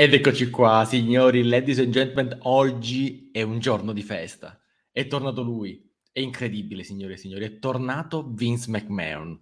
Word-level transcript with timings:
Ed 0.00 0.14
eccoci 0.14 0.48
qua, 0.48 0.84
signori, 0.84 1.42
ladies 1.42 1.80
and 1.80 1.90
gentlemen, 1.90 2.38
oggi 2.42 3.30
è 3.32 3.42
un 3.42 3.58
giorno 3.58 3.92
di 3.92 4.02
festa. 4.02 4.56
È 4.92 5.08
tornato 5.08 5.42
lui. 5.42 5.92
È 6.12 6.20
incredibile, 6.20 6.84
signore 6.84 7.14
e 7.14 7.16
signori, 7.16 7.44
è 7.44 7.58
tornato 7.58 8.30
Vince 8.30 8.70
McMahon. 8.70 9.36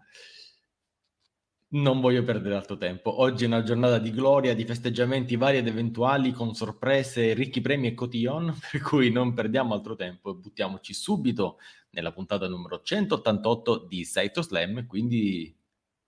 Non 1.72 2.00
voglio 2.00 2.24
perdere 2.24 2.54
altro 2.54 2.78
tempo. 2.78 3.20
Oggi 3.20 3.44
è 3.44 3.48
una 3.48 3.64
giornata 3.64 3.98
di 3.98 4.10
gloria, 4.10 4.54
di 4.54 4.64
festeggiamenti 4.64 5.36
vari 5.36 5.58
ed 5.58 5.66
eventuali, 5.66 6.32
con 6.32 6.54
sorprese, 6.54 7.34
ricchi 7.34 7.60
premi 7.60 7.88
e 7.88 7.94
cotillon, 7.94 8.56
per 8.72 8.80
cui 8.80 9.10
non 9.10 9.34
perdiamo 9.34 9.74
altro 9.74 9.94
tempo 9.94 10.30
e 10.30 10.36
buttiamoci 10.36 10.94
subito 10.94 11.58
nella 11.90 12.12
puntata 12.12 12.48
numero 12.48 12.80
188 12.80 13.84
di 13.86 14.06
Saito 14.06 14.40
Slam, 14.40 14.86
quindi 14.86 15.54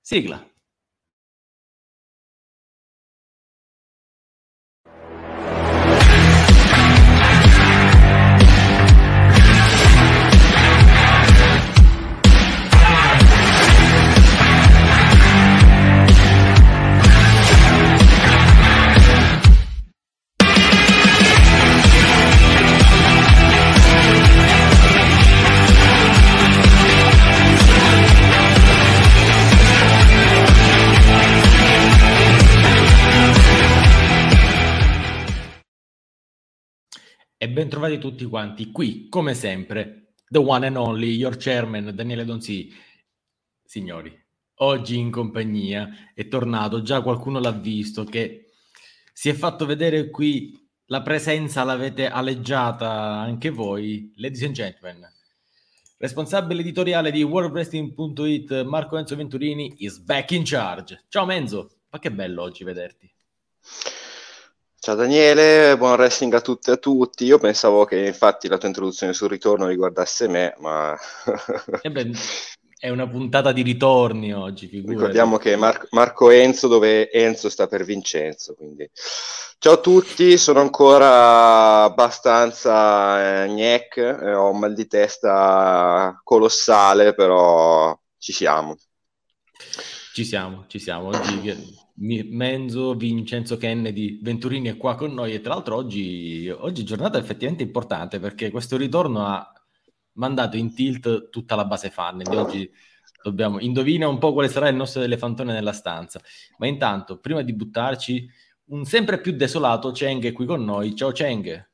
sigla. 0.00 0.42
E 37.40 37.48
ben 37.48 37.68
trovati 37.68 37.98
tutti 37.98 38.24
quanti 38.24 38.72
qui, 38.72 39.08
come 39.08 39.32
sempre, 39.32 40.14
the 40.28 40.38
one 40.38 40.66
and 40.66 40.76
only, 40.76 41.10
your 41.10 41.36
chairman, 41.36 41.94
Daniele 41.94 42.24
Donzi. 42.24 42.68
Signori, 43.62 44.12
oggi 44.56 44.98
in 44.98 45.12
compagnia 45.12 45.88
è 46.14 46.26
tornato, 46.26 46.82
già 46.82 47.00
qualcuno 47.00 47.38
l'ha 47.38 47.52
visto, 47.52 48.02
che 48.02 48.54
si 49.12 49.28
è 49.28 49.34
fatto 49.34 49.66
vedere 49.66 50.10
qui, 50.10 50.52
la 50.86 51.00
presenza 51.02 51.62
l'avete 51.62 52.08
aleggiata 52.08 52.90
anche 52.90 53.50
voi, 53.50 54.12
ladies 54.16 54.42
and 54.42 54.54
gentlemen. 54.54 55.08
Responsabile 55.96 56.62
editoriale 56.62 57.12
di 57.12 57.22
worldwrestling.it, 57.22 58.64
Marco 58.64 58.98
Enzo 58.98 59.14
Venturini, 59.14 59.74
is 59.78 59.98
back 59.98 60.32
in 60.32 60.42
charge. 60.44 61.04
Ciao 61.08 61.24
Menzo, 61.24 61.82
ma 61.90 62.00
che 62.00 62.10
bello 62.10 62.42
oggi 62.42 62.64
vederti. 62.64 63.08
Ciao 64.80 64.94
Daniele, 64.94 65.76
buon 65.76 65.94
wrestling 65.94 66.32
a 66.34 66.40
tutte 66.40 66.70
e 66.70 66.74
a 66.74 66.76
tutti. 66.76 67.24
Io 67.24 67.38
pensavo 67.38 67.84
che 67.84 68.06
infatti 68.06 68.46
la 68.46 68.58
tua 68.58 68.68
introduzione 68.68 69.12
sul 69.12 69.28
ritorno 69.28 69.66
riguardasse 69.66 70.28
me, 70.28 70.54
ma... 70.58 70.96
eh 71.82 71.90
beh, 71.90 72.10
è 72.78 72.88
una 72.88 73.08
puntata 73.08 73.50
di 73.50 73.62
ritorni 73.62 74.32
oggi. 74.32 74.68
Figurati. 74.68 74.94
Ricordiamo 74.94 75.36
che 75.36 75.56
Mar- 75.56 75.88
Marco 75.90 76.30
Enzo, 76.30 76.68
dove 76.68 77.10
Enzo 77.10 77.48
sta 77.48 77.66
per 77.66 77.84
Vincenzo. 77.84 78.54
Quindi... 78.54 78.88
Ciao 79.58 79.72
a 79.72 79.80
tutti, 79.80 80.38
sono 80.38 80.60
ancora 80.60 81.82
abbastanza 81.82 83.42
eh, 83.42 83.48
gnec, 83.48 83.96
eh, 83.96 84.32
ho 84.32 84.50
un 84.50 84.60
mal 84.60 84.72
di 84.72 84.86
testa 84.86 86.20
colossale, 86.22 87.14
però 87.14 87.98
ci 88.16 88.32
siamo. 88.32 88.76
Ci 90.14 90.24
siamo, 90.24 90.66
ci 90.68 90.78
siamo. 90.78 91.08
Oggi 91.08 91.40
Menzo, 92.00 92.94
Vincenzo 92.94 93.56
Kennedy, 93.56 94.20
Venturini 94.22 94.68
è 94.68 94.76
qua 94.76 94.94
con 94.94 95.12
noi 95.12 95.34
e 95.34 95.40
tra 95.40 95.54
l'altro 95.54 95.74
oggi, 95.74 96.48
oggi 96.48 96.84
giornata 96.84 97.18
effettivamente 97.18 97.64
importante 97.64 98.20
perché 98.20 98.50
questo 98.50 98.76
ritorno 98.76 99.26
ha 99.26 99.52
mandato 100.12 100.56
in 100.56 100.74
tilt 100.74 101.28
tutta 101.30 101.56
la 101.56 101.64
base 101.64 101.90
fan 101.90 102.18
di 102.18 102.36
oggi 102.36 102.70
dobbiamo 103.22 103.58
indovina 103.58 104.08
un 104.08 104.18
po' 104.18 104.32
quale 104.32 104.48
sarà 104.48 104.68
il 104.68 104.76
nostro 104.76 105.02
elefantone 105.02 105.52
nella 105.52 105.72
stanza 105.72 106.20
ma 106.58 106.66
intanto 106.66 107.18
prima 107.18 107.42
di 107.42 107.52
buttarci 107.52 108.28
un 108.66 108.84
sempre 108.84 109.20
più 109.20 109.32
desolato 109.32 109.90
Cheng 109.90 110.24
è 110.24 110.32
qui 110.32 110.46
con 110.46 110.64
noi 110.64 110.94
ciao 110.94 111.10
Cheng 111.10 111.66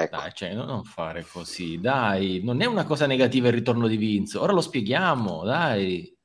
Ecco. 0.00 0.16
Dai, 0.16 0.30
cioè, 0.32 0.54
non 0.54 0.84
fare 0.84 1.26
così, 1.28 1.80
dai, 1.80 2.40
non 2.44 2.60
è 2.60 2.66
una 2.66 2.84
cosa 2.84 3.04
negativa 3.06 3.48
il 3.48 3.54
ritorno 3.54 3.88
di 3.88 3.96
Vince, 3.96 4.38
ora 4.38 4.52
lo 4.52 4.60
spieghiamo, 4.60 5.42
dai. 5.42 6.16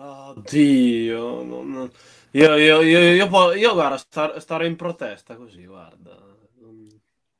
Oddio, 0.00 1.42
non... 1.42 1.90
io, 2.30 2.56
io, 2.56 2.80
io, 2.82 3.00
io, 3.00 3.52
io 3.52 3.72
guarda, 3.72 3.96
star, 3.96 4.40
stare 4.40 4.68
in 4.68 4.76
protesta 4.76 5.34
così, 5.34 5.66
guarda. 5.66 6.16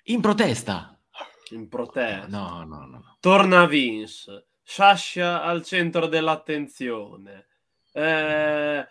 In 0.05 0.21
protesta? 0.21 1.01
In 1.51 1.69
protesta. 1.69 2.27
No, 2.27 2.65
no, 2.65 2.85
no. 2.87 3.17
Torna 3.21 3.67
Vince, 3.67 4.49
Sasha 4.61 5.43
al 5.45 5.63
centro 5.63 6.09
dell'attenzione. 6.09 7.47
Eh, 7.93 8.87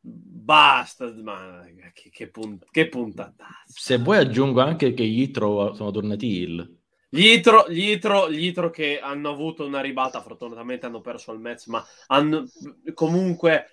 basta, 0.00 1.10
ma 1.22 1.64
che, 1.94 2.10
che, 2.10 2.28
punt- 2.28 2.66
che 2.70 2.88
puntata. 2.88 3.46
Se 3.64 3.96
vuoi 3.96 4.18
aggiungo 4.18 4.60
anche 4.60 4.92
che 4.92 5.06
gli 5.06 5.30
sono 5.32 5.90
tornati 5.90 6.26
il. 6.26 6.82
Gli 7.14 7.28
Itro, 7.28 7.66
gli, 7.68 7.90
Itro, 7.90 8.28
gli 8.28 8.46
Itro 8.46 8.70
che 8.70 8.98
hanno 8.98 9.30
avuto 9.30 9.64
una 9.64 9.80
ribata, 9.80 10.20
fortunatamente 10.20 10.86
hanno 10.86 11.00
perso 11.00 11.30
il 11.30 11.38
match, 11.38 11.68
ma 11.68 11.86
hanno, 12.08 12.44
comunque 12.92 13.66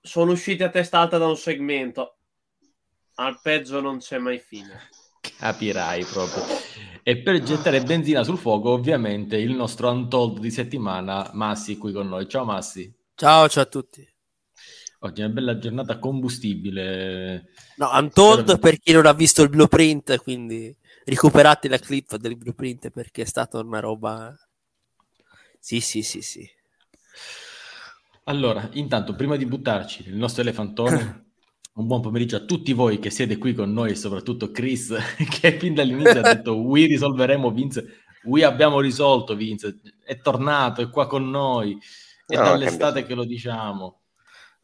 sono 0.00 0.30
usciti 0.30 0.62
a 0.62 0.68
testa 0.68 1.00
alta 1.00 1.18
da 1.18 1.26
un 1.26 1.36
segmento. 1.36 2.18
Al 3.16 3.40
peggio 3.42 3.80
non 3.80 3.98
c'è 3.98 4.18
mai 4.18 4.38
fine. 4.38 4.88
Capirai 5.36 6.04
proprio. 6.04 6.44
E 7.02 7.16
per 7.16 7.42
gettare 7.42 7.82
benzina 7.82 8.22
sul 8.22 8.38
fuoco, 8.38 8.70
ovviamente, 8.70 9.36
il 9.36 9.50
nostro 9.50 9.90
Untold 9.90 10.38
di 10.38 10.52
settimana, 10.52 11.28
Massi, 11.32 11.76
qui 11.76 11.90
con 11.90 12.06
noi. 12.06 12.28
Ciao 12.28 12.44
Massi. 12.44 12.94
Ciao, 13.16 13.48
ciao 13.48 13.64
a 13.64 13.66
tutti. 13.66 14.08
Oggi 15.00 15.22
è 15.22 15.24
una 15.24 15.34
bella 15.34 15.58
giornata 15.58 15.98
combustibile. 15.98 17.48
No, 17.78 17.90
Untold 17.92 18.60
per 18.60 18.78
chi 18.78 18.92
non 18.92 19.06
ha 19.06 19.12
visto 19.12 19.42
il 19.42 19.48
blueprint, 19.48 20.22
quindi 20.22 20.72
recuperate 21.04 21.68
la 21.68 21.78
clip 21.78 22.16
del 22.16 22.36
blueprint 22.36 22.90
perché 22.90 23.22
è 23.22 23.26
stata 23.26 23.58
una 23.58 23.80
roba... 23.80 24.34
Sì, 25.58 25.80
sì, 25.80 26.02
sì, 26.02 26.22
sì. 26.22 26.48
Allora, 28.24 28.68
intanto, 28.72 29.14
prima 29.14 29.36
di 29.36 29.46
buttarci 29.46 30.08
il 30.08 30.16
nostro 30.16 30.42
elefantone, 30.42 31.32
un 31.74 31.86
buon 31.86 32.00
pomeriggio 32.00 32.36
a 32.36 32.44
tutti 32.44 32.72
voi 32.72 32.98
che 32.98 33.10
siete 33.10 33.38
qui 33.38 33.54
con 33.54 33.72
noi, 33.72 33.96
soprattutto 33.96 34.50
Chris, 34.50 34.94
che 35.40 35.58
fin 35.58 35.74
dall'inizio 35.74 36.20
ha 36.20 36.34
detto, 36.34 36.56
we 36.56 36.86
risolveremo 36.86 37.50
Vince, 37.50 38.02
we 38.24 38.44
abbiamo 38.44 38.80
risolto 38.80 39.34
Vince, 39.34 39.80
è 40.04 40.20
tornato, 40.20 40.80
è 40.80 40.90
qua 40.90 41.06
con 41.06 41.28
noi, 41.28 41.78
è 42.26 42.36
no, 42.36 42.42
dall'estate 42.42 43.04
che 43.04 43.14
lo 43.14 43.24
diciamo. 43.24 44.02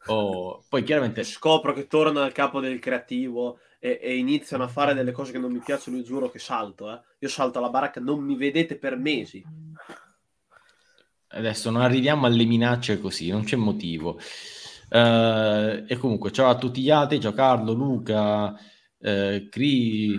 Oh, 0.09 0.63
poi 0.69 0.83
chiaramente 0.83 1.23
scopro 1.23 1.73
che 1.73 1.87
torna 1.87 2.23
al 2.23 2.31
capo 2.31 2.61
del 2.61 2.79
creativo 2.79 3.59
e, 3.79 3.99
e, 4.01 4.17
iniziano 4.17 4.63
a 4.63 4.67
fare 4.67 4.93
delle 4.93 5.11
cose 5.11 5.31
che 5.31 5.37
non 5.37 5.51
mi 5.51 5.59
piacciono, 5.59 5.97
io 5.97 6.03
giuro 6.03 6.29
che 6.29 6.39
salto. 6.39 6.91
Eh. 6.91 6.99
Io 7.19 7.29
salto 7.29 7.59
alla 7.59 7.69
baracca, 7.69 7.99
non 7.99 8.23
mi 8.23 8.35
vedete 8.35 8.77
per 8.77 8.97
mesi. 8.97 9.43
Adesso 11.29 11.69
non 11.69 11.81
arriviamo 11.81 12.25
alle 12.25 12.45
minacce 12.45 12.99
così, 12.99 13.29
non 13.29 13.43
c'è 13.43 13.55
motivo. 13.55 14.19
Uh, 14.89 15.83
e 15.85 15.97
comunque, 15.99 16.31
ciao 16.31 16.49
a 16.49 16.55
tutti 16.55 16.81
gli 16.81 16.89
altri, 16.89 17.19
ciao 17.19 17.33
Carlo, 17.33 17.73
Luca, 17.73 18.57
uh, 18.97 19.49
Cri, 19.49 20.17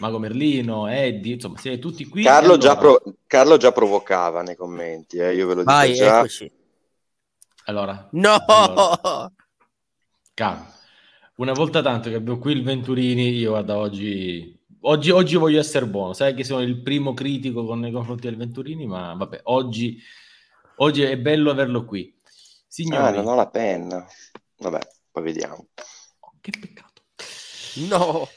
Mago 0.00 0.18
Merlino, 0.18 0.86
Eddie, 0.86 1.34
insomma, 1.34 1.58
siete 1.58 1.78
tutti 1.78 2.04
qui. 2.06 2.22
Carlo, 2.22 2.52
allora... 2.52 2.60
già, 2.60 2.76
pro- 2.76 3.02
Carlo 3.26 3.56
già 3.56 3.72
provocava 3.72 4.42
nei 4.42 4.56
commenti, 4.56 5.16
eh, 5.16 5.34
io 5.34 5.46
ve 5.46 5.54
lo 5.54 5.60
dico 5.60 5.72
Vai, 5.72 5.94
già. 5.94 6.18
Eccoci. 6.18 6.52
Allora, 7.64 8.06
no! 8.12 8.44
Allora, 8.46 9.32
calma. 10.34 10.73
Una 11.36 11.52
volta 11.52 11.82
tanto 11.82 12.10
che 12.10 12.14
abbiamo 12.14 12.38
qui 12.38 12.52
il 12.52 12.62
Venturini, 12.62 13.30
io 13.30 13.50
guarda, 13.50 13.76
oggi, 13.76 14.56
oggi, 14.82 15.10
oggi 15.10 15.34
voglio 15.34 15.58
essere 15.58 15.86
buono. 15.86 16.12
Sai 16.12 16.32
che 16.32 16.44
sono 16.44 16.62
il 16.62 16.80
primo 16.80 17.12
critico 17.12 17.64
con, 17.64 17.80
nei 17.80 17.90
confronti 17.90 18.28
del 18.28 18.36
Venturini, 18.36 18.86
ma 18.86 19.14
vabbè, 19.14 19.40
oggi, 19.44 19.98
oggi 20.76 21.02
è 21.02 21.18
bello 21.18 21.50
averlo 21.50 21.84
qui. 21.84 22.16
Signori, 22.68 23.02
ah, 23.02 23.10
non 23.10 23.26
ho 23.26 23.34
la 23.34 23.48
penna. 23.48 24.06
Vabbè, 24.58 24.78
poi 25.10 25.22
vediamo. 25.24 25.66
Che 26.40 26.52
peccato. 26.58 27.02
No! 27.88 28.28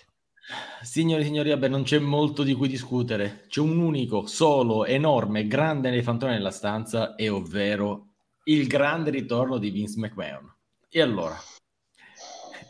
Signori 0.82 1.22
e 1.22 1.26
signori, 1.26 1.50
vabbè, 1.50 1.68
non 1.68 1.84
c'è 1.84 2.00
molto 2.00 2.42
di 2.42 2.56
cui 2.56 2.68
discutere. 2.68 3.46
C'è 3.48 3.60
un 3.60 3.78
unico, 3.78 4.26
solo, 4.26 4.86
enorme, 4.86 5.46
grande 5.46 5.90
elefantone 5.90 6.32
nella 6.32 6.50
stanza, 6.50 7.14
e 7.14 7.30
ovvero 7.30 8.14
il 8.46 8.66
grande 8.66 9.12
ritorno 9.12 9.60
di 9.60 9.70
Vince 9.70 10.00
McMahon. 10.00 10.52
E 10.90 11.02
allora, 11.02 11.38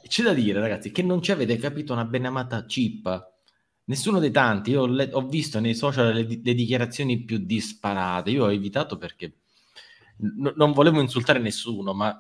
c'è 0.08 0.24
da 0.24 0.34
dire, 0.34 0.60
ragazzi, 0.60 0.92
che 0.92 1.04
non 1.04 1.22
ci 1.22 1.32
avete 1.32 1.58
capito 1.58 1.94
una 1.94 2.06
benamata 2.06 2.66
cippa. 2.66 3.32
Nessuno 3.86 4.20
dei 4.20 4.32
tanti, 4.32 4.72
io 4.72 4.82
ho, 4.82 4.86
le- 4.88 5.10
ho 5.14 5.26
visto 5.28 5.60
nei 5.60 5.76
social 5.76 6.14
le, 6.14 6.24
le, 6.44 6.54
dichiarazioni 6.54 7.24
più 7.24 7.38
disparate, 7.38 8.32
io 8.32 8.46
ho 8.46 8.52
evitato 8.52 8.98
perché 8.98 9.34
n- 10.18 10.54
non 10.56 10.74
volevo 10.74 11.00
insultare 11.00 11.40
nessuno, 11.40 11.94
ma 11.94 12.18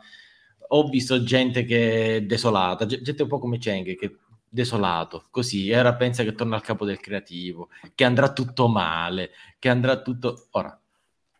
ho 0.69 0.87
visto 0.87 1.23
gente 1.23 1.65
che 1.65 2.15
è 2.17 2.21
desolata, 2.21 2.85
gente 2.85 3.23
un 3.23 3.27
po' 3.27 3.39
come 3.39 3.57
Cheng, 3.57 3.95
che 3.95 4.17
desolato, 4.49 5.25
così, 5.29 5.69
e 5.69 5.77
ora 5.77 5.95
pensa 5.95 6.23
che 6.23 6.33
torna 6.33 6.55
al 6.55 6.61
capo 6.61 6.85
del 6.85 6.99
creativo, 6.99 7.69
che 7.93 8.05
andrà 8.05 8.31
tutto 8.31 8.67
male, 8.67 9.31
che 9.59 9.69
andrà 9.69 10.01
tutto... 10.01 10.47
Ora, 10.51 10.79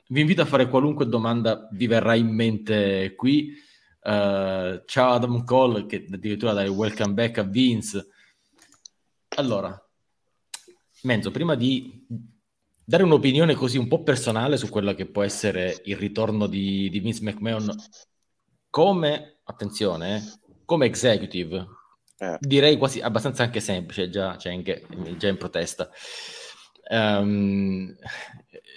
vi 0.10 0.22
invito 0.22 0.42
a 0.42 0.46
fare 0.46 0.70
qualunque 0.70 1.08
domanda 1.08 1.68
vi 1.72 1.88
verrà 1.88 2.16
in 2.16 2.28
mente 2.28 3.14
qui. 3.16 3.54
Uh, 4.08 4.84
ciao 4.86 5.16
Adam 5.16 5.44
Cole, 5.44 5.86
che 5.86 6.08
addirittura 6.10 6.54
dai 6.54 6.70
welcome 6.70 7.12
back 7.12 7.40
a 7.40 7.44
Vince. 7.44 8.08
Allora, 9.36 9.78
Menzo, 11.02 11.30
prima 11.30 11.56
di 11.56 12.08
dare 12.86 13.04
un'opinione 13.04 13.54
così 13.54 13.78
un 13.78 13.90
po' 13.90 14.04
personale 14.04 14.56
su 14.56 14.70
quello 14.70 14.94
che 14.94 15.08
può 15.08 15.24
essere 15.24 15.82
il 15.84 15.98
ritorno 15.98 16.48
di, 16.48 16.90
di 16.90 17.02
Vince 17.02 17.22
McMahon 17.22 17.70
come, 18.70 19.40
attenzione, 19.44 20.40
come 20.64 20.86
executive, 20.86 21.68
eh. 22.18 22.38
direi 22.40 22.78
quasi 22.78 23.02
abbastanza 23.02 23.44
anche 23.44 23.60
semplice, 23.60 24.10
già, 24.10 24.38
cioè 24.38 24.54
anche, 24.54 24.86
già 25.18 25.28
in 25.28 25.38
protesta. 25.38 25.90
Um, 26.90 27.94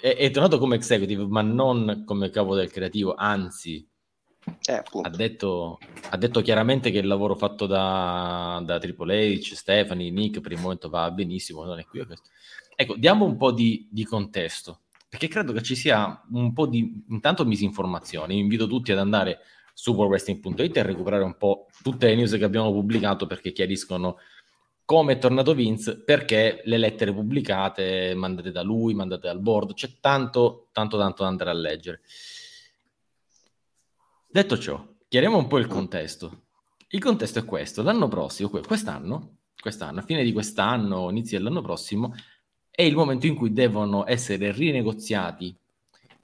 è, 0.03 0.17
è, 0.17 0.31
tornato 0.33 0.59
come 0.59 0.75
executive, 0.75 1.25
ma 1.29 1.43
non 1.43 2.03
come 2.05 2.31
capo 2.31 2.57
del 2.57 2.73
creativo, 2.73 3.15
anzi, 3.15 3.89
eh, 4.67 4.83
ha, 5.03 5.09
detto, 5.11 5.79
ha, 6.11 6.17
detto, 6.17 6.41
chiaramente 6.41 6.91
che 6.91 6.99
il 6.99 7.07
lavoro 7.07 7.35
fatto 7.35 7.67
da, 7.67 8.63
da 8.65 8.79
Triple 8.79 9.35
H, 9.35 9.55
Stephanie, 9.55 10.11
Nick 10.11 10.41
per 10.41 10.53
il 10.53 10.61
momento 10.61 10.89
va 10.89 11.11
benissimo, 11.11 11.65
non 11.65 11.79
è 11.79 11.85
qui. 11.85 12.05
Ecco, 12.75 12.97
diamo 12.97 13.25
un 13.25 13.37
po' 13.37 13.53
di, 13.53 13.89
di, 13.91 14.05
contesto, 14.05 14.81
perché 15.09 15.29
credo 15.29 15.53
che 15.53 15.63
ci 15.63 15.75
sia 15.75 16.23
un 16.33 16.53
po' 16.53 16.67
di, 16.67 17.05
intanto, 17.11 17.45
misinformazione. 17.45 18.35
Invito 18.35 18.67
tutti 18.67 18.93
ad 18.93 18.99
andare 18.99 19.41
su 19.75 19.95
ProWrestling.it 19.95 20.77
e 20.77 20.83
recuperare 20.83 21.23
un 21.23 21.37
po' 21.37 21.67
tutte 21.83 22.07
le 22.07 22.15
news 22.15 22.33
che 22.33 22.45
abbiamo 22.45 22.73
pubblicato 22.73 23.27
perché 23.27 23.53
chiariscono 23.53 24.19
come 24.91 25.13
è 25.13 25.19
tornato 25.19 25.55
Vince, 25.55 26.01
perché 26.03 26.63
le 26.65 26.77
lettere 26.77 27.13
pubblicate, 27.13 28.13
mandate 28.17 28.51
da 28.51 28.63
lui, 28.63 28.93
mandate 28.93 29.29
dal 29.29 29.39
board, 29.39 29.73
c'è 29.75 29.89
tanto, 30.01 30.67
tanto, 30.73 30.99
tanto 30.99 31.23
da 31.23 31.29
andare 31.29 31.51
a 31.51 31.53
leggere. 31.53 32.01
Detto 34.33 34.57
ciò, 34.59 34.87
chiariamo 35.09 35.37
un 35.37 35.49
po' 35.49 35.59
il 35.59 35.67
contesto. 35.67 36.45
Il 36.91 37.01
contesto 37.01 37.41
è 37.41 37.45
questo, 37.45 37.83
l'anno 37.83 38.07
prossimo, 38.07 38.49
quest'anno, 38.49 39.39
quest'anno, 39.61 39.99
a 39.99 40.03
fine 40.03 40.23
di 40.23 40.33
quest'anno, 40.33 41.11
inizio 41.11 41.37
dell'anno 41.37 41.63
prossimo, 41.63 42.15
è 42.71 42.83
il 42.83 42.95
momento 42.95 43.27
in 43.27 43.35
cui 43.35 43.53
devono 43.53 44.07
essere 44.07 44.53
rinegoziati 44.53 45.53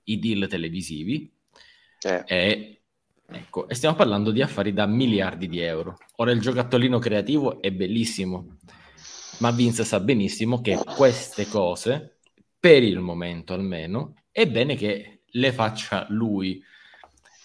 i 0.04 0.18
deal 0.20 0.46
televisivi 0.46 1.28
eh. 2.02 2.22
e, 2.26 2.80
ecco, 3.26 3.68
e 3.68 3.74
stiamo 3.74 3.96
parlando 3.96 4.30
di 4.30 4.40
affari 4.40 4.72
da 4.72 4.86
miliardi 4.86 5.48
di 5.48 5.58
euro. 5.58 5.96
Ora 6.18 6.30
il 6.30 6.40
giocattolino 6.40 7.00
creativo 7.00 7.60
è 7.60 7.72
bellissimo, 7.72 8.58
ma 9.38 9.50
Vince 9.50 9.82
sa 9.82 9.98
benissimo 9.98 10.60
che 10.60 10.78
queste 10.96 11.48
cose, 11.48 12.18
per 12.60 12.84
il 12.84 13.00
momento 13.00 13.52
almeno, 13.52 14.14
è 14.30 14.46
bene 14.46 14.76
che 14.76 15.22
le 15.24 15.52
faccia 15.52 16.06
lui. 16.10 16.62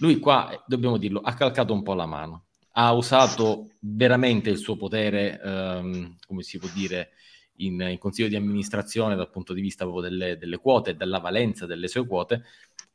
Lui 0.02 0.18
qua, 0.18 0.64
dobbiamo 0.66 0.98
dirlo, 0.98 1.20
ha 1.22 1.36
calcato 1.36 1.74
un 1.74 1.84
po' 1.84 1.94
la 1.94 2.08
mano. 2.08 2.46
Ha 2.74 2.92
usato 2.94 3.70
veramente 3.80 4.50
il 4.50 4.58
suo 4.58 4.76
potere, 4.76 5.40
um, 5.44 6.16
come 6.26 6.42
si 6.42 6.58
può 6.58 6.68
dire, 6.74 7.12
in, 7.58 7.80
in, 7.80 7.98
consiglio 8.00 8.28
di 8.28 8.36
amministrazione 8.36 9.16
dal 9.16 9.30
punto 9.30 9.54
di 9.54 9.62
vista 9.62 9.84
proprio 9.84 10.10
delle, 10.10 10.38
delle 10.38 10.58
quote 10.58 10.96
della 10.96 11.20
valenza 11.20 11.68
delle 11.68 11.88
sue 11.88 12.08
quote 12.08 12.44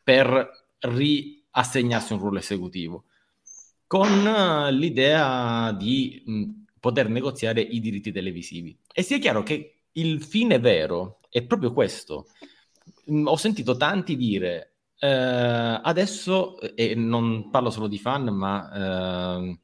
per 0.03 0.69
riassegnarsi 0.81 2.13
un 2.13 2.19
ruolo 2.19 2.39
esecutivo 2.39 3.05
con 3.87 4.27
eh, 4.27 4.73
l'idea 4.73 5.71
di 5.73 6.21
mh, 6.27 6.45
poter 6.81 7.09
negoziare 7.09 7.61
i 7.61 7.79
diritti 7.79 8.11
televisivi. 8.11 8.77
E 8.93 9.03
sia 9.03 9.19
chiaro 9.19 9.45
che 9.45 9.83
il 9.93 10.23
fine 10.25 10.59
vero 10.59 11.21
è 11.31 11.45
proprio 11.45 11.73
questo. 11.73 12.27
Ho 13.25 13.37
sentito 13.37 13.77
tanti 13.77 14.17
dire 14.17 14.76
eh, 14.99 15.81
adesso, 15.83 16.61
e 16.61 16.95
non 16.95 17.51
parlo 17.51 17.71
solo 17.71 17.87
di 17.89 17.99
fan, 17.99 18.25
ma 18.29 18.71
eh, 18.73 19.59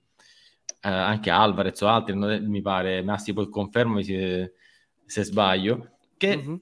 anche 0.80 1.30
Alvarez 1.30 1.80
o 1.82 1.88
altri, 1.88 2.14
mi 2.14 2.60
pare, 2.60 3.02
Massi 3.02 3.32
poi 3.32 3.48
confermami 3.48 4.04
se, 4.04 4.54
se 5.04 5.24
sbaglio, 5.24 5.98
che 6.16 6.36
mm-hmm. 6.36 6.54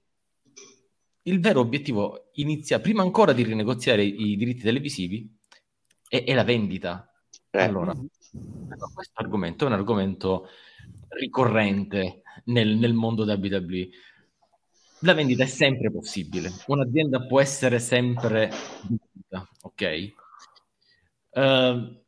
il 1.23 1.41
vero 1.41 1.61
obiettivo 1.61 2.31
inizia 2.35 2.81
prima 2.81 3.03
ancora 3.03 3.33
di 3.33 3.43
rinegoziare 3.43 4.03
i 4.03 4.37
diritti 4.37 4.63
televisivi 4.63 5.35
è, 6.09 6.25
è 6.25 6.35
la 6.35 6.45
vendita. 6.45 7.11
Eh. 7.51 7.63
Allora, 7.63 7.95
questo 7.95 9.21
argomento 9.21 9.65
è 9.65 9.69
un 9.69 9.75
argomento 9.75 10.49
ricorrente 11.09 12.23
nel, 12.45 12.77
nel 12.77 12.93
mondo 12.93 13.25
WWE. 13.25 13.89
La 15.03 15.15
vendita 15.15 15.45
è 15.45 15.47
sempre 15.47 15.91
possibile, 15.91 16.53
un'azienda 16.67 17.25
può 17.25 17.41
essere 17.41 17.79
sempre 17.79 18.51
vendita, 18.83 19.49
ok? 19.63 20.13
Uh, 21.31 22.03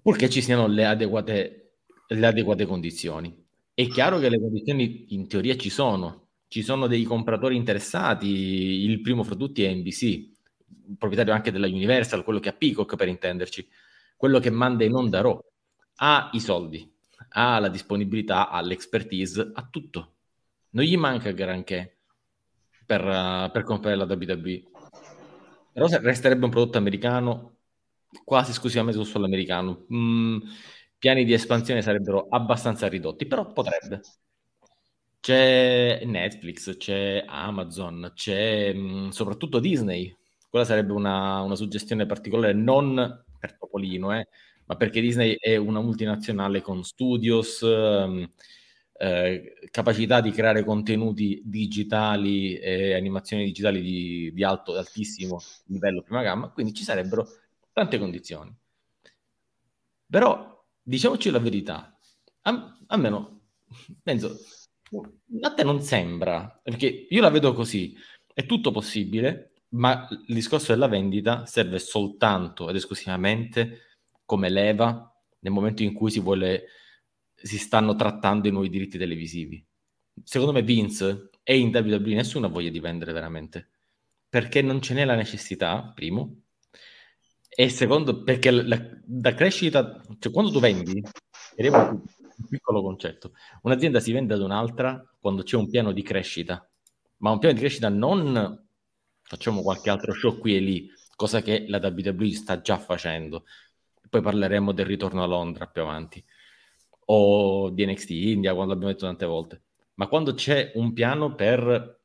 purché 0.00 0.30
ci 0.30 0.42
siano 0.42 0.68
le 0.68 0.84
adeguate, 0.84 1.78
le 2.06 2.26
adeguate 2.26 2.66
condizioni. 2.66 3.44
È 3.74 3.88
chiaro 3.88 4.18
che 4.20 4.28
le 4.28 4.38
condizioni 4.38 5.06
in 5.08 5.26
teoria 5.26 5.56
ci 5.56 5.68
sono, 5.68 6.28
ci 6.46 6.62
sono 6.62 6.86
dei 6.86 7.02
compratori 7.02 7.56
interessati, 7.56 8.28
il 8.28 9.00
primo 9.00 9.24
fra 9.24 9.34
tutti 9.34 9.64
è 9.64 9.74
NBC, 9.74 10.34
proprietario 10.96 11.32
anche 11.32 11.50
della 11.50 11.66
Universal, 11.66 12.22
quello 12.22 12.38
che 12.38 12.50
ha 12.50 12.54
Peacock 12.54 12.94
per 12.94 13.08
intenderci, 13.08 13.68
quello 14.16 14.38
che 14.38 14.50
manda 14.50 14.84
in 14.84 14.94
onda 14.94 15.20
Raw, 15.20 15.42
ha 15.96 16.30
i 16.32 16.40
soldi, 16.40 16.88
ha 17.30 17.58
la 17.58 17.68
disponibilità, 17.68 18.50
ha 18.50 18.60
l'expertise, 18.60 19.50
ha 19.52 19.66
tutto. 19.68 20.15
Non 20.76 20.84
gli 20.84 20.96
manca 20.98 21.30
granché 21.30 21.96
per, 22.84 23.02
uh, 23.02 23.50
per 23.50 23.64
comprare 23.64 23.96
la 23.96 24.04
WWE. 24.04 24.62
Però 25.72 25.86
resterebbe 25.88 26.44
un 26.44 26.50
prodotto 26.50 26.76
americano, 26.76 27.56
quasi 28.24 28.50
esclusivamente 28.50 29.00
su 29.00 29.06
suolo 29.08 29.24
americano. 29.24 29.86
Mm, 29.92 30.38
piani 30.98 31.24
di 31.24 31.32
espansione 31.32 31.80
sarebbero 31.80 32.26
abbastanza 32.28 32.88
ridotti, 32.88 33.24
però 33.26 33.52
potrebbe. 33.52 34.02
C'è 35.18 36.02
Netflix, 36.04 36.76
c'è 36.76 37.24
Amazon, 37.26 38.12
c'è 38.14 38.74
mh, 38.74 39.06
mm, 39.06 39.08
soprattutto 39.08 39.60
Disney. 39.60 40.14
Quella 40.50 40.66
sarebbe 40.66 40.92
una, 40.92 41.40
una, 41.40 41.56
suggestione 41.56 42.04
particolare, 42.04 42.52
non 42.52 43.24
per 43.38 43.56
Topolino, 43.56 44.14
eh, 44.14 44.28
ma 44.66 44.76
perché 44.76 45.00
Disney 45.00 45.36
è 45.38 45.56
una 45.56 45.80
multinazionale 45.80 46.60
con 46.60 46.84
studios, 46.84 47.62
ehm, 47.62 48.30
eh, 48.98 49.68
capacità 49.70 50.20
di 50.20 50.30
creare 50.30 50.64
contenuti 50.64 51.42
digitali 51.44 52.56
e 52.58 52.94
animazioni 52.94 53.44
digitali 53.44 53.80
di, 53.80 54.32
di 54.32 54.44
alto, 54.44 54.76
altissimo 54.76 55.40
livello 55.66 56.02
prima 56.02 56.22
gamma, 56.22 56.48
quindi 56.50 56.72
ci 56.72 56.84
sarebbero 56.84 57.26
tante 57.72 57.98
condizioni. 57.98 58.54
Però 60.08 60.64
diciamoci 60.82 61.30
la 61.30 61.38
verità, 61.38 61.98
a, 62.42 62.78
almeno 62.86 63.40
penso, 64.02 64.38
a 65.40 65.52
te 65.52 65.64
non 65.64 65.82
sembra, 65.82 66.60
perché 66.62 67.06
io 67.08 67.20
la 67.20 67.30
vedo 67.30 67.52
così, 67.52 67.94
è 68.32 68.46
tutto 68.46 68.70
possibile, 68.70 69.52
ma 69.70 70.06
il 70.10 70.34
discorso 70.34 70.72
della 70.72 70.88
vendita 70.88 71.44
serve 71.46 71.78
soltanto 71.78 72.70
ed 72.70 72.76
esclusivamente 72.76 73.80
come 74.24 74.48
leva 74.48 75.12
nel 75.40 75.52
momento 75.52 75.82
in 75.82 75.92
cui 75.92 76.10
si 76.10 76.20
vuole, 76.20 76.66
si 77.36 77.58
stanno 77.58 77.94
trattando 77.94 78.48
i 78.48 78.50
nuovi 78.50 78.68
diritti 78.68 78.98
televisivi. 78.98 79.64
Secondo 80.22 80.52
me 80.52 80.62
Vince 80.62 81.30
e 81.42 81.58
in 81.58 81.74
WWE 81.74 82.14
nessuno 82.14 82.46
ha 82.46 82.48
voglia 82.48 82.70
di 82.70 82.80
vendere 82.80 83.12
veramente, 83.12 83.70
perché 84.28 84.62
non 84.62 84.80
ce 84.80 84.94
n'è 84.94 85.04
la 85.04 85.14
necessità, 85.14 85.92
primo, 85.94 86.42
e 87.48 87.68
secondo, 87.68 88.22
perché 88.22 88.50
la, 88.50 88.78
la 89.22 89.34
crescita, 89.34 90.00
cioè 90.18 90.32
quando 90.32 90.50
tu 90.50 90.60
vendi, 90.60 91.02
un 91.58 92.02
piccolo 92.48 92.82
concetto, 92.82 93.32
un'azienda 93.62 94.00
si 94.00 94.12
vende 94.12 94.34
ad 94.34 94.40
un'altra 94.40 95.02
quando 95.18 95.42
c'è 95.42 95.56
un 95.56 95.70
piano 95.70 95.92
di 95.92 96.02
crescita, 96.02 96.68
ma 97.18 97.30
un 97.30 97.38
piano 97.38 97.54
di 97.54 97.60
crescita 97.60 97.88
non 97.88 98.62
facciamo 99.22 99.62
qualche 99.62 99.90
altro 99.90 100.12
show 100.12 100.38
qui 100.38 100.56
e 100.56 100.60
lì, 100.60 100.90
cosa 101.14 101.40
che 101.40 101.64
la 101.68 101.78
WWE 101.78 102.32
sta 102.32 102.60
già 102.60 102.78
facendo. 102.78 103.44
Poi 104.08 104.20
parleremo 104.20 104.72
del 104.72 104.86
ritorno 104.86 105.22
a 105.22 105.26
Londra 105.26 105.66
più 105.66 105.82
avanti, 105.82 106.22
o 107.06 107.70
di 107.70 107.86
NXT 107.86 108.10
India, 108.10 108.54
quando 108.54 108.72
l'abbiamo 108.72 108.92
detto 108.92 109.06
tante 109.06 109.26
volte. 109.26 109.62
Ma 109.94 110.06
quando 110.08 110.34
c'è 110.34 110.72
un 110.74 110.92
piano 110.92 111.34
per 111.34 112.00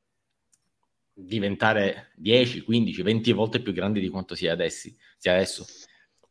diventare 1.13 2.12
10, 2.15 2.62
15, 2.62 3.01
20 3.01 3.31
volte 3.34 3.62
più 3.62 3.74
grande 3.74 4.00
di 4.00 4.10
quanto 4.10 4.36
sia 4.36 4.53
adesso. 4.53 4.89
Sia 5.17 5.34
adesso. 5.34 5.65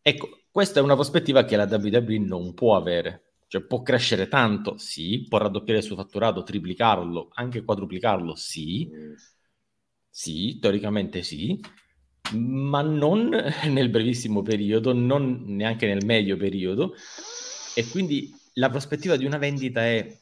Ecco, 0.02 0.40
questa 0.50 0.80
è 0.80 0.82
una 0.82 0.94
prospettiva 0.94 1.44
che 1.44 1.56
la 1.56 1.68
WWE 1.70 2.18
non 2.18 2.54
può 2.54 2.76
avere. 2.76 3.24
Cioè 3.46 3.62
può 3.62 3.82
crescere 3.82 4.28
tanto, 4.28 4.78
sì, 4.78 5.26
può 5.28 5.38
raddoppiare 5.38 5.80
il 5.80 5.84
suo 5.84 5.96
fatturato, 5.96 6.44
triplicarlo, 6.44 7.30
anche 7.32 7.64
quadruplicarlo, 7.64 8.34
sì. 8.36 8.88
Sì, 10.08 10.58
teoricamente 10.60 11.22
sì, 11.22 11.60
ma 12.32 12.82
non 12.82 13.30
nel 13.68 13.88
brevissimo 13.88 14.42
periodo, 14.42 14.92
non 14.92 15.44
neanche 15.46 15.86
nel 15.86 16.04
medio 16.04 16.36
periodo, 16.36 16.94
e 17.74 17.86
quindi 17.88 18.32
la 18.54 18.69
prospettiva 18.69 19.16
di 19.16 19.25
una 19.25 19.38
vendita 19.38 19.85
è 19.85 20.19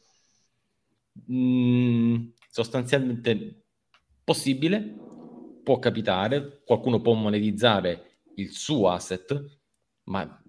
mh, 1.26 1.34
mm, 1.34 2.28
sostanzialmente 2.50 3.62
possibile, 4.24 4.96
può 5.62 5.78
capitare, 5.78 6.62
qualcuno 6.64 7.00
può 7.00 7.14
monetizzare 7.14 8.20
il 8.36 8.50
suo 8.52 8.90
asset, 8.90 9.58
ma 10.04 10.42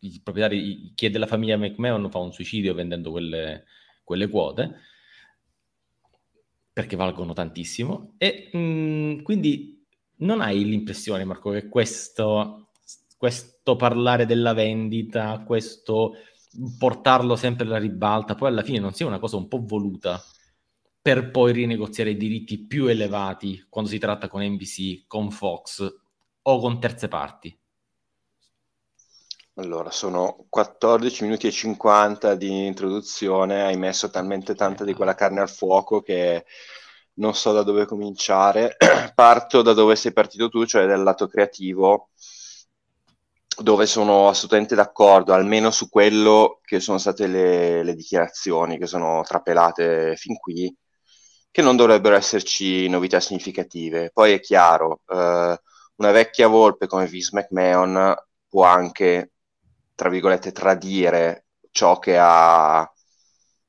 i 0.00 0.20
proprietari, 0.22 0.92
chi 0.94 1.06
è 1.06 1.10
della 1.10 1.26
famiglia 1.26 1.56
McMahon 1.56 2.10
fa 2.10 2.18
un 2.18 2.32
suicidio 2.32 2.74
vendendo 2.74 3.10
quelle, 3.10 3.64
quelle 4.04 4.28
quote, 4.28 4.74
perché 6.72 6.96
valgono 6.96 7.32
tantissimo, 7.32 8.14
e 8.18 8.50
mh, 8.52 9.22
quindi 9.22 9.84
non 10.18 10.40
hai 10.40 10.64
l'impressione, 10.64 11.24
Marco, 11.24 11.50
che 11.50 11.68
questo, 11.68 12.70
questo 13.16 13.76
parlare 13.76 14.26
della 14.26 14.52
vendita, 14.52 15.42
questo 15.46 16.14
portarlo 16.78 17.36
sempre 17.36 17.66
alla 17.66 17.78
ribalta, 17.78 18.34
poi 18.34 18.48
alla 18.48 18.62
fine 18.62 18.78
non 18.78 18.92
sia 18.92 19.06
una 19.06 19.18
cosa 19.18 19.36
un 19.36 19.48
po' 19.48 19.62
voluta 19.64 20.22
per 21.02 21.30
poi 21.30 21.52
rinegoziare 21.52 22.10
i 22.10 22.16
diritti 22.16 22.58
più 22.58 22.86
elevati 22.86 23.66
quando 23.68 23.90
si 23.90 23.98
tratta 23.98 24.28
con 24.28 24.42
NBC, 24.42 25.06
con 25.06 25.30
Fox 25.30 25.86
o 26.42 26.60
con 26.60 26.80
terze 26.80 27.08
parti. 27.08 27.56
Allora, 29.54 29.90
sono 29.90 30.46
14 30.48 31.24
minuti 31.24 31.46
e 31.46 31.50
50 31.50 32.34
di 32.34 32.66
introduzione, 32.66 33.62
hai 33.62 33.76
messo 33.76 34.08
talmente 34.08 34.54
tanta 34.54 34.84
di 34.84 34.94
quella 34.94 35.14
carne 35.14 35.40
al 35.40 35.50
fuoco 35.50 36.00
che 36.00 36.46
non 37.14 37.34
so 37.34 37.52
da 37.52 37.62
dove 37.62 37.84
cominciare. 37.84 38.76
Parto 39.14 39.62
da 39.62 39.72
dove 39.74 39.96
sei 39.96 40.12
partito 40.12 40.48
tu, 40.48 40.64
cioè 40.64 40.86
dal 40.86 41.02
lato 41.02 41.26
creativo, 41.26 42.10
dove 43.62 43.86
sono 43.86 44.28
assolutamente 44.28 44.74
d'accordo, 44.74 45.32
almeno 45.32 45.70
su 45.70 45.88
quello 45.88 46.60
che 46.64 46.80
sono 46.80 46.98
state 46.98 47.26
le, 47.26 47.82
le 47.82 47.94
dichiarazioni 47.94 48.78
che 48.78 48.86
sono 48.86 49.22
trapelate 49.22 50.16
fin 50.16 50.36
qui, 50.38 50.74
che 51.50 51.62
non 51.62 51.76
dovrebbero 51.76 52.16
esserci 52.16 52.88
novità 52.88 53.20
significative. 53.20 54.10
Poi 54.12 54.32
è 54.32 54.40
chiaro, 54.40 55.02
eh, 55.08 55.60
una 55.96 56.10
vecchia 56.12 56.48
volpe 56.48 56.86
come 56.86 57.06
Vince 57.06 57.30
McMahon 57.32 58.14
può 58.48 58.64
anche 58.64 59.32
tra 60.00 60.08
virgolette, 60.08 60.52
tradire 60.52 61.44
ciò 61.70 61.98
che 61.98 62.16
ha, 62.18 62.90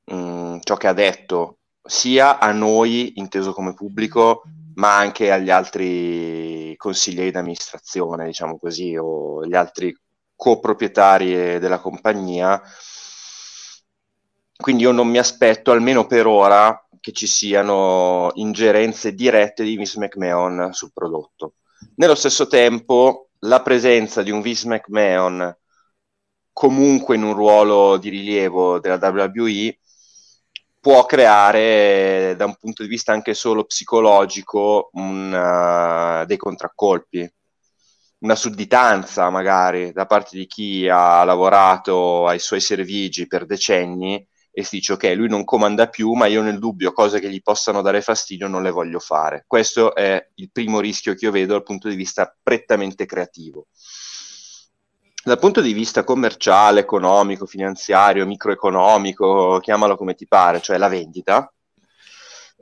mh, 0.05 0.15
mm, 0.15 0.57
ciò 0.62 0.77
che 0.77 0.88
ha 0.88 0.93
detto 0.93 1.57
sia 1.83 2.39
a 2.39 2.53
noi, 2.53 3.19
inteso 3.19 3.51
come 3.51 3.74
pubblico, 3.74 4.43
ma 4.75 4.98
anche 4.98 5.32
agli 5.32 5.50
altri 5.50 6.74
consiglieri 6.78 7.32
d'amministrazione, 7.32 8.25
diciamo 8.25 8.58
così, 8.58 8.96
o 8.98 9.46
gli 9.46 9.56
altri 9.56 9.96
coproprietari 10.36 11.60
della 11.60 11.80
compagnia. 11.80 12.62
Quindi 14.56 14.84
io 14.84 14.92
non 14.92 15.08
mi 15.08 15.18
aspetto, 15.18 15.72
almeno 15.72 16.06
per 16.06 16.28
ora, 16.28 16.88
che 17.00 17.12
ci 17.12 17.28
siano 17.28 18.32
ingerenze 18.36 19.13
dirette 19.13 19.63
di 19.63 19.75
Vince 19.75 20.00
McMahon 20.00 20.70
sul 20.72 20.92
prodotto. 20.94 21.56
Nello 21.96 22.16
stesso 22.16 22.48
tempo, 22.48 23.30
la 23.40 23.62
presenza 23.62 24.22
di 24.22 24.32
un 24.32 24.42
Vince 24.42 24.68
McMahon 24.68 25.56
comunque 26.54 27.16
in 27.16 27.24
un 27.24 27.34
ruolo 27.34 27.98
di 27.98 28.10
rilievo 28.10 28.80
della 28.80 29.00
WWE 29.01 29.78
può 30.81 31.05
creare 31.05 32.35
da 32.35 32.45
un 32.45 32.55
punto 32.59 32.81
di 32.81 32.89
vista 32.89 33.13
anche 33.13 33.33
solo 33.33 33.63
psicologico 33.63 34.89
un, 34.93 35.31
uh, 35.31 36.25
dei 36.25 36.38
contraccolpi 36.38 37.31
una 38.21 38.35
sudditanza 38.35 39.29
magari 39.29 39.91
da 39.91 40.05
parte 40.05 40.38
di 40.38 40.47
chi 40.47 40.88
ha 40.89 41.23
lavorato 41.23 42.27
ai 42.27 42.39
suoi 42.39 42.59
servigi 42.59 43.27
per 43.27 43.45
decenni 43.45 44.25
e 44.53 44.63
si 44.63 44.77
dice 44.77 44.93
ok, 44.93 45.13
lui 45.15 45.29
non 45.29 45.45
comanda 45.45 45.88
più, 45.88 46.11
ma 46.11 46.25
io 46.25 46.41
nel 46.41 46.59
dubbio 46.59 46.91
cose 46.91 47.21
che 47.21 47.29
gli 47.29 47.41
possano 47.41 47.81
dare 47.81 48.01
fastidio 48.01 48.47
non 48.47 48.61
le 48.61 48.69
voglio 48.69 49.00
fare. 49.00 49.45
Questo 49.47 49.95
è 49.95 50.21
il 50.35 50.51
primo 50.51 50.81
rischio 50.81 51.13
che 51.13 51.25
io 51.25 51.31
vedo 51.31 51.53
dal 51.53 51.63
punto 51.63 51.88
di 51.88 51.95
vista 51.95 52.35
prettamente 52.43 53.05
creativo 53.05 53.67
dal 55.24 55.40
punto 55.40 55.62
di 55.62 55.74
vista 55.74 56.04
commerciale, 56.04 56.80
economico, 56.80 57.46
finanziario, 57.46 58.25
microeconomico, 58.25 59.60
chiamalo 59.62 59.96
come 59.96 60.16
ti 60.16 60.28
pare, 60.28 60.62
cioè 60.62 60.78
la 60.78 60.88
vendita, 60.88 61.51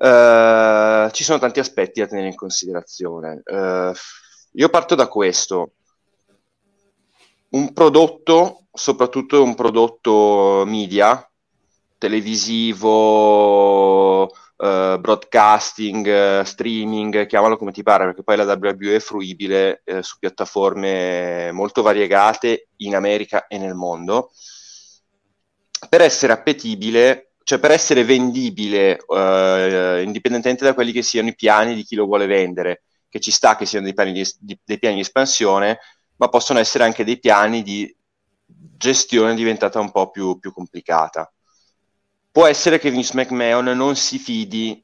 eh, 0.01 1.09
ci 1.11 1.23
sono 1.23 1.39
tanti 1.39 1.59
aspetti 1.59 1.99
da 1.99 2.07
tenere 2.07 2.27
in 2.27 2.35
considerazione. 2.35 3.41
Eh, 3.45 3.91
io 4.53 4.69
parto 4.69 4.95
da 4.95 5.07
questo. 5.07 5.71
Un 7.49 7.73
prodotto, 7.73 8.65
soprattutto 8.71 9.43
un 9.43 9.55
prodotto 9.55 10.63
media, 10.65 11.23
televisivo, 11.97 12.89
uh, 14.59 14.99
broadcasting, 14.99 16.05
uh, 16.05 16.43
streaming, 16.43 17.25
chiamalo 17.25 17.57
come 17.57 17.71
ti 17.71 17.83
pare, 17.83 18.05
perché 18.05 18.23
poi 18.23 18.35
la 18.35 18.43
WWE 18.43 18.95
è 18.95 18.99
fruibile 18.99 19.81
uh, 19.85 20.01
su 20.01 20.17
piattaforme 20.19 21.51
molto 21.51 21.81
variegate 21.81 22.69
in 22.77 22.95
America 22.95 23.47
e 23.47 23.57
nel 23.57 23.73
mondo. 23.73 24.31
Per 25.87 26.01
essere 26.01 26.33
appetibile, 26.33 27.31
cioè 27.43 27.59
per 27.59 27.71
essere 27.71 28.03
vendibile, 28.03 28.99
indipendentemente 30.03 30.65
da 30.65 30.73
quelli 30.73 30.91
che 30.91 31.01
siano 31.01 31.29
i 31.29 31.35
piani 31.35 31.73
di 31.73 31.83
chi 31.83 31.95
lo 31.95 32.05
vuole 32.05 32.25
vendere, 32.25 32.83
che 33.07 33.21
ci 33.21 33.31
sta 33.31 33.55
che 33.55 33.65
siano 33.65 33.85
dei 33.85 33.93
piani 33.93 34.11
di, 34.11 34.29
di, 34.39 34.59
dei 34.61 34.77
piani 34.77 34.95
di 34.95 35.01
espansione, 35.01 35.79
ma 36.17 36.27
possono 36.27 36.59
essere 36.59 36.83
anche 36.83 37.05
dei 37.05 37.17
piani 37.17 37.63
di 37.63 37.95
gestione 38.45 39.35
diventata 39.35 39.79
un 39.79 39.89
po' 39.89 40.11
più, 40.11 40.37
più 40.37 40.51
complicata 40.51 41.31
può 42.31 42.45
essere 42.45 42.79
che 42.79 42.91
Vince 42.91 43.13
McMahon 43.15 43.65
non 43.65 43.95
si 43.95 44.17
fidi, 44.17 44.83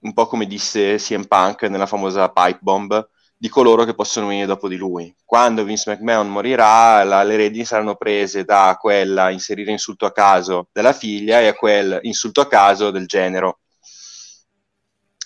un 0.00 0.12
po' 0.12 0.26
come 0.26 0.46
disse 0.46 0.96
CM 0.96 1.24
Punk 1.24 1.62
nella 1.64 1.86
famosa 1.86 2.30
pipe 2.30 2.58
bomb, 2.60 3.08
di 3.36 3.48
coloro 3.48 3.84
che 3.84 3.94
possono 3.94 4.28
venire 4.28 4.46
dopo 4.46 4.68
di 4.68 4.76
lui. 4.76 5.14
Quando 5.24 5.64
Vince 5.64 5.90
McMahon 5.90 6.30
morirà, 6.30 7.02
la, 7.04 7.22
le 7.22 7.36
redini 7.36 7.64
saranno 7.64 7.94
prese 7.96 8.44
da 8.44 8.76
quella 8.80 9.30
inserire 9.30 9.70
insulto 9.70 10.06
a 10.06 10.12
caso 10.12 10.68
della 10.72 10.92
figlia 10.92 11.40
e 11.40 11.48
a 11.48 11.54
quel 11.54 11.98
insulto 12.02 12.40
a 12.40 12.46
caso 12.46 12.90
del 12.90 13.06
genero. 13.06 13.58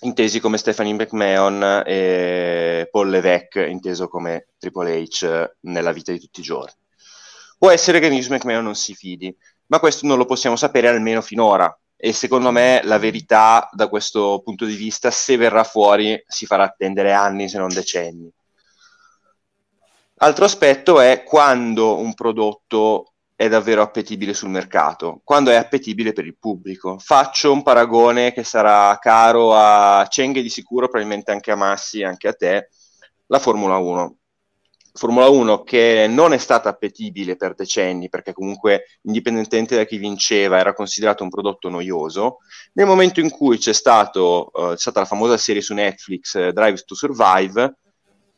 Intesi 0.00 0.40
come 0.40 0.58
Stephanie 0.58 0.94
McMahon 0.94 1.82
e 1.84 2.88
Paul 2.90 3.10
Levesque, 3.10 3.68
inteso 3.68 4.08
come 4.08 4.48
Triple 4.58 5.02
H 5.02 5.52
nella 5.62 5.92
vita 5.92 6.12
di 6.12 6.20
tutti 6.20 6.40
i 6.40 6.44
giorni. 6.44 6.72
Può 7.58 7.70
essere 7.70 7.98
che 7.98 8.08
Vince 8.08 8.30
McMahon 8.30 8.62
non 8.62 8.76
si 8.76 8.94
fidi, 8.94 9.36
ma 9.68 9.78
questo 9.78 10.06
non 10.06 10.18
lo 10.18 10.26
possiamo 10.26 10.56
sapere 10.56 10.88
almeno 10.88 11.22
finora. 11.22 11.74
E 11.96 12.12
secondo 12.12 12.50
me 12.50 12.80
la 12.84 12.98
verità 12.98 13.68
da 13.72 13.88
questo 13.88 14.40
punto 14.44 14.64
di 14.64 14.74
vista, 14.74 15.10
se 15.10 15.36
verrà 15.36 15.64
fuori, 15.64 16.22
si 16.26 16.46
farà 16.46 16.64
attendere 16.64 17.12
anni 17.12 17.48
se 17.48 17.58
non 17.58 17.68
decenni. 17.68 18.30
Altro 20.20 20.44
aspetto 20.44 21.00
è 21.00 21.22
quando 21.22 21.96
un 21.98 22.14
prodotto 22.14 23.12
è 23.36 23.48
davvero 23.48 23.82
appetibile 23.82 24.34
sul 24.34 24.48
mercato, 24.48 25.20
quando 25.22 25.50
è 25.50 25.54
appetibile 25.54 26.12
per 26.12 26.26
il 26.26 26.36
pubblico. 26.36 26.98
Faccio 26.98 27.52
un 27.52 27.62
paragone 27.62 28.32
che 28.32 28.42
sarà 28.42 28.96
caro 28.98 29.54
a 29.54 30.04
Cenghe 30.08 30.42
di 30.42 30.48
sicuro, 30.48 30.88
probabilmente 30.88 31.30
anche 31.30 31.52
a 31.52 31.56
Massi, 31.56 32.02
anche 32.02 32.26
a 32.26 32.32
te, 32.32 32.68
la 33.26 33.38
Formula 33.38 33.76
1. 33.76 34.17
Formula 34.98 35.28
1 35.28 35.62
che 35.62 36.06
non 36.08 36.32
è 36.32 36.38
stata 36.38 36.68
appetibile 36.68 37.36
per 37.36 37.54
decenni 37.54 38.08
perché 38.08 38.32
comunque 38.32 38.98
indipendentemente 39.02 39.76
da 39.76 39.84
chi 39.84 39.96
vinceva 39.96 40.58
era 40.58 40.74
considerato 40.74 41.22
un 41.22 41.30
prodotto 41.30 41.68
noioso, 41.68 42.38
nel 42.72 42.86
momento 42.86 43.20
in 43.20 43.30
cui 43.30 43.58
c'è, 43.58 43.72
stato, 43.72 44.50
uh, 44.52 44.70
c'è 44.70 44.78
stata 44.78 45.00
la 45.00 45.06
famosa 45.06 45.36
serie 45.36 45.62
su 45.62 45.72
Netflix 45.72 46.34
uh, 46.34 46.50
Drive 46.50 46.82
to 46.84 46.96
Survive, 46.96 47.76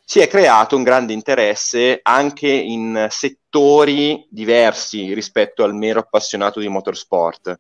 si 0.05 0.21
è 0.21 0.29
creato 0.29 0.77
un 0.77 0.83
grande 0.83 1.15
interesse 1.15 2.01
anche 2.03 2.49
in 2.49 3.07
settori 3.09 4.27
diversi 4.29 5.15
rispetto 5.15 5.65
al 5.65 5.75
mero 5.75 6.01
appassionato 6.01 6.61
di 6.61 6.69
motorsport 6.69 7.59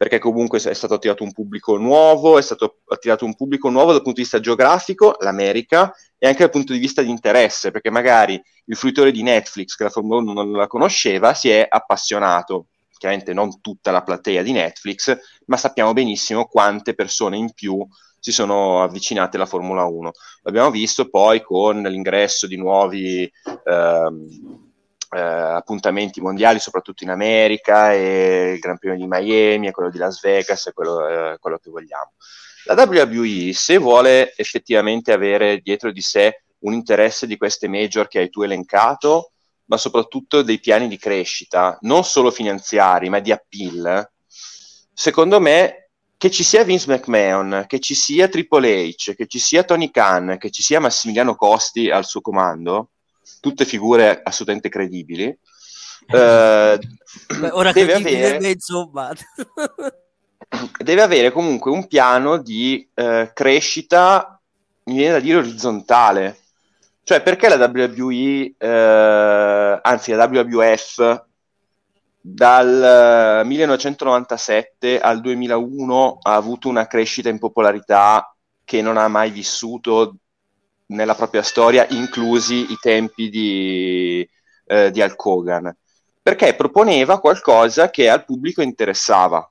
perché 0.00 0.18
comunque 0.18 0.58
è 0.58 0.72
stato 0.72 0.94
attirato 0.94 1.24
un 1.24 1.32
pubblico 1.32 1.76
nuovo, 1.76 2.38
è 2.38 2.42
stato 2.42 2.78
attirato 2.88 3.26
un 3.26 3.34
pubblico 3.34 3.68
nuovo 3.68 3.92
dal 3.92 4.00
punto 4.00 4.16
di 4.16 4.22
vista 4.22 4.40
geografico, 4.40 5.14
l'America, 5.20 5.92
e 6.16 6.26
anche 6.26 6.38
dal 6.38 6.48
punto 6.48 6.72
di 6.72 6.78
vista 6.78 7.02
di 7.02 7.10
interesse, 7.10 7.70
perché 7.70 7.90
magari 7.90 8.42
il 8.64 8.76
fruitore 8.76 9.12
di 9.12 9.22
Netflix, 9.22 9.74
che 9.74 9.84
la 9.84 9.90
Formula 9.90 10.22
1 10.22 10.32
non 10.32 10.52
la 10.52 10.66
conosceva, 10.68 11.34
si 11.34 11.50
è 11.50 11.66
appassionato, 11.68 12.68
chiaramente 12.96 13.34
non 13.34 13.60
tutta 13.60 13.90
la 13.90 14.02
platea 14.02 14.40
di 14.40 14.52
Netflix, 14.52 15.14
ma 15.44 15.58
sappiamo 15.58 15.92
benissimo 15.92 16.46
quante 16.46 16.94
persone 16.94 17.36
in 17.36 17.52
più 17.52 17.86
si 18.18 18.32
sono 18.32 18.82
avvicinate 18.82 19.36
alla 19.36 19.44
Formula 19.44 19.84
1. 19.84 20.12
L'abbiamo 20.44 20.70
visto 20.70 21.10
poi 21.10 21.42
con 21.42 21.82
l'ingresso 21.82 22.46
di 22.46 22.56
nuovi... 22.56 23.30
Ehm, 23.66 24.69
eh, 25.10 25.20
appuntamenti 25.20 26.20
mondiali, 26.20 26.58
soprattutto 26.58 27.04
in 27.04 27.10
America, 27.10 27.92
e 27.92 28.52
il 28.54 28.58
Gran 28.58 28.78
Premio 28.78 28.98
di 28.98 29.06
Miami, 29.06 29.66
e 29.66 29.72
quello 29.72 29.90
di 29.90 29.98
Las 29.98 30.20
Vegas, 30.20 30.66
e 30.66 30.72
quello, 30.72 31.06
eh, 31.06 31.38
quello 31.38 31.58
che 31.58 31.70
vogliamo. 31.70 32.12
La 32.64 32.74
WWE, 32.74 33.52
se 33.52 33.78
vuole 33.78 34.34
effettivamente 34.36 35.12
avere 35.12 35.58
dietro 35.58 35.90
di 35.90 36.00
sé 36.00 36.42
un 36.60 36.74
interesse 36.74 37.26
di 37.26 37.36
queste 37.36 37.68
major 37.68 38.06
che 38.06 38.18
hai 38.18 38.30
tu 38.30 38.42
elencato, 38.42 39.32
ma 39.64 39.76
soprattutto 39.76 40.42
dei 40.42 40.60
piani 40.60 40.88
di 40.88 40.98
crescita, 40.98 41.78
non 41.82 42.04
solo 42.04 42.30
finanziari, 42.30 43.08
ma 43.08 43.20
di 43.20 43.32
appeal, 43.32 44.08
secondo 44.92 45.40
me 45.40 45.90
che 46.16 46.30
ci 46.30 46.44
sia 46.44 46.64
Vince 46.64 46.92
McMahon, 46.92 47.64
che 47.66 47.80
ci 47.80 47.94
sia 47.94 48.28
Triple 48.28 48.88
H, 48.88 49.14
che 49.14 49.26
ci 49.26 49.38
sia 49.38 49.62
Tony 49.62 49.90
Khan, 49.90 50.36
che 50.38 50.50
ci 50.50 50.62
sia 50.62 50.78
Massimiliano 50.78 51.34
Costi 51.34 51.88
al 51.88 52.04
suo 52.04 52.20
comando, 52.20 52.90
tutte 53.40 53.64
figure 53.64 54.20
assolutamente 54.22 54.68
credibili, 54.68 55.24
eh, 56.06 56.78
Beh, 57.38 57.50
ora 57.52 57.72
deve 57.72 57.92
credibile, 57.92 58.26
avere- 58.26 58.50
insomma. 58.50 59.12
deve 60.82 61.02
avere 61.02 61.30
comunque 61.30 61.70
un 61.70 61.86
piano 61.86 62.38
di 62.38 62.88
eh, 62.94 63.30
crescita, 63.32 64.40
mi 64.84 64.96
viene 64.96 65.12
da 65.12 65.20
dire 65.20 65.38
orizzontale. 65.38 66.38
Cioè, 67.02 67.22
perché 67.22 67.48
la 67.48 67.56
WWE, 67.56 68.54
eh, 68.56 69.80
anzi 69.82 70.12
la 70.12 70.26
WWF, 70.26 71.24
dal 72.20 73.40
eh, 73.42 73.44
1997 73.46 75.00
al 75.00 75.20
2001 75.20 76.18
ha 76.22 76.34
avuto 76.34 76.68
una 76.68 76.86
crescita 76.86 77.30
in 77.30 77.38
popolarità 77.38 78.34
che 78.62 78.82
non 78.82 78.98
ha 78.98 79.08
mai 79.08 79.30
vissuto 79.30 80.16
nella 80.90 81.14
propria 81.14 81.42
storia, 81.42 81.86
inclusi 81.90 82.70
i 82.70 82.76
tempi 82.80 83.28
di, 83.28 84.28
eh, 84.66 84.90
di 84.90 85.00
Hulk 85.00 85.24
Hogan, 85.24 85.76
perché 86.22 86.54
proponeva 86.54 87.20
qualcosa 87.20 87.90
che 87.90 88.08
al 88.08 88.24
pubblico 88.24 88.62
interessava. 88.62 89.50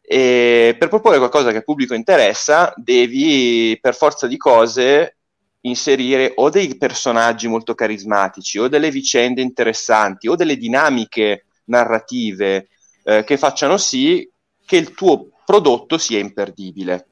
E 0.00 0.74
per 0.78 0.88
proporre 0.88 1.18
qualcosa 1.18 1.50
che 1.50 1.58
al 1.58 1.64
pubblico 1.64 1.94
interessa, 1.94 2.72
devi 2.76 3.78
per 3.80 3.94
forza 3.94 4.26
di 4.26 4.36
cose 4.36 5.16
inserire 5.62 6.32
o 6.36 6.48
dei 6.48 6.76
personaggi 6.78 7.46
molto 7.46 7.74
carismatici, 7.74 8.58
o 8.58 8.68
delle 8.68 8.90
vicende 8.90 9.42
interessanti, 9.42 10.28
o 10.28 10.34
delle 10.34 10.56
dinamiche 10.56 11.44
narrative 11.64 12.68
eh, 13.04 13.24
che 13.24 13.36
facciano 13.36 13.76
sì 13.76 14.28
che 14.64 14.76
il 14.76 14.94
tuo 14.94 15.28
prodotto 15.44 15.98
sia 15.98 16.18
imperdibile. 16.18 17.06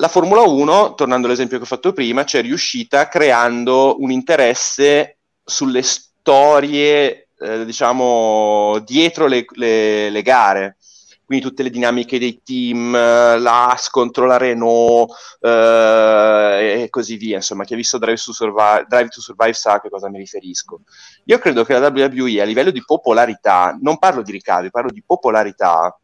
La 0.00 0.06
Formula 0.06 0.42
1, 0.42 0.94
tornando 0.94 1.26
all'esempio 1.26 1.56
che 1.56 1.64
ho 1.64 1.66
fatto 1.66 1.92
prima, 1.92 2.22
c'è 2.22 2.40
riuscita 2.40 3.08
creando 3.08 3.96
un 3.98 4.12
interesse 4.12 5.18
sulle 5.42 5.82
storie, 5.82 7.30
eh, 7.36 7.64
diciamo, 7.64 8.78
dietro 8.84 9.26
le, 9.26 9.44
le- 9.54 10.08
le 10.10 10.22
gare. 10.22 10.76
Quindi 11.24 11.44
tutte 11.44 11.64
le 11.64 11.70
dinamiche 11.70 12.20
dei 12.20 12.40
team, 12.44 12.94
eh, 12.94 13.40
la 13.40 13.70
Haas 13.70 13.88
contro 13.90 14.24
la 14.24 14.36
Renault 14.36 15.12
eh, 15.40 16.82
e 16.84 16.86
così 16.90 17.16
via. 17.16 17.36
Insomma, 17.36 17.64
chi 17.64 17.72
ha 17.72 17.76
visto 17.76 17.98
Drive 17.98 18.20
to, 18.24 18.32
Survive, 18.32 18.86
Drive 18.88 19.08
to 19.08 19.20
Survive 19.20 19.52
sa 19.52 19.72
a 19.72 19.80
che 19.80 19.90
cosa 19.90 20.08
mi 20.08 20.18
riferisco. 20.18 20.82
Io 21.24 21.38
credo 21.38 21.64
che 21.64 21.76
la 21.76 21.88
WWE 21.88 22.40
a 22.40 22.44
livello 22.44 22.70
di 22.70 22.84
popolarità, 22.84 23.76
non 23.80 23.98
parlo 23.98 24.22
di 24.22 24.30
ricavi, 24.30 24.70
parlo 24.70 24.92
di 24.92 25.02
popolarità, 25.04 25.98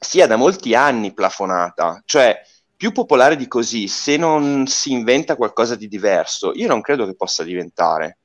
sia 0.00 0.26
da 0.26 0.34
molti 0.34 0.74
anni 0.74 1.14
plafonata. 1.14 2.02
Cioè, 2.04 2.40
più 2.78 2.92
popolare 2.92 3.34
di 3.34 3.48
così, 3.48 3.88
se 3.88 4.16
non 4.16 4.68
si 4.68 4.92
inventa 4.92 5.34
qualcosa 5.34 5.74
di 5.74 5.88
diverso, 5.88 6.52
io 6.54 6.68
non 6.68 6.80
credo 6.80 7.06
che 7.06 7.16
possa 7.16 7.42
diventare. 7.42 8.18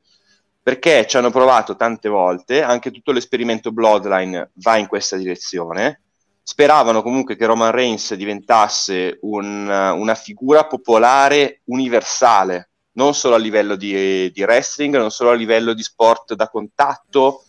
Perché 0.62 1.07
ci 1.07 1.17
hanno 1.17 1.31
provato 1.31 1.75
tante 1.75 2.07
volte, 2.07 2.62
anche 2.62 2.91
tutto 2.91 3.12
l'esperimento 3.12 3.72
Bloodline 3.72 4.51
va 4.57 4.77
in 4.77 4.86
questa 4.86 5.17
direzione. 5.17 6.03
Speravano 6.43 7.01
comunque 7.01 7.36
che 7.36 7.48
Roman 7.48 7.72
Reigns 7.72 8.13
diventasse 8.13 9.17
un- 9.22 9.67
una 9.67 10.13
figura 10.13 10.67
popolare 10.67 11.62
universale, 11.65 12.69
non 12.91 13.15
solo 13.15 13.33
a 13.33 13.39
livello 13.39 13.75
di, 13.75 14.31
di 14.31 14.43
wrestling, 14.43 14.95
non 14.95 15.10
solo 15.10 15.31
a 15.31 15.33
livello 15.33 15.74
di 15.74 15.81
sport 15.81 16.36
da 16.36 16.48
contatto, 16.48 17.43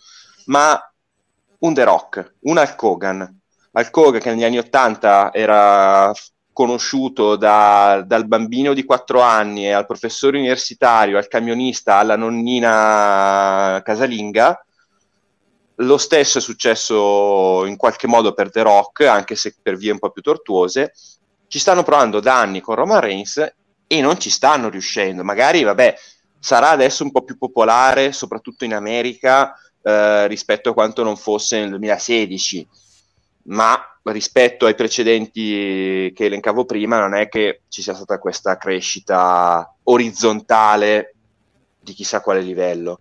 ma 0.47 0.81
un 1.59 1.75
The 1.75 1.85
Rock, 1.85 2.37
un 2.45 2.57
Hulk 2.57 2.83
Hogan. 2.83 3.41
Hulk 3.73 3.97
Hogan 3.97 4.21
che 4.21 4.31
negli 4.31 4.45
anni 4.45 4.59
80 4.59 5.35
era 5.35 6.11
conosciuto 6.55 7.37
da- 7.37 8.03
dal 8.07 8.27
bambino 8.27 8.73
di 8.73 8.85
4 8.85 9.21
anni 9.21 9.71
al 9.71 9.87
professore 9.87 10.39
universitario, 10.39 11.19
al 11.19 11.29
camionista, 11.29 11.97
alla 11.97 12.17
nonnina 12.17 13.83
casalinga. 13.85 14.65
Lo 15.79 15.99
stesso 15.99 16.39
è 16.39 16.41
successo 16.41 17.67
in 17.67 17.77
qualche 17.77 18.07
modo 18.07 18.33
per 18.33 18.51
The 18.51 18.63
Rock, 18.63 19.03
anche 19.03 19.35
se 19.35 19.57
per 19.61 19.77
vie 19.77 19.91
un 19.91 19.99
po' 19.99 20.11
più 20.11 20.23
tortuose. 20.23 20.95
Ci 21.49 21.59
stanno 21.59 21.83
provando 21.83 22.21
da 22.21 22.39
anni 22.39 22.61
con 22.61 22.77
Roman 22.77 23.01
Reigns 23.01 23.55
e 23.87 24.01
non 24.01 24.19
ci 24.19 24.31
stanno 24.31 24.69
riuscendo. 24.71 25.25
Magari, 25.25 25.65
vabbè, 25.65 25.95
sarà 26.39 26.71
adesso 26.71 27.03
un 27.03 27.11
po' 27.11 27.25
più 27.25 27.37
popolare, 27.37 28.13
soprattutto 28.13 28.65
in 28.65 28.75
America, 28.75 29.55
eh, 29.83 30.29
rispetto 30.29 30.71
a 30.71 30.75
quanto 30.75 31.03
non 31.03 31.17
fosse 31.17 31.59
nel 31.59 31.71
2016 31.71 32.69
ma 33.45 33.81
rispetto 34.05 34.67
ai 34.67 34.75
precedenti 34.75 36.13
che 36.15 36.25
elencavo 36.27 36.65
prima 36.65 36.99
non 36.99 37.15
è 37.15 37.29
che 37.29 37.63
ci 37.69 37.83
sia 37.83 37.95
stata 37.95 38.19
questa 38.19 38.57
crescita 38.57 39.75
orizzontale 39.85 41.15
di 41.81 41.93
chissà 41.93 42.21
quale 42.21 42.41
livello. 42.41 43.01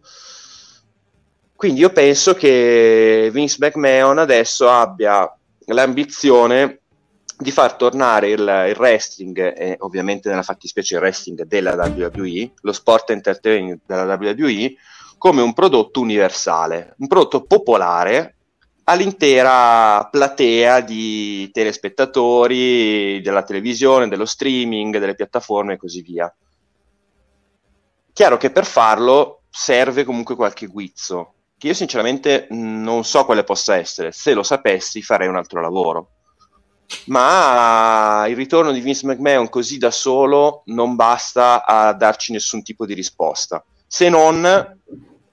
Quindi 1.55 1.81
io 1.81 1.91
penso 1.91 2.33
che 2.33 3.29
Vince 3.31 3.57
McMahon 3.59 4.17
adesso 4.17 4.69
abbia 4.69 5.33
l'ambizione 5.67 6.79
di 7.37 7.51
far 7.51 7.75
tornare 7.75 8.29
il, 8.29 8.39
il 8.39 8.75
wrestling, 8.77 9.37
e 9.57 9.75
ovviamente 9.79 10.29
nella 10.29 10.43
fattispecie 10.43 10.95
il 10.95 11.01
wrestling 11.01 11.43
della 11.43 11.73
WWE, 11.75 12.51
lo 12.61 12.71
sport 12.73 13.11
entertainment 13.11 13.81
della 13.85 14.15
WWE, 14.15 14.73
come 15.17 15.41
un 15.41 15.53
prodotto 15.53 16.01
universale, 16.01 16.95
un 16.97 17.07
prodotto 17.07 17.43
popolare 17.43 18.32
all'intera 18.85 20.05
platea 20.05 20.81
di 20.81 21.49
telespettatori 21.51 23.21
della 23.21 23.43
televisione, 23.43 24.07
dello 24.07 24.25
streaming, 24.25 24.97
delle 24.97 25.15
piattaforme 25.15 25.73
e 25.73 25.77
così 25.77 26.01
via. 26.01 26.33
Chiaro 28.11 28.37
che 28.37 28.51
per 28.51 28.65
farlo 28.65 29.43
serve 29.49 30.03
comunque 30.03 30.35
qualche 30.35 30.67
guizzo, 30.67 31.33
che 31.57 31.67
io 31.67 31.73
sinceramente 31.73 32.47
non 32.49 33.03
so 33.03 33.25
quale 33.25 33.43
possa 33.43 33.75
essere, 33.75 34.11
se 34.11 34.33
lo 34.33 34.43
sapessi 34.43 35.01
farei 35.01 35.27
un 35.27 35.35
altro 35.35 35.61
lavoro. 35.61 36.09
Ma 37.05 38.25
il 38.27 38.35
ritorno 38.35 38.71
di 38.71 38.81
Vince 38.81 39.07
McMahon 39.07 39.49
così 39.49 39.77
da 39.77 39.89
solo 39.89 40.61
non 40.65 40.95
basta 40.95 41.65
a 41.65 41.93
darci 41.93 42.33
nessun 42.33 42.61
tipo 42.61 42.85
di 42.85 42.93
risposta, 42.93 43.63
se 43.87 44.09
non 44.09 44.81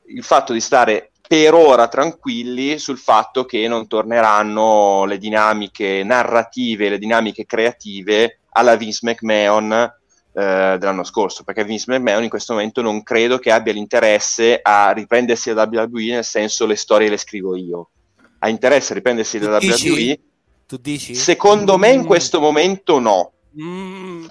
il 0.06 0.24
fatto 0.24 0.52
di 0.52 0.60
stare 0.60 1.09
per 1.30 1.54
ora 1.54 1.86
tranquilli 1.86 2.76
sul 2.80 2.98
fatto 2.98 3.44
che 3.44 3.68
non 3.68 3.86
torneranno 3.86 5.04
le 5.04 5.16
dinamiche 5.16 6.02
narrative, 6.02 6.88
le 6.88 6.98
dinamiche 6.98 7.46
creative 7.46 8.40
alla 8.50 8.74
Vince 8.74 8.98
McMahon 9.02 9.70
eh, 9.70 10.76
dell'anno 10.76 11.04
scorso, 11.04 11.44
perché 11.44 11.64
Vince 11.64 11.84
McMahon 11.86 12.24
in 12.24 12.28
questo 12.28 12.54
momento 12.54 12.82
non 12.82 13.04
credo 13.04 13.38
che 13.38 13.52
abbia 13.52 13.72
l'interesse 13.72 14.58
a 14.60 14.90
riprendersi 14.90 15.54
da 15.54 15.68
WWE 15.70 16.14
nel 16.14 16.24
senso 16.24 16.66
le 16.66 16.74
storie 16.74 17.08
le 17.08 17.16
scrivo 17.16 17.54
io. 17.54 17.90
Ha 18.40 18.48
interesse 18.48 18.90
a 18.90 18.96
riprendersi 18.96 19.38
da 19.38 19.60
Tu 19.60 19.68
dici? 19.68 19.88
WWE? 19.88 20.20
Tu 20.66 20.76
dici? 20.78 21.14
Secondo 21.14 21.78
me 21.78 21.92
in 21.92 22.06
questo 22.06 22.40
momento 22.40 22.98
no. 22.98 23.32
Mm. 23.56 24.26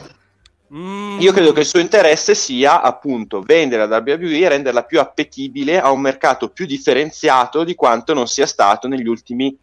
Mm. 0.74 1.20
Io 1.20 1.32
credo 1.32 1.52
che 1.52 1.62
il 1.62 1.66
suo 1.66 1.80
interesse 1.80 2.36
sia 2.36 2.82
appunto 2.82 3.42
vendere 3.42 3.88
la 3.88 3.98
WWE 3.98 4.40
e 4.40 4.50
renderla 4.50 4.84
più 4.84 5.00
appetibile 5.00 5.80
a 5.80 5.92
un 5.92 6.02
mercato 6.02 6.50
più 6.50 6.66
differenziato 6.66 7.64
di 7.64 7.74
quanto 7.76 8.14
non 8.14 8.28
sia 8.28 8.46
stato 8.46 8.88
negli 8.88 9.08
ultimi 9.08 9.58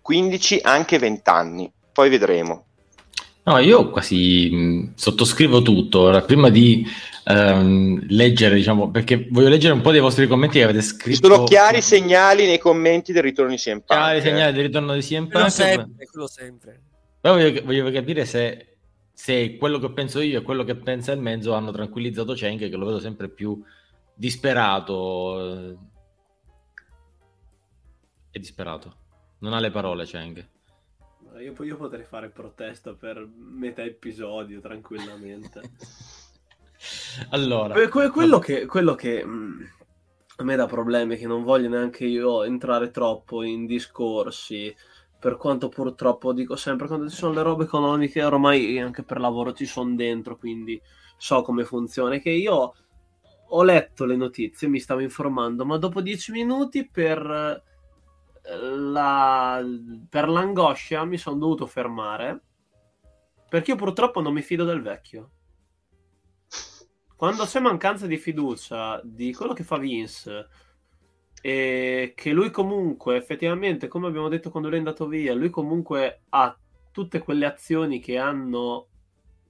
15, 0.00 0.60
anche 0.62 0.98
20 0.98 1.30
anni. 1.30 1.72
Poi 1.92 2.08
vedremo. 2.10 2.64
No, 3.44 3.58
io 3.58 3.90
quasi 3.90 4.50
mh, 4.50 4.92
sottoscrivo 4.96 5.62
tutto. 5.62 6.00
Ora, 6.00 6.22
prima 6.22 6.48
di 6.48 6.84
ehm, 7.24 8.06
leggere, 8.08 8.54
diciamo, 8.54 8.90
perché 8.90 9.28
voglio 9.30 9.48
leggere 9.48 9.74
un 9.74 9.82
po' 9.82 9.92
dei 9.92 10.00
vostri 10.00 10.26
commenti 10.26 10.58
che 10.58 10.64
avete 10.64 10.80
Ci 10.80 10.86
scritto. 10.86 11.28
sono 11.28 11.44
chiari 11.44 11.80
segnali 11.80 12.46
nei 12.46 12.58
commenti 12.58 13.12
del 13.12 13.22
ritorno 13.22 13.50
di 13.50 13.58
CM 13.58 13.82
Punk. 13.84 14.00
Chiari 14.00 14.18
eh. 14.18 14.22
segnali 14.22 14.52
del 14.52 14.64
ritorno 14.64 14.94
di 14.94 15.00
CM 15.00 15.28
Quello 15.28 15.46
Punk. 15.46 15.50
sempre, 15.50 16.06
quello 16.10 16.26
sempre. 16.26 16.80
Però 17.20 17.34
voglio, 17.34 17.62
voglio 17.64 17.90
capire 17.90 18.24
se, 18.24 18.73
se 19.14 19.56
quello 19.56 19.78
che 19.78 19.90
penso 19.92 20.20
io 20.20 20.40
e 20.40 20.42
quello 20.42 20.64
che 20.64 20.74
pensa 20.76 21.12
il 21.12 21.20
mezzo 21.20 21.54
hanno 21.54 21.70
tranquillizzato 21.70 22.36
Cenk, 22.36 22.68
che 22.68 22.76
lo 22.76 22.84
vedo 22.84 22.98
sempre 22.98 23.28
più 23.28 23.62
disperato. 24.12 25.40
eh. 25.70 25.76
È 28.30 28.38
disperato. 28.38 28.96
Non 29.38 29.52
ha 29.54 29.60
le 29.60 29.70
parole 29.70 30.04
Cenk. 30.04 30.48
Io, 31.38 31.64
io 31.64 31.76
potrei 31.76 32.04
fare 32.04 32.28
protesta 32.30 32.92
per 32.94 33.26
metà 33.36 33.82
episodio 33.82 34.60
tranquillamente. 34.60 35.60
Allora, 37.30 37.72
Que- 37.72 37.88
que- 37.88 38.10
quello 38.10 38.38
che, 38.38 38.66
quello 38.66 38.94
che 38.94 39.24
mh, 39.24 39.70
a 40.36 40.44
me 40.44 40.56
dà 40.56 40.66
problemi 40.66 41.14
è 41.14 41.18
che 41.18 41.26
non 41.26 41.42
voglio 41.42 41.68
neanche 41.70 42.04
io 42.04 42.42
entrare 42.42 42.90
troppo 42.90 43.42
in 43.42 43.64
discorsi, 43.64 44.74
per 45.24 45.38
quanto 45.38 45.70
purtroppo 45.70 46.34
dico 46.34 46.54
sempre, 46.54 46.86
quando 46.86 47.08
ci 47.08 47.16
sono 47.16 47.32
le 47.32 47.40
robe 47.40 47.64
economiche 47.64 48.22
ormai 48.22 48.78
anche 48.78 49.04
per 49.04 49.18
lavoro 49.18 49.54
ci 49.54 49.64
sono 49.64 49.94
dentro, 49.94 50.36
quindi 50.36 50.78
so 51.16 51.40
come 51.40 51.64
funziona, 51.64 52.18
che 52.18 52.28
io 52.28 52.74
ho 53.48 53.62
letto 53.62 54.04
le 54.04 54.16
notizie, 54.16 54.68
mi 54.68 54.78
stavo 54.78 55.00
informando, 55.00 55.64
ma 55.64 55.78
dopo 55.78 56.02
dieci 56.02 56.30
minuti 56.30 56.86
per, 56.86 57.18
eh, 57.22 58.66
la, 58.66 59.64
per 60.10 60.28
l'angoscia 60.28 61.06
mi 61.06 61.16
sono 61.16 61.38
dovuto 61.38 61.64
fermare 61.64 62.42
perché 63.48 63.70
io 63.70 63.76
purtroppo 63.78 64.20
non 64.20 64.34
mi 64.34 64.42
fido 64.42 64.66
del 64.66 64.82
vecchio. 64.82 65.30
Quando 67.16 67.44
c'è 67.44 67.60
mancanza 67.60 68.06
di 68.06 68.18
fiducia 68.18 69.00
di 69.02 69.32
quello 69.32 69.54
che 69.54 69.64
fa 69.64 69.78
Vince 69.78 70.48
e 71.46 72.14
che 72.16 72.32
lui 72.32 72.50
comunque 72.50 73.16
effettivamente, 73.16 73.86
come 73.86 74.06
abbiamo 74.06 74.30
detto 74.30 74.48
quando 74.48 74.70
lui 74.70 74.78
è 74.78 74.80
andato 74.80 75.06
via, 75.06 75.34
lui 75.34 75.50
comunque 75.50 76.22
ha 76.30 76.56
tutte 76.90 77.18
quelle 77.18 77.44
azioni 77.44 78.00
che 78.00 78.16
hanno 78.16 78.86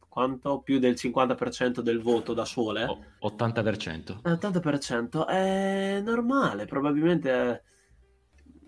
quanto? 0.08 0.58
Più 0.58 0.80
del 0.80 0.94
50% 0.94 1.78
del 1.82 2.02
voto 2.02 2.34
da 2.34 2.44
sole? 2.44 2.84
80%. 3.22 4.22
80% 4.24 5.24
è 5.26 6.00
normale, 6.00 6.64
probabilmente 6.64 7.30
è, 7.30 7.62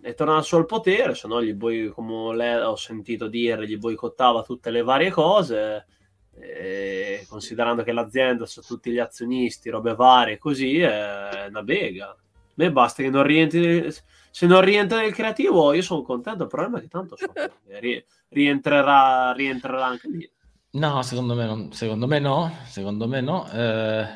è 0.02 0.14
tornato 0.14 0.56
al 0.56 0.66
potere, 0.66 1.16
se 1.16 1.26
no 1.26 1.42
gli 1.42 1.52
boi, 1.52 1.88
come 1.88 2.60
ho 2.62 2.76
sentito 2.76 3.26
dire, 3.26 3.66
gli 3.66 3.76
boicottava 3.76 4.44
tutte 4.44 4.70
le 4.70 4.82
varie 4.82 5.10
cose, 5.10 5.84
e 6.30 7.26
considerando 7.28 7.82
che 7.82 7.90
l'azienda 7.90 8.44
ha 8.44 8.62
tutti 8.64 8.92
gli 8.92 9.00
azionisti, 9.00 9.68
robe 9.68 9.96
varie, 9.96 10.38
così 10.38 10.78
è 10.78 11.46
una 11.48 11.64
bega. 11.64 12.16
A 12.58 12.62
me 12.64 12.72
basta 12.72 13.02
che 13.02 13.10
non 13.10 13.22
rientri, 13.22 13.92
se 14.30 14.46
non 14.46 14.62
rientra 14.62 15.00
nel 15.00 15.12
creativo 15.12 15.74
io 15.74 15.82
sono 15.82 16.02
contento, 16.02 16.44
il 16.44 16.48
problema 16.48 16.78
è 16.78 16.80
che 16.80 16.88
tanto 16.88 17.16
so, 17.16 17.26
rientrerà, 18.28 19.32
rientrerà 19.32 19.84
anche 19.84 20.08
lì. 20.08 20.30
No, 20.70 21.02
secondo 21.02 21.34
me, 21.34 21.46
non, 21.46 21.72
secondo 21.72 22.06
me 22.06 22.18
no, 22.18 22.50
secondo 22.66 23.06
me 23.08 23.20
no. 23.20 23.50
Eh, 23.50 24.06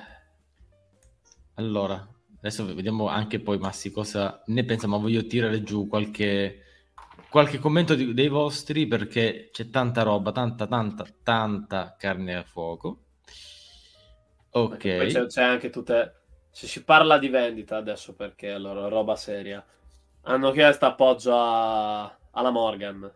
allora, 1.55 2.07
adesso 2.39 2.67
vediamo 2.75 3.09
anche 3.09 3.41
poi 3.41 3.59
Massi 3.59 3.91
cosa 3.91 4.43
ne 4.47 4.65
pensa, 4.65 4.87
ma 4.87 4.97
voglio 4.97 5.27
tirare 5.27 5.63
giù 5.63 5.87
qualche, 5.87 6.63
qualche 7.29 7.59
commento 7.59 7.95
di, 7.95 8.13
dei 8.13 8.29
vostri 8.29 8.87
perché 8.87 9.51
c'è 9.53 9.71
tanta 9.71 10.03
roba, 10.03 10.33
tanta, 10.33 10.67
tanta, 10.67 11.07
tanta 11.23 11.97
carne 11.99 12.37
a 12.37 12.43
fuoco. 12.43 13.05
Ok. 14.51 14.79
C'è, 14.79 15.27
c'è, 15.27 15.43
anche 15.43 15.71
tutte... 15.71 16.20
Se 16.51 16.67
si 16.67 16.83
parla 16.83 17.19
di 17.19 17.29
vendita 17.29 17.77
adesso 17.77 18.15
perché 18.15 18.51
allora 18.51 18.89
roba 18.89 19.17
seria. 19.17 19.65
Hanno 20.23 20.51
chiesto 20.51 20.87
appoggio 20.87 21.35
a... 21.35 22.17
alla 22.31 22.51
Morgan, 22.51 23.11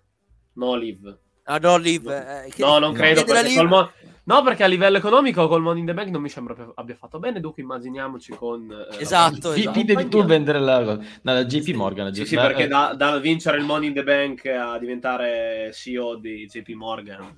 no 0.54 0.74
Live. 0.74 1.18
Ah, 1.44 1.58
no, 1.58 1.76
Live. 1.76 2.44
Eh, 2.44 2.50
che... 2.50 2.62
No, 2.62 2.78
non 2.78 2.94
credo. 2.94 3.24
Perché 3.24 3.62
mo... 3.62 3.90
No, 4.26 4.42
perché 4.42 4.64
a 4.64 4.66
livello 4.66 4.96
economico 4.96 5.46
col 5.48 5.60
Money 5.60 5.80
in 5.80 5.86
the 5.86 5.92
Bank 5.92 6.08
non 6.08 6.22
mi 6.22 6.30
sembra 6.30 6.56
abbia 6.76 6.94
fatto 6.94 7.18
bene. 7.18 7.40
Dunque, 7.40 7.62
immaginiamoci 7.62 8.32
con. 8.32 8.70
Eh, 8.70 9.02
esatto. 9.02 9.52
F- 9.52 9.58
esatto. 9.58 9.82
Devi 9.82 10.08
tu 10.08 10.24
vendere 10.24 10.60
la, 10.60 10.80
no, 10.80 11.02
la 11.20 11.44
JP 11.44 11.74
Morgan. 11.74 12.14
Sì, 12.14 12.24
sì, 12.24 12.36
perché 12.36 12.62
eh. 12.62 12.68
da, 12.68 12.94
da, 12.96 13.18
vincere 13.18 13.58
il 13.58 13.64
Money 13.64 13.88
in 13.88 13.94
the 13.94 14.02
Bank 14.02 14.46
a 14.46 14.78
diventare 14.78 15.70
CEO 15.74 16.16
di 16.16 16.46
JP 16.46 16.68
Morgan. 16.70 17.36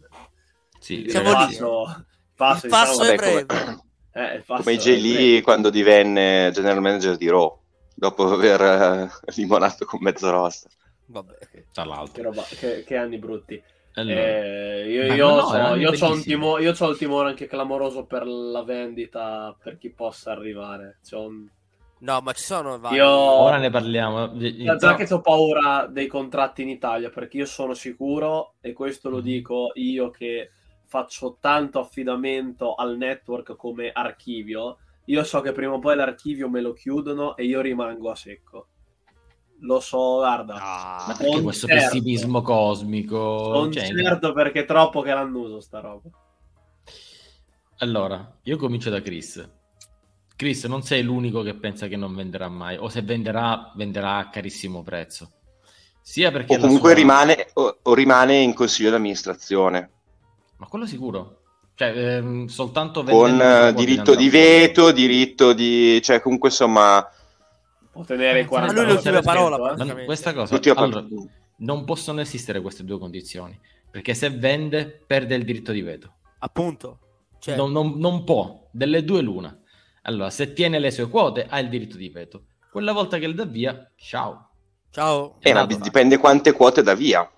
Sì, 0.78 1.02
lì. 1.02 1.12
Passo, 1.12 2.06
passo, 2.36 2.66
il 2.66 2.70
passo 2.70 3.00
diciamo, 3.00 3.10
è 3.10 3.16
breve. 3.16 3.46
Come, 3.46 3.85
eh, 4.16 4.44
come 4.46 4.76
Jay 4.76 4.98
Lee 4.98 5.42
quando 5.42 5.68
divenne 5.68 6.50
general 6.52 6.80
manager 6.80 7.16
di 7.18 7.28
Raw 7.28 7.64
dopo 7.94 8.32
aver 8.32 9.10
uh, 9.10 9.30
limonato 9.34 9.84
con 9.84 10.00
mezzo 10.02 10.30
roster. 10.30 10.70
Vabbè, 11.06 11.34
tra 11.72 11.84
l'altro. 11.84 12.14
Che, 12.14 12.22
roba, 12.22 12.42
che, 12.42 12.84
che 12.84 12.96
anni 12.96 13.18
brutti. 13.18 13.62
Allora. 13.94 14.20
Eh, 14.20 14.90
io, 14.90 15.14
io, 15.14 15.34
no, 15.34 15.46
so, 15.46 15.74
io, 15.74 15.92
ho 15.98 16.12
un 16.12 16.22
timo, 16.22 16.58
io 16.58 16.74
ho 16.78 16.90
il 16.90 16.98
timore 16.98 17.28
anche 17.30 17.46
clamoroso 17.46 18.04
per 18.04 18.26
la 18.26 18.62
vendita, 18.62 19.56
per 19.62 19.78
chi 19.78 19.90
possa 19.90 20.32
arrivare. 20.32 20.98
Un... 21.12 21.46
No, 22.00 22.20
ma 22.20 22.32
ci 22.32 22.42
sono 22.42 22.78
vari. 22.78 22.96
Io... 22.96 23.08
Ora 23.08 23.56
ne 23.56 23.70
parliamo. 23.70 24.36
Già 24.36 24.90
no. 24.90 24.96
che 24.96 25.12
ho 25.12 25.20
paura 25.20 25.88
dei 25.90 26.06
contratti 26.06 26.62
in 26.62 26.68
Italia, 26.68 27.08
perché 27.08 27.38
io 27.38 27.46
sono 27.46 27.72
sicuro, 27.72 28.54
e 28.60 28.74
questo 28.74 29.08
lo 29.08 29.18
mm. 29.18 29.22
dico 29.22 29.70
io 29.74 30.10
che 30.10 30.50
faccio 30.86 31.36
tanto 31.40 31.78
affidamento 31.78 32.74
al 32.74 32.96
network 32.96 33.56
come 33.56 33.90
archivio, 33.92 34.78
io 35.06 35.24
so 35.24 35.40
che 35.40 35.52
prima 35.52 35.74
o 35.74 35.78
poi 35.78 35.96
l'archivio 35.96 36.48
me 36.48 36.60
lo 36.60 36.72
chiudono 36.72 37.36
e 37.36 37.44
io 37.44 37.60
rimango 37.60 38.10
a 38.10 38.14
secco 38.16 38.68
lo 39.60 39.80
so, 39.80 40.16
guarda. 40.16 40.54
Ah, 40.54 41.04
ma 41.08 41.14
perché 41.16 41.40
questo 41.40 41.66
certo. 41.66 41.84
pessimismo 41.84 42.42
cosmico? 42.42 43.50
Non 43.52 43.72
cioè, 43.72 43.86
certo 43.86 44.32
perché 44.32 44.60
è 44.60 44.64
troppo 44.64 45.00
che 45.00 45.12
l'hanno 45.12 45.38
uso 45.38 45.60
sta 45.60 45.80
roba. 45.80 46.10
Allora, 47.78 48.38
io 48.42 48.56
comincio 48.56 48.90
da 48.90 49.00
Chris. 49.00 49.48
Chris, 50.34 50.64
non 50.64 50.82
sei 50.82 51.02
l'unico 51.02 51.42
che 51.42 51.54
pensa 51.54 51.86
che 51.86 51.96
non 51.96 52.14
venderà 52.14 52.48
mai, 52.48 52.76
o 52.76 52.88
se 52.88 53.02
venderà, 53.02 53.72
venderà 53.74 54.16
a 54.16 54.28
carissimo 54.28 54.82
prezzo. 54.82 55.30
Sia 56.02 56.30
perché 56.30 56.56
o 56.56 56.58
comunque 56.58 56.90
sua... 56.90 56.98
rimane, 56.98 57.48
o, 57.54 57.78
o, 57.82 57.94
rimane 57.94 58.36
in 58.36 58.54
consiglio 58.54 58.90
d'amministrazione. 58.90 59.90
Ma 60.58 60.66
quello 60.66 60.86
sicuro. 60.86 61.40
Cioè, 61.74 61.88
ehm, 61.88 62.46
soltanto 62.46 63.02
con 63.02 63.38
uh, 63.38 63.72
diritto 63.74 64.14
di 64.14 64.30
veto, 64.30 64.92
diritto 64.92 65.52
di... 65.52 66.00
cioè 66.02 66.22
comunque 66.22 66.48
insomma 66.48 67.06
può 67.92 68.02
tenere 68.02 68.40
il 68.40 68.46
40 68.46 68.72
lui 68.82 68.92
l'ultima 68.92 69.20
parola 69.20 69.74
eh? 69.74 70.04
questa 70.06 70.32
cosa 70.32 70.58
allora, 70.74 71.04
non 71.58 71.84
possono 71.84 72.22
esistere 72.22 72.62
queste 72.62 72.82
due 72.82 72.98
condizioni 72.98 73.60
perché 73.90 74.14
se 74.14 74.30
vende 74.30 75.04
perde 75.06 75.34
il 75.34 75.44
diritto 75.44 75.72
di 75.72 75.82
veto. 75.82 76.14
Appunto 76.38 76.98
cioè... 77.40 77.56
non, 77.56 77.72
non, 77.72 77.98
non, 77.98 78.24
può. 78.24 78.68
Delle 78.70 79.04
due 79.04 79.20
l'una. 79.20 79.54
Allora 80.02 80.30
se 80.30 80.54
tiene 80.54 80.78
le 80.78 80.90
sue 80.90 81.10
quote 81.10 81.46
ha 81.46 81.58
il 81.58 81.68
diritto 81.68 81.98
di 81.98 82.08
veto. 82.08 82.44
Quella 82.70 82.92
volta 82.92 83.18
che 83.18 83.26
le 83.26 83.34
dà 83.34 83.44
via 83.44 83.90
ciao. 83.96 84.50
Ciao. 84.90 85.36
Eh, 85.40 85.52
ma 85.52 85.66
dipende 85.66 86.16
quante 86.16 86.52
quote 86.52 86.82
dà 86.82 86.94
via 86.94 87.30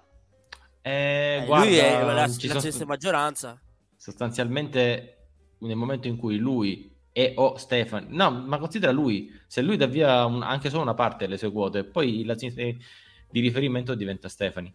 eh, 0.88 1.40
eh, 1.42 1.46
guarda, 1.46 1.66
lui 1.66 1.77
è 1.77 2.03
la, 2.03 2.12
la 2.12 2.29
stessa 2.29 2.85
maggioranza 2.85 3.61
sostanzialmente 3.98 5.16
nel 5.59 5.77
momento 5.77 6.07
in 6.09 6.16
cui 6.16 6.38
lui 6.38 6.90
e 7.12 7.33
o 7.37 7.57
Stefani. 7.57 8.07
No, 8.11 8.31
ma 8.31 8.59
considera 8.59 8.92
lui, 8.92 9.31
se 9.46 9.61
lui 9.61 9.77
dà 9.77 9.87
via 9.87 10.24
un, 10.24 10.42
anche 10.42 10.70
solo 10.70 10.83
una 10.83 10.94
parte 10.94 11.24
delle 11.24 11.37
sue 11.37 11.51
quote, 11.51 11.85
poi 11.85 12.24
la 12.24 12.35
di 12.35 13.40
riferimento 13.40 13.94
diventa 13.94 14.29
Stefani. 14.29 14.72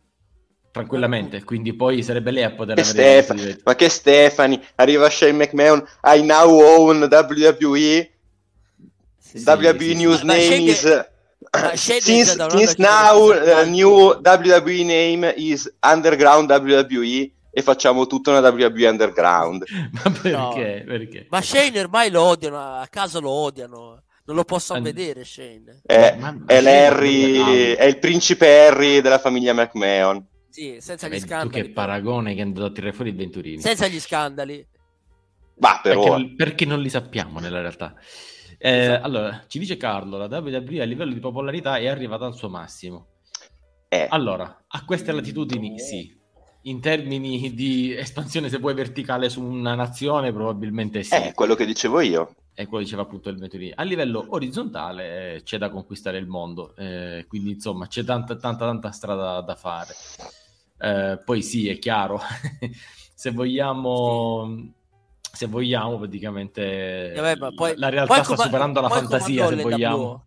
Tranquillamente, 0.72 1.44
quindi 1.44 1.74
poi 1.74 2.02
sarebbe 2.02 2.32
lei 2.32 2.44
a 2.44 2.52
poter 2.52 2.76
che 2.76 2.84
Stefani, 2.84 3.56
ma 3.64 3.76
che 3.76 3.90
Stefani, 3.90 4.60
arriva 4.76 5.10
Shane 5.10 5.34
McMahon, 5.34 5.84
I 6.04 6.24
now 6.24 6.50
own 6.50 7.08
WWE. 7.10 8.12
Sì, 9.18 9.44
WWE 9.46 9.80
sì, 9.80 9.94
news 9.94 10.20
sì. 10.20 10.26
name 10.26 10.42
Shane 10.42 10.62
is 10.64 10.84
uh, 10.84 11.06
since, 11.76 12.36
since 12.50 12.76
now 12.78 13.30
uh, 13.30 13.66
new 13.66 14.20
WWE 14.22 14.84
name 14.84 15.34
is 15.36 15.72
Underground 15.82 16.50
WWE 16.50 17.32
e 17.52 17.62
facciamo 17.62 18.08
tutta 18.08 18.32
una 18.32 18.48
WWE 18.48 18.88
Underground. 18.88 19.64
Ma 19.92 20.12
perché? 20.12 20.30
No. 20.32 20.54
perché? 20.86 21.28
Ma 21.30 21.42
Shane 21.42 21.80
ormai 21.80 22.10
lo 22.10 22.24
odiano, 22.24 22.58
a 22.58 22.88
casa 22.90 23.20
lo 23.20 23.30
odiano. 23.30 24.02
Non 24.26 24.38
lo 24.38 24.46
possono 24.46 24.80
And... 24.80 24.88
vedere 24.88 25.24
Shane. 25.26 25.82
È, 25.86 26.16
ma, 26.18 26.36
è 26.48 26.62
l'Harry, 26.62 27.74
è 27.74 27.84
il 27.84 28.00
principe 28.00 28.68
Harry 28.68 29.02
della 29.02 29.20
famiglia 29.20 29.54
McMahon. 29.54 30.26
Sì, 30.50 30.78
senza 30.80 31.08
gli 31.08 31.20
scandali. 31.20 31.64
che 31.64 31.70
paragone 31.72 32.34
che 32.34 32.40
è 32.40 32.44
andato 32.44 32.68
a 32.68 32.72
tirare 32.72 32.94
fuori 32.94 33.10
i 33.10 33.14
Venturini. 33.14 33.62
Senza 33.62 33.88
gli 33.88 34.00
scandali. 34.00 34.66
Ma 35.58 35.80
però... 35.84 36.16
Perché, 36.16 36.34
perché 36.36 36.66
non 36.66 36.80
li 36.80 36.90
sappiamo 36.90 37.40
nella 37.40 37.60
realtà. 37.60 37.94
Eh, 38.66 38.78
esatto. 38.78 39.06
Allora, 39.06 39.44
ci 39.48 39.60
dice 39.60 39.76
Carlo, 39.76 40.18
la 40.18 40.28
WWE 40.28 40.82
a 40.82 40.86
livello 40.86 41.12
di 41.12 41.20
popolarità 41.20 41.76
è 41.76 41.88
arrivata 41.88 42.26
al 42.26 42.34
suo 42.34 42.48
massimo. 42.48 43.08
Eh. 43.90 44.08
Allora, 44.10 44.64
a 44.66 44.86
queste 44.86 45.12
latitudini 45.12 45.78
sì, 45.80 46.18
in 46.62 46.80
termini 46.80 47.54
di 47.54 47.94
espansione, 47.94 48.48
se 48.48 48.60
vuoi, 48.60 48.74
verticale 48.74 49.28
su 49.28 49.44
una 49.44 49.76
nazione, 49.76 50.32
probabilmente 50.32 51.04
sì. 51.04 51.14
È 51.14 51.28
eh, 51.28 51.34
quello 51.34 51.56
che 51.56 51.66
dicevo 51.66 52.00
io. 52.00 52.36
È 52.54 52.64
quello 52.64 52.78
che 52.78 52.84
diceva 52.86 53.02
appunto 53.02 53.28
il 53.28 53.38
Venturini. 53.38 53.74
A 53.76 53.84
livello 53.84 54.28
orizzontale 54.30 55.36
eh, 55.36 55.44
c'è 55.44 55.58
da 55.58 55.70
conquistare 55.70 56.18
il 56.18 56.28
mondo, 56.28 56.74
eh, 56.78 57.26
quindi 57.28 57.52
insomma 57.52 57.88
c'è 57.88 58.06
tanta, 58.06 58.38
tanta, 58.38 58.66
tanta 58.66 58.92
strada 58.92 59.42
da 59.42 59.56
fare. 59.56 59.94
Eh, 60.80 61.20
poi 61.26 61.42
sì, 61.42 61.68
è 61.68 61.78
chiaro, 61.80 62.22
se 63.14 63.32
vogliamo... 63.32 64.72
Se 65.36 65.48
vogliamo, 65.48 65.98
praticamente 65.98 67.12
Vabbè, 67.16 67.54
poi, 67.56 67.74
la 67.76 67.90
realtà 67.90 68.24
sta 68.24 68.36
com- 68.36 68.46
superando 68.46 68.82
la 68.82 68.90
fantasia. 68.90 69.48
Se 69.48 69.56
vogliamo, 69.56 70.26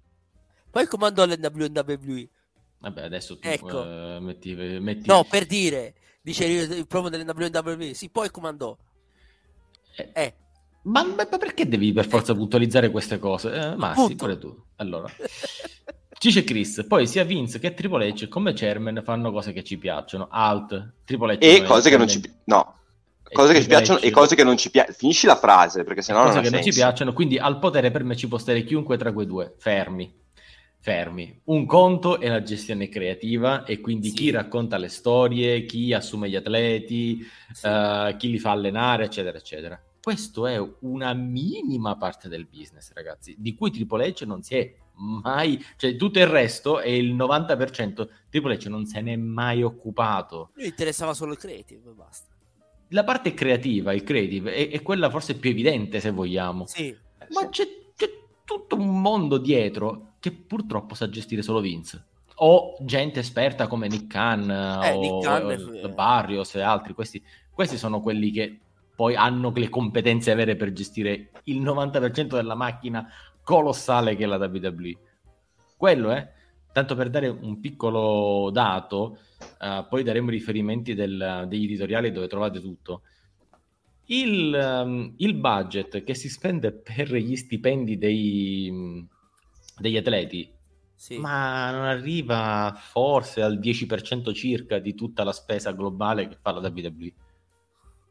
poi 0.77 0.87
comandò 0.89 1.25
l'NWE. 1.25 2.29
Vabbè, 2.81 3.03
adesso 3.05 3.39
tu 3.39 3.49
ecco. 3.49 3.79
uh, 3.79 4.21
metti, 4.21 4.55
metti... 4.55 5.09
No, 5.09 5.25
per 5.25 5.47
dire, 5.47 5.95
dice 6.21 6.45
il 6.45 6.87
promo 6.87 7.09
delle 7.09 7.25
WWE, 7.25 7.95
sì, 7.95 8.11
poi 8.11 8.31
comandò. 8.31 8.77
Eh. 9.97 10.11
eh. 10.13 10.35
Ma, 10.83 11.03
ma, 11.03 11.25
perché 11.25 11.67
devi 11.67 11.95
per 11.95 12.07
forza 12.07 12.33
eh. 12.33 12.37
puntualizzare 12.37 12.91
queste 12.91 13.19
cose? 13.19 13.53
Eh, 13.55 13.77
ma 13.77 13.95
sì, 13.95 14.17
pure 14.17 14.37
tu. 14.39 14.55
Allora. 14.77 15.11
Dice 16.19 16.45
Chris, 16.45 16.85
poi 16.89 17.07
sia 17.07 17.25
Vince 17.25 17.59
che 17.59 17.73
Triple 17.73 18.09
H 18.09 18.29
come 18.29 18.55
chairman 18.55 19.03
fanno 19.05 19.31
cose 19.31 19.53
che 19.53 19.63
ci 19.63 19.79
piacciono. 19.79 20.29
Alt, 20.31 20.95
Triple 21.05 21.37
H 21.37 21.39
e 21.41 21.63
cose 21.63 21.89
che 21.89 21.97
non 21.97 22.09
ci 22.09 22.21
piacciono. 22.21 22.43
No. 22.45 22.76
Cose 23.33 23.53
che 23.53 23.61
ci 23.61 23.67
piacciono 23.67 23.99
e 24.01 24.11
cose 24.11 24.35
che 24.35 24.45
non 24.45 24.57
ci 24.57 24.71
piacciono. 24.71 24.97
Finisci 24.97 25.27
la 25.27 25.37
frase 25.37 25.85
perché 25.85 26.03
sennò 26.03 26.19
non 26.19 26.27
cose 26.29 26.39
ha 26.39 26.43
che 26.43 26.51
non 26.51 26.63
ci 26.63 26.73
piacciono, 26.73 27.13
quindi 27.13 27.39
al 27.39 27.59
potere 27.59 27.91
per 27.91 28.05
me 28.05 28.17
ci 28.17 28.29
può 28.29 28.39
stare 28.39 28.63
chiunque 28.65 28.97
tra 28.97 29.13
quei 29.13 29.27
due, 29.27 29.55
fermi. 29.59 30.25
Fermi. 30.79 31.41
Un 31.47 31.67
conto 31.67 32.21
è 32.21 32.29
la 32.29 32.43
gestione 32.43 32.89
creativa 32.89 33.65
e 33.65 33.81
quindi 33.81 34.09
Sì. 34.11 34.15
chi 34.15 34.31
racconta 34.31 34.77
le 34.77 34.87
storie, 34.89 35.65
chi 35.65 35.93
assume 35.93 36.29
gli 36.31 36.37
atleti, 36.37 37.27
Sì. 37.53 37.67
eh, 37.67 38.15
chi 38.17 38.31
li 38.31 38.39
fa 38.39 38.53
allenare, 38.53 39.05
eccetera, 39.07 39.37
eccetera. 39.37 39.81
Questo 40.01 40.47
è 40.47 40.57
una 40.83 41.13
minima 41.15 41.97
parte 41.97 42.29
del 42.29 42.47
business, 42.47 42.93
ragazzi, 42.93 43.35
di 43.37 43.57
cui 43.57 43.73
Triple 43.73 44.13
H 44.13 44.23
non 44.25 44.43
si 44.43 44.55
è 44.55 44.73
mai, 44.99 45.61
cioè 45.77 45.97
tutto 45.97 46.21
il 46.21 46.29
resto 46.29 46.79
è 46.79 46.89
il 46.89 47.13
90%, 47.17 48.09
Triple 48.31 48.57
H 48.57 48.69
non 48.69 48.87
se 48.87 49.01
n'è 49.01 49.17
mai 49.17 49.65
occupato. 49.65 50.53
Lui 50.55 50.67
interessava 50.67 51.13
solo 51.13 51.33
il 51.33 51.39
creative 51.39 51.91
e 51.91 51.93
basta. 51.93 52.36
La 52.89 53.05
parte 53.05 53.35
creativa, 53.35 53.93
il 53.93 54.03
creative, 54.03 54.55
è, 54.55 54.71
è 54.71 54.83
quella 54.83 55.11
forse 55.11 55.37
più 55.37 55.51
evidente 55.51 56.01
se 56.01 56.11
vogliamo. 56.11 56.67
Sì. 56.67 56.95
Ma 57.31 57.49
c'è, 57.49 57.67
c'è 57.97 58.09
tutto 58.45 58.77
un 58.77 59.01
mondo 59.01 59.39
dietro 59.39 60.15
che 60.21 60.31
purtroppo 60.33 60.95
sa 60.95 61.09
gestire 61.09 61.43
solo 61.43 61.61
Vince. 61.61 62.05
O 62.39 62.77
gente 62.81 63.21
esperta 63.21 63.67
come 63.67 63.89
Nick 63.89 64.09
Khan 64.09 64.51
Eh, 64.51 64.93
o, 64.93 65.01
Nick 65.01 65.25
Khan, 65.25 65.45
o 65.45 65.51
eh. 65.53 65.89
Barrios 65.89 66.55
e 66.55 66.61
altri. 66.61 66.93
Questi, 66.93 67.23
questi 67.51 67.79
sono 67.79 68.01
quelli 68.01 68.31
che 68.31 68.61
poi 68.95 69.15
hanno 69.15 69.53
le 69.55 69.69
competenze 69.69 70.35
vere 70.35 70.57
per 70.57 70.73
gestire 70.73 71.31
il 71.45 71.63
90% 71.63 72.35
della 72.35 72.55
macchina 72.55 73.09
colossale 73.43 74.17
che 74.17 74.25
è 74.25 74.27
la 74.27 74.37
WWE. 74.37 74.97
Quello 75.77 76.11
è. 76.11 76.35
Tanto 76.73 76.95
per 76.95 77.09
dare 77.09 77.29
un 77.29 77.59
piccolo 77.59 78.51
dato, 78.51 79.19
eh, 79.61 79.87
poi 79.89 80.03
daremo 80.03 80.31
riferimenti 80.31 80.95
del- 80.95 81.47
degli 81.49 81.65
editoriali 81.65 82.13
dove 82.13 82.27
trovate 82.29 82.61
tutto. 82.61 83.03
Il, 84.09 84.55
ehm, 84.55 85.15
il 85.19 85.35
budget 85.35 86.05
che 86.05 86.15
si 86.15 86.29
spende 86.29 86.73
per 86.73 87.13
gli 87.15 87.35
stipendi 87.37 87.99
dei, 87.99 89.05
degli 89.79 89.97
atleti, 89.97 90.49
Sì. 90.95 91.19
ma 91.19 91.71
non 91.73 91.83
arriva 91.85 92.73
forse 92.79 93.43
al 93.43 93.59
10% 93.59 94.33
circa 94.33 94.79
di 94.79 94.95
tutta 94.95 95.25
la 95.25 95.33
spesa 95.33 95.73
globale 95.73 96.29
che 96.29 96.37
fa 96.41 96.53
la 96.53 96.61
WWE. 96.61 97.13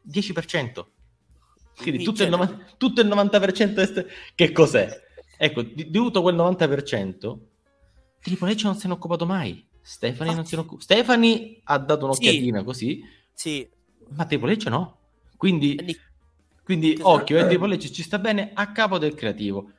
10%. 0.01 0.87
Quindi 1.77 2.03
tutto 2.03 2.23
il, 2.23 2.29
Minchia. 2.29 2.47
nova- 2.55 2.63
tutto 2.77 3.01
il 3.01 3.07
90% 3.07 3.81
è 3.81 3.85
st- 3.85 4.05
che 4.35 4.51
cos'è? 4.51 5.03
Ecco, 5.37 5.61
di, 5.61 5.73
di 5.75 5.91
tutto 5.91 6.21
quel 6.21 6.35
90%, 6.35 7.37
Triple 8.21 8.53
H 8.53 8.63
non 8.63 8.75
se 8.75 8.87
ne 8.87 8.93
è 8.93 8.95
occupato 8.97 9.25
mai. 9.25 9.65
Stephanie 9.87 10.33
non 10.33 10.45
occupa. 10.57 10.81
Stephanie 10.81 11.61
ha 11.65 11.77
dato 11.77 12.05
un'occhiatina 12.05 12.63
così, 12.63 13.03
Sì. 13.33 13.69
ma 14.09 14.25
Triple 14.25 14.53
H 14.55 14.67
no. 14.69 14.97
Quindi, 15.37 15.75
E 15.75 15.83
Nick- 15.83 16.11
quindi 16.63 16.93
Esatto. 16.93 17.09
occhio, 17.09 17.37
eh, 17.37 17.45
Triple 17.47 17.75
H 17.75 17.91
ci 17.91 18.01
sta 18.01 18.17
bene 18.17 18.49
a 18.55 18.71
capo 18.71 18.97
del 18.97 19.13
creativo. 19.13 19.71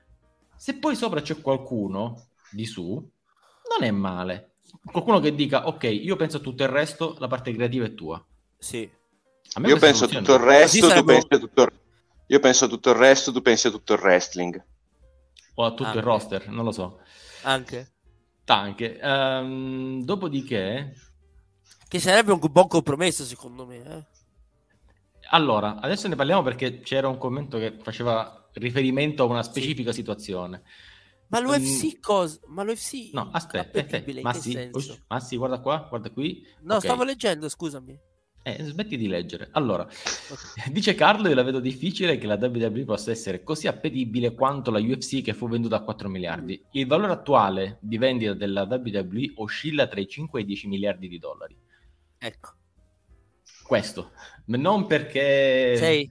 Se 0.56 0.78
poi 0.78 0.94
sopra 0.94 1.20
c'è 1.22 1.40
qualcuno 1.40 2.28
di 2.50 2.64
su, 2.66 2.92
non 2.92 3.82
è 3.82 3.90
male. 3.90 4.52
Qualcuno 4.84 5.18
che 5.18 5.34
dica, 5.34 5.66
ok, 5.66 5.82
io 5.84 6.14
penso 6.14 6.36
a 6.36 6.40
tutto 6.40 6.62
il 6.62 6.68
resto, 6.68 7.16
la 7.18 7.26
parte 7.26 7.52
creativa 7.52 7.84
è 7.84 7.94
tua. 7.94 8.24
Sì. 8.56 8.88
A 9.54 9.60
me 9.60 9.68
Io 9.68 9.78
penso 9.78 10.04
a 10.04 10.08
tutto 10.08 10.34
il 10.34 10.40
resto, 10.40 10.80
Così 10.86 10.98
tu 10.98 11.04
pensi 11.04 11.26
a 11.30 11.38
tutto 11.38 11.62
il... 11.62 11.72
Io 12.28 12.38
penso 12.40 12.64
a 12.64 12.68
tutto 12.68 12.90
il 12.90 12.96
resto, 12.96 13.32
tu 13.32 13.42
pensi 13.42 13.66
a 13.66 13.70
tutto 13.70 13.92
il 13.94 14.00
wrestling. 14.00 14.64
O 15.54 15.64
a 15.64 15.70
tutto 15.70 15.90
Ah, 15.90 15.94
il 15.96 16.02
roster, 16.02 16.48
non 16.48 16.64
lo 16.64 16.72
so. 16.72 17.00
Anche. 17.42 17.94
Anche. 18.54 18.98
Ehm, 19.00 20.02
dopodiché, 20.04 20.94
Che 21.88 22.00
sarebbe 22.00 22.32
un 22.32 22.38
buon 22.50 22.68
compromesso, 22.68 23.24
secondo 23.24 23.66
me. 23.66 23.76
eh. 23.84 24.04
allora, 25.30 25.80
adesso 25.80 26.06
ne 26.08 26.14
parliamo 26.14 26.42
perché 26.42 26.80
c'era 26.80 27.08
un 27.08 27.18
commento 27.18 27.58
che 27.58 27.78
faceva 27.82 28.48
riferimento 28.54 29.24
a 29.24 29.26
una 29.26 29.42
specifica 29.42 29.92
situazione. 29.92 30.62
Ma 31.28 31.40
Mm, 31.40 31.44
l'UFC 31.44 31.98
cosa? 31.98 32.38
Ma 32.46 32.62
l'UFC 32.62 33.10
No, 33.12 33.30
aspetta, 33.32 33.80
aspetta, 33.80 34.12
ma 34.22 34.32
sì, 34.32 34.56
ma 35.08 35.18
sì, 35.18 35.36
guarda 35.36 35.58
qua, 35.60 35.84
guarda 35.88 36.10
qui. 36.10 36.46
No, 36.60 36.74
Ok. 36.76 36.82
stavo 36.84 37.02
leggendo, 37.02 37.48
scusami. 37.48 37.98
Eh, 38.46 38.62
smetti 38.62 38.96
di 38.96 39.08
leggere. 39.08 39.48
Allora, 39.50 39.84
dice 40.70 40.94
Carlo, 40.94 41.26
io 41.28 41.34
la 41.34 41.42
vedo 41.42 41.58
difficile 41.58 42.16
che 42.16 42.28
la 42.28 42.36
WWE 42.40 42.84
possa 42.84 43.10
essere 43.10 43.42
così 43.42 43.66
appetibile 43.66 44.34
quanto 44.34 44.70
la 44.70 44.78
UFC 44.78 45.20
che 45.20 45.34
fu 45.34 45.48
venduta 45.48 45.74
a 45.74 45.80
4 45.80 46.08
miliardi. 46.08 46.64
Il 46.70 46.86
valore 46.86 47.10
attuale 47.10 47.78
di 47.80 47.98
vendita 47.98 48.34
della 48.34 48.62
WWE 48.62 49.32
oscilla 49.38 49.88
tra 49.88 49.98
i 49.98 50.06
5 50.06 50.38
e 50.38 50.42
i 50.44 50.46
10 50.46 50.68
miliardi 50.68 51.08
di 51.08 51.18
dollari. 51.18 51.58
Ecco. 52.18 52.50
Questo, 53.64 54.12
non 54.44 54.86
perché... 54.86 55.74
Sei. 55.76 56.08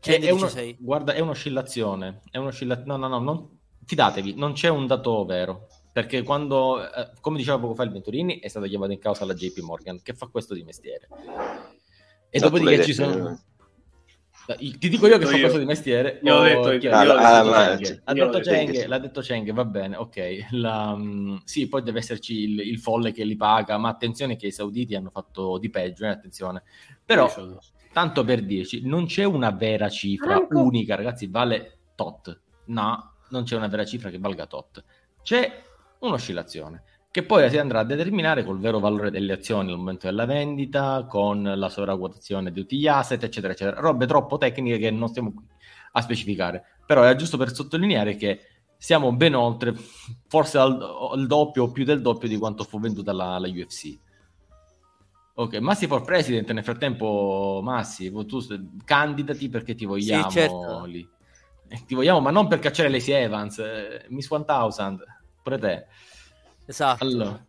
È, 0.00 0.20
è 0.20 0.30
uno- 0.30 0.48
sei. 0.48 0.76
guarda, 0.78 1.14
è 1.14 1.20
un'oscillazione. 1.20 2.20
È 2.30 2.36
un'oscilla- 2.36 2.82
No, 2.84 2.96
no, 2.98 3.08
no, 3.08 3.18
non- 3.20 3.58
fidatevi, 3.86 4.34
non 4.34 4.52
c'è 4.52 4.68
un 4.68 4.86
dato 4.86 5.24
vero. 5.24 5.68
Perché 5.98 6.22
quando, 6.22 6.88
eh, 6.94 7.10
come 7.20 7.38
diceva 7.38 7.58
poco 7.58 7.74
fa 7.74 7.82
il 7.82 7.90
Venturini, 7.90 8.38
è 8.38 8.46
stata 8.46 8.68
chiamata 8.68 8.92
in 8.92 9.00
causa 9.00 9.24
la 9.24 9.34
JP 9.34 9.58
Morgan, 9.62 10.00
che 10.00 10.14
fa 10.14 10.26
questo 10.26 10.54
di 10.54 10.62
mestiere. 10.62 11.08
E 12.30 12.38
No, 12.38 12.46
tu 12.50 12.56
dopodiché 12.58 12.84
ci 12.84 12.94
sono... 12.94 13.36
Ti 14.56 14.88
dico 14.88 15.08
io 15.08 15.18
che 15.18 15.26
fa 15.26 15.32
io. 15.34 15.40
questo 15.40 15.58
di 15.58 15.64
mestiere. 15.64 16.20
Io 16.22 16.36
ho 16.36 16.42
detto- 16.44 16.78
chi- 16.78 16.86
io 16.86 16.90
detto 17.02 18.38
detto- 18.38 18.38
Cheng. 18.48 18.68
ah, 18.68 18.72
detto 18.72 18.88
l'ha 18.88 18.98
detto 18.98 19.20
Cheng, 19.22 19.52
va 19.52 19.64
bene, 19.64 19.96
ok. 19.96 20.46
La, 20.50 20.94
mm, 20.94 21.36
sì, 21.42 21.66
poi 21.68 21.82
deve 21.82 21.98
esserci 21.98 22.34
il, 22.44 22.60
il 22.60 22.78
folle 22.78 23.10
che 23.10 23.24
li 23.24 23.34
paga, 23.34 23.76
ma 23.76 23.88
attenzione 23.88 24.36
che 24.36 24.46
i 24.46 24.52
sauditi 24.52 24.94
hanno 24.94 25.10
fatto 25.10 25.58
di 25.58 25.68
peggio, 25.68 26.04
eh, 26.04 26.10
attenzione. 26.10 26.62
Però, 27.04 27.28
tanto 27.92 28.22
per 28.22 28.44
dirci, 28.44 28.86
non 28.86 29.06
c'è 29.06 29.24
una 29.24 29.50
vera 29.50 29.88
cifra 29.88 30.46
unica, 30.48 30.94
ragazzi, 30.94 31.26
vale 31.26 31.78
tot. 31.96 32.40
No, 32.66 33.14
non 33.30 33.42
c'è 33.42 33.56
una 33.56 33.66
vera 33.66 33.84
cifra 33.84 34.10
che 34.10 34.18
valga 34.20 34.46
tot. 34.46 34.84
C'è 35.22 35.66
un'oscillazione 36.00 36.82
che 37.10 37.24
poi 37.24 37.48
si 37.48 37.58
andrà 37.58 37.80
a 37.80 37.84
determinare 37.84 38.44
col 38.44 38.60
vero 38.60 38.78
valore 38.78 39.10
delle 39.10 39.32
azioni 39.32 39.72
al 39.72 39.78
momento 39.78 40.06
della 40.06 40.26
vendita, 40.26 41.06
con 41.08 41.42
la 41.42 41.68
sovraqquotazione 41.68 42.52
di 42.52 42.60
tutti 42.60 42.78
gli 42.78 42.86
asset, 42.86 43.22
eccetera, 43.22 43.54
eccetera. 43.54 43.80
Robe 43.80 44.06
troppo 44.06 44.38
tecniche 44.38 44.78
che 44.78 44.90
non 44.90 45.08
stiamo 45.08 45.32
qui 45.32 45.44
a 45.92 46.00
specificare. 46.00 46.64
Però 46.86 47.02
è 47.02 47.16
giusto 47.16 47.36
per 47.36 47.52
sottolineare 47.52 48.14
che 48.14 48.40
siamo 48.76 49.12
ben 49.12 49.34
oltre, 49.34 49.74
forse 50.28 50.58
al, 50.58 50.80
al 51.12 51.26
doppio 51.26 51.64
o 51.64 51.72
più 51.72 51.84
del 51.84 52.02
doppio 52.02 52.28
di 52.28 52.36
quanto 52.36 52.62
fu 52.62 52.78
venduta 52.78 53.12
la, 53.12 53.38
la 53.38 53.48
UFC. 53.48 53.98
Ok, 55.34 55.56
Massi 55.56 55.86
for 55.86 56.02
President, 56.02 56.50
nel 56.52 56.64
frattempo, 56.64 57.60
Massi, 57.62 58.12
tu 58.26 58.40
candidati 58.84 59.48
perché 59.48 59.74
ti 59.74 59.86
vogliamo 59.86 60.30
certo. 60.30 60.84
lì. 60.84 61.08
Eh, 61.68 61.82
Ti 61.84 61.94
vogliamo, 61.94 62.20
ma 62.20 62.30
non 62.30 62.48
per 62.48 62.60
cacciare 62.60 62.88
Lacey 62.88 63.14
Evans, 63.24 63.58
eh, 63.58 64.06
Miss 64.08 64.30
1000, 64.30 65.17
pure 65.42 65.58
te. 65.58 65.86
Esatto. 66.66 67.04
Allora, 67.04 67.46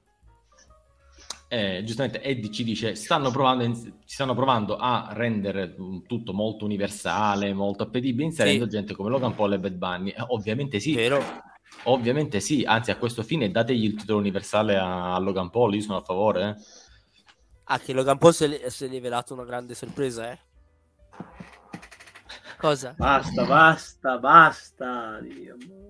eh, 1.52 1.82
giustamente 1.84 2.22
Eddie 2.22 2.52
ci 2.52 2.64
dice: 2.64 2.96
stanno 2.96 3.32
provando, 3.32 3.64
in- 3.64 3.76
ci 3.76 4.14
stanno 4.14 4.36
provando 4.36 4.78
a 4.78 5.10
rendere 5.14 5.76
tutto 6.08 6.34
molto 6.34 6.66
universale, 6.66 7.54
molto 7.54 7.84
appetibile, 7.84 8.26
inserendo 8.26 8.66
Sì. 8.66 8.70
gente 8.70 8.94
come 8.94 9.10
Logan 9.10 9.34
Paul 9.36 9.54
e 9.54 9.60
Bad 9.60 9.74
Bunny. 9.74 10.10
Eh, 10.12 10.24
ovviamente 10.28 10.80
sì, 10.80 10.94
Vero? 10.94 11.20
ovviamente 11.86 12.40
sì. 12.40 12.64
Anzi, 12.64 12.92
a 12.92 12.98
questo 12.98 13.24
fine 13.24 13.50
dategli 13.50 13.86
il 13.86 13.96
titolo 13.96 14.20
universale 14.20 14.78
a, 14.78 15.16
a 15.16 15.20
Logan 15.20 15.50
Paul. 15.50 15.74
Io 15.76 15.82
sono 15.82 15.98
a 15.98 16.04
favore. 16.04 16.44
eh. 16.50 16.56
Ah, 17.72 17.80
che 17.80 17.94
Logan 17.94 18.18
Paul 18.18 18.34
si 18.34 18.46
è, 18.46 18.70
si 18.70 18.86
è 18.86 18.90
rivelato 18.90 19.34
una 19.34 19.44
grande 19.46 19.76
sorpresa, 19.76 20.32
eh? 20.32 20.40
Cosa? 22.58 22.94
Basta, 22.98 23.46
basta, 23.46 24.18
basta. 24.18 25.20
Dio 25.22 25.56
amore. 25.56 25.89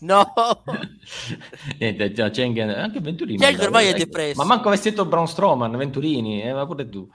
No! 0.00 0.32
Niente, 1.78 2.12
già, 2.12 2.30
Cheng- 2.30 2.58
anche 2.60 3.00
Venturini. 3.00 3.38
Cheng 3.38 3.56
dai, 3.56 3.66
ormai 3.66 3.86
è 3.88 3.94
depresso. 3.94 4.36
Ma 4.40 4.44
manco 4.44 4.68
avessi 4.68 4.90
detto 4.90 5.06
Braun 5.06 5.26
Strowman, 5.26 5.76
Venturini, 5.76 6.42
eh, 6.42 6.52
ma 6.52 6.66
pure 6.66 6.88
tu. 6.88 7.08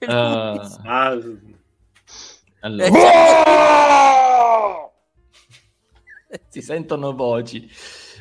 Lui. 0.00 0.06
Ah, 0.06 0.70
allora. 2.60 2.86
Eh, 2.86 2.90
si 6.48 6.62
sentono 6.62 7.14
voci. 7.14 7.68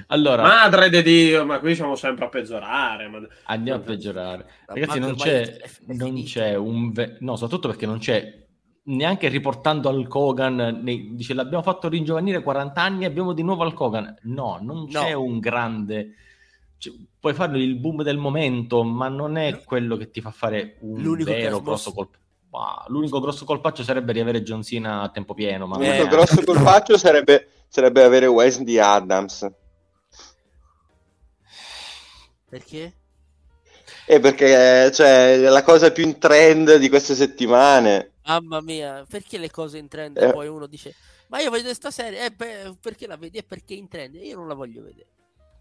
Allora, 0.08 0.44
Madre 0.44 0.90
di 0.90 1.02
Dio, 1.04 1.46
ma 1.46 1.60
qui 1.60 1.76
siamo 1.76 1.96
sempre 1.96 2.26
a 2.26 2.30
peggiorare. 2.30 3.08
ma- 3.08 3.20
andiamo 3.46 3.82
a 3.82 3.84
peggiorare. 3.84 4.46
Ragazzi, 4.66 5.00
non 5.00 5.16
c'è, 5.16 5.60
non 5.88 6.24
c'è 6.24 6.56
un... 6.56 6.92
ve- 6.92 7.18
No, 7.20 7.36
soprattutto 7.36 7.68
perché 7.70 7.86
non 7.86 8.00
c'è... 8.00 8.43
Neanche 8.86 9.30
riportando 9.30 9.88
al 9.88 10.08
Kogan, 10.08 10.82
ne- 10.84 11.08
dice 11.12 11.34
l'abbiamo 11.34 11.64
fatto 11.64 11.88
ringiovanire 11.88 12.44
40 12.44 12.82
anni, 12.82 13.06
abbiamo 13.06 13.32
di 13.32 13.42
nuovo 13.42 13.64
al 13.64 13.74
Kogan. 13.74 14.14
No, 14.24 14.60
non 14.62 14.88
c'è 14.88 15.14
No. 15.14 15.22
un 15.24 15.40
grande... 15.40 16.16
cioè, 16.78 16.94
puoi 17.18 17.34
fare 17.34 17.58
il 17.60 17.76
boom 17.78 18.04
del 18.04 18.18
momento, 18.18 18.84
ma 18.84 19.08
non 19.08 19.38
è 19.38 19.52
No. 19.52 19.62
quello 19.64 19.96
che 19.96 20.12
ti 20.12 20.20
fa 20.20 20.32
fare 20.32 20.76
un 20.82 21.02
L'unico 21.02 21.32
vero 21.32 21.62
grosso 21.62 21.94
colpo. 21.94 22.18
Ma 22.50 22.84
l'unico 22.90 23.20
grosso 23.22 23.46
colpaccio 23.46 23.84
sarebbe 23.84 24.12
riavere 24.12 24.44
John 24.44 24.62
Cena 24.64 25.02
a 25.02 25.10
tempo 25.10 25.34
pieno. 25.34 25.66
Ma 25.66 25.78
L'unico 25.78 26.04
Eh. 26.04 26.08
grosso 26.08 26.42
colpaccio 26.46 26.98
sarebbe, 26.98 27.48
sarebbe 27.70 28.04
avere 28.04 28.28
Wesley 28.28 28.78
Adams. 28.80 29.50
Perché? 32.50 32.94
E 34.06 34.20
perché 34.20 34.92
cioè, 34.94 35.36
è 35.36 35.50
la 35.50 35.64
cosa 35.64 35.92
più 35.92 36.04
in 36.04 36.20
trend 36.20 36.76
di 36.76 36.90
queste 36.90 37.16
settimane. 37.16 38.12
Mamma 38.26 38.62
mia, 38.62 39.06
perché 39.08 39.38
le 39.38 39.50
cose 39.52 39.78
in 39.78 39.88
trend? 39.88 40.18
Eh. 40.18 40.32
Poi 40.32 40.48
uno 40.48 40.66
dice, 40.68 40.94
ma 41.28 41.38
io 41.40 41.46
voglio 41.46 41.58
vedere 41.64 41.74
sta 41.76 41.92
serie, 41.92 42.26
eh, 42.26 42.32
beh, 42.32 42.78
perché 42.80 43.08
la 43.08 43.18
vedi? 43.18 43.38
È 43.40 43.44
perché 43.44 43.74
in 43.74 43.88
trend, 43.88 44.16
io 44.16 44.38
non 44.38 44.48
la 44.48 44.54
voglio 44.54 44.82
vedere. 44.84 45.08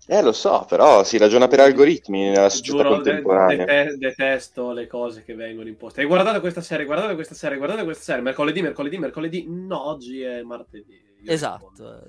Eh, 0.06 0.20
lo 0.20 0.32
so, 0.32 0.64
però 0.68 1.04
si 1.04 1.16
ragiona 1.16 1.46
per 1.46 1.60
algoritmi 1.60 2.30
nella 2.30 2.48
società 2.48 2.78
Giuro, 2.82 2.88
contemporanea. 2.94 3.64
dete- 3.64 3.96
detesto 3.98 4.72
le 4.72 4.88
cose 4.88 5.22
che 5.22 5.34
vengono 5.34 5.68
imposte. 5.68 6.02
E 6.02 6.06
guardate 6.06 6.40
questa 6.40 6.60
serie, 6.60 6.86
guardate 6.86 7.14
questa 7.14 7.34
serie, 7.34 7.56
guardate 7.56 7.84
questa 7.84 8.02
serie. 8.02 8.20
Mercoledì, 8.22 8.62
mercoledì, 8.62 8.98
mercoledì. 8.98 9.46
No, 9.48 9.86
oggi 9.88 10.20
è 10.22 10.42
martedì. 10.42 11.00
Io. 11.22 11.30
Esatto. 11.32 12.04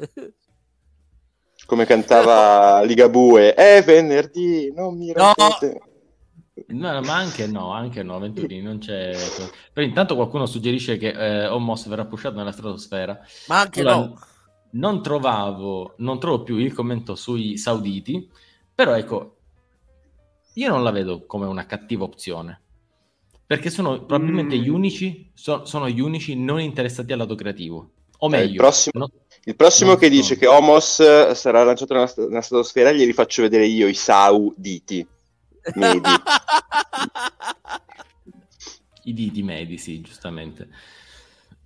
Come 1.68 1.86
cantava 1.86 2.82
Ligabue, 2.86 3.54
è 3.54 3.84
venerdì, 3.84 4.72
non 4.74 4.98
mi 4.98 5.12
No. 5.12 5.34
rompete. 5.36 5.74
No, 5.80 5.92
no, 6.68 7.02
ma 7.02 7.16
anche 7.16 7.48
no, 7.48 7.72
anche 7.72 8.04
no, 8.04 8.20
Venturini, 8.20 8.62
non 8.62 8.78
c'è... 8.80 9.12
Però 9.74 9.86
intanto 9.86 10.16
qualcuno 10.16 10.46
suggerisce 10.46 10.98
che 10.98 11.10
eh, 11.10 11.48
Homos 11.48 11.88
verrà 11.88 12.06
pushato 12.06 12.38
nella 12.38 12.52
stratosfera. 12.52 13.20
Ma 13.48 13.62
anche 13.62 13.80
Allora, 13.82 13.96
no. 13.98 14.20
Non 14.72 15.04
trovavo, 15.04 15.94
non 15.98 16.20
trovo 16.20 16.42
più 16.44 16.58
il 16.58 16.74
commento 16.74 17.14
sui 17.16 17.58
sauditi, 17.58 18.28
però 18.74 18.96
ecco, 18.96 19.38
io 20.54 20.70
non 20.70 20.84
la 20.84 20.92
vedo 20.92 21.26
come 21.26 21.46
una 21.46 21.66
cattiva 21.68 22.04
opzione, 22.04 22.62
perché 23.46 23.70
sono 23.70 24.04
probabilmente 24.06 24.56
Mm. 24.58 24.62
gli 24.62 24.70
unici, 24.70 25.32
so- 25.36 25.66
sono 25.66 25.88
gli 25.90 26.00
unici 26.00 26.36
non 26.36 26.60
interessati 26.60 27.12
al 27.14 27.20
lato 27.20 27.36
creativo. 27.36 27.92
O 28.20 28.28
Eh, 28.28 28.30
meglio, 28.30 28.50
il 28.52 28.56
prossimo- 28.56 29.00
no- 29.06 29.12
Il 29.46 29.56
prossimo 29.56 29.96
che 29.96 30.06
so. 30.08 30.12
dice 30.12 30.38
che 30.38 30.48
Homos 30.48 31.32
sarà 31.34 31.64
lanciato 31.64 31.94
nella, 31.94 32.12
nella 32.16 32.42
stratosfera, 32.42 32.92
glieli 32.92 33.14
faccio 33.14 33.42
vedere 33.44 33.66
io, 33.68 33.88
i 33.88 33.94
sauditi. 33.94 35.06
Medi. 35.76 36.10
I 39.06 39.14
diti 39.14 39.44
medi, 39.44 39.78
sì, 39.78 40.02
giustamente. 40.02 40.70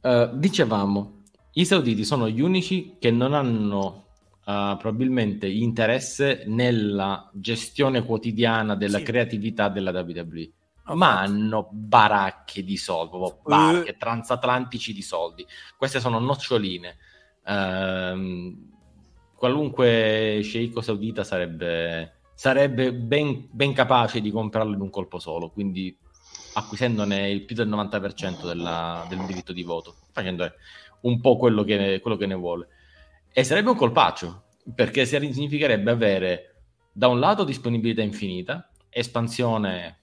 Eh, 0.02 0.30
dicevamo, 0.34 1.24
i 1.54 1.66
sauditi 1.66 2.04
sono 2.04 2.28
gli 2.30 2.42
unici 2.42 2.96
che 3.00 3.12
non 3.12 3.34
hanno 3.34 4.06
eh, 4.46 4.76
probabilmente 4.80 5.48
interesse 5.48 6.44
nella 6.48 7.30
gestione 7.34 8.04
quotidiana 8.04 8.76
della 8.76 9.00
Sì. 9.00 9.04
creatività 9.04 9.70
della 9.70 9.92
WWE, 9.92 10.52
No, 10.88 10.96
ma 10.96 11.20
hanno 11.20 11.68
baracche 11.72 12.64
di 12.64 12.78
soldi, 12.78 13.10
proprio 13.18 13.42
barche 13.44 13.98
transatlantici 13.98 14.94
di 14.94 15.02
soldi. 15.02 15.46
Queste 15.78 16.00
sono 16.00 16.18
noccioline. 16.20 16.96
Ehm, 17.46 18.72
qualunque 19.36 20.40
sceicco 20.44 20.80
saudita 20.82 21.24
sarebbe, 21.26 22.17
sarebbe 22.38 22.94
ben, 22.94 23.48
ben 23.50 23.74
capace 23.74 24.22
di 24.22 24.30
comprarlo 24.30 24.76
in 24.76 24.82
un 24.82 24.92
colpo 24.92 25.18
solo, 25.18 25.50
quindi 25.50 25.98
acquisendone 26.54 27.32
il 27.32 27.44
più 27.46 27.56
del 27.56 27.68
90% 27.68 28.46
della- 28.46 29.04
del 29.10 29.26
diritto 29.26 29.54
di 29.54 29.64
voto, 29.64 29.96
facendo 30.12 30.48
un 31.02 31.20
po' 31.20 31.36
quello 31.38 31.64
che, 31.64 32.00
quello 32.00 32.16
che 32.16 32.28
ne 32.28 32.36
vuole. 32.36 32.68
E 33.34 33.44
sarebbe 33.44 33.72
un 33.72 33.76
colpaccio, 33.76 34.44
perché 34.76 35.08
significherebbe 35.08 35.90
avere 35.90 36.62
da 36.92 37.08
un 37.08 37.20
lato 37.20 37.44
disponibilità 37.44 38.04
infinita, 38.04 38.70
espansione, 38.90 40.02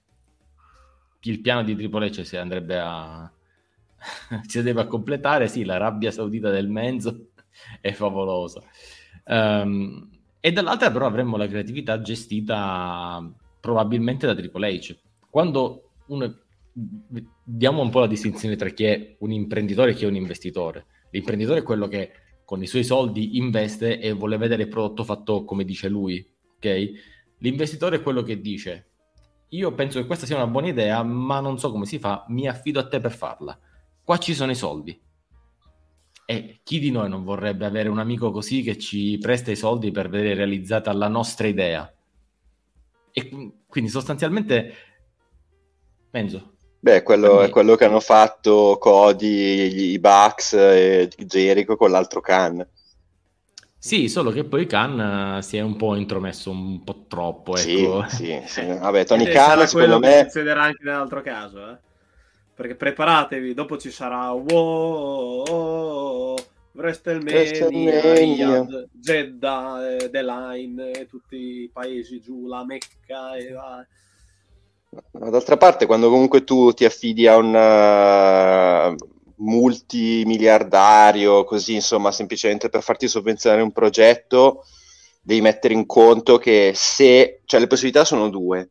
il 1.21 1.39
piano 1.39 1.63
di 1.63 1.73
Triple 1.73 2.09
H 2.09 2.23
si 2.23 2.35
andrebbe 2.35 2.77
a... 2.77 3.31
si 4.45 4.61
deve 4.61 4.81
a 4.81 4.87
completare, 4.87 5.47
sì, 5.47 5.63
l'Arabia 5.63 6.11
Saudita 6.11 6.49
del 6.49 6.67
mezzo 6.67 7.29
è 7.79 7.93
favolosa. 7.93 8.61
Ehm, 9.23 10.14
e 10.45 10.51
dall'altra 10.51 10.91
però 10.91 11.07
avremmo 11.07 11.37
la 11.37 11.47
creatività 11.47 11.99
gestita 12.01 13.33
probabilmente 13.59 14.27
da 14.27 14.35
Triple 14.35 14.75
H. 14.75 14.95
Quando 15.27 15.89
uno... 16.05 16.41
Diamo 17.43 17.81
un 17.81 17.89
po' 17.89 18.01
la 18.01 18.05
distinzione 18.05 18.55
tra 18.55 18.69
chi 18.69 18.83
è 18.83 19.15
un 19.21 19.31
imprenditore 19.31 19.91
e 19.91 19.93
chi 19.95 20.03
è 20.03 20.07
un 20.07 20.15
investitore. 20.15 20.85
L'imprenditore 21.09 21.61
è 21.61 21.63
quello 21.63 21.87
che 21.87 22.11
con 22.45 22.61
i 22.61 22.67
suoi 22.67 22.83
soldi 22.83 23.37
investe 23.37 23.99
e 23.99 24.11
vuole 24.11 24.37
vedere 24.37 24.61
il 24.61 24.69
prodotto 24.69 25.03
fatto 25.03 25.45
come 25.45 25.65
dice 25.65 25.89
lui, 25.89 26.23
ok? 26.57 26.91
L'investitore 27.39 27.95
è 27.95 28.01
quello 28.03 28.21
che 28.21 28.39
dice 28.39 28.89
io 29.49 29.73
penso 29.73 29.99
che 29.99 30.05
questa 30.05 30.27
sia 30.27 30.35
una 30.35 30.45
buona 30.45 30.67
idea, 30.67 31.01
ma 31.01 31.39
non 31.39 31.57
so 31.57 31.71
come 31.71 31.87
si 31.87 31.97
fa, 31.97 32.23
mi 32.27 32.47
affido 32.47 32.79
a 32.79 32.87
te 32.87 32.99
per 32.99 33.13
farla. 33.13 33.57
Qua 34.03 34.17
ci 34.19 34.35
sono 34.35 34.51
i 34.51 34.55
soldi. 34.55 35.01
E 36.25 36.59
chi 36.63 36.79
di 36.79 36.91
noi 36.91 37.07
non 37.09 37.23
vorrebbe 37.23 37.65
avere 37.65 37.87
un 37.89 37.99
amico 37.99 38.31
così 38.31 38.63
che 38.63 38.77
ci 38.77 39.17
presta 39.19 39.51
i 39.51 39.55
soldi 39.55 39.91
per 39.91 40.09
vedere 40.09 40.33
realizzata 40.35 40.91
la 40.93 41.07
nostra 41.07 41.47
idea? 41.47 41.91
E 43.13 43.29
qu- 43.29 43.53
quindi 43.67 43.89
sostanzialmente 43.89 44.73
penso 46.11 46.53
Beh, 46.79 47.01
quello 47.01 47.41
è 47.41 47.49
quello 47.49 47.75
che 47.75 47.85
hanno 47.85 47.99
fatto 47.99 48.77
Cody, 48.79 49.91
i 49.93 49.99
Bucks 49.99 50.53
e 50.53 51.09
Jericho 51.17 51.75
con 51.75 51.89
l'altro 51.89 52.21
Khan. 52.21 52.67
Sì, 53.77 54.09
solo 54.09 54.31
che 54.31 54.43
poi 54.43 54.65
Khan 54.65 55.37
eh, 55.37 55.41
si 55.41 55.57
è 55.57 55.61
un 55.61 55.75
po' 55.75 55.95
intromesso 55.95 56.49
un 56.51 56.83
po' 56.83 57.05
troppo, 57.07 57.55
Sì, 57.55 57.85
ecco. 57.85 58.05
sì, 58.07 58.41
sì. 58.45 58.65
Vabbè, 58.65 59.05
Tony 59.05 59.29
Khan, 59.29 59.67
secondo 59.67 59.99
me, 59.99 60.23
succederà 60.27 60.63
anche 60.63 60.83
nell'altro 60.83 61.21
caso, 61.21 61.69
eh. 61.71 61.77
Perché 62.55 62.75
preparatevi, 62.75 63.53
dopo 63.53 63.77
ci 63.77 63.91
sarà 63.91 64.31
wow, 64.31 66.35
WrestleMania, 66.71 68.65
Jeddah, 68.91 69.95
eh, 69.95 70.09
The 70.09 70.23
Line, 70.23 70.91
eh, 70.91 71.05
tutti 71.05 71.35
i 71.35 71.69
paesi 71.71 72.21
giù, 72.21 72.47
la 72.47 72.63
Mecca 72.63 73.35
e 73.35 73.51
va. 73.51 73.85
D'altra 75.11 75.57
parte, 75.57 75.85
quando 75.85 76.09
comunque 76.09 76.45
tu 76.45 76.71
ti 76.71 76.85
affidi 76.85 77.27
a 77.27 77.35
un 77.35 77.53
uh, 77.53 78.95
multimiliardario, 79.43 81.43
così 81.43 81.73
insomma, 81.73 82.11
semplicemente 82.11 82.69
per 82.69 82.81
farti 82.81 83.09
sovvenzionare 83.09 83.61
un 83.61 83.73
progetto, 83.73 84.63
devi 85.21 85.41
mettere 85.41 85.73
in 85.73 85.85
conto 85.85 86.37
che 86.37 86.71
se, 86.73 87.41
cioè 87.43 87.59
le 87.59 87.67
possibilità 87.67 88.05
sono 88.05 88.29
due, 88.29 88.69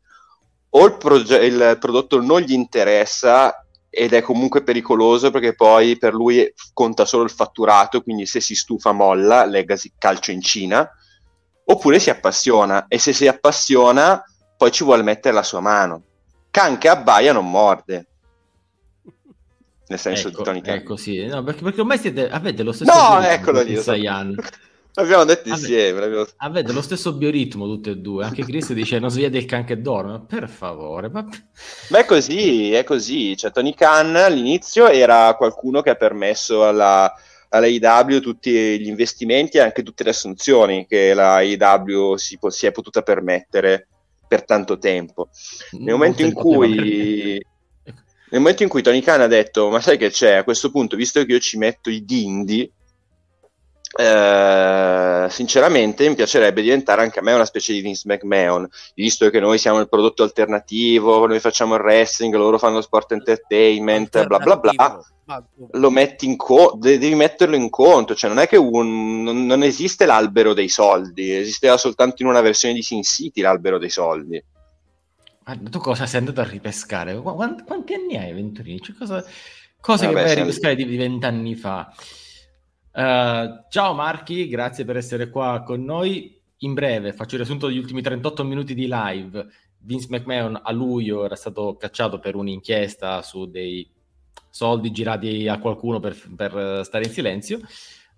o 0.70 0.86
il, 0.86 0.96
proge- 0.96 1.44
il 1.44 1.76
prodotto 1.78 2.18
non 2.20 2.40
gli 2.40 2.52
interessa 2.52 3.58
ed 3.94 4.12
è 4.12 4.22
comunque 4.22 4.62
pericoloso 4.62 5.30
perché 5.30 5.54
poi 5.54 5.96
per 5.96 6.12
lui 6.12 6.52
conta 6.72 7.04
solo 7.04 7.24
il 7.24 7.30
fatturato, 7.30 8.02
quindi 8.02 8.26
se 8.26 8.40
si 8.40 8.54
stufa 8.54 8.92
molla, 8.92 9.44
legacy 9.44 9.92
calcio 9.96 10.32
in 10.32 10.42
Cina, 10.42 10.88
oppure 11.66 11.98
si 11.98 12.10
appassiona 12.10 12.86
e 12.88 12.98
se 12.98 13.12
si 13.12 13.26
appassiona 13.26 14.22
poi 14.56 14.70
ci 14.70 14.84
vuole 14.84 15.02
mettere 15.02 15.34
la 15.34 15.42
sua 15.42 15.60
mano. 15.60 16.02
Can 16.50 16.78
che 16.78 16.88
abbaia 16.88 17.32
non 17.32 17.50
morde. 17.50 18.06
Nel 19.86 19.98
senso 19.98 20.28
Ecco, 20.28 20.38
di 20.38 20.42
Tony 20.44 20.60
Khan. 20.60 20.74
ecco, 20.76 20.96
sì. 20.96 21.26
No, 21.26 21.42
perché, 21.42 21.62
perché 21.62 21.80
ormai 21.80 21.98
siete, 21.98 22.30
avete 22.30 22.62
lo 22.62 22.72
stesso 22.72 22.92
No, 22.92 23.20
eccolo 23.20 23.62
lì. 23.62 23.76
L'abbiamo 24.96 25.24
detto 25.24 25.48
insieme. 25.48 26.00
l'abbiamo- 26.00 26.26
Avete 26.36 26.72
lo 26.72 26.80
stesso 26.82 27.12
biorritmo 27.14 27.66
tutti 27.66 27.90
e 27.90 27.96
due. 27.96 28.24
Anche 28.24 28.44
Chris 28.44 28.72
dice 28.72 28.98
non 29.00 29.10
sveglia 29.10 29.38
il 29.38 29.44
can 29.44 29.64
che 29.64 29.80
dorme. 29.80 30.24
Per 30.26 30.48
favore, 30.48 31.08
ma... 31.08 31.26
Ma 31.88 31.98
è 31.98 32.04
così, 32.04 32.72
è 32.72 32.84
così. 32.84 33.36
Cioè, 33.36 33.50
Tony 33.50 33.74
Khan 33.74 34.14
all'inizio 34.14 34.88
era 34.88 35.34
qualcuno 35.34 35.82
che 35.82 35.90
ha 35.90 35.94
permesso 35.96 36.64
alla, 36.66 37.12
alla 37.48 37.66
AEW 37.66 38.20
tutti 38.20 38.52
gli 38.80 38.86
investimenti 38.86 39.56
e 39.56 39.60
anche 39.62 39.82
tutte 39.82 40.04
le 40.04 40.10
assunzioni 40.10 40.86
che 40.86 41.12
la 41.12 41.34
AEW 41.36 42.14
si, 42.14 42.38
po- 42.38 42.50
si 42.50 42.66
è 42.66 42.70
potuta 42.70 43.02
permettere 43.02 43.88
per 44.28 44.44
tanto 44.44 44.78
tempo. 44.78 45.28
Nel 45.72 45.94
momento, 45.94 46.22
in 46.22 46.32
cui, 46.32 46.72
nel 46.74 48.40
momento 48.40 48.62
in 48.62 48.68
cui 48.68 48.82
Tony 48.82 49.00
Khan 49.00 49.20
ha 49.22 49.26
detto: 49.26 49.68
Ma 49.70 49.80
sai 49.80 49.98
che 49.98 50.10
c'è 50.10 50.34
a 50.34 50.44
questo 50.44 50.70
punto, 50.70 50.94
visto 50.94 51.24
che 51.24 51.32
io 51.32 51.38
ci 51.40 51.58
metto 51.58 51.90
i 51.90 52.04
dindi, 52.04 52.70
eh, 53.96 55.26
sinceramente 55.30 56.08
mi 56.08 56.16
piacerebbe 56.16 56.62
diventare 56.62 57.02
anche 57.02 57.20
a 57.20 57.22
me 57.22 57.32
una 57.32 57.44
specie 57.44 57.72
di 57.72 57.80
Vince 57.80 58.02
McMahon, 58.06 58.68
visto 58.94 59.30
che 59.30 59.38
noi 59.38 59.58
siamo 59.58 59.78
il 59.78 59.88
prodotto 59.88 60.24
alternativo, 60.24 61.26
noi 61.26 61.38
facciamo 61.38 61.76
il 61.76 61.80
wrestling, 61.80 62.34
loro 62.34 62.58
fanno 62.58 62.76
lo 62.76 62.82
sport 62.82 63.12
entertainment, 63.12 64.26
bla 64.26 64.38
bla 64.38 64.56
bla. 64.56 65.00
Lo 65.72 65.90
metti 65.90 66.26
in 66.26 66.36
conto, 66.36 66.76
devi 66.76 67.14
metterlo 67.14 67.54
in 67.54 67.70
conto, 67.70 68.14
cioè 68.14 68.28
non 68.28 68.40
è 68.40 68.48
che 68.48 68.56
un, 68.56 69.22
non, 69.22 69.46
non 69.46 69.62
esiste 69.62 70.04
l'albero 70.04 70.52
dei 70.52 70.68
soldi, 70.68 71.32
esisteva 71.32 71.76
soltanto 71.78 72.20
in 72.22 72.28
una 72.28 72.42
versione 72.42 72.74
di 72.74 72.82
Sin 72.82 73.02
City 73.02 73.40
l'albero 73.40 73.78
dei 73.78 73.90
soldi. 73.90 74.44
Ma 75.46 75.56
tu 75.70 75.78
cosa 75.78 76.06
sei 76.06 76.18
andato 76.18 76.40
a 76.40 76.44
ripescare? 76.44 77.14
Qu- 77.14 77.34
quanti, 77.34 77.62
quanti 77.62 77.94
anni 77.94 78.16
hai, 78.16 78.32
Venturini? 78.32 78.80
Cioè, 78.80 78.96
cosa, 78.96 79.24
cose 79.80 80.06
Vabbè, 80.06 80.18
che 80.18 80.24
vai 80.24 80.32
a 80.32 80.34
ripescare 80.34 80.74
di 80.74 80.84
di 80.84 80.96
vent'anni 80.96 81.54
fa. 81.54 81.92
Eh, 82.96 83.64
ciao 83.70 83.92
Marchi, 83.92 84.46
grazie 84.46 84.84
per 84.84 84.96
essere 84.96 85.28
qua 85.28 85.64
con 85.66 85.82
noi. 85.82 86.40
In 86.58 86.74
breve, 86.74 87.12
faccio 87.12 87.34
il 87.34 87.40
riassunto 87.40 87.66
degli 87.66 87.78
ultimi 87.78 88.02
38 88.02 88.44
minuti 88.44 88.72
di 88.72 88.86
live. 88.88 89.46
Vince 89.78 90.06
McMahon 90.10 90.60
a 90.62 90.70
luglio 90.70 91.24
era 91.24 91.34
stato 91.34 91.76
cacciato 91.76 92.20
per 92.20 92.36
un'inchiesta 92.36 93.20
su 93.22 93.46
dei 93.50 93.90
soldi 94.48 94.92
girati 94.92 95.48
a 95.48 95.58
qualcuno 95.58 95.98
per, 95.98 96.16
per 96.36 96.84
stare 96.84 97.04
in 97.04 97.10
silenzio. 97.10 97.60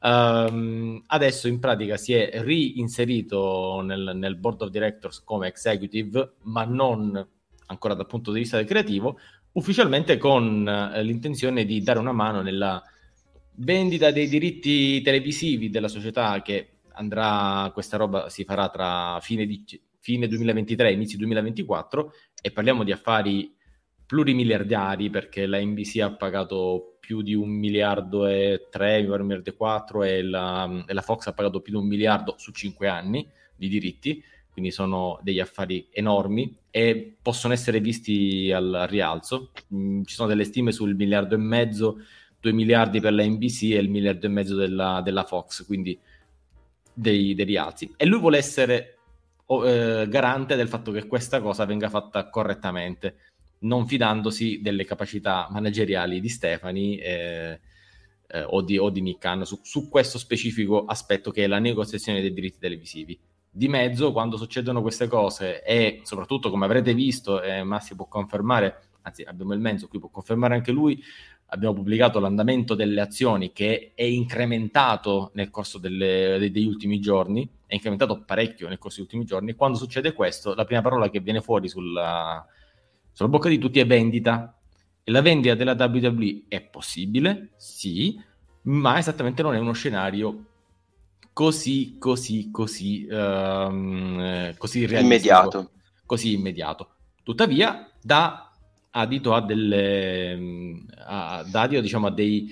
Ehm, 0.02 1.04
adesso 1.06 1.48
in 1.48 1.58
pratica 1.58 1.96
si 1.96 2.12
è 2.12 2.42
reinserito 2.42 3.80
nel, 3.80 4.12
nel 4.14 4.36
board 4.36 4.60
of 4.60 4.68
directors 4.68 5.24
come 5.24 5.48
executive, 5.48 6.34
ma 6.42 6.64
non 6.64 7.26
ancora 7.68 7.94
dal 7.94 8.06
punto 8.06 8.30
di 8.30 8.40
vista 8.40 8.58
del 8.58 8.66
creativo. 8.66 9.18
ufficialmente 9.52 10.18
con 10.18 10.68
eh, 10.68 11.02
l'intenzione 11.02 11.64
di 11.64 11.82
dare 11.82 11.98
una 11.98 12.12
mano 12.12 12.42
nella 12.42 12.82
vendita 13.56 14.10
dei 14.10 14.28
diritti 14.28 15.00
televisivi 15.02 15.70
della 15.70 15.88
società 15.88 16.40
che 16.42 16.68
andrà, 16.92 17.70
questa 17.72 17.96
roba 17.96 18.28
si 18.28 18.44
farà 18.44 18.68
tra 18.68 19.18
fine, 19.20 19.46
di, 19.46 19.64
fine 20.00 20.26
2023 20.26 20.88
e 20.88 20.92
inizio 20.92 21.18
2024 21.18 22.12
e 22.42 22.50
parliamo 22.50 22.84
di 22.84 22.92
affari 22.92 23.54
plurimiliardari 24.06 25.10
perché 25.10 25.46
la 25.46 25.58
NBC 25.58 25.98
ha 26.00 26.12
pagato 26.12 26.96
più 27.00 27.22
di 27.22 27.34
un 27.34 27.50
miliardo 27.50 28.26
e 28.26 28.66
tre, 28.70 29.00
un 29.00 29.20
miliardo 29.20 29.50
e 29.50 29.56
quattro 29.56 30.02
e 30.02 30.22
la, 30.22 30.84
e 30.86 30.92
la 30.92 31.02
Fox 31.02 31.26
ha 31.26 31.32
pagato 31.32 31.60
più 31.60 31.72
di 31.72 31.78
un 31.78 31.86
miliardo 31.86 32.34
su 32.38 32.52
cinque 32.52 32.88
anni 32.88 33.28
di 33.56 33.68
diritti, 33.68 34.22
quindi 34.50 34.70
sono 34.70 35.18
degli 35.22 35.40
affari 35.40 35.88
enormi 35.90 36.56
e 36.70 37.16
possono 37.20 37.52
essere 37.52 37.80
visti 37.80 38.50
al 38.52 38.86
rialzo. 38.88 39.50
Mm, 39.74 40.02
ci 40.04 40.14
sono 40.14 40.28
delle 40.28 40.44
stime 40.44 40.72
sul 40.72 40.94
miliardo 40.94 41.34
e 41.34 41.38
mezzo, 41.38 41.98
due 42.46 42.52
miliardi 42.52 43.00
per 43.00 43.12
la 43.12 43.24
NBC 43.24 43.72
e 43.72 43.78
il 43.78 43.88
miliardo 43.88 44.26
e 44.26 44.28
mezzo 44.28 44.54
della, 44.54 45.00
della 45.02 45.24
Fox, 45.24 45.66
quindi 45.66 45.98
dei, 46.92 47.34
dei, 47.34 47.44
rialzi. 47.44 47.92
E 47.96 48.06
lui 48.06 48.20
vuole 48.20 48.38
essere 48.38 48.98
eh, 49.46 50.06
garante 50.08 50.54
del 50.54 50.68
fatto 50.68 50.92
che 50.92 51.06
questa 51.06 51.40
cosa 51.40 51.64
venga 51.64 51.88
fatta 51.88 52.30
correttamente 52.30 53.16
non 53.58 53.86
fidandosi 53.86 54.60
delle 54.60 54.84
capacità 54.84 55.48
manageriali 55.50 56.20
di 56.20 56.28
Stefani 56.28 56.98
eh, 56.98 57.60
eh, 58.28 58.42
o, 58.42 58.62
di, 58.62 58.78
o, 58.78 58.90
di, 58.90 59.00
Nick 59.00 59.18
Khan 59.18 59.44
su, 59.44 59.58
su, 59.62 59.88
questo 59.88 60.18
specifico 60.18 60.84
aspetto 60.84 61.30
che 61.30 61.44
è 61.44 61.46
la 61.46 61.58
negoziazione 61.58 62.20
dei 62.20 62.32
diritti 62.32 62.58
televisivi. 62.60 63.18
Di 63.50 63.68
mezzo, 63.68 64.12
quando 64.12 64.36
succedono 64.36 64.82
queste 64.82 65.08
cose 65.08 65.62
e 65.64 66.00
soprattutto, 66.04 66.50
come 66.50 66.66
avrete 66.66 66.92
visto, 66.92 67.40
eh, 67.40 67.62
Massi 67.62 67.96
può 67.96 68.06
confermare, 68.06 68.82
anzi 69.06 69.22
abbiamo 69.22 69.54
il 69.54 69.60
mezzo 69.60 69.86
qui, 69.88 69.98
può 69.98 70.08
confermare 70.08 70.54
anche 70.54 70.72
lui, 70.72 71.02
abbiamo 71.46 71.74
pubblicato 71.74 72.18
l'andamento 72.18 72.74
delle 72.74 73.00
azioni 73.00 73.52
che 73.52 73.92
è 73.94 74.02
incrementato 74.02 75.30
nel 75.34 75.50
corso 75.50 75.78
delle, 75.78 76.38
degli 76.38 76.66
ultimi 76.66 76.98
giorni, 76.98 77.48
è 77.66 77.74
incrementato 77.74 78.22
parecchio 78.24 78.68
nel 78.68 78.78
corso 78.78 78.96
degli 78.96 79.06
ultimi 79.06 79.24
giorni. 79.24 79.54
Quando 79.54 79.78
succede 79.78 80.12
questo, 80.12 80.54
la 80.54 80.64
prima 80.64 80.82
parola 80.82 81.08
che 81.08 81.20
viene 81.20 81.40
fuori 81.40 81.68
sulla, 81.68 82.44
sulla 83.12 83.28
bocca 83.28 83.48
di 83.48 83.58
tutti 83.58 83.78
è 83.78 83.86
vendita. 83.86 84.52
E 85.08 85.12
la 85.12 85.22
vendita 85.22 85.54
della 85.54 85.76
WWE 85.78 86.46
è 86.48 86.60
possibile? 86.62 87.50
Sì, 87.56 88.20
ma 88.62 88.98
esattamente 88.98 89.42
non 89.42 89.54
è 89.54 89.58
uno 89.58 89.72
scenario 89.72 90.46
così, 91.32 91.96
così, 91.98 92.50
così, 92.50 93.06
um, 93.08 94.56
così 94.56 94.82
immediato. 94.82 95.70
Così 96.04 96.32
immediato. 96.32 96.94
Tuttavia, 97.22 97.88
dà 98.02 98.45
adito 98.96 99.34
a 99.34 99.42
delle, 99.42 100.84
a, 100.96 101.44
adito, 101.52 101.80
diciamo, 101.80 102.06
a 102.06 102.10
dei, 102.10 102.48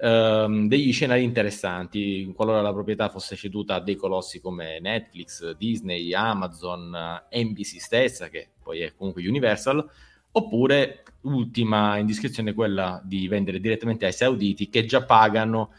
um, 0.00 0.68
degli 0.68 0.92
scenari 0.92 1.22
interessanti, 1.22 2.30
qualora 2.34 2.60
la 2.60 2.72
proprietà 2.72 3.08
fosse 3.08 3.36
ceduta 3.36 3.76
a 3.76 3.80
dei 3.80 3.96
colossi 3.96 4.40
come 4.40 4.78
Netflix, 4.80 5.56
Disney, 5.56 6.12
Amazon, 6.12 6.94
NBC 7.30 7.80
stessa, 7.80 8.28
che 8.28 8.50
poi 8.62 8.80
è 8.80 8.94
comunque 8.94 9.26
Universal, 9.26 9.88
oppure 10.32 11.04
ultima 11.22 11.96
indiscrezione 11.98 12.52
quella 12.52 13.00
di 13.04 13.28
vendere 13.28 13.60
direttamente 13.60 14.06
ai 14.06 14.12
sauditi 14.12 14.68
che 14.68 14.84
già 14.84 15.04
pagano 15.04 15.70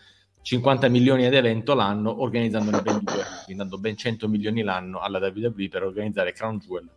50 0.42 0.90
milioni 0.90 1.26
ad 1.26 1.34
evento 1.34 1.74
l'anno 1.74 2.22
organizzandone 2.22 2.82
ben 2.82 3.00
due, 3.02 3.24
quindi 3.46 3.56
dando 3.56 3.78
ben 3.78 3.96
100 3.96 4.28
milioni 4.28 4.62
l'anno 4.62 5.00
alla 5.00 5.20
WWE 5.20 5.70
per 5.70 5.84
organizzare 5.84 6.34
Crown 6.34 6.58
Jewel 6.58 6.90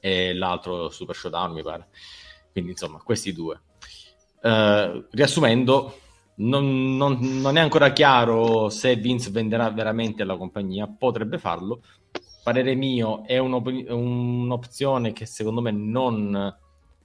e 0.00 0.34
l'altro 0.34 0.90
Super 0.90 1.16
Showdown 1.16 1.52
mi 1.52 1.62
pare. 1.62 1.88
Quindi 2.52 2.72
insomma 2.72 2.98
questi 2.98 3.32
due. 3.32 3.60
Uh, 4.42 5.06
riassumendo, 5.10 5.98
non, 6.36 6.96
non, 6.96 7.18
non, 7.40 7.56
è 7.56 7.60
ancora 7.60 7.92
chiaro 7.92 8.68
se 8.68 8.96
Vince 8.96 9.30
venderà 9.30 9.70
veramente 9.70 10.24
la 10.24 10.36
compagnia, 10.36 10.86
potrebbe 10.86 11.38
farlo, 11.38 11.82
parere 12.42 12.74
mio, 12.74 13.24
è 13.24 13.38
un'opzione 13.38 15.12
che 15.12 15.26
secondo 15.26 15.60
me 15.60 15.70
non, 15.70 16.54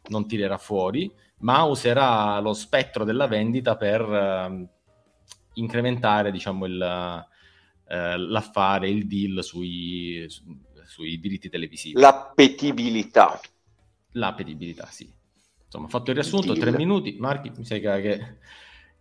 non, 0.08 0.28
tirerà 0.28 0.58
fuori, 0.58 1.12
ma 1.40 1.64
userà 1.64 2.40
lo 2.40 2.54
spettro 2.54 3.06
della 3.06 3.28
vendita 3.28 3.78
per 3.78 4.02
uh, 4.02 4.68
incrementare 5.54 6.32
diciamo, 6.32 6.66
il, 6.66 6.74
uh, 6.74 8.18
l'affare, 8.18 8.90
il 8.90 9.08
deal 9.08 9.44
sui, 9.44 10.26
su, 10.28 10.44
sui 10.90 11.20
diritti 11.20 11.50
televisivi. 11.50 12.00
L'appetibilità. 12.00 13.40
L'appetibilità, 14.14 14.88
sì. 14.88 15.10
Insomma, 15.64 15.88
fatto 15.88 16.10
il 16.10 16.16
riassunto, 16.16 16.52
il 16.52 16.60
tre 16.60 16.72
minuti. 16.72 17.16
Marchi, 17.20 17.52
mi 17.56 17.64
sa 17.64 17.78
che, 17.78 18.38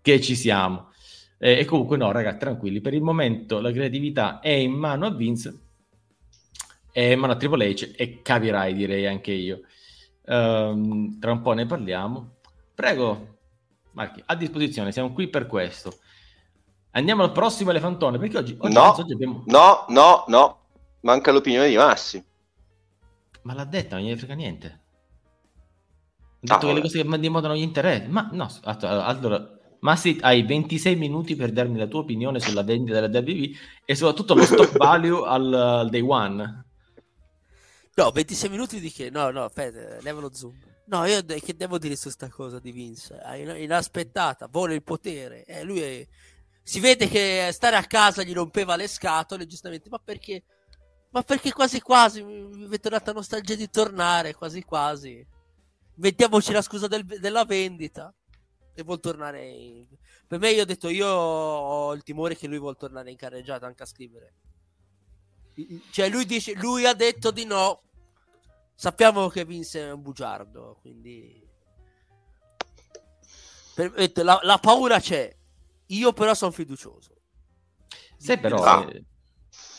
che 0.03 0.21
ci 0.21 0.37
siamo. 0.37 0.91
Eh, 1.39 1.61
e 1.61 1.65
comunque 1.65 1.97
no, 1.97 2.11
ragazzi, 2.11 2.39
tranquilli, 2.39 2.81
per 2.81 2.93
il 2.93 3.03
momento 3.03 3.61
la 3.61 3.73
creatività 3.73 4.41
è 4.41 4.51
in 4.51 4.73
mano 4.73 5.07
a 5.07 5.15
Vince 5.15 5.59
e 6.93 7.17
mano 7.17 7.33
a 7.33 7.37
Triple 7.37 7.73
H 7.73 7.93
e 7.97 8.21
capirai 8.23 8.75
direi 8.75 9.07
anche 9.07 9.33
io. 9.33 9.61
Um, 10.27 11.19
tra 11.19 11.33
un 11.33 11.41
po' 11.41 11.53
ne 11.53 11.65
parliamo. 11.65 12.37
Prego, 12.75 13.39
Marchi, 13.93 14.23
a 14.27 14.35
disposizione, 14.35 14.93
siamo 14.93 15.13
qui 15.13 15.29
per 15.29 15.47
questo. 15.47 15.97
Andiamo 16.91 17.23
al 17.23 17.33
prossimo 17.33 17.71
elefantone, 17.71 18.19
perché 18.19 18.39
oggi, 18.39 18.57
oggi, 18.59 18.75
no, 18.75 18.95
oggi 18.95 19.13
abbiamo... 19.13 19.45
no, 19.47 19.85
no, 19.89 20.25
no, 20.27 20.58
manca 21.01 21.33
l'opinione 21.33 21.69
di 21.69 21.77
Massi. 21.77 22.25
Ma 23.43 23.55
l'ha 23.55 23.65
detta, 23.65 23.97
non 23.97 24.07
gli 24.07 24.17
frega 24.17 24.35
niente. 24.35 24.67
Ha 24.67 26.37
detto 26.41 26.55
ah, 26.55 26.59
che 26.59 26.73
le 26.73 26.81
cose 26.81 27.03
che 27.03 27.19
di 27.19 27.29
moda 27.29 27.49
non 27.49 27.57
gli 27.57 27.63
interessano. 27.63 28.13
Ma 28.13 28.29
no, 28.33 28.49
allora, 28.63 29.59
Massi, 29.81 30.19
hai 30.21 30.43
26 30.43 30.97
minuti 30.97 31.37
per 31.37 31.53
darmi 31.53 31.79
la 31.79 31.87
tua 31.87 32.01
opinione 32.01 32.41
sulla 32.41 32.63
vendita 32.63 33.01
della 33.01 33.19
WWE 33.19 33.51
e 33.85 33.95
soprattutto 33.95 34.35
lo 34.35 34.45
stock 34.45 34.77
value 34.79 35.27
al, 35.27 35.53
al 35.53 35.89
day 35.89 36.01
one. 36.01 36.65
No, 37.95 38.11
26 38.11 38.51
minuti 38.51 38.81
di 38.81 38.93
che? 38.93 39.11
No, 39.11 39.31
no, 39.31 39.45
aspetta, 39.45 40.01
leva 40.01 40.21
lo 40.21 40.33
zoom. 40.33 40.55
No, 40.87 41.05
io 41.05 41.23
de- 41.23 41.41
che 41.41 41.55
devo 41.55 41.79
dire 41.79 41.97
su 41.97 42.05
questa 42.05 42.29
cosa 42.29 42.59
di 42.61 42.73
Vince? 42.73 43.21
Inaspettata, 43.59 44.47
vuole 44.47 44.75
il 44.75 44.83
potere. 44.83 45.45
Eh, 45.45 45.65
lui 45.65 45.81
è... 45.81 46.07
si 46.63 46.81
vede 46.81 47.09
che 47.09 47.51
stare 47.53 47.77
a 47.77 47.85
casa 47.85 48.23
gli 48.23 48.33
rompeva 48.33 48.77
le 48.77 48.87
scatole, 48.87 49.47
giustamente, 49.47 49.89
ma 49.89 49.99
perché? 50.03 50.45
Ma 51.11 51.23
perché 51.23 51.53
quasi 51.53 51.81
quasi 51.81 52.23
mi 52.23 52.69
è 52.69 52.81
tornata 52.81 53.13
nostalgia 53.13 53.55
di 53.55 53.71
tornare, 53.71 54.35
quasi 54.35 54.63
quasi. 54.63 55.27
Mettiamoci 55.95 56.53
la 56.53 56.63
scusa 56.63 56.87
del, 56.87 57.05
della 57.05 57.45
vendita 57.45 58.15
e 58.75 58.83
vuol 58.83 59.01
tornare 59.01 59.45
in... 59.47 59.87
Per 60.27 60.39
me 60.39 60.51
io 60.51 60.63
ho 60.63 60.67
detto, 60.67 60.89
io 60.89 61.09
ho 61.09 61.95
il 61.95 62.03
timore 62.03 62.37
che 62.37 62.47
lui 62.47 62.59
vuol 62.59 62.77
tornare 62.77 63.11
in 63.11 63.17
carreggiata 63.17 63.67
anche 63.67 63.83
a 63.83 63.87
scrivere. 63.87 64.35
Cioè 65.91 66.09
lui 66.09 66.27
dice, 66.27 66.55
lui 66.55 66.87
ha 66.87 66.95
detto 66.95 67.31
di 67.33 67.45
no, 67.45 67.83
sappiamo 68.75 69.29
che 69.29 69.45
Vince 69.45 69.87
è 69.87 69.91
un 69.91 70.03
bugiardo, 70.03 70.79
quindi... 70.81 71.47
Per, 73.75 74.13
la, 74.23 74.39
la, 74.43 74.59
paura 74.59 75.01
c'è, 75.01 75.35
io 75.87 76.13
però 76.13 76.35
sono 76.35 76.51
fiducioso. 76.51 77.15
Se 78.17 78.39
però... 78.39 78.63
Ah. 78.63 78.89
Eh, 78.89 79.05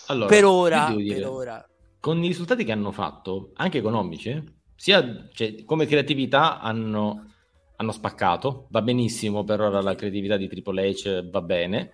allora, 0.09 0.27
per 0.27 0.45
ora, 0.45 0.93
dire, 0.95 1.15
per 1.15 1.27
ora. 1.27 1.69
Con 1.99 2.23
i 2.23 2.27
risultati 2.27 2.63
che 2.63 2.71
hanno 2.71 2.91
fatto, 2.91 3.51
anche 3.55 3.77
economici, 3.77 4.41
sia 4.75 5.27
cioè, 5.33 5.63
come 5.65 5.85
creatività 5.85 6.59
hanno, 6.59 7.33
hanno, 7.75 7.91
spaccato, 7.91 8.67
va 8.69 8.81
benissimo 8.81 9.43
per 9.43 9.61
ora 9.61 9.81
la 9.81 9.95
creatività 9.95 10.37
di 10.37 10.47
Triple 10.47 10.89
H, 10.91 11.29
va 11.29 11.41
bene. 11.41 11.91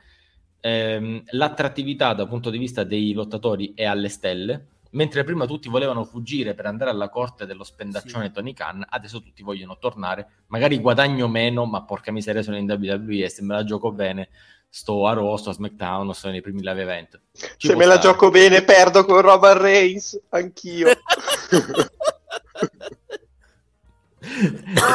Ehm, 0.62 1.24
l'attrattività 1.32 2.14
dal 2.14 2.28
punto 2.28 2.50
di 2.50 2.58
vista 2.58 2.84
dei 2.84 3.14
lottatori 3.14 3.74
è 3.76 3.86
alle 3.86 4.10
stelle, 4.10 4.68
mentre 4.96 5.24
prima 5.24 5.46
tutti 5.46 5.70
volevano 5.70 6.04
fuggire 6.04 6.54
per 6.54 6.66
andare 6.66 6.90
alla 6.90 7.10
corte 7.10 7.46
dello 7.46 7.64
spendaccione 7.64 8.28
sì. 8.28 8.32
Tony 8.32 8.54
Khan, 8.54 8.86
adesso 8.90 9.22
tutti 9.22 9.44
vogliono 9.44 9.78
tornare, 9.78 10.44
magari 10.48 10.80
guadagno 10.80 11.28
meno, 11.28 11.66
ma 11.66 11.84
porca 11.84 12.12
miseria 12.12 12.42
sono 12.42 12.58
in 12.58 12.70
WWE 12.70 13.24
e 13.24 13.30
se 13.30 13.44
me 13.44 13.54
la 13.54 13.64
gioco 13.64 13.92
bene 13.92 14.30
sto 14.68 15.08
a 15.08 15.14
Raw, 15.14 15.36
sto 15.38 15.52
a 15.52 15.54
SmackDown, 15.54 16.14
sto 16.14 16.30
nei 16.30 16.42
primi 16.42 16.62
live 16.62 16.82
event. 16.82 17.22
Ci 17.58 17.68
se 17.68 17.76
me 17.76 17.84
stare. 17.84 17.96
la 17.96 17.98
gioco 17.98 18.30
bene 18.30 18.62
perdo 18.64 19.06
con 19.06 19.22
Roman 19.22 19.58
Reigns, 19.58 20.20
anch'io. 20.30 20.88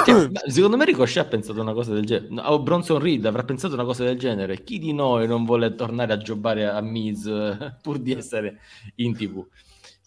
cioè, 0.05 0.31
secondo 0.47 0.77
me 0.77 0.85
Ricochet 0.85 1.25
ha 1.25 1.29
pensato 1.29 1.61
una 1.61 1.73
cosa 1.73 1.95
del 1.95 2.05
genere 2.05 2.43
o 2.49 2.61
Bronson 2.61 2.99
Reed 2.99 3.25
avrà 3.27 3.45
pensato 3.45 3.75
una 3.75 3.85
cosa 3.85 4.03
del 4.05 4.19
genere 4.19 4.65
chi 4.65 4.79
di 4.79 4.93
noi 4.93 5.29
non 5.29 5.45
vuole 5.45 5.75
tornare 5.77 6.13
a 6.13 6.19
giocare 6.19 6.67
a 6.67 6.81
Miz 6.81 7.31
pur 7.81 7.99
di 7.99 8.13
essere 8.13 8.59
in 8.97 9.17
tv 9.17 9.47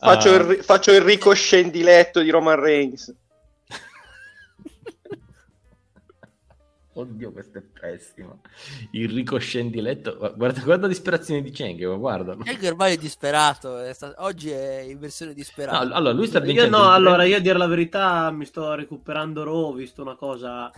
Faccio, 0.04 0.32
uh, 0.32 0.52
il, 0.52 0.62
faccio 0.62 0.92
il 0.92 1.00
ricochet 1.00 1.64
in 1.64 1.72
diletto 1.72 2.20
di 2.20 2.30
Roman 2.30 2.60
Reigns. 2.60 3.16
Oddio, 6.92 7.32
questo 7.32 7.60
è 7.60 7.62
pessimo. 7.62 8.42
Il 8.92 9.10
ricoscendi 9.10 9.80
letto. 9.80 10.18
Guarda, 10.36 10.60
guarda 10.60 10.82
la 10.82 10.90
disperazione 10.90 11.42
di 11.42 11.52
Cheng, 11.52 11.98
guarda. 11.98 12.36
Cheng 12.36 12.62
ormai 12.66 12.96
è 12.96 12.98
disperato. 12.98 13.80
È 13.80 13.94
sta... 13.94 14.14
Oggi 14.18 14.50
è 14.50 14.80
in 14.80 15.00
versione 15.00 15.34
disperata. 15.34 15.86
No, 15.86 15.94
allora, 15.94 16.14
lui 16.14 16.28
sta 16.28 16.44
Io 16.44 16.68
no, 16.68 16.92
allora, 16.92 17.24
io 17.24 17.38
a 17.38 17.40
dire 17.40 17.58
la 17.58 17.68
verità 17.68 18.30
mi 18.32 18.44
sto 18.44 18.76
recuperando 18.76 19.46
Raw, 19.46 19.70
ho 19.70 19.74
visto 19.74 20.02
una 20.02 20.16
cosa 20.16 20.70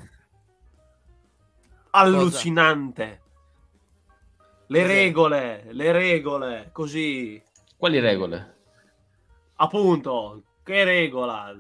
allucinante. 1.90 3.22
Le 4.68 4.82
Cos'è? 4.82 4.94
regole, 4.94 5.66
le 5.72 5.92
regole, 5.92 6.70
così. 6.72 7.42
Quali 7.76 8.00
regole? 8.00 8.54
Appunto, 9.58 10.44
che 10.64 10.84
regola? 10.84 11.54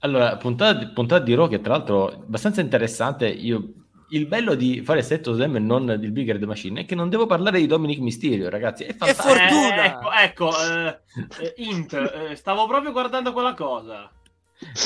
Allora, 0.00 0.36
puntata, 0.36 0.86
puntata 0.88 1.24
di 1.24 1.34
Raw 1.34 1.48
che 1.48 1.60
tra 1.60 1.74
l'altro 1.74 2.10
è 2.10 2.14
abbastanza 2.14 2.60
interessante. 2.60 3.28
Io, 3.28 3.72
il 4.10 4.26
bello 4.26 4.54
di 4.54 4.82
fare 4.82 5.02
Set 5.02 5.26
of 5.26 5.36
Slam 5.36 5.56
e 5.56 5.58
non 5.58 5.86
del 5.86 6.12
Bigger 6.12 6.38
the 6.38 6.46
Machine 6.46 6.80
è 6.80 6.84
che 6.84 6.94
non 6.94 7.08
devo 7.08 7.26
parlare 7.26 7.58
di 7.58 7.66
Dominic 7.66 7.98
Mysterio, 7.98 8.48
ragazzi. 8.48 8.84
È 8.84 8.86
Che 8.88 8.94
fantastico. 8.94 9.28
fortuna! 9.28 9.82
Eh, 9.82 9.86
ecco, 9.86 10.12
ecco 10.12 10.50
eh, 10.62 10.98
eh, 11.44 11.54
int, 11.58 11.92
eh, 11.92 12.34
stavo 12.36 12.66
proprio 12.66 12.92
guardando 12.92 13.32
quella 13.32 13.54
cosa. 13.54 14.10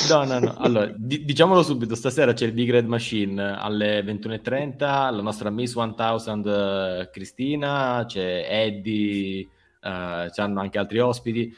No, 0.09 0.23
no, 0.23 0.39
no. 0.39 0.55
Allora, 0.57 0.91
di- 0.95 1.25
diciamolo 1.25 1.63
subito, 1.63 1.95
stasera 1.95 2.33
c'è 2.33 2.45
il 2.45 2.51
Big 2.53 2.69
Red 2.69 2.85
Machine 2.85 3.41
alle 3.57 4.03
21.30, 4.03 4.77
la 5.11 5.21
nostra 5.21 5.49
Miss 5.49 5.75
1000 5.75 6.99
eh, 7.01 7.09
Cristina, 7.11 8.03
c'è 8.05 8.45
Eddie, 8.47 9.47
eh, 9.83 10.29
c'hanno 10.31 10.59
anche 10.61 10.77
altri 10.79 10.99
ospiti. 10.99 11.53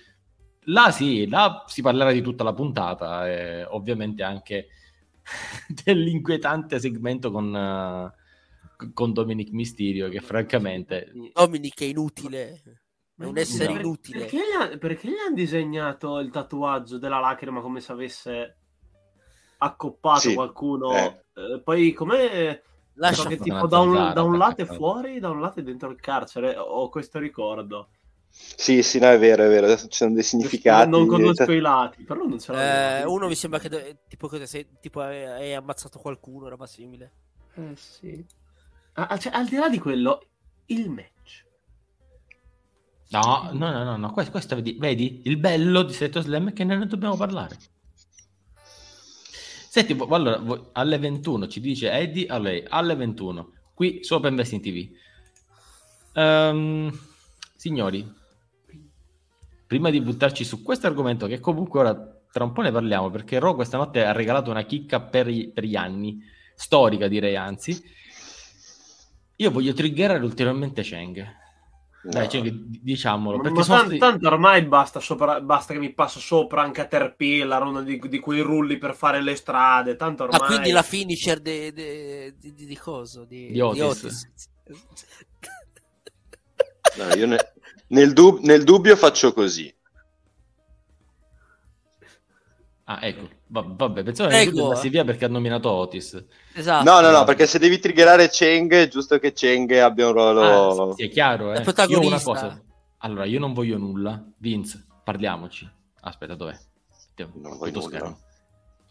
Là 0.67 0.89
sì, 0.91 1.27
là 1.27 1.63
si 1.67 1.81
parlerà 1.81 2.11
di 2.11 2.21
tutta 2.21 2.43
la 2.43 2.53
puntata 2.53 3.29
e 3.29 3.63
ovviamente 3.65 4.23
anche 4.23 4.67
dell'inquietante 5.83 6.79
segmento 6.79 7.31
con, 7.31 7.55
eh, 7.55 8.91
con 8.93 9.13
Dominic 9.13 9.51
Mysterio 9.51 10.09
che 10.09 10.19
francamente... 10.21 11.11
Dominic 11.33 11.81
è 11.81 11.85
inutile. 11.85 12.61
È 13.17 13.23
un 13.23 13.37
essere 13.37 13.71
No. 13.73 13.79
inutile. 13.79 14.19
Perché 14.19 14.37
gli, 14.37 14.61
ha- 14.61 14.77
perché 14.77 15.07
gli 15.07 15.15
hanno 15.25 15.35
disegnato 15.35 16.19
il 16.19 16.31
tatuaggio 16.31 16.97
della 16.97 17.19
lacrima 17.19 17.61
come 17.61 17.79
se 17.79 17.91
avesse 17.91 18.57
accoppato 19.59 20.19
Sì, 20.19 20.33
qualcuno? 20.33 20.91
eh. 20.91 21.23
Eh, 21.33 21.61
poi 21.63 21.93
com'è? 21.93 22.61
Lascia 22.97 23.23
So 23.23 23.29
che 23.29 23.37
tipo 23.37 23.67
da 23.67 23.79
un, 23.79 24.13
da 24.13 24.23
un 24.23 24.37
lato 24.37 24.61
è 24.61 24.65
fuori, 24.65 25.19
da 25.19 25.29
un 25.29 25.41
lato 25.41 25.59
è 25.59 25.63
dentro 25.63 25.89
il 25.89 25.99
carcere. 25.99 26.55
Ho 26.57 26.89
questo 26.89 27.19
ricordo. 27.19 27.89
Sì, 28.57 28.83
sì, 28.83 28.99
no, 28.99 29.07
è 29.09 29.19
vero, 29.19 29.43
è 29.43 29.47
vero. 29.47 29.65
Adesso 29.65 29.87
ci 29.87 29.97
sono 29.97 30.13
dei 30.13 30.23
significati. 30.23 30.89
Non 30.89 31.07
conosco 31.07 31.51
i 31.51 31.59
lati, 31.59 32.03
però 32.03 32.25
non 32.25 32.39
ce 32.39 32.51
Eh, 32.51 32.55
l'avevo. 32.55 33.13
uno 33.13 33.27
mi 33.27 33.35
sembra 33.35 33.59
che 33.59 33.69
do- 33.69 33.81
tipo, 34.07 34.27
cosa, 34.27 34.45
se, 34.45 34.67
tipo 34.79 35.01
hai, 35.01 35.53
ammazzato 35.53 35.99
qualcuno, 35.99 36.47
roba 36.47 36.65
simile. 36.65 37.11
Eh 37.55 37.73
sì. 37.75 38.25
Ah, 38.93 39.07
ah, 39.07 39.17
cioè, 39.17 39.33
al 39.33 39.47
di 39.47 39.55
là 39.57 39.67
di 39.69 39.77
quello, 39.79 40.25
il 40.67 40.89
match. 40.89 41.43
No, 43.09 43.49
no, 43.53 43.71
no, 43.71 43.83
no, 43.83 43.97
no. 43.97 44.11
Questo, 44.11 44.31
questo 44.31 44.55
vedi, 44.55 44.77
vedi? 44.79 45.21
Il 45.25 45.37
bello 45.37 45.83
di 45.83 45.93
Seto 45.93 46.21
Slam 46.21 46.49
è 46.49 46.53
che 46.53 46.63
ne 46.63 46.85
dobbiamo 46.87 47.15
parlare. 47.17 47.57
Senti, 49.69 49.97
allora, 50.09 50.69
alle 50.71 50.97
21 50.97 51.47
ci 51.47 51.59
dice 51.59 51.91
Eddie 51.91 52.27
a 52.27 52.37
lei, 52.37 52.63
alle 52.67 52.95
21, 52.95 53.51
qui 53.73 54.03
su 54.03 54.13
Open 54.13 54.33
Wrestling 54.35 54.63
TV. 54.63 54.89
Ehm, 56.13 56.97
signori, 57.55 58.09
prima 59.67 59.89
di 59.89 60.01
buttarci 60.01 60.43
su 60.43 60.61
questo 60.63 60.87
argomento, 60.87 61.27
che 61.27 61.39
comunque 61.39 61.79
ora 61.79 62.19
tra 62.31 62.43
un 62.43 62.51
po' 62.51 62.61
ne 62.61 62.71
parliamo, 62.71 63.09
perché 63.09 63.39
Raw 63.39 63.55
questa 63.55 63.77
notte 63.77 64.03
ha 64.03 64.11
regalato 64.11 64.51
una 64.51 64.63
chicca 64.63 64.99
per, 65.01 65.27
i- 65.29 65.49
per 65.53 65.63
gli 65.63 65.75
anni, 65.75 66.19
storica 66.53 67.07
direi 67.07 67.35
anzi, 67.35 67.81
io 69.37 69.51
voglio 69.51 69.73
triggerare 69.73 70.23
ulteriormente 70.23 70.81
Cheng. 70.81 71.43
Dai, 72.05 72.27
d- 72.27 72.79
diciamolo, 72.83 73.37
Ma, 73.37 73.41
perché 73.41 73.57
ma 73.57 73.63
sono 73.63 73.77
tan- 73.79 73.87
sti- 73.87 73.97
tanto 73.97 74.27
ormai 74.27 74.61
basta, 74.63 74.99
sopra- 74.99 75.41
basta 75.41 75.73
che 75.73 75.79
mi 75.79 75.91
passo 75.91 76.19
sopra 76.19 76.61
anche 76.61 76.81
a 76.81 76.83
Caterpillar, 76.85 77.63
uno 77.63 77.81
di, 77.81 77.99
di 78.07 78.19
quei 78.19 78.41
rulli 78.41 78.77
per 78.77 78.93
fare 78.93 79.23
le 79.23 79.35
strade. 79.35 79.95
Tanto 79.95 80.23
ormai. 80.25 80.39
Ah, 80.39 80.45
quindi 80.45 80.69
la 80.69 80.83
finisher 80.83 81.39
de- 81.39 81.73
de- 81.73 82.35
di, 82.37 82.53
di, 82.53 82.65
di 82.67 82.77
coso? 82.77 83.25
Di, 83.25 83.47
Di 83.51 83.59
Otis. 83.59 84.29
No, 86.97 87.13
io 87.15 87.25
ne- 87.25 87.53
nel, 87.95 88.11
dub- 88.13 88.41
nel 88.41 88.63
dubbio 88.63 88.95
faccio 88.97 89.33
così. 89.33 89.73
Ah, 92.87 92.99
ecco, 93.01 93.27
Va- 93.47 93.65
vabbè, 93.65 94.03
pensavo 94.03 94.29
che 94.29 94.51
tu 94.51 94.59
andassi 94.59 94.89
via 94.89 95.03
perché 95.03 95.25
ha 95.25 95.27
nominato 95.29 95.71
Otis. 95.71 96.23
Esatto. 96.53 96.83
No, 96.83 96.99
no, 96.99 97.09
no, 97.09 97.23
perché 97.23 97.47
se 97.47 97.57
devi 97.57 97.79
triggerare 97.79 98.29
Cheng 98.29 98.71
è 98.73 98.87
giusto 98.87 99.17
che 99.17 99.33
Cheng 99.33 99.71
abbia 99.71 100.07
un 100.07 100.13
ruolo... 100.13 100.91
Ah, 100.91 100.93
sì, 100.93 101.03
è 101.03 101.09
chiaro, 101.09 101.51
È 101.51 101.59
eh. 101.59 101.61
protagonista. 101.61 102.03
Io 102.03 102.13
una 102.13 102.21
cosa. 102.21 102.61
Allora, 102.97 103.25
io 103.25 103.39
non 103.39 103.53
voglio 103.53 103.77
nulla. 103.77 104.23
Vince, 104.37 104.85
parliamoci. 105.03 105.67
Aspetta, 106.01 106.35
dov'è? 106.35 106.57
Non 107.33 107.57
tutto 107.59 107.87
nulla. 107.89 108.17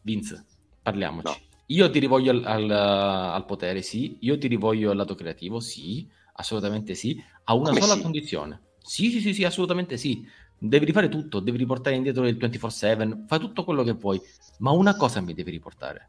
Vince, 0.02 0.44
parliamoci. 0.82 1.28
No. 1.28 1.36
Io 1.66 1.88
ti 1.90 1.98
rivoglio 1.98 2.32
al, 2.32 2.42
al- 2.44 2.70
al 2.70 3.44
potere, 3.44 3.82
sì. 3.82 4.16
Io 4.22 4.38
ti 4.38 4.48
rivoglio 4.48 4.90
al 4.90 4.96
lato 4.96 5.14
creativo, 5.14 5.60
sì. 5.60 6.08
Assolutamente 6.36 6.94
sì. 6.94 7.22
A 7.44 7.54
una 7.54 7.68
Come 7.68 7.80
sola 7.80 7.94
sì? 7.94 8.02
condizione. 8.02 8.62
Sì, 8.86 9.10
sì, 9.10 9.20
sì, 9.20 9.32
sì, 9.32 9.44
assolutamente 9.44 9.96
sì. 9.96 10.26
Devi 10.58 10.84
rifare 10.84 11.08
tutto, 11.08 11.40
devi 11.40 11.56
riportare 11.56 11.96
indietro 11.96 12.26
il 12.26 12.36
24-7, 12.36 13.26
fai 13.26 13.38
tutto 13.38 13.64
quello 13.64 13.82
che 13.82 13.92
vuoi. 13.92 14.20
Ma 14.58 14.70
una 14.72 14.94
cosa 14.96 15.20
mi 15.20 15.34
devi 15.34 15.50
riportare. 15.50 16.06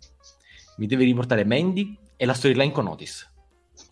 Mi 0.78 0.88
devi 0.88 1.05
riportare 1.05 1.45
Mandy 1.45 1.97
e 2.17 2.26
la 2.26 2.34
storyline 2.34 2.71
con 2.71 2.88
Otis. 2.88 3.30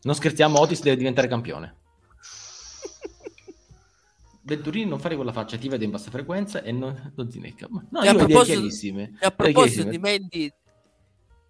Non 0.03 0.15
scherziamo, 0.15 0.59
Otis 0.59 0.81
deve 0.81 0.97
diventare 0.97 1.27
campione. 1.27 1.77
Venturini 4.43 4.89
non 4.89 4.99
fare 4.99 5.15
quella 5.15 5.31
faccia, 5.31 5.57
ti 5.57 5.69
vede 5.69 5.85
in 5.85 5.91
bassa 5.91 6.11
frequenza 6.11 6.61
e 6.61 6.71
non, 6.73 7.13
non 7.15 7.31
si 7.31 7.39
necca. 7.39 7.67
No, 7.89 8.01
E 8.01 8.07
a 8.09 8.13
proposito- 8.13 8.43
chiarissime. 8.43 9.17
E 9.21 9.25
a 9.25 9.31
proposito 9.31 9.89
di 9.89 9.97
Mandy, 9.97 10.51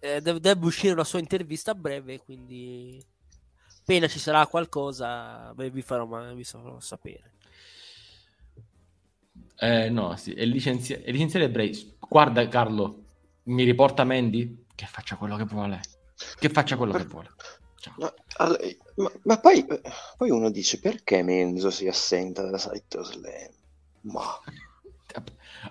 eh, 0.00 0.20
dev- 0.20 0.38
deve 0.38 0.66
uscire 0.66 0.92
una 0.92 1.04
sua 1.04 1.18
intervista 1.18 1.72
a 1.72 1.74
breve, 1.74 2.20
quindi 2.20 3.02
appena 3.84 4.08
ci 4.08 4.18
sarà 4.18 4.46
qualcosa 4.46 5.52
beh, 5.54 5.68
vi 5.68 5.82
farò, 5.82 6.06
vi 6.32 6.42
farò 6.42 6.80
sapere. 6.80 7.32
Eh, 9.56 9.90
no, 9.90 10.16
sì, 10.16 10.32
è, 10.32 10.44
licenzi- 10.46 10.94
è 10.94 11.10
licenziare 11.10 11.50
Bray. 11.50 11.96
Guarda, 12.00 12.48
Carlo, 12.48 13.04
mi 13.44 13.62
riporta 13.62 14.04
Mandy? 14.04 14.64
Che 14.74 14.86
faccia 14.86 15.16
quello 15.16 15.36
che 15.36 15.44
vuole. 15.44 15.80
Che 16.38 16.48
faccia 16.48 16.76
quello 16.76 16.94
che 16.94 17.04
vuole. 17.04 17.30
Ma, 17.98 18.12
ma- 18.96 19.12
ma 19.24 19.38
poi, 19.38 19.66
poi 20.16 20.30
uno 20.30 20.50
dice 20.50 20.80
perché 20.80 21.22
Menzo 21.22 21.70
si 21.70 21.86
assenta 21.86 22.42
dalla 22.42 22.56
site 22.56 22.98
of 22.98 23.12
Slam? 23.12 23.50
Ma 24.00 24.40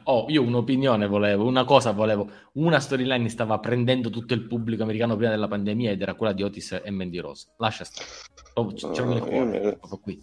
Oh, 0.05 0.25
io 0.29 0.41
un'opinione 0.43 1.07
volevo, 1.07 1.45
una 1.45 1.63
cosa 1.65 1.91
volevo. 1.91 2.29
Una 2.53 2.79
storyline 2.79 3.29
stava 3.29 3.59
prendendo 3.59 4.09
tutto 4.09 4.33
il 4.33 4.47
pubblico 4.47 4.83
americano 4.83 5.15
prima 5.15 5.31
della 5.31 5.47
pandemia 5.47 5.91
ed 5.91 6.01
era 6.01 6.15
quella 6.15 6.33
di 6.33 6.43
Otis 6.43 6.81
e 6.83 6.89
Mandy 6.91 7.19
Rose. 7.19 7.47
Lascia 7.57 7.83
stare. 7.83 8.07
Proprio 8.53 8.75
c- 8.77 8.97
No, 8.97 9.19
cuore, 9.19 9.57
io- 9.57 9.77
proprio 9.77 9.99
qui. 9.99 10.21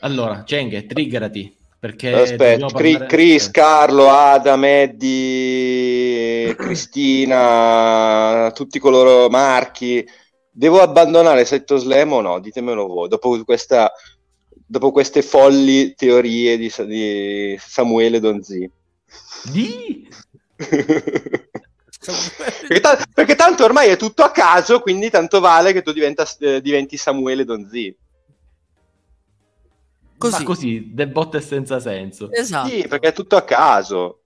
Allora, 0.00 0.44
Cheng, 0.44 0.86
triggerati. 0.86 1.56
Perché 1.80 2.12
aspetta, 2.12 2.66
Cri- 2.66 3.06
Chris, 3.06 3.50
Carlo, 3.52 4.08
Adam, 4.10 4.64
Eddie, 4.64 6.56
Cristina, 6.56 8.50
tutti 8.52 8.78
coloro 8.80 9.28
marchi. 9.28 10.04
Devo 10.50 10.80
abbandonare 10.80 11.44
Setto 11.44 11.76
Slam 11.76 12.12
o 12.12 12.20
no? 12.20 12.40
Ditemelo 12.40 12.86
voi. 12.88 13.08
Dopo, 13.08 13.40
questa, 13.44 13.92
dopo 14.68 14.92
queste 14.92 15.22
folli 15.22 15.94
teorie 15.94 16.58
di, 16.58 16.72
di 16.86 17.56
Samuele 17.58 18.20
Donzi. 18.20 18.70
Di? 19.50 20.06
perché, 20.56 22.80
ta- 22.80 23.02
perché 23.14 23.34
tanto 23.34 23.64
ormai 23.64 23.88
è 23.88 23.96
tutto 23.96 24.22
a 24.22 24.30
caso, 24.30 24.80
quindi 24.80 25.08
tanto 25.08 25.40
vale 25.40 25.72
che 25.72 25.82
tu 25.82 25.92
diventa- 25.92 26.26
eh, 26.40 26.60
diventi 26.60 26.98
Samuele 26.98 27.44
Donzi. 27.44 27.96
Così. 30.18 30.38
Ma 30.38 30.42
così, 30.42 30.90
de 30.92 31.08
botte 31.08 31.40
senza 31.40 31.80
senso. 31.80 32.30
Esatto. 32.30 32.68
Sì, 32.68 32.86
perché 32.88 33.08
è 33.08 33.12
tutto 33.12 33.36
a 33.36 33.42
caso. 33.42 34.22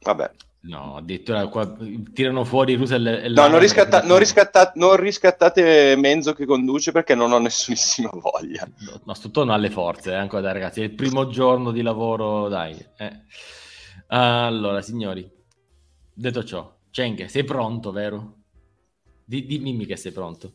Vabbè. 0.00 0.30
No, 0.68 0.96
addirittura 0.96 1.46
qua 1.46 1.76
tirano 2.12 2.44
fuori 2.44 2.74
Russell 2.74 3.06
e 3.06 3.28
No, 3.28 3.46
non, 3.46 3.60
riscatta- 3.60 4.02
non 4.02 4.18
riscatta- 4.18 4.72
non 4.74 4.96
riscattate 4.96 5.94
Menzo 5.96 6.32
che 6.32 6.44
conduce 6.44 6.90
perché 6.92 7.14
non 7.14 7.30
ho 7.32 7.38
nessunissima 7.38 8.10
voglia. 8.20 8.66
No, 8.78 9.00
no, 9.04 9.14
sto 9.14 9.30
non 9.34 9.50
ha 9.50 9.56
le 9.58 9.70
forze, 9.70 10.10
eh, 10.10 10.14
ancora 10.16 10.42
dai, 10.42 10.52
ragazzi. 10.54 10.80
È 10.80 10.84
il 10.84 10.94
primo 10.94 11.28
giorno 11.28 11.70
di 11.70 11.82
lavoro, 11.82 12.48
dai. 12.48 12.76
eh. 12.98 13.12
Allora, 14.08 14.82
signori, 14.82 15.28
detto 16.12 16.42
ciò, 16.44 16.74
Cheng, 16.90 17.26
sei 17.26 17.44
pronto, 17.44 17.92
vero? 17.92 18.34
Di- 19.24 19.46
dimmi 19.46 19.86
che 19.86 19.96
sei 19.96 20.12
pronto. 20.12 20.52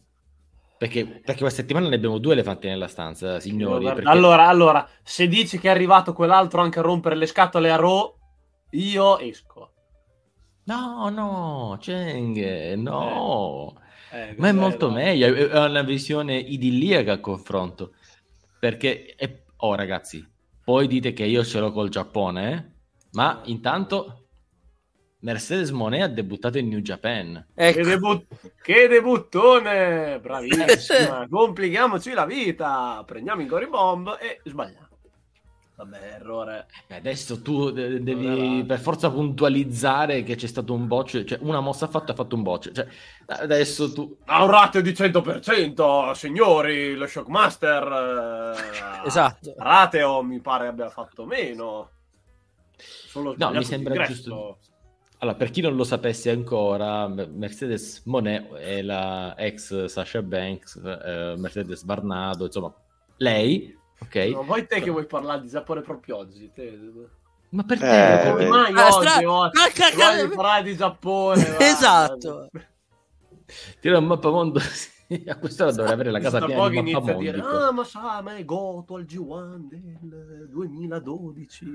Perché, 0.78 1.06
perché 1.06 1.42
questa 1.42 1.62
settimana 1.62 1.88
ne 1.88 1.96
abbiamo 1.96 2.18
due 2.18 2.34
elefanti 2.34 2.68
nella 2.68 2.88
stanza, 2.88 3.40
signori. 3.40 3.82
Guarda, 3.84 4.02
perché- 4.02 4.18
Allora, 4.18 4.48
allora, 4.48 4.90
se 5.04 5.28
dici 5.28 5.60
che 5.60 5.68
è 5.68 5.72
arrivato 5.72 6.12
quell'altro 6.14 6.62
anche 6.62 6.80
a 6.80 6.82
rompere 6.82 7.16
le 7.16 7.28
scatole 7.28 7.70
a 7.72 7.76
Raw, 7.76 8.18
io 8.72 9.20
esco. 9.20 9.71
No, 10.64 11.10
no, 11.10 11.78
Cheng, 11.80 12.74
no. 12.76 13.80
Eh, 14.10 14.36
Ma 14.38 14.50
è 14.50 14.52
molto 14.52 14.88
no? 14.88 14.94
meglio, 14.96 15.34
è 15.34 15.66
una 15.66 15.82
visione 15.84 16.38
idilliaca 16.38 17.14
a 17.14 17.20
confronto. 17.20 17.94
Perché, 18.60 19.16
è- 19.16 19.44
oh 19.58 19.76
ragazzi, 19.76 20.26
poi 20.64 20.88
dite 20.88 21.14
che 21.14 21.26
io 21.26 21.44
ce 21.44 21.60
l'ho 21.60 21.72
col 21.72 21.90
Giappone, 21.90 22.54
eh? 22.54 22.80
ma 23.12 23.42
intanto 23.46 24.28
Mercedes 25.20 25.72
Monet 25.72 26.02
ha 26.04 26.08
debuttato 26.08 26.58
in 26.58 26.68
New 26.70 26.80
Japan. 26.80 27.48
Che, 27.72 27.80
Ecco. 27.80 27.84
debut- 27.84 28.28
che 28.62 28.88
debuttone! 28.88 30.20
Bravissima! 30.20 31.28
Complichiamoci 31.30 32.12
la 32.14 32.26
vita! 32.26 33.04
Prendiamo 33.06 33.42
i 33.42 33.46
Goribomb 33.48 34.18
e 34.20 34.42
sbagliamo. 34.44 34.91
Vabbè, 35.76 35.98
errore. 36.16 36.68
Eh, 36.88 36.96
Adesso 36.98 37.42
tu 37.42 37.72
de- 37.72 38.04
devi 38.04 38.28
Allora. 38.28 38.66
per 38.66 38.80
forza 38.80 39.10
puntualizzare 39.10 40.22
che 40.22 40.36
c'è 40.36 40.46
stato 40.46 40.74
un 40.74 40.86
botch, 40.86 41.24
cioè 41.24 41.40
una 41.42 41.60
mossa 41.60 41.88
fatta 41.88 42.12
ha 42.12 42.16
fatto 42.16 42.36
un 42.36 42.44
botch. 42.44 42.72
Cioè, 42.72 42.86
adesso 43.26 43.92
tu... 43.92 44.16
Ha 44.26 44.44
un 44.44 44.52
ratio 44.52 44.82
di 44.82 44.92
100%, 44.92 46.12
signori, 46.12 46.94
lo 46.96 47.08
Shockmaster. 47.08 48.54
eh, 49.04 49.08
Esatto. 49.08 49.56
Rateo 49.58 50.22
mi 50.22 50.40
pare 50.40 50.68
abbia 50.68 50.90
fatto 50.90 51.26
meno. 51.26 51.90
Solo 52.78 53.34
No, 53.38 53.52
mi 53.52 53.64
sembra 53.64 54.06
giusto. 54.06 54.60
Allora, 55.20 55.36
per 55.38 55.52
chi 55.52 55.62
non 55.62 55.76
lo 55.76 55.84
sapesse 55.84 56.32
ancora, 56.32 57.08
Mercedes 57.08 58.04
Monet 58.06 58.54
è 58.54 58.82
la 58.82 59.36
ex 59.38 59.86
Sasha 59.86 60.22
Banks, 60.24 60.76
eh, 60.84 61.36
Mercedes 61.38 61.84
Varnado, 61.86 62.46
insomma, 62.46 62.74
lei, 63.18 63.78
ok? 64.02 64.16
No, 64.34 64.44
vuoi 64.44 64.66
te 64.68 64.82
che 64.82 64.90
vuoi 64.90 65.06
parlare 65.06 65.42
di 65.42 65.48
Giappone 65.50 65.82
proprio 65.82 66.18
oggi? 66.18 66.52
Te... 66.54 66.78
Ma 67.50 67.64
perché? 67.64 68.24
Eh, 68.24 68.30
Come 68.30 68.46
eh. 68.46 68.48
mai 68.48 68.74
Ah, 68.76 68.96
oggi? 68.96 69.08
stra- 69.08 69.32
oggi 69.32 69.60
Ah, 69.62 69.70
cacca- 69.74 70.12
voglio 70.16 70.30
parlare 70.36 70.64
di 70.64 70.76
Giappone. 70.76 71.58
Esatto. 71.60 72.50
Tira 73.82 73.98
un 73.98 74.06
mappamondo, 74.06 74.60
a 75.28 75.36
quest'ora 75.38 75.72
dovrei 75.72 75.94
avere 75.94 76.12
la 76.12 76.20
casa 76.20 76.40
piena 76.46 76.70
di 76.70 76.78
inizia 76.78 77.12
a 77.14 77.18
dire 77.18 77.38
mappamondi. 77.38 77.64
ah 77.66 77.72
ma 77.74 77.84
sa 77.84 78.22
ma 78.22 78.36
è 78.38 78.46
Goto 78.46 78.96
al 78.96 79.04
G1 79.04 79.68
del 79.68 80.48
2012 80.50 81.66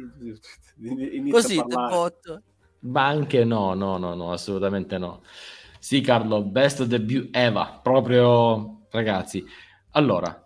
Inizia 0.79 1.31
Così, 1.31 1.59
a 1.59 1.65
del 1.65 1.77
botto. 1.77 2.43
Ma 2.81 3.07
anche 3.07 3.45
no, 3.45 3.75
no, 3.75 3.99
no, 3.99 4.15
no, 4.15 4.33
assolutamente 4.33 4.97
no. 4.97 5.23
Sì, 5.79 6.01
Carlo, 6.01 6.43
best 6.45 6.85
debut 6.85 7.29
Eva, 7.37 7.79
proprio 7.83 8.87
ragazzi. 8.91 9.45
Allora, 9.91 10.46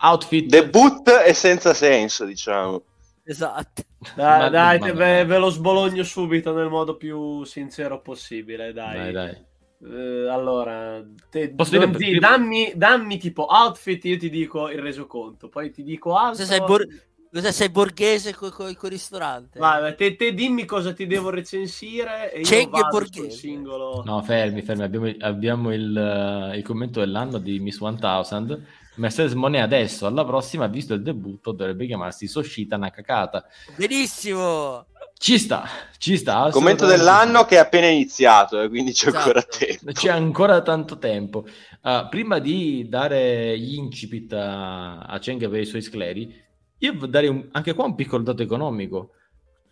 outfit 0.00 0.48
Debut 0.48 1.08
è 1.10 1.32
senza 1.32 1.74
senso, 1.74 2.24
diciamo. 2.24 2.82
Esatto. 3.24 3.82
dai, 4.14 4.40
Ma- 4.40 4.48
dai 4.48 4.78
ma- 4.78 4.86
te- 4.86 4.92
ve, 4.92 5.24
ve 5.24 5.38
lo 5.38 5.50
sbologno 5.50 6.02
subito 6.02 6.54
nel 6.54 6.68
modo 6.68 6.96
più 6.96 7.44
sincero 7.44 8.00
possibile 8.00 8.72
dai, 8.72 8.96
Dai, 8.96 9.12
dai. 9.12 9.46
Eh, 9.80 10.28
allora 10.28 11.00
te, 11.30 11.50
Posso 11.50 11.70
dire 11.78 11.90
ti- 11.92 12.18
dammi, 12.18 12.72
dammi 12.74 13.16
tipo 13.18 13.46
outfit 13.48 14.04
io 14.06 14.16
ti 14.18 14.28
dico 14.28 14.68
il 14.70 14.80
resoconto 14.80 15.48
poi 15.48 15.70
ti 15.70 15.84
dico 15.84 16.16
altro 16.16 16.44
Cosa 16.44 16.52
sei, 16.56 16.58
bor- 16.66 16.86
cosa 17.30 17.52
sei 17.52 17.68
borghese 17.68 18.34
con 18.34 18.50
il 18.68 18.76
ristorante? 18.80 19.60
Vai, 19.60 19.80
vai, 19.80 19.94
te, 19.94 20.16
te 20.16 20.32
dimmi 20.34 20.64
cosa 20.64 20.92
ti 20.92 21.06
devo 21.06 21.30
recensire 21.30 22.32
e 22.32 22.38
io 22.38 22.44
Cenghe 22.44 22.80
vado 22.80 22.88
borghese. 22.98 23.30
sul 23.30 23.38
singolo 23.38 24.02
No, 24.04 24.20
fermi, 24.22 24.62
fermi. 24.62 24.82
Abbiamo, 24.82 25.14
abbiamo 25.20 25.72
il, 25.72 25.96
eh, 25.96 26.56
il 26.56 26.64
commento 26.64 26.98
dell'anno 26.98 27.38
di 27.38 27.60
Miss 27.60 27.78
1000. 27.78 28.66
Mercedes 28.98 29.32
Monet 29.34 29.62
adesso, 29.62 30.06
alla 30.06 30.24
prossima, 30.24 30.66
visto 30.66 30.94
il 30.94 31.02
debutto, 31.02 31.52
dovrebbe 31.52 31.86
chiamarsi 31.86 32.26
Soshita 32.26 32.76
Nakakata. 32.76 33.44
Benissimo. 33.76 34.86
Ci 35.16 35.38
sta, 35.38 35.64
ci 35.98 36.16
sta. 36.16 36.48
Commento 36.50 36.86
dell'anno 36.86 37.44
che 37.44 37.56
è 37.56 37.58
appena 37.58 37.86
iniziato, 37.86 38.60
eh, 38.60 38.68
quindi 38.68 38.92
c'è 38.92 39.08
Esatto. 39.08 39.24
ancora 39.26 39.42
tempo. 39.42 39.92
C'è 39.92 40.10
ancora 40.10 40.62
tanto 40.62 40.98
tempo. 40.98 41.44
Uh, 41.82 42.08
prima 42.08 42.38
di 42.38 42.86
dare 42.88 43.58
gli 43.58 43.74
incipit 43.74 44.32
a, 44.32 44.98
a 45.00 45.18
Cheng 45.18 45.48
per 45.48 45.60
i 45.60 45.64
suoi 45.66 45.82
scleri, 45.82 46.32
io 46.78 46.92
darei 47.06 47.28
un- 47.28 47.48
anche 47.52 47.74
qua 47.74 47.84
un 47.84 47.94
piccolo 47.96 48.22
dato 48.22 48.42
economico. 48.42 49.10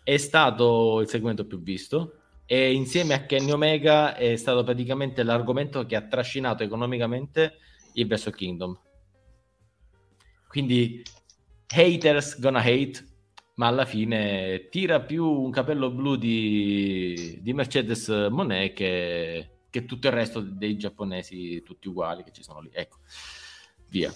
È 0.03 0.17
stato 0.17 0.99
il 1.01 1.07
segmento 1.07 1.45
più 1.45 1.61
visto 1.61 2.13
e 2.45 2.73
insieme 2.73 3.13
a 3.13 3.21
Kenny 3.25 3.51
Omega 3.51 4.15
è 4.15 4.35
stato 4.37 4.63
praticamente 4.63 5.23
l'argomento 5.23 5.85
che 5.85 5.95
ha 5.97 6.01
trascinato 6.01 6.63
economicamente 6.63 7.55
il 7.93 8.05
Wrestle 8.05 8.33
Kingdom. 8.33 8.77
Quindi 10.57 11.03
haters 11.67 12.39
gonna 12.39 12.61
hate, 12.61 13.05
ma 13.57 13.67
alla 13.67 13.85
fine 13.85 14.69
tira 14.71 15.01
più 15.01 15.23
un 15.23 15.51
capello 15.51 15.91
blu 15.91 16.15
di, 16.15 17.37
di 17.43 17.53
Mercedes 17.53 18.07
Monet 18.31 18.73
che, 18.73 19.49
che 19.69 19.85
tutto 19.85 20.07
il 20.07 20.13
resto 20.13 20.39
dei 20.41 20.75
giapponesi 20.75 21.61
tutti 21.61 21.87
uguali 21.87 22.23
che 22.23 22.31
ci 22.31 22.41
sono 22.41 22.61
lì. 22.61 22.71
Ecco, 22.73 22.97
via. 23.89 24.11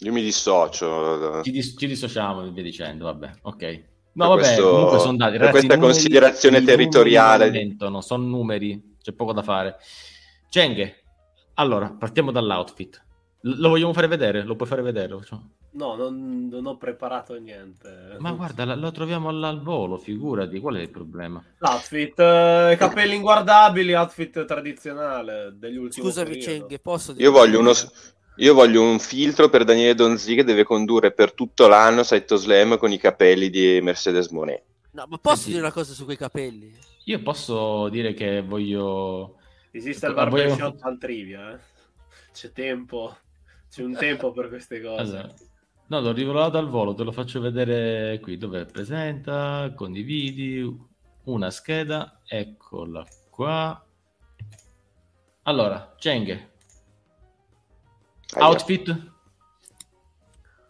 Io 0.00 0.12
mi 0.12 0.20
dissocio. 0.20 1.42
Ci, 1.42 1.50
dis- 1.50 1.74
ci 1.78 1.86
dissociamo 1.86 2.50
via 2.50 2.62
dicendo, 2.62 3.04
vabbè, 3.06 3.30
ok. 3.40 3.84
No, 4.12 4.28
vabbè, 4.28 4.40
questo- 4.42 4.70
comunque 4.70 4.98
sono 4.98 5.16
dati. 5.16 5.38
Ragazzi, 5.38 5.50
questa 5.52 5.74
numeri- 5.76 5.92
considerazione 5.94 6.62
territoriale. 6.62 7.50
mentono, 7.50 8.02
sono 8.02 8.26
numeri, 8.26 8.96
c'è 9.00 9.12
poco 9.14 9.32
da 9.32 9.42
fare. 9.42 9.76
Cenghe, 10.50 11.04
allora, 11.54 11.90
partiamo 11.90 12.30
dall'outfit. 12.30 13.04
Lo 13.40 13.68
vogliamo 13.68 13.92
fare 13.92 14.08
vedere? 14.08 14.42
Lo 14.44 14.56
puoi 14.56 14.68
fare 14.68 14.82
vedere? 14.82 15.16
Facciamo? 15.16 15.50
No, 15.72 15.94
non, 15.94 16.48
non 16.48 16.66
ho 16.66 16.76
preparato 16.78 17.38
niente. 17.38 18.16
Ma 18.18 18.32
guarda, 18.32 18.64
la- 18.64 18.74
lo 18.74 18.90
troviamo 18.90 19.28
al, 19.28 19.42
al 19.44 19.60
volo, 19.62 19.98
figurati, 19.98 20.58
qual 20.58 20.76
è 20.76 20.80
il 20.80 20.90
problema? 20.90 21.44
L'outfit, 21.58 22.18
eh, 22.18 22.74
capelli 22.78 23.14
inguardabili, 23.14 23.92
outfit 23.94 24.44
tradizionale 24.46 25.52
degli 25.54 25.76
ultimi 25.76 26.06
Scusami, 26.06 26.40
Cenghe, 26.40 26.78
posso 26.78 27.12
dire? 27.12 27.24
Io 27.24 27.30
voglio, 27.30 27.60
uno, 27.60 27.72
io 28.36 28.54
voglio 28.54 28.82
un 28.82 28.98
filtro 28.98 29.48
per 29.50 29.64
Daniele 29.64 29.94
Donzi 29.94 30.34
che 30.34 30.44
deve 30.44 30.64
condurre 30.64 31.12
per 31.12 31.32
tutto 31.34 31.68
l'anno 31.68 32.02
Saito 32.02 32.36
Slam 32.36 32.78
con 32.78 32.90
i 32.90 32.98
capelli 32.98 33.50
di 33.50 33.78
Mercedes 33.82 34.28
Monet. 34.30 34.62
No, 34.92 35.04
ma 35.08 35.18
posso 35.18 35.42
Sì, 35.42 35.48
dire 35.48 35.60
una 35.60 35.72
cosa 35.72 35.92
su 35.92 36.04
quei 36.06 36.16
capelli? 36.16 36.74
Io 37.04 37.20
posso 37.22 37.88
dire 37.90 38.14
che 38.14 38.40
voglio... 38.40 39.36
Esiste 39.70 40.06
il 40.06 40.14
Ma 40.14 40.24
voglio- 40.24 40.44
barbershop 40.44 40.82
al 40.84 40.98
trivia, 40.98 41.52
eh? 41.52 41.58
C'è 42.32 42.50
tempo, 42.52 43.14
c'è 43.76 43.82
un 43.82 43.92
tempo 43.92 44.32
per 44.32 44.48
queste 44.48 44.80
cose. 44.80 45.00
Allora, 45.02 45.34
no, 45.88 46.00
l'ho 46.00 46.12
rivelato 46.12 46.56
al 46.56 46.70
volo, 46.70 46.94
te 46.94 47.04
lo 47.04 47.12
faccio 47.12 47.40
vedere 47.40 48.18
qui, 48.20 48.38
dove 48.38 48.64
presenta, 48.64 49.70
condividi, 49.74 50.66
una 51.24 51.50
scheda, 51.50 52.22
eccola 52.26 53.06
qua. 53.28 53.86
Allora, 55.42 55.94
Cheng, 55.98 56.48
outfit? 58.36 59.12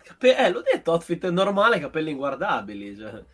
Cape- 0.03 0.37
eh, 0.37 0.51
l'ho 0.51 0.63
detto, 0.63 0.91
outfit 0.91 1.29
normale, 1.29 1.79
capelli 1.79 2.11
inguardabili. 2.11 2.97
cioè. 2.97 3.25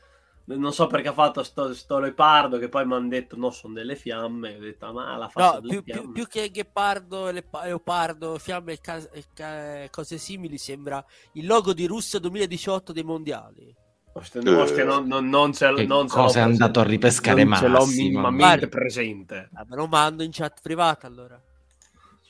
Non 0.57 0.72
so 0.72 0.86
perché 0.86 1.09
ha 1.09 1.12
fatto 1.12 1.42
sto, 1.42 1.72
sto 1.74 1.98
leopardo 1.98 2.59
che 2.59 2.68
poi 2.68 2.84
mi 2.86 2.94
hanno 2.94 3.09
detto 3.09 3.36
no, 3.36 3.50
sono 3.50 3.74
delle 3.74 3.96
fiamme. 3.96 4.57
Ho 4.57 4.61
detto, 4.61 4.86
"Ah, 4.86 4.92
ma 4.92 5.16
la 5.16 5.28
faccia 5.28 5.55
No, 5.55 5.61
delle 5.61 5.72
più, 5.74 5.82
più- 5.82 5.92
fiamme. 5.94 6.12
più 6.12 6.26
che 6.26 6.50
ghepardo, 6.50 7.30
leopardo, 7.30 8.38
fiamme 8.38 8.72
e 8.72 8.80
ca- 8.80 9.09
e 9.12 9.24
ca- 9.34 9.88
cose 9.90 10.18
simili, 10.18 10.59
sembra 10.59 11.05
il 11.32 11.46
logo 11.46 11.72
di 11.72 11.86
Russia 11.86 12.18
2018 12.18 12.92
dei 12.92 13.03
mondiali. 13.05 13.74
Oste- 14.14 14.40
no, 14.42 14.61
oste, 14.61 14.84
non, 14.84 15.07
non, 15.07 15.26
non 15.28 15.53
Che 15.53 15.86
non 15.86 16.07
cosa 16.07 16.40
è 16.40 16.42
andato 16.42 16.80
a 16.80 16.82
ripescare 16.82 17.44
Non 17.44 17.57
ce 17.57 17.68
l'ho 17.68 17.86
minimamente 17.86 18.68
presente. 18.68 19.48
Ah, 19.55 19.64
me 19.66 19.76
lo 19.76 19.86
mando 19.86 20.22
in 20.22 20.30
chat 20.32 20.61
privata 20.62 21.07
allora. 21.07 21.40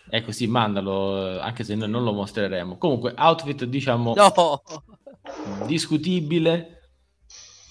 Ecco 0.08 0.30
sì, 0.30 0.46
mandalo, 0.46 1.40
anche 1.40 1.64
se 1.64 1.74
noi 1.74 1.88
non 1.88 2.04
lo 2.04 2.12
mostreremo. 2.12 2.76
Comunque, 2.78 3.14
outfit 3.16 3.64
diciamo 3.64 4.14
No, 4.14 4.62
discutibile, 5.66 6.81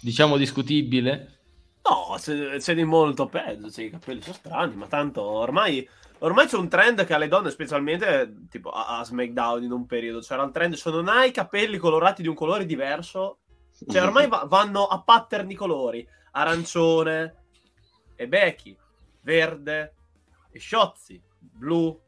diciamo 0.02 0.38
discutibile. 0.38 1.40
No, 1.84 2.16
c'è, 2.18 2.76
di 2.76 2.84
molto 2.84 3.28
peggio. 3.28 3.70
Cioè, 3.70 3.86
I 3.86 3.90
capelli 3.90 4.22
sono 4.22 4.36
strani, 4.36 4.76
ma 4.76 4.88
tanto 4.88 5.24
ormai, 5.24 5.88
ormai 6.20 6.48
c'è 6.48 6.58
un 6.58 6.70
trend 6.70 7.06
che 7.06 7.14
alle 7.14 7.28
donne, 7.28 7.50
specialmente 7.50 8.46
tipo 8.50 8.70
a, 8.70 9.00
a 9.00 9.04
SmackDown 9.04 9.64
in 9.64 9.72
un 9.72 9.86
periodo, 9.86 10.20
c'era 10.20 10.44
il 10.44 10.52
trend: 10.52 10.76
se 10.76 10.90
non 10.92 11.08
hai 11.08 11.30
i 11.30 11.34
capelli 11.34 11.78
colorati 11.78 12.22
di 12.22 12.28
un 12.28 12.36
colore 12.36 12.66
diverso, 12.66 13.40
cioè 13.88 14.04
ormai 14.04 14.28
va- 14.28 14.46
vanno 14.48 14.86
a 14.86 15.02
pattern 15.02 15.48
di 15.48 15.56
colori: 15.56 16.08
arancione 16.32 17.36
e 18.16 18.28
Becky, 18.28 18.78
verde 19.22 19.96
e 20.52 20.60
Sciozzi, 20.60 21.22
blu 21.40 22.00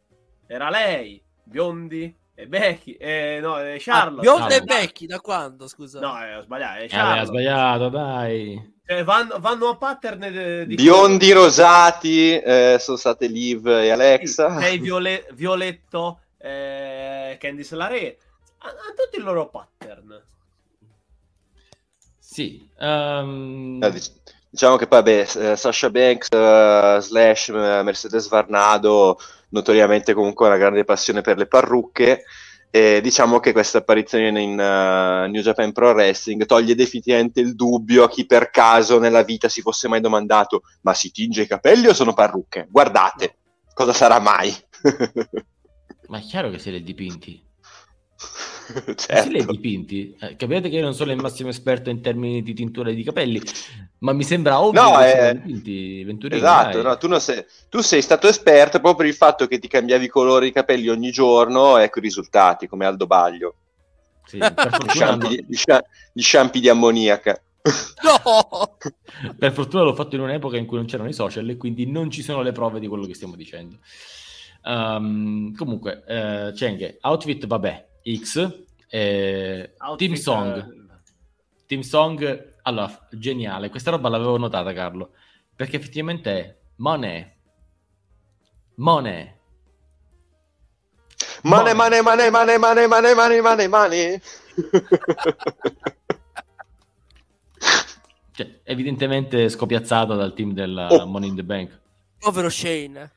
era 0.46 0.70
lei, 0.70 1.24
biondi 1.44 2.16
e 2.36 2.48
Becky, 2.48 2.94
e 2.94 3.40
no, 3.42 3.60
e 3.60 3.76
Ah, 3.76 3.78
Charlotte. 3.80 4.22
Bionda 4.22 4.56
e 4.56 4.60
No. 4.60 4.66
Becky, 4.66 5.06
da 5.06 5.20
quando, 5.20 5.68
scusa? 5.68 6.00
No, 6.00 6.22
eh, 6.24 6.36
ho 6.36 6.42
sbagliato, 6.42 6.80
è 6.80 6.84
Eh, 6.84 6.88
Charlotte. 6.88 7.26
sbagliato, 7.28 7.90
dai. 7.90 8.72
Cioè, 8.86 9.04
vanno, 9.04 9.38
vanno 9.40 9.68
a 9.70 9.78
pattern 9.78 10.20
de- 10.20 10.66
di 10.66 10.76
Biondi 10.76 11.32
rosati 11.32 12.38
eh, 12.38 12.78
sono 12.80 12.98
state 12.98 13.28
Liv 13.28 13.66
e 13.68 13.90
Alexa. 13.92 14.60
Sei 14.60 14.78
Viole- 14.80 15.26
Violetto, 15.34 16.20
eh, 16.38 17.38
Candice 17.40 17.76
LaRe. 17.76 18.18
Hanno 18.60 18.80
tutti 18.96 19.18
il 19.18 19.24
loro 19.24 19.48
pattern. 19.50 20.22
Sì, 22.20 22.68
Eh, 22.78 23.90
dic- 23.92 24.22
Diciamo 24.50 24.76
che 24.76 24.86
poi, 24.88 25.02
beh, 25.02 25.20
eh, 25.22 25.56
Sasha 25.56 25.90
Banks 25.90 26.28
uh, 26.32 27.00
slash 27.02 27.50
Mercedes 27.50 28.28
Varnado, 28.28 29.18
notoriamente 29.54 30.14
comunque 30.14 30.48
una 30.48 30.58
grande 30.58 30.84
passione 30.84 31.22
per 31.22 31.38
le 31.38 31.48
parrucche. 31.48 32.24
E 32.76 33.02
diciamo 33.02 33.40
che 33.40 33.52
questa 33.52 33.78
apparizione 33.78 34.42
in 34.42 34.54
uh, 34.54 35.30
New 35.30 35.42
Japan 35.44 35.72
Pro 35.72 35.92
Wrestling 35.92 36.44
toglie 36.48 36.74
definitivamente 36.74 37.40
il 37.40 37.54
dubbio 37.54 38.04
a 38.04 38.10
chi 38.10 38.26
per 38.26 38.50
caso 38.50 38.98
nella 38.98 39.22
vita 39.22 39.48
si 39.48 39.62
fosse 39.62 39.88
mai 39.88 40.02
domandato: 40.02 40.64
ma 40.82 40.96
si 40.96 41.12
tinge 41.12 41.44
i 41.44 41.48
capelli 41.48 41.86
o 41.88 41.94
sono 41.94 42.14
parrucche? 42.14 42.68
Guardate, 42.70 43.36
cosa 43.76 43.94
sarà 43.94 44.20
mai? 44.20 44.52
ma 46.10 46.18
è 46.18 46.22
chiaro 46.22 46.50
che 46.50 46.58
se 46.58 46.72
li 46.72 46.82
dipinti. 46.82 47.46
certo. 48.96 49.30
li 49.30 49.40
hai 49.40 49.46
dipinti? 49.46 50.16
Eh, 50.20 50.36
capite 50.36 50.70
che 50.70 50.76
io 50.76 50.82
non 50.82 50.94
sono 50.94 51.12
il 51.12 51.22
massimo 51.22 51.50
esperto 51.50 51.90
in 51.90 52.02
termini 52.02 52.42
di 52.42 52.54
tintura 52.54 52.92
di 52.92 53.04
capelli, 53.04 53.42
ma 54.00 54.14
mi 54.14 54.24
sembra 54.24 54.60
ovvio 54.60 54.82
No, 54.82 54.98
che 54.98 55.30
eh, 55.30 55.34
dipinti 55.34 56.04
Venturini. 56.04 56.42
Esatto, 56.42 56.82
no, 56.82 56.98
tu, 56.98 57.08
non 57.08 57.20
sei, 57.20 57.46
tu 57.70 57.82
sei 57.82 58.02
stato 58.02 58.28
esperto 58.28 58.80
proprio 58.80 58.96
per 58.96 59.06
il 59.06 59.14
fatto 59.14 59.48
che 59.48 59.60
ti 59.60 59.68
cambiavi 59.68 60.06
i 60.06 60.10
colori 60.10 60.48
di 60.48 60.52
capelli 60.52 60.88
ogni 60.90 61.12
giorno, 61.12 61.78
ecco 61.78 62.00
i 62.00 62.04
risultati, 62.04 62.68
come 62.68 62.86
Aldo 62.86 63.08
Baglio. 63.08 63.56
Sì, 64.26 64.38
Gli 64.40 64.90
sciampi, 64.90 65.46
gli 65.48 65.56
scia- 65.56 65.84
gli 66.12 66.22
sciampi 66.22 66.60
di 66.60 66.70
ammoniaca. 66.70 67.42
No! 68.04 68.78
per 69.38 69.54
fortuna 69.54 69.84
l'ho 69.84 69.96
fatto 69.96 70.16
in 70.16 70.22
un'epoca 70.22 70.58
in 70.58 70.66
cui 70.66 70.76
non 70.76 70.86
c'erano 70.86 71.08
i 71.08 71.14
social 71.14 71.48
e 71.48 71.56
quindi 71.56 71.90
non 71.90 72.12
ci 72.12 72.22
sono 72.22 72.42
le 72.42 72.52
prove 72.52 72.82
di 72.82 72.88
quello 72.88 73.06
che 73.06 73.14
stiamo 73.14 73.36
dicendo. 73.36 73.78
Ehm, 74.66 75.56
comunque, 75.56 76.04
eh, 76.06 76.52
Cheng, 76.54 76.98
outfit 77.02 77.46
vabbè, 77.46 77.88
X, 78.04 78.66
eh, 78.90 79.74
Team 79.98 80.14
Song. 80.16 80.58
eh, 80.58 80.66
Team 81.66 81.82
Song, 81.82 82.54
allora, 82.64 83.08
geniale. 83.12 83.70
Questa 83.70 83.92
roba 83.92 84.10
l'avevo 84.10 84.38
notata, 84.38 84.74
Carlo, 84.74 85.12
perché 85.56 85.78
effettivamente 85.78 86.32
è 86.32 86.56
Monet. 86.78 87.32
Monet. 88.76 89.42
Mane, 91.44 91.74
mane, 91.74 92.02
mane, 92.02 92.30
mane, 92.30 92.58
mane, 92.58 92.88
mane, 92.88 93.14
mane, 93.14 93.42
mane, 93.42 93.68
mane. 93.68 94.22
Cioè, 98.36 98.62
evidentemente 98.64 99.48
scopiazzato 99.50 100.16
dal 100.16 100.34
team 100.34 100.54
della 100.54 100.88
Oh. 100.88 101.06
Money 101.06 101.30
in 101.30 101.36
the 101.36 101.44
Bank. 101.44 101.80
Povero 102.18 102.50
Shane. 102.50 103.12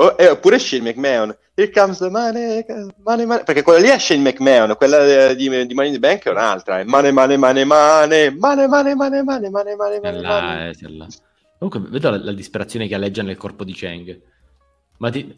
Oh, 0.00 0.14
eh, 0.16 0.28
oppure 0.28 0.60
Shane 0.60 0.82
McMahon. 0.82 1.36
Here 1.54 1.70
comes 1.72 1.98
the 1.98 2.08
money, 2.08 2.64
money, 3.02 3.24
money. 3.26 3.42
Perché 3.42 3.62
quella 3.62 3.80
lì 3.80 3.88
è 3.88 3.98
Shane 3.98 4.20
McMahon, 4.22 4.76
quella 4.76 5.28
eh, 5.30 5.34
di, 5.34 5.48
di 5.66 5.74
Money 5.74 5.88
in 5.88 5.94
the 5.94 5.98
Bank 5.98 6.22
è 6.24 6.30
un'altra. 6.30 6.78
È 6.78 6.84
money, 6.84 7.10
money, 7.10 7.36
money, 7.36 7.64
money, 7.64 8.30
money, 8.30 8.68
money, 8.68 8.94
money, 8.94 9.22
money, 9.24 9.50
money, 9.50 9.74
money, 9.76 9.96
È 9.98 10.00
money, 10.00 10.20
là, 10.20 10.40
money. 10.40 10.70
eh, 10.70 10.96
là. 10.96 11.06
Comunque, 11.58 11.90
vedo 11.90 12.10
la, 12.10 12.18
la 12.22 12.32
disperazione 12.32 12.86
che 12.86 12.94
alleggia 12.94 13.24
nel 13.24 13.36
corpo 13.36 13.64
di 13.64 13.72
Cheng. 13.72 14.20
Ma 14.98 15.10
ti... 15.10 15.36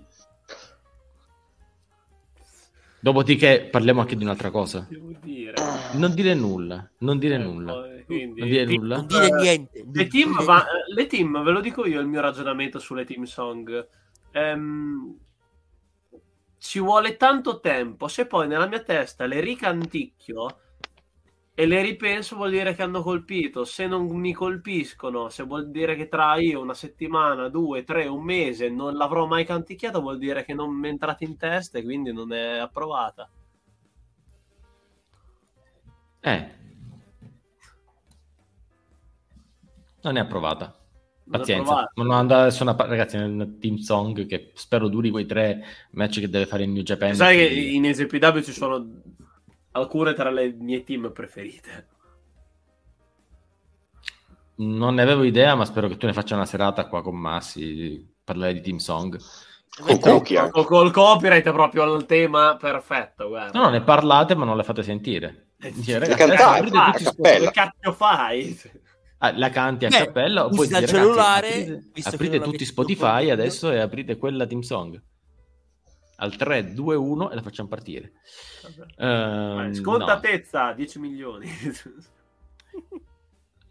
Dopodiché 3.02 3.66
parliamo 3.70 4.00
anche 4.02 4.14
di 4.14 4.22
un'altra 4.24 4.50
cosa. 4.50 4.86
dire. 5.22 5.54
Non 5.92 6.12
dire 6.12 6.34
nulla, 6.34 6.86
non 6.98 7.18
dire 7.18 7.36
Ecco, 7.36 7.44
nulla. 7.50 7.86
eh, 7.96 8.04
quindi- 8.04 8.40
Non 8.40 8.48
dire 8.50 8.66
Team- 8.66 8.80
nulla. 8.82 8.96
Non 8.96 9.06
dire 9.06 9.26
Eh, 9.26 9.30
niente. 9.40 9.84
Le 9.90 10.06
team, 10.06 10.44
va- 10.44 10.64
eh, 10.66 10.92
le 10.94 11.06
team, 11.06 11.42
ve 11.42 11.50
lo 11.50 11.61
dico 11.61 11.86
io 11.86 11.98
il 11.98 12.06
mio 12.06 12.20
ragionamento 12.20 12.78
sulle 12.78 13.06
team 13.06 13.22
song. 13.24 13.88
Ehm, 14.33 15.18
ci 16.59 16.78
vuole 16.78 17.16
tanto 17.16 17.61
tempo. 17.61 18.07
Se 18.09 18.26
poi 18.26 18.47
nella 18.47 18.66
mia 18.66 18.83
testa 18.83 19.26
le 19.26 19.41
ricanticchio 19.41 20.59
e 21.55 21.66
le 21.66 21.83
ripenso, 21.83 22.37
vuol 22.37 22.51
dire 22.51 22.74
che 22.74 22.83
hanno 22.83 23.03
colpito. 23.03 23.64
Se 23.64 23.87
non 23.87 24.07
mi 24.07 24.33
colpiscono, 24.33 25.28
se 25.31 25.43
vuol 25.43 25.70
dire 25.70 25.97
che 25.97 26.09
tra 26.09 26.37
io 26.37 26.61
una 26.61 26.74
settimana, 26.74 27.49
due, 27.49 27.85
tre, 27.85 28.07
un 28.07 28.22
mese 28.22 28.68
non 28.68 28.95
l'avrò 28.95 29.26
mai 29.26 29.45
canticchiata, 29.45 29.99
vuol 29.99 30.18
dire 30.18 30.45
che 30.45 30.55
non 30.55 30.70
mi 30.72 30.89
è 30.89 30.91
entrata 30.91 31.24
in 31.24 31.37
testa 31.37 31.78
e 31.78 31.83
quindi 31.83 32.12
non 32.12 32.33
è 32.33 32.59
approvata. 32.59 33.28
Eh. 36.20 36.59
Non 40.03 40.16
è 40.16 40.20
approvata. 40.20 40.80
Pazienza. 41.31 41.72
Ma 41.72 41.91
non 41.95 42.11
andare 42.11 42.43
adesso 42.43 42.62
una 42.62 42.74
ragazzi 42.76 43.16
nel 43.16 43.59
team 43.61 43.76
song 43.76 44.26
che 44.26 44.51
spero 44.55 44.89
duri 44.89 45.11
quei 45.11 45.26
tre 45.26 45.62
match 45.93 46.20
che 46.20 46.28
deve 46.28 46.47
fare 46.47 46.64
in 46.64 46.72
New 46.72 46.83
Japan. 46.83 47.14
Sai 47.14 47.37
che 47.37 47.45
in 47.45 47.93
SPW 47.95 48.41
ci 48.41 48.53
sono 48.53 48.85
alcune 49.72 50.14
tra 50.14 50.31
le 50.31 50.53
mie 50.59 50.83
team 50.83 51.12
preferite. 51.12 51.89
Non 54.57 54.95
ne 54.95 55.03
avevo 55.03 55.22
idea, 55.22 55.55
ma 55.55 55.64
spero 55.64 55.89
che 55.89 55.97
tu 55.97 56.07
ne 56.07 56.12
faccia 56.12 56.35
una 56.35 56.45
serata 56.45 56.87
qua 56.87 57.01
con 57.01 57.16
Massi 57.16 58.07
parlare 58.22 58.53
di 58.53 58.61
team 58.61 58.76
song. 58.76 59.18
Con. 60.01 60.22
Col, 60.51 60.64
col 60.64 60.91
copyright 60.91 61.51
proprio 61.53 61.95
il 61.95 62.05
tema 62.05 62.57
perfetto, 62.57 63.28
guarda. 63.28 63.59
No, 63.59 63.66
no, 63.66 63.70
ne 63.70 63.83
parlate, 63.83 64.35
ma 64.35 64.45
non 64.45 64.57
le 64.57 64.64
fate 64.64 64.83
sentire. 64.83 65.53
Eh, 65.61 65.72
che 65.72 65.99
ragazzi, 65.99 66.43
ah, 66.43 66.61
tutti 66.61 66.76
a 66.76 66.93
cappella. 66.93 67.51
Che 67.51 67.53
cazzo 67.53 67.93
fai? 67.93 68.61
Ah, 69.23 69.37
la 69.37 69.51
canti 69.51 69.85
a 69.85 69.91
Beh, 69.91 70.05
cappella 70.07 70.47
o 70.47 70.49
poi 70.49 70.66
dal 70.66 70.81
ragazzi, 70.81 70.95
cellulare, 70.97 71.49
aprite, 71.49 71.91
aprite 72.03 72.41
tutti 72.41 72.64
Spotify 72.64 73.25
più 73.25 73.33
adesso 73.33 73.71
e 73.71 73.79
aprite 73.79 74.16
quella 74.16 74.47
team 74.47 74.61
song 74.61 74.99
al 76.16 76.37
3, 76.37 76.73
2, 76.73 76.95
1 76.97 77.31
e 77.31 77.35
la 77.35 77.43
facciamo 77.43 77.68
partire 77.68 78.12
no. 78.97 79.75
Scontatezza 79.75 80.73
10 80.73 80.99
milioni. 80.99 81.47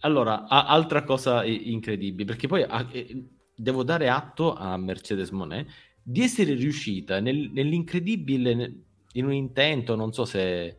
allora 0.01 0.47
a- 0.47 0.67
altra 0.67 1.03
cosa 1.03 1.43
incredibile 1.43 2.25
perché 2.31 2.47
poi 2.47 2.65
eh, 2.91 3.25
devo 3.55 3.83
dare 3.83 4.09
atto 4.09 4.53
a 4.53 4.77
Mercedes 4.77 5.31
Monet 5.31 5.67
di 6.01 6.21
essere 6.21 6.53
riuscita 6.53 7.19
nel- 7.19 7.49
nell'incredibile 7.51 8.53
ne- 8.53 8.73
in 9.13 9.25
un 9.25 9.33
intento 9.33 9.95
non 9.95 10.13
so 10.13 10.25
se 10.25 10.77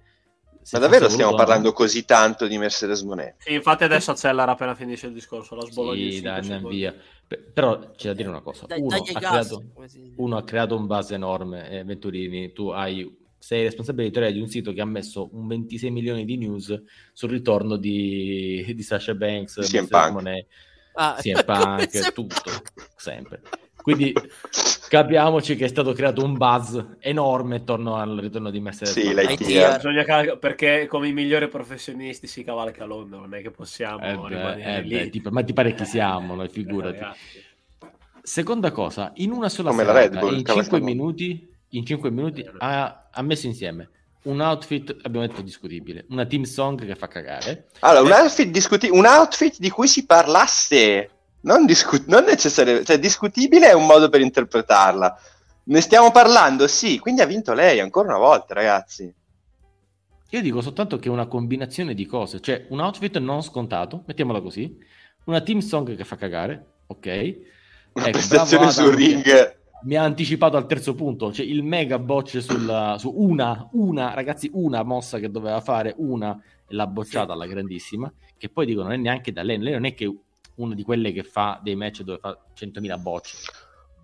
Ma 0.72 0.78
davvero 0.78 1.08
stiamo 1.08 1.16
voluto 1.16 1.26
o 1.26 1.30
no. 1.30 1.36
parlando 1.36 1.72
così 1.72 2.04
tanto 2.04 2.46
di 2.46 2.58
Mercedes 2.58 3.02
Monet? 3.02 3.36
Sì, 3.38 3.54
infatti 3.54 3.84
adesso 3.84 4.10
accelera 4.12 4.52
appena 4.52 4.74
finisce 4.74 5.06
il 5.06 5.12
discorso. 5.12 5.54
La 5.54 5.64
sbologna 5.64 6.10
Sì, 6.10 6.20
dai, 6.20 6.38
andiamo 6.38 6.68
via. 6.68 6.94
Pe- 7.26 7.38
Però 7.38 7.90
c'è 7.92 8.08
da 8.08 8.14
dire 8.14 8.28
una 8.28 8.40
cosa. 8.40 8.66
Dai- 8.66 8.80
Uno 8.80 8.96
ha, 8.96 9.02
creato, 9.02 9.64
uno 10.16 10.36
ha 10.36 10.44
creato 10.44 10.76
un 10.76 10.86
base 10.86 11.14
enorme, 11.14 11.70
eh, 11.70 11.84
Venturini. 11.84 12.52
Tu 12.52 12.68
hai, 12.68 13.08
sei 13.38 13.62
responsabile 13.64 14.04
editoriale 14.04 14.34
di 14.34 14.40
un 14.40 14.48
sito 14.48 14.72
che 14.72 14.80
ha 14.80 14.86
messo 14.86 15.30
un 15.32 15.46
26 15.46 15.90
milioni 15.90 16.24
di 16.24 16.36
news 16.36 16.82
sul 17.12 17.30
ritorno 17.30 17.76
di, 17.76 18.72
di 18.74 18.82
Sasha 18.82 19.14
Banks, 19.14 19.54
CM 19.54 19.60
Mercedes 19.60 19.88
Punk. 19.88 20.10
Monet, 20.12 20.46
Ah, 20.94 21.16
CM 21.20 21.42
Punk, 21.44 22.12
tutto, 22.12 22.50
sempre. 22.96 23.40
Quindi 23.82 24.12
capiamoci 24.88 25.56
che 25.56 25.64
è 25.64 25.68
stato 25.68 25.92
creato 25.92 26.24
un 26.24 26.36
buzz 26.36 26.78
enorme 27.00 27.56
attorno 27.56 27.96
al 27.96 28.16
ritorno 28.18 28.50
di 28.50 28.60
Mercedes 28.60 28.92
Sì, 28.92 29.04
Monet. 29.04 29.24
lei 29.24 29.34
IT, 29.34 29.44
tira. 29.44 29.76
Bisogna 29.76 30.04
cal- 30.04 30.38
perché 30.38 30.86
come 30.88 31.08
i 31.08 31.12
migliori 31.12 31.48
professionisti 31.48 32.26
si 32.26 32.42
cavalca 32.44 32.84
a 32.84 32.86
Londra, 32.86 33.18
non 33.18 33.34
è 33.34 33.42
che 33.42 33.50
possiamo 33.50 34.04
Eh 34.04 34.16
beh, 34.16 34.28
rimanere 34.28 34.76
eh 34.76 34.80
lì. 34.82 34.94
beh, 34.96 35.10
tipo- 35.10 35.30
ma 35.30 35.42
ti 35.42 35.52
pare 35.52 35.74
chi 35.74 35.82
Eh, 35.82 35.86
siamo, 35.86 36.34
noi, 36.34 36.46
eh, 36.46 36.50
figurati. 36.50 36.98
ragazzi. 36.98 37.48
Seconda 38.22 38.70
cosa, 38.70 39.12
in 39.16 39.32
una 39.32 39.48
sola 39.48 39.70
Come 39.70 39.84
serata, 39.84 40.18
Bull, 40.18 40.36
in 40.36 40.42
cavolo, 40.42 40.62
5 40.62 40.64
stiamo- 40.64 40.84
minuti, 40.84 41.48
in 41.70 41.86
5 41.86 42.10
minuti 42.10 42.44
ha, 42.58 43.08
ha 43.10 43.22
messo 43.22 43.46
insieme 43.46 43.88
un 44.24 44.40
outfit, 44.40 44.94
abbiamo 45.02 45.26
detto 45.26 45.40
discutibile, 45.40 46.04
una 46.10 46.26
team 46.26 46.42
song 46.42 46.84
che 46.84 46.94
fa 46.94 47.08
cagare. 47.08 47.68
Allora, 47.78 48.04
un 48.04 48.10
Eh. 48.10 48.20
outfit, 48.22 48.50
discuti- 48.50 48.90
un 48.90 49.06
outfit 49.06 49.56
di 49.58 49.70
cui 49.70 49.88
si 49.88 50.04
parlasse, 50.04 51.10
non, 51.42 51.66
discu- 51.66 52.06
non 52.06 52.24
necessario, 52.24 52.82
cioè 52.84 52.98
discutibile 52.98 53.68
è 53.68 53.72
un 53.72 53.86
modo 53.86 54.08
per 54.08 54.20
interpretarla. 54.20 55.18
Ne 55.62 55.80
stiamo 55.80 56.10
parlando, 56.10 56.66
sì, 56.66 56.98
quindi 56.98 57.20
ha 57.20 57.26
vinto 57.26 57.52
lei 57.52 57.80
ancora 57.80 58.08
una 58.08 58.18
volta, 58.18 58.54
ragazzi. 58.54 59.12
Io 60.32 60.42
dico 60.42 60.60
soltanto 60.60 60.98
che 60.98 61.08
è 61.08 61.12
una 61.12 61.26
combinazione 61.26 61.94
di 61.94 62.06
cose, 62.06 62.40
cioè 62.40 62.66
un 62.70 62.80
outfit 62.80 63.18
non 63.18 63.42
scontato, 63.42 64.04
mettiamola 64.06 64.40
così, 64.40 64.76
una 65.24 65.40
team 65.40 65.58
song 65.58 65.96
che 65.96 66.04
fa 66.04 66.16
cagare, 66.16 66.82
ok? 66.86 67.06
Una 67.94 68.06
Ecco, 68.06 68.10
prestazione 68.10 68.70
sul 68.70 68.94
ring. 68.94 69.58
Mi 69.82 69.96
ha 69.96 70.02
anticipato 70.02 70.56
al 70.56 70.66
terzo 70.66 70.94
punto, 70.94 71.32
cioè 71.32 71.44
il 71.44 71.62
mega 71.62 71.98
botch 71.98 72.42
sulla, 72.42 72.96
su 72.98 73.12
una, 73.16 73.68
una, 73.72 74.12
ragazzi, 74.14 74.50
una 74.52 74.82
mossa 74.82 75.18
che 75.18 75.30
doveva 75.30 75.60
fare, 75.60 75.94
una, 75.96 76.38
l'ha 76.68 76.86
bocciata 76.86 77.32
alla 77.32 77.46
grandissima, 77.46 78.12
che 78.36 78.50
poi 78.50 78.66
dico 78.66 78.82
non 78.82 78.92
è 78.92 78.96
neanche 78.96 79.32
da 79.32 79.42
lei, 79.42 79.58
lei 79.58 79.72
non 79.72 79.86
è 79.86 79.94
che 79.94 80.14
una 80.60 80.74
di 80.74 80.82
quelle 80.82 81.12
che 81.12 81.22
fa 81.24 81.60
dei 81.62 81.76
match 81.76 82.02
dove 82.02 82.18
fa 82.18 82.38
100.000 82.54 82.98
bocce. 82.98 83.38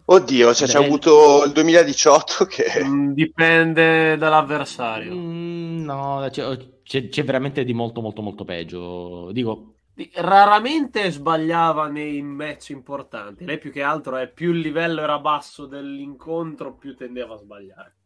Oddio, 0.09 0.55
cioè, 0.55 0.69
c'è 0.69 0.79
avuto 0.79 1.45
il 1.45 1.53
2018 1.53 2.45
che... 2.47 2.65
Mm, 2.85 3.13
Dipende 3.13 4.17
dall'avversario. 4.17 5.15
Mm, 5.15 5.85
no, 5.85 6.27
c'è, 6.31 6.57
c'è- 6.83 7.09
c'è 7.09 7.25
veramente 7.25 7.65
di 7.65 7.73
molto 7.73 8.01
molto 8.01 8.23
molto 8.23 8.45
peggio. 8.45 9.31
Dico, 9.33 9.75
Di- 9.93 10.11
Raramente 10.15 11.11
sbagliava 11.11 11.89
nei 11.89 12.23
match 12.23 12.69
importanti. 12.71 13.45
Lei 13.45 13.59
più 13.59 13.73
che 13.73 13.83
altro 13.83 14.17
è 14.17 14.31
più 14.33 14.53
il 14.53 14.61
livello 14.61 15.01
era 15.03 15.19
basso 15.19 15.67
dell'incontro, 15.67 16.77
più 16.77 16.95
tendeva 16.95 17.35
a 17.35 17.39
sbagliare. 17.39 17.97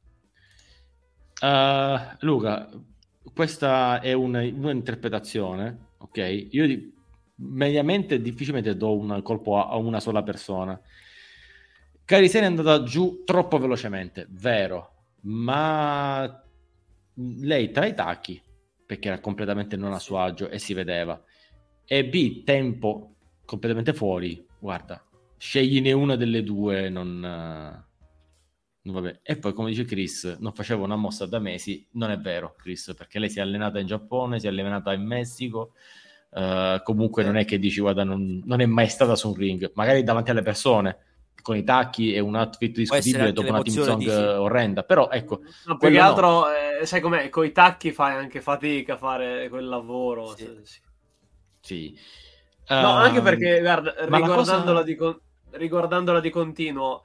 Uh, 1.43 1.99
Luca, 2.21 2.69
questa 3.33 4.01
è 4.01 4.13
un- 4.13 4.35
un'interpretazione, 4.35 5.93
ok? 5.99 6.49
Io 6.51 6.67
di- 6.67 6.93
mediamente 7.41 8.21
difficilmente 8.21 8.77
do 8.77 8.97
un 8.97 9.21
colpo 9.23 9.59
a, 9.59 9.77
una 9.77 10.01
sola 10.01 10.23
persona. 10.23 10.81
Carisene 12.05 12.47
è 12.47 12.49
andata 12.49 12.83
giù 12.83 13.23
troppo 13.25 13.59
velocemente, 13.59 14.27
vero, 14.31 14.95
ma 15.23 16.43
lei 17.15 17.71
tra 17.71 17.87
i 17.87 17.95
tacchi, 17.95 18.41
perché 18.85 19.09
era 19.09 19.21
completamente 19.21 19.77
non 19.77 19.93
a 19.93 19.99
suo 19.99 20.19
agio 20.19 20.49
e 20.49 20.59
si 20.59 20.75
vedeva, 20.75 21.23
e 21.85 22.07
B, 22.07 22.43
tempo 22.45 23.15
completamente 23.45 23.93
fuori, 23.93 24.45
guarda, 24.59 25.05
scegliene 25.37 25.93
una 25.93 26.17
delle 26.17 26.43
due, 26.43 26.89
non... 26.89 27.85
Vabbè. 28.83 29.21
E 29.23 29.37
poi, 29.37 29.53
come 29.53 29.71
dice 29.71 29.85
Chris, 29.85 30.39
non 30.41 30.53
faceva 30.53 30.85
una 30.85 30.97
mossa 30.97 31.27
da 31.27 31.39
mesi. 31.39 31.87
Non 31.93 32.11
è 32.11 32.19
vero, 32.19 32.55
Chris, 32.57 32.95
perché 32.97 33.19
lei 33.19 33.29
si 33.29 33.39
è 33.39 33.43
allenata 33.43 33.79
in 33.79 33.87
Giappone, 33.87 34.41
si 34.41 34.47
è 34.47 34.49
allenata 34.49 34.93
in 34.95 35.03
Messico. 35.03 35.75
Uh, 36.31 36.81
comunque, 36.85 37.25
non 37.25 37.37
è 37.37 37.45
che 37.45 37.59
dici, 37.59 37.81
guarda, 37.81 38.05
non, 38.05 38.41
non, 38.45 38.61
è 38.61 38.67
mai 38.67 38.89
stata 38.89 39.17
su 39.17 39.29
un 39.29 39.35
ring, 39.35 39.71
magari 39.75 40.05
davanti 40.05 40.31
alle 40.31 40.43
persone 40.43 40.99
con 41.43 41.57
i 41.57 41.65
tacchi 41.65 42.13
e 42.13 42.21
un 42.21 42.37
outfit 42.37 42.77
discutibile 42.77 43.33
dopo 43.33 43.49
una 43.49 43.63
team 43.63 43.83
song 43.83 44.07
orrenda. 44.07 44.83
Però 44.83 45.11
ecco, 45.11 45.41
no, 45.67 45.77
più 45.77 45.89
che 45.89 45.99
altro, 45.99 46.41
no. 46.41 46.47
eh, 46.81 46.87
sai 46.87 47.01
com'è? 47.01 47.29
Con 47.31 47.45
i 47.45 47.53
tacchi 47.53 47.93
fai 47.93 48.15
anche 48.15 48.41
fatica 48.41 48.95
a 48.95 48.99
fare 48.99 49.49
quel 49.49 49.67
lavoro. 49.67 50.35
Sì. 50.37 50.61
sì. 50.63 50.81
sì. 51.61 51.99
No, 52.69 52.93
um, 52.93 52.97
anche 52.99 53.21
perché, 53.21 53.61
guarda, 53.61 53.95
riguardandola, 53.99 54.81
cosa... 54.81 54.83
di 54.83 54.95
con... 54.95 55.19
riguardandola 55.51 56.21
di 56.21 56.31
continuo 56.31 57.05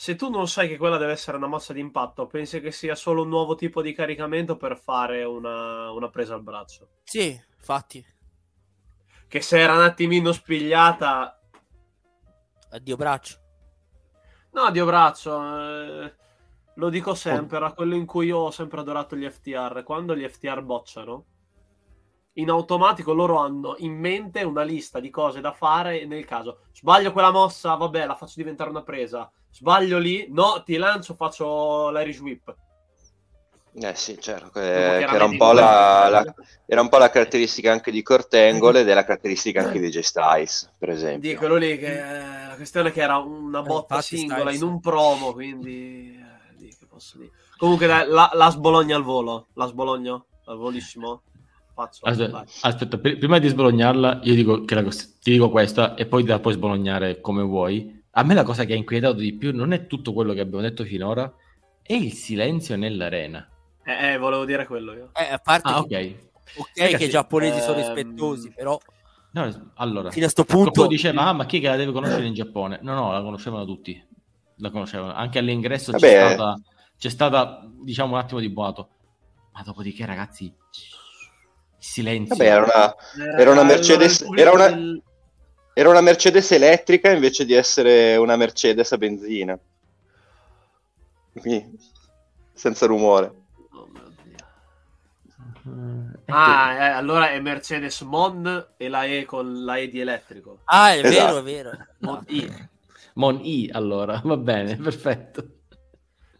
se 0.00 0.16
tu 0.16 0.30
non 0.30 0.48
sai 0.48 0.66
che 0.66 0.78
quella 0.78 0.96
deve 0.96 1.12
essere 1.12 1.36
una 1.36 1.46
mossa 1.46 1.74
di 1.74 1.80
impatto, 1.80 2.26
pensi 2.26 2.58
che 2.62 2.72
sia 2.72 2.94
solo 2.94 3.20
un 3.20 3.28
nuovo 3.28 3.54
tipo 3.54 3.82
di 3.82 3.92
caricamento 3.92 4.56
per 4.56 4.78
fare 4.78 5.24
una, 5.24 5.90
una 5.90 6.08
presa 6.08 6.32
al 6.32 6.42
braccio? 6.42 6.88
Sì, 7.04 7.38
infatti. 7.58 8.02
Che 9.30 9.40
se 9.40 9.60
era 9.60 9.74
un 9.74 9.82
attimino 9.82 10.32
spigliata... 10.32 11.40
Addio 12.70 12.96
braccio. 12.96 13.38
No, 14.50 14.62
addio 14.62 14.84
braccio. 14.84 15.40
Eh, 15.40 16.14
lo 16.74 16.88
dico 16.88 17.14
sempre, 17.14 17.58
era 17.58 17.72
quello 17.72 17.94
in 17.94 18.06
cui 18.06 18.26
io 18.26 18.38
ho 18.38 18.50
sempre 18.50 18.80
adorato 18.80 19.14
gli 19.14 19.28
FTR. 19.28 19.84
Quando 19.84 20.16
gli 20.16 20.26
FTR 20.28 20.62
bocciano, 20.62 21.24
in 22.34 22.50
automatico 22.50 23.12
loro 23.12 23.38
hanno 23.38 23.76
in 23.78 23.96
mente 23.96 24.42
una 24.42 24.62
lista 24.62 24.98
di 24.98 25.10
cose 25.10 25.40
da 25.40 25.52
fare 25.52 26.06
nel 26.06 26.24
caso 26.24 26.60
sbaglio 26.72 27.10
quella 27.10 27.32
mossa, 27.32 27.74
vabbè, 27.74 28.06
la 28.06 28.14
faccio 28.14 28.34
diventare 28.36 28.70
una 28.70 28.84
presa 28.84 29.30
Sbaglio 29.52 29.98
lì? 29.98 30.26
No, 30.30 30.62
ti 30.64 30.76
lancio, 30.76 31.14
faccio 31.14 31.90
l'Irish 31.90 32.20
Whip. 32.20 32.54
Eh 33.72 33.94
sì, 33.94 34.18
certo, 34.20 34.50
che, 34.50 34.60
che 34.60 35.14
era, 35.14 35.24
un 35.24 35.36
la, 35.36 36.08
la, 36.08 36.34
era, 36.66 36.80
un 36.80 36.88
po 36.88 36.98
la, 36.98 37.08
caratteristica 37.08 37.70
anche 37.70 37.92
di 37.92 38.02
Cortengole 38.02 38.80
ed 38.80 38.88
è 38.88 38.94
la 38.94 39.04
caratteristica 39.04 39.62
anche 39.62 39.78
di 39.78 39.88
J 39.90 40.00
Styles, 40.00 40.72
per 40.76 40.90
esempio. 40.90 41.30
Di 41.30 41.36
quello 41.36 41.56
lì, 41.56 41.78
che, 41.78 42.00
la 42.00 42.54
questione 42.56 42.88
è 42.88 42.92
che 42.92 43.00
era 43.00 43.18
una 43.18 43.62
botta 43.62 43.98
eh, 43.98 44.02
singola 44.02 44.40
Styles. 44.40 44.60
in 44.60 44.66
un 44.66 44.80
promo, 44.80 45.32
quindi... 45.32 46.18
Eh, 46.58 46.68
che 46.68 46.86
posso 46.88 47.18
dire. 47.18 47.30
Comunque 47.56 47.86
dai, 47.86 48.08
la, 48.08 48.30
la 48.34 48.50
sbologna 48.50 48.96
al 48.96 49.04
volo, 49.04 49.46
la 49.54 49.66
sbologno 49.66 50.26
al 50.46 50.56
volissimo. 50.56 51.22
Faccio, 51.72 52.04
aspetta, 52.04 52.44
aspetta, 52.62 52.98
prima 52.98 53.38
di 53.38 53.48
sbolognarla 53.48 54.20
io 54.24 54.34
dico 54.34 54.64
che 54.64 54.74
la, 54.74 54.82
ti 54.82 55.30
dico 55.30 55.48
questa 55.48 55.94
e 55.94 56.04
poi 56.04 56.26
la 56.26 56.40
puoi 56.40 56.52
sbolognare 56.52 57.20
come 57.20 57.42
vuoi 57.42 58.00
a 58.12 58.24
me 58.24 58.34
la 58.34 58.42
cosa 58.42 58.64
che 58.64 58.72
ha 58.72 58.76
inquietato 58.76 59.14
di 59.14 59.34
più 59.34 59.54
non 59.54 59.72
è 59.72 59.86
tutto 59.86 60.12
quello 60.12 60.32
che 60.32 60.40
abbiamo 60.40 60.62
detto 60.62 60.84
finora, 60.84 61.32
è 61.80 61.92
il 61.92 62.12
silenzio 62.12 62.76
nell'arena. 62.76 63.48
Eh, 63.98 64.12
eh 64.12 64.18
volevo 64.18 64.44
dire 64.44 64.66
quello 64.66 64.92
io. 64.92 65.10
Eh, 65.14 65.32
a 65.32 65.38
parte 65.38 65.68
ah, 65.68 65.78
ok. 65.78 66.14
Ok, 66.56 66.68
Ragazzi, 66.74 66.96
che 66.96 67.04
i 67.04 67.08
giapponesi 67.08 67.58
ehm... 67.58 67.64
sono 67.64 67.76
rispettosi, 67.76 68.52
però... 68.52 68.78
No, 69.32 69.72
allora, 69.74 70.10
fino 70.10 70.26
a 70.26 70.28
sto 70.28 70.44
punto... 70.44 70.88
diceva, 70.88 71.22
ah, 71.26 71.32
ma 71.32 71.46
chi 71.46 71.58
è 71.58 71.60
che 71.60 71.68
la 71.68 71.76
deve 71.76 71.92
conoscere 71.92 72.26
in 72.26 72.34
Giappone? 72.34 72.80
No, 72.82 72.94
no, 72.94 73.12
la 73.12 73.22
conoscevano 73.22 73.64
tutti. 73.64 74.04
La 74.56 74.70
conoscevano. 74.70 75.14
Anche 75.14 75.38
all'ingresso 75.38 75.92
c'è 75.92 76.26
stata, 76.26 76.60
c'è 76.98 77.08
stata, 77.08 77.70
diciamo, 77.80 78.14
un 78.14 78.18
attimo 78.18 78.40
di 78.40 78.48
boato. 78.48 78.88
Ma 79.52 79.62
dopodiché, 79.62 80.04
ragazzi, 80.04 80.52
silenzio. 81.78 82.34
Vabbè, 82.34 82.50
era 82.50 82.64
una, 82.64 83.38
era 83.38 83.50
una 83.52 83.62
Mercedes... 83.62 84.26
Era 84.34 84.50
una... 84.50 85.00
Era 85.72 85.88
una 85.88 86.00
Mercedes 86.00 86.50
elettrica 86.50 87.12
invece 87.12 87.44
di 87.46 87.54
essere 87.54 88.16
una 88.16 88.34
Mercedes 88.36 88.90
a 88.92 88.98
benzina. 88.98 89.58
Quindi, 91.32 91.78
senza 92.52 92.86
rumore. 92.86 93.39
Oh 95.66 96.34
ah, 96.34 96.72
eh, 96.72 96.88
allora 96.90 97.30
è 97.30 97.40
Mercedes 97.40 98.00
Mon 98.02 98.72
e 98.76 98.88
la 98.88 99.04
E 99.04 99.24
con 99.24 99.64
la 99.64 99.76
E 99.76 99.88
di 99.88 100.00
elettrico. 100.00 100.60
Ah, 100.64 100.94
è 100.94 101.04
esatto. 101.04 101.42
vero, 101.42 101.70
è 101.70 101.78
vero. 101.78 101.86
Mon 101.98 102.24
I. 102.28 102.68
Mon 103.14 103.40
I, 103.42 103.68
allora, 103.72 104.20
va 104.24 104.36
bene, 104.36 104.76
perfetto. 104.76 105.44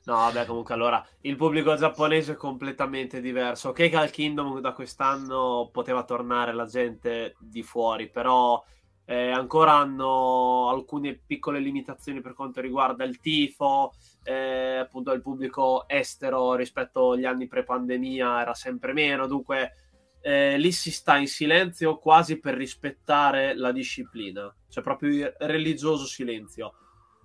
No, 0.04 0.14
vabbè, 0.14 0.46
comunque 0.46 0.74
allora 0.74 1.06
il 1.20 1.36
pubblico 1.36 1.76
giapponese 1.76 2.32
è 2.32 2.36
completamente 2.36 3.20
diverso. 3.20 3.68
Ok, 3.68 3.88
che 3.88 3.96
al 3.96 4.10
Kingdom 4.10 4.60
da 4.60 4.72
quest'anno 4.72 5.68
poteva 5.70 6.04
tornare 6.04 6.52
la 6.52 6.64
gente 6.64 7.36
di 7.38 7.62
fuori, 7.62 8.08
però 8.08 8.62
eh, 9.10 9.32
ancora 9.32 9.72
hanno 9.72 10.68
alcune 10.68 11.18
piccole 11.26 11.58
limitazioni 11.58 12.20
per 12.20 12.32
quanto 12.32 12.60
riguarda 12.60 13.02
il 13.02 13.18
tifo, 13.18 13.92
eh, 14.22 14.76
appunto 14.76 15.10
il 15.10 15.20
pubblico 15.20 15.88
estero 15.88 16.54
rispetto 16.54 17.10
agli 17.10 17.24
anni 17.24 17.48
pre-pandemia 17.48 18.40
era 18.40 18.54
sempre 18.54 18.92
meno, 18.92 19.26
dunque 19.26 19.72
eh, 20.20 20.56
lì 20.58 20.70
si 20.70 20.92
sta 20.92 21.16
in 21.16 21.26
silenzio 21.26 21.98
quasi 21.98 22.38
per 22.38 22.54
rispettare 22.54 23.56
la 23.56 23.72
disciplina, 23.72 24.54
cioè 24.68 24.84
proprio 24.84 25.10
il 25.10 25.34
religioso 25.38 26.06
silenzio. 26.06 26.74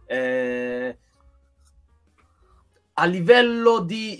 Eh, 0.07 0.97
a 2.93 3.05
livello 3.05 3.79
di 3.81 4.17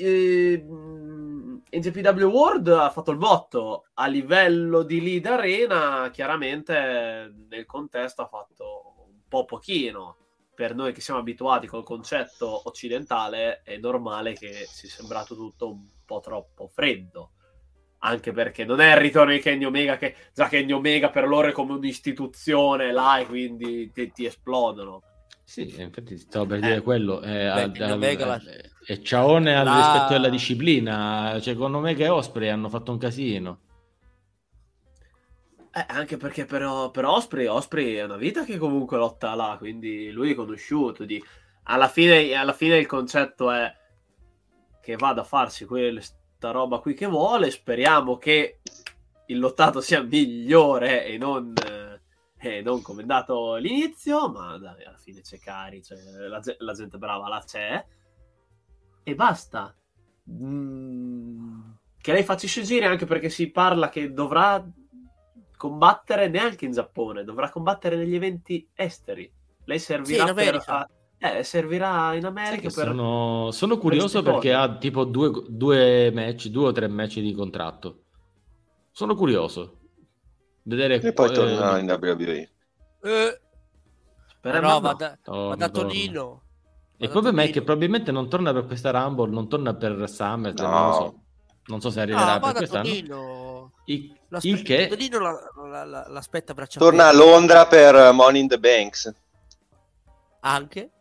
eh, 1.76 1.80
NJPW 1.80 2.26
World 2.26 2.68
ha 2.70 2.90
fatto 2.90 3.12
il 3.12 3.18
botto. 3.18 3.86
A 3.96 4.08
livello 4.08 4.84
di 4.84 5.02
lead 5.02 5.26
arena 5.26 6.10
chiaramente 6.12 7.34
nel 7.50 7.66
contesto 7.66 8.22
ha 8.22 8.28
fatto 8.28 9.08
un 9.08 9.22
po' 9.28 9.46
pochino. 9.46 10.18
Per 10.56 10.74
noi 10.74 10.94
che 10.94 11.02
siamo 11.02 11.20
abituati 11.20 11.68
col 11.68 11.84
concetto 11.84 12.62
occidentale 12.66 13.62
è 13.64 13.78
normale 13.78 14.34
che 14.34 14.66
sia 14.70 14.90
sembrato 14.90 15.36
tutto 15.36 15.70
un 15.70 15.86
po' 16.06 16.22
troppo 16.22 16.68
freddo. 16.68 17.32
Anche 18.00 18.32
perché 18.32 18.64
non 18.64 18.80
è 18.80 18.92
il 18.92 19.02
ritorno 19.02 19.32
di 19.32 19.40
Kenny 19.40 19.66
Omega 19.66 19.98
che 19.98 20.16
già 20.34 20.48
Kenny 20.48 20.72
Omega 20.72 21.10
per 21.10 21.28
loro 21.28 21.48
è 21.48 21.52
come 21.52 21.74
un'istituzione 21.74 22.92
là 22.92 23.18
e 23.20 23.26
quindi 23.26 23.92
ti, 23.92 24.12
ti 24.12 24.26
esplodono. 24.26 25.02
Sì, 25.44 25.80
infatti 25.80 26.18
stavo 26.18 26.46
per 26.46 26.60
dire 26.60 26.76
eh, 26.76 26.82
quello. 26.82 27.22
Eh, 27.22 27.70
beh, 27.70 27.84
al, 27.84 28.02
al, 28.22 28.72
e 28.86 29.02
ciaone 29.02 29.56
al 29.56 29.66
la... 29.66 29.76
rispetto 29.76 30.14
della 30.14 30.30
disciplina. 30.30 31.40
Cioè, 31.42 31.56
con 31.56 31.74
Omega 31.74 32.06
e 32.06 32.10
Osprey 32.10 32.50
hanno 32.50 32.70
fatto 32.70 32.92
un 32.92 32.98
casino. 32.98 33.60
Eh, 35.74 35.86
anche 35.88 36.18
perché 36.18 36.46
però 36.46 36.90
per 36.92 37.06
Osprey, 37.06 37.48
Osprey 37.48 37.96
è 37.96 38.04
una 38.04 38.16
vita 38.16 38.46
che 38.46 38.58
comunque 38.58 38.98
lotta 38.98 39.34
là, 39.36 39.56
quindi 39.58 40.10
lui 40.12 40.32
è 40.32 40.36
conosciuto. 40.36 41.04
Di... 41.04 41.22
Alla, 41.64 41.90
fine, 41.90 42.34
alla 42.34 42.54
fine 42.54 42.78
il 42.78 42.86
concetto 42.86 43.52
è 43.52 43.74
che 44.82 44.96
vada 44.96 45.22
a 45.22 45.26
farsi 45.26 45.66
questa 45.66 46.52
roba 46.52 46.80
qui 46.80 46.94
che 46.94 47.08
vuole. 47.08 47.52
Speriamo 47.52 48.18
che 48.18 48.60
il 49.28 49.40
lottato 49.40 49.82
sia 49.82 50.02
migliore 50.02 51.06
e 51.06 51.18
non 51.18 51.54
eh, 52.46 52.62
non 52.62 52.82
come 52.82 53.00
è 53.00 53.02
andato 53.02 53.54
all'inizio, 53.54 54.30
ma 54.30 54.58
dai, 54.58 54.84
alla 54.84 54.98
fine 54.98 55.22
c'è 55.22 55.40
Cari, 55.40 55.84
cioè, 55.84 55.98
la, 56.28 56.42
la, 56.60 56.74
gente 56.74 56.98
brava 56.98 57.28
là 57.28 57.44
c'è, 57.44 57.84
e 59.08 59.14
basta. 59.14 59.74
Mm, 60.32 61.62
che 62.02 62.12
lei 62.12 62.24
faccia 62.24 62.48
scegliere 62.48 62.88
anche 62.88 63.06
perché 63.06 63.30
si 63.30 63.52
parla 63.52 63.90
che 63.90 64.12
dovrà 64.12 64.66
combattere 65.56 66.28
neanche 66.28 66.66
in 66.66 66.72
Giappone, 66.72 67.24
dovrà 67.24 67.50
combattere 67.52 67.96
negli 67.96 68.16
eventi 68.16 68.68
esteri. 68.74 69.32
Lei 69.66 69.80
servirà 69.80 70.28
sì, 70.28 70.34
per... 70.34 70.64
A, 70.66 70.90
eh, 71.18 71.44
servirà 71.44 72.14
in 72.16 72.26
America 72.26 72.64
per... 72.64 72.88
sono, 72.88 73.50
sono 73.52 73.78
curioso 73.78 74.24
perché 74.24 74.54
ha 74.54 74.76
tipo 74.78 75.06
due, 75.06 75.32
due 75.48 76.12
match, 76.12 76.48
due 76.48 76.68
o 76.68 76.72
tre 76.72 76.88
match 76.88 77.20
di 77.20 77.34
contratto. 77.34 78.04
Sono 78.92 79.16
curioso 79.16 79.80
vedere 80.64 81.00
e 81.00 81.14
poi 81.14 81.32
torna 81.32 81.78
in 81.78 81.90
WWE. 81.90 82.50
Eh, 83.04 83.40
però 84.42 84.80
va 84.80 84.94
da, 84.94 85.18
va 85.24 85.56
da 85.56 85.70
Tonino. 85.70 86.45
E 86.98 87.06
il 87.06 87.10
problema 87.12 87.44
è 87.44 87.50
che 87.50 87.62
probabilmente 87.62 88.12
non 88.12 88.30
torna 88.30 88.54
per 88.54 88.66
questa 88.66 88.92
Rumble, 88.92 89.30
non 89.30 89.50
torna 89.50 89.74
per 89.76 90.10
Summer, 90.10 90.54
no. 90.54 90.68
non 90.68 90.88
lo 90.88 90.94
so. 90.94 91.20
Non 91.68 91.82
so 91.82 91.90
se 91.90 92.02
arriverà 92.02 92.36
no, 92.36 92.40
per 92.40 92.54
quest'anno. 92.54 92.84
Tonino. 92.84 93.72
Il, 93.86 94.18
il 94.42 94.62
che... 94.62 94.88
Tonino 94.88 95.20
la, 95.20 95.86
la, 95.86 96.08
l'aspetta 96.08 96.54
braccia 96.54 96.80
Torna 96.80 97.08
a 97.08 97.14
Londra 97.14 97.66
per 97.66 98.12
Money 98.14 98.42
in 98.42 98.48
the 98.48 98.60
Banks. 98.60 99.14
Anche? 100.42 100.92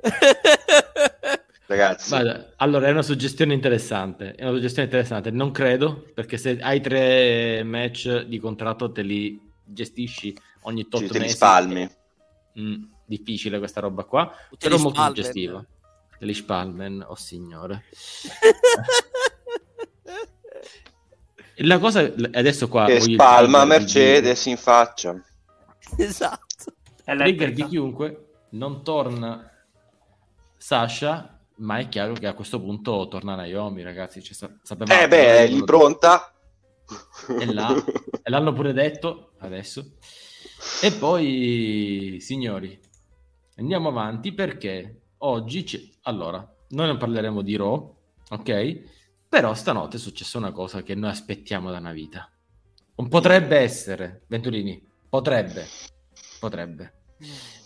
ragazzi. 1.66 2.08
Guarda, 2.08 2.52
allora 2.56 2.86
è 2.86 2.90
una 2.90 3.02
suggestione 3.02 3.54
interessante. 3.54 4.34
È 4.34 4.42
una 4.42 4.54
suggestione 4.54 4.84
interessante. 4.84 5.30
Non 5.30 5.50
credo, 5.50 6.06
perché 6.14 6.36
se 6.36 6.58
hai 6.60 6.80
tre 6.80 7.62
match 7.64 8.22
di 8.22 8.38
contratto 8.38 8.90
te 8.92 9.02
li 9.02 9.40
gestisci 9.64 10.36
ogni 10.62 10.88
tot 10.88 11.02
Sì, 11.02 11.06
te 11.08 11.12
li 11.14 11.20
mesi. 11.20 11.34
spalmi. 11.34 11.88
Mm, 12.58 12.82
difficile 13.06 13.58
questa 13.58 13.80
roba 13.80 14.04
qua, 14.04 14.26
Te 14.50 14.56
però 14.58 14.76
molto 14.76 14.98
spalmen. 15.00 15.14
suggestiva. 15.14 15.64
Te 16.18 16.24
li 16.24 16.34
spalmen, 16.34 17.04
oh 17.06 17.14
signore. 17.14 17.84
La 21.60 21.78
cosa, 21.78 22.00
adesso 22.32 22.68
qua... 22.68 22.84
Che 22.84 23.00
spalma 23.00 23.62
di- 23.62 23.68
Mercedes 23.68 24.44
in 24.46 24.56
faccia. 24.58 25.18
esatto. 25.96 26.44
Trigger 27.04 27.52
di 27.52 27.64
chiunque, 27.66 28.26
non 28.50 28.82
torna 28.82 29.50
Sasha, 30.56 31.38
ma 31.56 31.78
è 31.78 31.88
chiaro 31.88 32.12
che 32.14 32.26
a 32.26 32.34
questo 32.34 32.60
punto 32.60 33.06
torna 33.08 33.34
Naomi, 33.36 33.82
ragazzi. 33.82 34.22
Cioè, 34.22 34.34
sa- 34.34 34.54
sapevamo 34.62 35.00
Eh 35.00 35.08
beh, 35.08 35.36
è 35.38 35.46
lì 35.46 35.64
pronta. 35.64 36.30
E 37.38 37.52
là, 37.52 37.74
e 38.22 38.30
l'hanno 38.30 38.52
pure 38.52 38.72
detto 38.72 39.32
adesso. 39.38 39.92
E 40.82 40.92
poi, 40.92 42.18
signori, 42.20 42.78
andiamo 43.56 43.88
avanti 43.88 44.32
perché 44.32 45.00
oggi 45.18 45.64
c'è... 45.64 45.80
Allora, 46.02 46.38
noi 46.68 46.86
non 46.86 46.96
parleremo 46.96 47.42
di 47.42 47.56
Raw, 47.56 47.96
ok? 48.30 48.80
Però 49.28 49.54
stanotte 49.54 49.96
è 49.96 50.00
successa 50.00 50.38
una 50.38 50.52
cosa 50.52 50.82
che 50.82 50.94
noi 50.94 51.10
aspettiamo 51.10 51.70
da 51.70 51.78
una 51.78 51.92
vita. 51.92 52.30
Non 52.96 53.08
potrebbe 53.08 53.58
essere, 53.58 54.22
Venturini, 54.28 54.82
potrebbe, 55.08 55.66
potrebbe. 56.40 56.92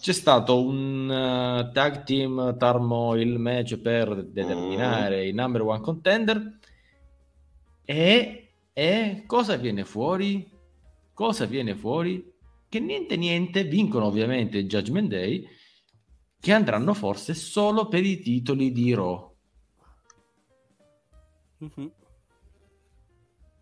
C'è 0.01 0.13
stato 0.13 0.65
un 0.65 1.11
eh, 1.11 1.71
tag 1.73 2.05
team 2.05 2.57
turmoil 2.57 3.39
match 3.39 3.77
per 3.79 4.25
determinare 4.25 5.27
i 5.27 5.33
number 5.33 5.63
one 5.63 5.81
contender 5.81 6.59
e, 7.85 8.53
e 8.73 9.25
cosa 9.27 9.57
viene 9.57 9.85
fuori? 9.85 10.49
Cosa 11.13 11.45
viene 11.47 11.75
fuori? 11.75 12.33
Che 12.69 12.81
niente 12.81 13.17
niente 13.17 13.65
vincono 13.65 14.07
ovviamente 14.07 14.59
il 14.59 14.69
Judgment 14.69 15.09
Day 15.09 15.47
che 16.41 16.53
andranno 16.53 16.95
forse 16.95 17.35
solo 17.35 17.87
per 17.89 18.05
i 18.05 18.21
titoli 18.21 18.73
di 18.73 18.95
Raw. 18.95 19.35
Mhm. 21.59 21.93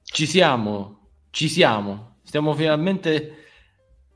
Ci 0.05 0.26
siamo, 0.26 1.09
ci 1.31 1.49
siamo. 1.49 2.18
Stiamo 2.22 2.55
finalmente 2.55 3.35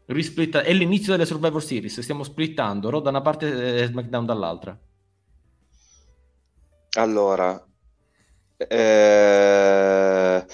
risplittando. 0.07 0.69
È 0.69 0.73
l'inizio 0.73 1.13
delle 1.13 1.27
Survivor 1.27 1.63
Series. 1.63 2.01
Stiamo 2.01 2.23
splittando 2.23 2.89
Raw 2.89 3.01
da 3.01 3.11
una 3.11 3.21
parte 3.21 3.83
e 3.83 3.87
SmackDown 3.87 4.25
dall'altra. 4.25 4.79
Allora, 6.95 7.67
eh, 8.57 10.45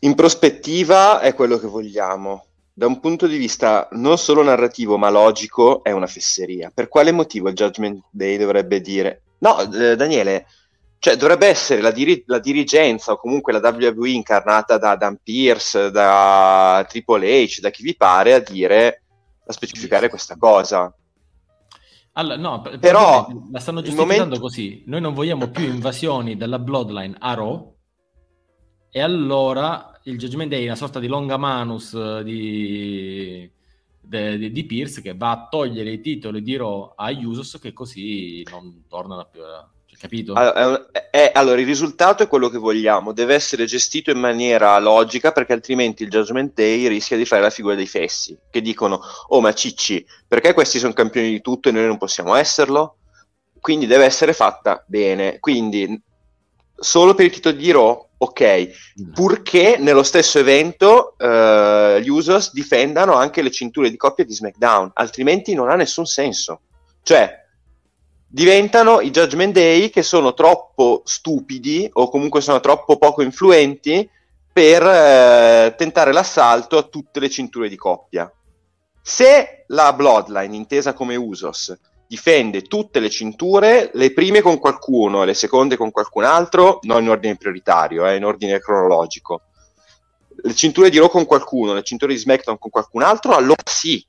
in 0.00 0.14
prospettiva 0.14 1.20
è 1.20 1.34
quello 1.34 1.58
che 1.58 1.66
vogliamo. 1.66 2.47
Da 2.78 2.86
un 2.86 3.00
punto 3.00 3.26
di 3.26 3.38
vista 3.38 3.88
non 3.90 4.18
solo 4.18 4.40
narrativo 4.40 4.98
ma 4.98 5.10
logico 5.10 5.82
è 5.82 5.90
una 5.90 6.06
fesseria. 6.06 6.70
Per 6.72 6.86
quale 6.86 7.10
motivo 7.10 7.48
il 7.48 7.56
Judgment 7.56 8.04
Day 8.08 8.36
dovrebbe 8.36 8.80
dire... 8.80 9.22
No, 9.38 9.60
eh, 9.62 9.96
Daniele, 9.96 10.46
cioè 11.00 11.16
dovrebbe 11.16 11.48
essere 11.48 11.80
la, 11.80 11.90
diri- 11.90 12.22
la 12.26 12.38
dirigenza 12.38 13.10
o 13.10 13.16
comunque 13.18 13.52
la 13.52 13.58
WWE 13.58 14.10
incarnata 14.10 14.78
da 14.78 14.94
Dan 14.94 15.18
Pierce, 15.20 15.90
da 15.90 16.86
Triple 16.88 17.46
H, 17.46 17.58
da 17.58 17.70
chi 17.70 17.82
vi 17.82 17.96
pare 17.96 18.34
a 18.34 18.38
dire, 18.38 19.02
a 19.44 19.52
specificare 19.52 20.08
questa 20.08 20.36
cosa. 20.36 20.94
Allora, 22.12 22.36
no, 22.36 22.60
per- 22.60 22.78
Però, 22.78 23.26
la 23.50 23.58
stanno 23.58 23.82
giustificando 23.82 24.22
momento- 24.22 24.38
così. 24.40 24.84
Noi 24.86 25.00
non 25.00 25.14
vogliamo 25.14 25.48
più 25.48 25.64
invasioni 25.64 26.36
della 26.36 26.60
Bloodline 26.60 27.16
a 27.18 27.34
Raw. 27.34 27.74
E 28.90 29.00
allora 29.00 29.97
il 30.08 30.18
Judgment 30.18 30.50
Day 30.50 30.62
è 30.62 30.66
una 30.66 30.76
sorta 30.76 30.98
di 30.98 31.06
longa 31.06 31.36
manus 31.36 31.92
eh, 31.94 32.22
di, 32.24 33.50
di, 34.00 34.50
di 34.50 34.64
Pierce 34.64 35.02
che 35.02 35.14
va 35.14 35.30
a 35.32 35.48
togliere 35.50 35.90
i 35.92 36.00
titoli 36.00 36.42
di 36.42 36.56
Raw 36.56 36.92
a 36.96 37.10
Usos 37.10 37.58
che 37.60 37.72
così 37.72 38.42
non 38.50 38.84
tornano 38.88 39.28
più. 39.30 39.42
a- 39.42 39.68
cioè, 39.86 39.98
capito? 39.98 40.32
Allora, 40.34 40.54
è 40.54 40.66
un- 40.66 40.86
è- 41.10 41.32
allora, 41.34 41.60
il 41.60 41.66
risultato 41.66 42.22
è 42.22 42.28
quello 42.28 42.48
che 42.48 42.58
vogliamo, 42.58 43.12
deve 43.12 43.34
essere 43.34 43.66
gestito 43.66 44.10
in 44.10 44.18
maniera 44.18 44.78
logica 44.78 45.32
perché 45.32 45.52
altrimenti 45.52 46.02
il 46.04 46.10
Judgment 46.10 46.54
Day 46.54 46.86
rischia 46.88 47.16
di 47.16 47.24
fare 47.24 47.42
la 47.42 47.50
figura 47.50 47.74
dei 47.74 47.86
fessi, 47.86 48.36
che 48.50 48.60
dicono, 48.62 49.00
oh 49.28 49.40
ma 49.40 49.52
cicci, 49.52 50.04
perché 50.26 50.54
questi 50.54 50.78
sono 50.78 50.92
campioni 50.94 51.30
di 51.30 51.40
tutto 51.40 51.68
e 51.68 51.72
noi 51.72 51.86
non 51.86 51.98
possiamo 51.98 52.34
esserlo? 52.34 52.96
Quindi 53.60 53.86
deve 53.86 54.04
essere 54.04 54.32
fatta 54.32 54.82
bene, 54.86 55.38
quindi 55.40 56.00
solo 56.78 57.14
per 57.14 57.26
i 57.26 57.30
titoli 57.30 57.56
di 57.56 57.70
Raw, 57.70 58.08
ok, 58.18 58.68
purché 59.12 59.76
nello 59.78 60.02
stesso 60.02 60.38
evento 60.38 61.14
eh, 61.18 62.00
gli 62.02 62.08
Usos 62.08 62.52
difendano 62.52 63.14
anche 63.14 63.42
le 63.42 63.50
cinture 63.50 63.90
di 63.90 63.96
coppia 63.96 64.24
di 64.24 64.34
SmackDown, 64.34 64.90
altrimenti 64.94 65.54
non 65.54 65.70
ha 65.70 65.74
nessun 65.74 66.06
senso. 66.06 66.60
Cioè, 67.02 67.46
diventano 68.26 69.00
i 69.00 69.10
Judgment 69.10 69.54
Day 69.54 69.90
che 69.90 70.02
sono 70.02 70.34
troppo 70.34 71.02
stupidi 71.04 71.88
o 71.92 72.10
comunque 72.10 72.40
sono 72.40 72.60
troppo 72.60 72.98
poco 72.98 73.22
influenti 73.22 74.08
per 74.52 74.82
eh, 74.82 75.74
tentare 75.76 76.12
l'assalto 76.12 76.76
a 76.76 76.82
tutte 76.82 77.20
le 77.20 77.30
cinture 77.30 77.68
di 77.68 77.76
coppia. 77.76 78.30
Se 79.00 79.64
la 79.68 79.92
Bloodline, 79.94 80.54
intesa 80.54 80.92
come 80.92 81.16
Usos, 81.16 81.74
difende 82.08 82.62
tutte 82.62 83.00
le 83.00 83.10
cinture, 83.10 83.90
le 83.92 84.14
prime 84.14 84.40
con 84.40 84.58
qualcuno 84.58 85.22
e 85.22 85.26
le 85.26 85.34
seconde 85.34 85.76
con 85.76 85.90
qualcun 85.90 86.24
altro, 86.24 86.78
non 86.82 87.02
in 87.02 87.10
ordine 87.10 87.36
prioritario, 87.36 88.06
eh, 88.06 88.16
in 88.16 88.24
ordine 88.24 88.58
cronologico. 88.60 89.42
Le 90.40 90.54
cinture 90.54 90.88
di 90.88 90.98
Raw 90.98 91.08
con 91.10 91.26
qualcuno, 91.26 91.74
le 91.74 91.82
cinture 91.82 92.14
di 92.14 92.18
SmackDown 92.18 92.58
con 92.58 92.70
qualcun 92.70 93.02
altro, 93.02 93.34
allora 93.34 93.62
sì. 93.64 94.04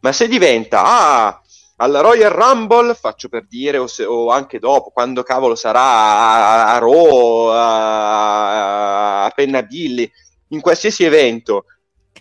Ma 0.00 0.10
se 0.10 0.26
diventa, 0.26 0.82
ah, 0.84 1.40
alla 1.76 2.00
Royal 2.00 2.32
Rumble, 2.32 2.94
faccio 2.94 3.28
per 3.28 3.46
dire, 3.46 3.78
o, 3.78 3.86
se- 3.86 4.04
o 4.04 4.30
anche 4.30 4.58
dopo, 4.58 4.90
quando 4.90 5.22
cavolo 5.22 5.54
sarà 5.54 5.80
a, 5.80 6.74
a 6.74 6.78
Raw, 6.78 7.46
a, 7.48 9.24
a 9.24 9.30
Penna 9.30 9.62
Billy, 9.62 10.10
in 10.48 10.60
qualsiasi 10.60 11.04
evento, 11.04 11.66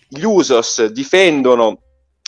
gli 0.07 0.23
Usos 0.23 0.85
difendono 0.85 1.82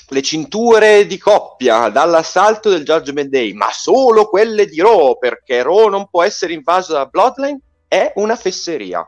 le 0.10 0.22
cinture 0.22 1.06
di 1.08 1.18
coppia 1.18 1.90
dall'assalto 1.90 2.70
del 2.70 2.84
Judgment 2.84 3.30
Day, 3.30 3.54
ma 3.54 3.70
solo 3.72 4.28
quelle 4.30 4.66
di 4.68 4.80
Raw, 4.82 5.18
perché 5.18 5.64
Raw 5.64 5.90
non 5.90 6.08
può 6.10 6.24
essere 6.24 6.54
invaso 6.54 6.94
da 6.94 7.06
Bloodline, 7.06 7.60
è 7.88 8.12
una 8.16 8.36
fesseria. 8.36 9.08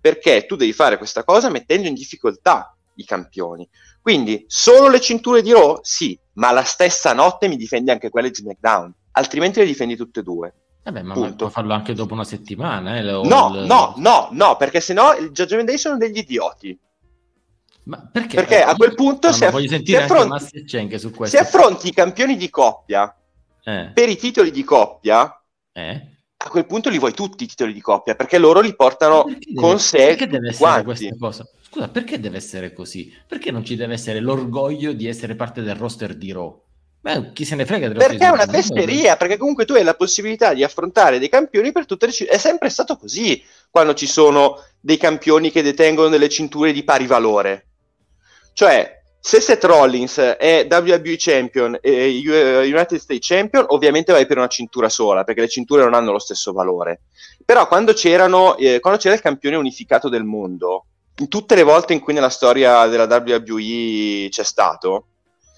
Perché 0.00 0.46
tu 0.46 0.56
devi 0.56 0.72
fare 0.72 0.96
questa 0.96 1.24
cosa 1.24 1.50
mettendo 1.50 1.86
in 1.86 1.94
difficoltà 1.94 2.74
i 2.94 3.04
campioni. 3.04 3.68
Quindi 4.00 4.44
solo 4.48 4.88
le 4.88 5.00
cinture 5.00 5.42
di 5.42 5.52
Raw? 5.52 5.78
Sì, 5.82 6.18
ma 6.34 6.50
la 6.52 6.64
stessa 6.64 7.12
notte 7.12 7.48
mi 7.48 7.56
difendi 7.56 7.90
anche 7.90 8.08
quelle 8.08 8.30
di 8.30 8.36
SmackDown, 8.36 8.92
altrimenti 9.12 9.58
le 9.60 9.66
difendi 9.66 9.96
tutte 9.96 10.20
e 10.20 10.22
due. 10.22 10.54
Vabbè, 10.82 11.02
ma, 11.02 11.08
ma 11.08 11.14
punto. 11.14 11.36
puoi 11.36 11.50
farlo 11.50 11.74
anche 11.74 11.92
dopo 11.92 12.14
una 12.14 12.24
settimana. 12.24 12.96
Eh, 12.96 13.02
No, 13.02 13.52
il- 13.54 13.66
no, 13.66 13.92
no, 13.98 14.28
no, 14.32 14.56
perché 14.56 14.80
sennò 14.80 15.14
il 15.18 15.30
Judgment 15.32 15.66
Day 15.66 15.76
sono 15.76 15.98
degli 15.98 16.16
idioti. 16.16 16.78
Ma 17.84 18.08
perché? 18.12 18.36
Perché 18.36 18.62
a 18.62 18.74
quel 18.76 18.94
punto 18.94 19.30
No, 19.30 19.36
ma 19.38 19.46
aff- 19.46 19.84
si 19.84 19.96
affronti-. 19.96 21.28
Se 21.28 21.38
affronti 21.38 21.88
i 21.88 21.92
campioni 21.92 22.36
di 22.36 22.50
coppia 22.50 23.14
Eh, 23.64 23.90
per 23.92 24.08
i 24.08 24.16
titoli 24.16 24.50
di 24.50 24.64
coppia, 24.64 25.42
eh. 25.72 26.02
a 26.36 26.48
quel 26.48 26.66
punto 26.66 26.88
li 26.88 26.98
vuoi 26.98 27.12
tutti 27.12 27.44
i 27.44 27.46
titoli 27.46 27.72
di 27.72 27.80
coppia, 27.80 28.14
perché 28.14 28.38
loro 28.38 28.60
li 28.60 28.74
portano 28.74 29.24
Perché 29.24 29.52
deve- 29.52 29.60
con 29.60 29.78
sé 29.78 30.06
perché 30.06 30.26
deve 30.26 30.48
essere 30.48 30.58
quanti. 30.58 30.84
questa 30.84 31.16
cosa? 31.18 31.44
Scusa, 31.62 31.88
perché 31.88 32.18
deve 32.18 32.36
essere 32.36 32.72
così? 32.72 33.12
Perché 33.26 33.50
non 33.50 33.64
ci 33.64 33.76
deve 33.76 33.94
essere 33.94 34.20
l'orgoglio 34.20 34.92
di 34.92 35.06
essere 35.06 35.34
parte 35.36 35.62
del 35.62 35.76
roster 35.76 36.16
di 36.16 36.32
Raw? 36.32 36.62
Beh, 37.02 37.32
chi 37.32 37.44
se 37.46 37.54
ne 37.54 37.64
frega 37.64 37.90
Perché 37.92 38.26
è 38.26 38.28
una 38.28 38.46
fesseria, 38.46 39.16
perché 39.16 39.36
comunque 39.38 39.64
tu 39.64 39.72
hai 39.74 39.82
la 39.84 39.94
possibilità 39.94 40.52
di 40.52 40.62
affrontare 40.62 41.18
dei 41.18 41.30
campioni 41.30 41.72
per 41.72 41.86
tutte 41.86 42.06
le 42.06 42.12
cinture. 42.12 42.36
È 42.36 42.40
sempre 42.40 42.68
stato 42.68 42.96
così 42.96 43.42
quando 43.70 43.94
ci 43.94 44.06
sono 44.06 44.56
dei 44.80 44.98
campioni 44.98 45.50
che 45.50 45.62
detengono 45.62 46.08
delle 46.08 46.28
cinture 46.28 46.72
di 46.72 46.82
pari 46.84 47.06
valore. 47.06 47.68
Cioè, 48.52 49.00
se 49.22 49.40
Seth 49.40 49.64
Rollins 49.64 50.18
è 50.18 50.66
WWE 50.70 51.16
Champion 51.18 51.78
e 51.82 52.22
U- 52.24 52.32
United 52.32 52.98
States 52.98 53.26
Champion, 53.26 53.66
ovviamente 53.68 54.12
vai 54.12 54.26
per 54.26 54.38
una 54.38 54.46
cintura 54.46 54.88
sola, 54.88 55.24
perché 55.24 55.42
le 55.42 55.48
cinture 55.48 55.82
non 55.82 55.94
hanno 55.94 56.12
lo 56.12 56.18
stesso 56.18 56.52
valore. 56.52 57.02
Però 57.44 57.68
quando, 57.68 57.92
eh, 57.92 58.80
quando 58.80 58.98
c'era 58.98 59.14
il 59.14 59.20
campione 59.20 59.56
unificato 59.56 60.08
del 60.08 60.24
mondo, 60.24 60.86
in 61.16 61.28
tutte 61.28 61.54
le 61.54 61.62
volte 61.62 61.92
in 61.92 62.00
cui 62.00 62.14
nella 62.14 62.30
storia 62.30 62.86
della 62.86 63.04
WWE 63.04 64.28
c'è 64.30 64.42
stato, 64.44 65.04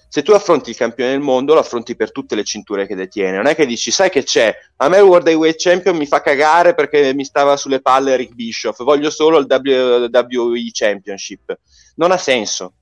se 0.09 0.21
tu 0.21 0.33
affronti 0.33 0.69
il 0.69 0.75
campione 0.75 1.11
del 1.11 1.21
mondo, 1.21 1.53
lo 1.53 1.61
affronti 1.61 1.95
per 1.95 2.11
tutte 2.11 2.35
le 2.35 2.43
cinture 2.43 2.85
che 2.85 2.95
detiene. 2.95 3.37
Non 3.37 3.47
è 3.47 3.55
che 3.55 3.65
dici, 3.65 3.89
sai 3.89 4.11
che 4.11 4.23
c'è? 4.23 4.53
A 4.75 4.87
me 4.87 4.97
il 4.97 5.03
World 5.03 5.27
Heavyweight 5.27 5.59
Champion 5.59 5.95
mi 5.95 6.05
fa 6.05 6.21
cagare 6.21 6.75
perché 6.75 7.15
mi 7.15 7.25
stava 7.25 7.57
sulle 7.57 7.81
palle 7.81 8.15
Rick 8.15 8.33
Bischoff, 8.35 8.83
voglio 8.83 9.09
solo 9.09 9.39
il 9.39 9.47
WWE 9.49 10.69
Championship. 10.71 11.57
Non 11.95 12.11
ha 12.11 12.17
senso. 12.17 12.73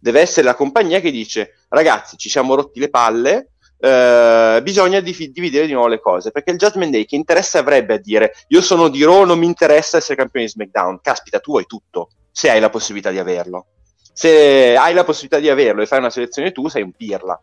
Deve 0.00 0.20
essere 0.20 0.46
la 0.46 0.54
compagnia 0.54 0.98
che 1.00 1.10
dice, 1.10 1.64
ragazzi, 1.68 2.16
ci 2.16 2.28
siamo 2.28 2.54
rotti 2.54 2.80
le 2.80 2.88
palle, 2.88 3.50
eh, 3.78 4.60
bisogna 4.62 5.00
di- 5.00 5.30
dividere 5.30 5.66
di 5.66 5.72
nuovo 5.72 5.88
le 5.88 6.00
cose, 6.00 6.30
perché 6.30 6.50
il 6.50 6.58
Judgment 6.58 6.92
Day 6.92 7.04
che 7.04 7.16
interesse 7.16 7.58
avrebbe 7.58 7.94
a 7.94 7.98
dire 7.98 8.32
io 8.48 8.60
sono 8.60 8.88
di 8.88 9.02
Raw, 9.04 9.24
non 9.24 9.38
mi 9.38 9.46
interessa 9.46 9.96
essere 9.96 10.16
campione 10.16 10.46
di 10.46 10.52
SmackDown. 10.52 11.00
Caspita, 11.00 11.38
tu 11.38 11.56
hai 11.56 11.66
tutto, 11.66 12.10
se 12.30 12.50
hai 12.50 12.60
la 12.60 12.70
possibilità 12.70 13.10
di 13.10 13.18
averlo. 13.18 13.66
Se 14.12 14.76
hai 14.76 14.92
la 14.92 15.04
possibilità 15.04 15.38
di 15.38 15.48
averlo 15.48 15.82
e 15.82 15.86
fai 15.86 15.98
una 15.98 16.10
selezione 16.10 16.52
tu, 16.52 16.68
sei 16.68 16.82
un 16.82 16.92
pirla. 16.92 17.40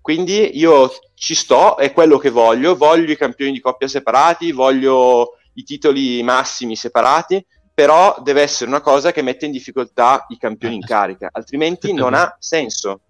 Quindi 0.00 0.56
io 0.56 0.90
ci 1.14 1.34
sto, 1.34 1.76
è 1.76 1.92
quello 1.92 2.16
che 2.16 2.30
voglio, 2.30 2.76
voglio 2.76 3.10
i 3.10 3.16
campioni 3.16 3.50
di 3.50 3.60
coppia 3.60 3.88
separati, 3.88 4.52
voglio 4.52 5.32
i 5.54 5.64
titoli 5.64 6.22
massimi 6.22 6.76
separati, 6.76 7.44
però 7.76 8.16
deve 8.22 8.40
essere 8.40 8.70
una 8.70 8.80
cosa 8.80 9.12
che 9.12 9.20
mette 9.20 9.44
in 9.44 9.52
difficoltà 9.52 10.24
i 10.30 10.38
campioni 10.38 10.76
in 10.76 10.80
carica, 10.80 11.28
altrimenti 11.30 11.92
non 11.92 12.14
ha 12.14 12.34
senso. 12.38 13.02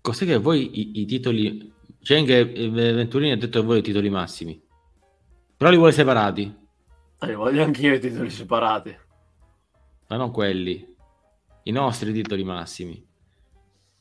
Cos'è 0.00 0.24
che 0.24 0.38
voi 0.38 0.80
i, 0.80 1.00
i 1.02 1.04
titoli... 1.04 1.70
C'è 2.00 2.16
anche 2.16 2.42
Venturini 2.42 3.32
ha 3.32 3.36
detto 3.36 3.58
che 3.58 3.64
vuole 3.66 3.80
i 3.80 3.82
titoli 3.82 4.08
massimi, 4.08 4.58
però 5.54 5.68
li 5.68 5.76
vuole 5.76 5.92
separati. 5.92 6.60
Eh, 7.20 7.34
voglio 7.34 7.62
anch'io 7.64 7.92
i 7.92 8.00
titoli 8.00 8.30
separati. 8.30 8.98
Ma 10.08 10.16
non 10.16 10.30
quelli, 10.30 10.96
i 11.64 11.70
nostri 11.70 12.14
titoli 12.14 12.44
massimi. 12.44 13.06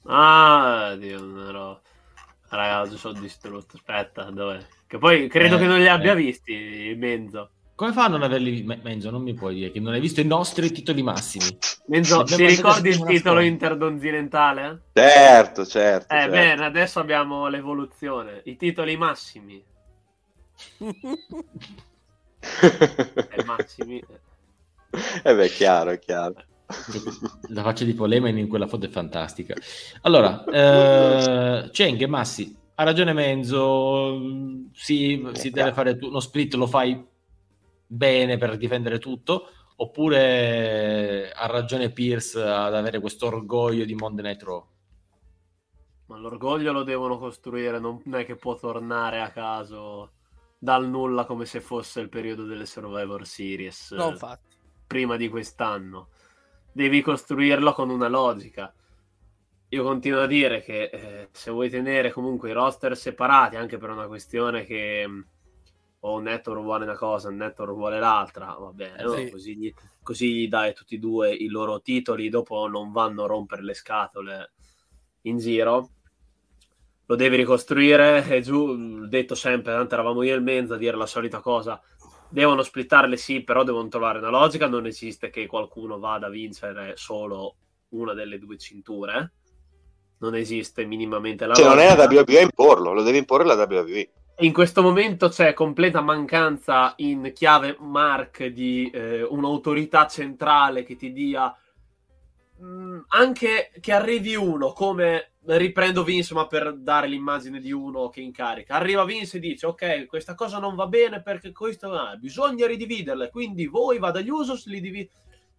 Ah, 0.06 0.96
Dio, 0.98 1.48
ero... 1.50 1.82
Ragazzi, 2.48 2.98
sono 2.98 3.20
distrutto. 3.20 3.76
Aspetta, 3.76 4.24
dov'è? 4.32 4.66
Che 4.88 4.98
poi 4.98 5.28
credo 5.28 5.58
Eh, 5.58 5.60
che 5.60 5.66
non 5.66 5.80
li 5.80 5.88
abbia 5.90 6.14
eh. 6.14 6.16
visti, 6.16 6.96
Menzo. 6.98 7.52
Come 7.82 7.94
fa 7.94 8.04
a 8.04 8.10
non 8.10 8.22
averli... 8.22 8.62
Me- 8.62 8.80
Menzo, 8.84 9.10
non 9.10 9.24
mi 9.24 9.34
puoi 9.34 9.56
dire 9.56 9.72
che 9.72 9.80
non 9.80 9.94
hai 9.94 10.00
visto 10.00 10.22
i 10.22 10.24
nostri 10.24 10.72
titoli 10.72 11.02
massimi. 11.02 11.46
Menzo, 11.88 12.22
ti 12.26 12.46
ricordi 12.46 12.90
il 12.90 12.98
titolo 12.98 13.18
squadra. 13.18 13.42
intercontinentale? 13.42 14.82
Certo, 14.94 15.66
certo. 15.66 16.14
Eh, 16.14 16.18
certo. 16.20 16.30
bene, 16.30 16.64
adesso 16.64 17.00
abbiamo 17.00 17.48
l'evoluzione. 17.48 18.44
I 18.46 18.56
titoli 18.56 18.96
massimi. 18.98 19.64
Eh, 22.44 23.44
massimi. 23.46 24.04
Eh 25.24 25.36
beh, 25.36 25.50
chiaro, 25.50 25.92
è 25.92 26.00
chiaro. 26.00 26.36
La 27.50 27.64
faccia 27.64 27.84
di 27.84 27.94
Polemen 27.94 28.38
in 28.38 28.48
quella 28.48 28.68
foto 28.68 28.86
è 28.86 28.90
fantastica. 28.90 29.56
Allora, 30.02 30.44
eh, 30.44 31.70
Cheng 31.72 32.00
e 32.02 32.08
Massi, 32.08 32.56
ha 32.76 32.84
ragione 32.84 33.14
Menzo, 33.14 34.18
mm, 34.20 34.66
sì, 34.72 35.28
si 35.34 35.50
deve 35.52 35.74
fare 35.74 35.98
tu- 35.98 36.08
uno 36.08 36.20
split, 36.20 36.56
lo 36.56 36.66
fai 36.68 37.10
bene 37.94 38.38
per 38.38 38.56
difendere 38.58 39.00
tutto, 39.00 39.50
oppure 39.76 41.32
ha 41.32 41.46
ragione 41.48 41.92
Pierce 41.92 42.42
ad 42.42 42.74
avere 42.74 43.00
questo 43.00 43.26
orgoglio 43.28 43.84
di 43.86 43.96
Monday 43.96 44.24
Night 44.24 44.44
Raw? 44.44 44.66
Ma 46.08 46.18
l'orgoglio 46.18 46.72
lo 46.74 46.84
devono 46.84 47.18
costruire, 47.18 47.80
non 47.80 48.02
è 48.14 48.26
che 48.26 48.36
può 48.36 48.56
tornare 48.56 49.22
a 49.22 49.32
caso 49.32 50.12
dal 50.58 50.88
nulla 50.88 51.26
come 51.26 51.46
se 51.46 51.62
fosse 51.62 52.02
il 52.02 52.10
periodo 52.10 52.46
delle 52.46 52.66
Survivor 52.66 53.26
Series 53.26 53.92
No, 53.92 54.10
infatti. 54.10 54.56
prima 54.86 55.16
di 55.16 55.30
quest'anno. 55.30 56.10
Devi 56.72 57.02
costruirlo 57.02 57.74
con 57.74 57.90
una 57.90 58.08
logica. 58.10 58.74
Io 59.70 59.84
continuo 59.84 60.22
a 60.22 60.28
dire 60.28 60.62
che 60.62 60.84
eh, 60.92 61.30
se 61.32 61.50
vuoi 61.52 61.70
tenere 61.70 62.12
comunque 62.12 62.50
i 62.50 62.54
roster 62.54 62.96
separati, 62.98 63.56
anche 63.56 63.78
per 63.78 63.90
una 63.90 64.08
questione 64.08 64.66
che 64.66 65.08
mh, 65.08 65.26
o 66.04 66.16
un 66.16 66.24
network 66.24 66.62
vuole 66.62 66.84
una 66.86 66.96
cosa, 66.96 67.30
un 67.30 67.36
network 67.38 67.74
vuole 67.74 68.00
l'altra, 68.00 68.56
va 68.60 68.72
bene, 68.74 68.98
Eh, 69.00 69.04
no? 69.04 69.16
sì. 69.16 69.30
così, 69.30 69.56
gli, 69.56 69.74
così 70.02 70.34
gli 70.34 70.48
dai 70.48 70.74
tutti 70.74 70.96
e 70.96 71.00
due 71.00 71.32
i 71.34 71.48
loro 71.48 71.80
titoli, 71.82 72.30
dopo 72.30 72.68
non 72.68 72.92
vanno 72.92 73.24
a 73.24 73.28
rompere 73.28 73.62
le 73.64 73.74
scatole 73.74 74.52
in 75.22 75.38
giro. 75.38 75.90
Lo 77.06 77.16
devi 77.16 77.36
ricostruire, 77.36 78.26
è 78.26 78.40
giù, 78.42 79.06
detto 79.08 79.36
sempre, 79.36 79.74
tanto 79.74 79.94
eravamo 79.96 80.24
io 80.24 80.34
e 80.34 80.38
il 80.38 80.44
Menza 80.44 80.76
a 80.76 80.78
dire 80.78 80.96
la 80.96 81.06
solita 81.06 81.40
cosa. 81.42 81.80
Devono 82.30 82.64
splittarle 82.64 83.18
sì, 83.18 83.44
però 83.44 83.64
devono 83.64 83.90
trovare 83.90 84.20
una 84.20 84.30
logica, 84.30 84.68
non 84.68 84.86
esiste 84.86 85.30
che 85.30 85.46
qualcuno 85.46 86.00
vada 86.00 86.28
a 86.28 86.30
vincere 86.30 86.94
solo 86.96 87.56
una 87.90 88.14
delle 88.14 88.40
due 88.40 88.58
cinture. 88.58 89.34
Non 90.20 90.36
esiste 90.36 90.86
minimamente 90.86 91.46
la 91.46 91.54
Se 91.56 91.64
non 91.64 91.80
è 91.80 91.94
logica. 91.96 92.06
la 92.06 92.22
WWE 92.22 92.38
a 92.38 92.42
imporlo, 92.42 92.94
lo 92.94 93.04
deve 93.04 93.18
imporre 93.18 93.44
la 93.44 93.56
WWE. 93.56 94.10
In 94.40 94.54
questo 94.54 94.82
momento 94.82 95.30
c'è 95.30 95.54
completa 95.54 96.02
mancanza 96.02 96.94
in 96.98 97.32
chiave 97.34 97.78
Mark 97.80 98.46
di 98.46 98.90
eh, 98.90 99.22
un'autorità 99.22 100.08
centrale 100.08 100.84
che 100.84 100.96
ti 100.96 101.12
dia 101.12 101.56
mh, 102.58 103.00
anche 103.10 103.72
che 103.80 103.92
arrivi 103.92 104.36
uno 104.36 104.74
come 104.74 105.34
riprendo 105.44 106.04
Vince 106.04 106.34
ma 106.34 106.48
per 106.48 106.74
dare 106.76 107.08
l'immagine 107.08 107.60
di 107.60 107.72
uno 107.72 108.10
che 108.10 108.22
incarica. 108.22 108.76
Arriva 108.76 109.06
Vince 109.06 109.38
e 109.38 109.40
dice 109.40 109.68
ok 109.68 110.06
questa 110.06 110.34
cosa 110.34 110.60
non 110.60 110.76
va 110.76 110.88
bene 110.88 111.22
perché 111.22 111.52
questo 111.52 111.92
ah, 111.92 112.16
bisogna 112.16 112.66
ridividerle 112.66 113.30
quindi 113.30 113.68
voi 113.68 114.00
va 114.00 114.12
dagli 114.12 114.30
Usos 114.30 114.66
li 114.66 114.82
divi- 114.82 115.10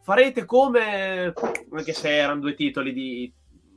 farete 0.01 0.45
come 0.45 1.33
anche 1.71 1.93
se 1.93 2.17
erano 2.17 2.41
due 2.41 2.55
titoli 2.55 2.93
di 2.93 3.33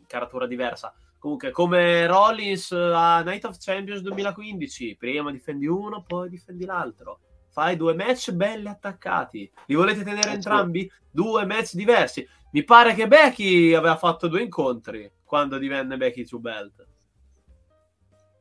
caratura 0.08 0.48
diversa 0.48 0.94
Comunque, 1.26 1.50
come 1.50 2.06
Rollins 2.06 2.72
eh, 2.72 2.76
a 2.94 3.24
Night 3.24 3.46
of 3.46 3.58
Champions 3.60 4.02
2015, 4.02 4.96
prima 4.96 5.32
difendi 5.32 5.66
uno, 5.66 6.04
poi 6.06 6.30
difendi 6.30 6.66
l'altro. 6.66 7.20
Fai 7.50 7.76
due 7.76 7.96
match 7.96 8.30
belli 8.30 8.68
attaccati. 8.68 9.52
Li 9.66 9.74
volete 9.74 10.04
tenere 10.04 10.34
entrambi? 10.34 10.88
Due 11.10 11.44
match 11.48 11.74
diversi. 11.74 12.28
Mi 12.52 12.64
pare 12.64 12.94
che 12.94 13.08
Becky 13.08 13.74
aveva 13.74 13.98
fatto 13.98 14.28
due 14.28 14.44
incontri 14.44 15.12
quando 15.24 15.58
divenne 15.58 15.98
Becky 15.98 16.26
to 16.26 16.38
Belt. 16.38 16.86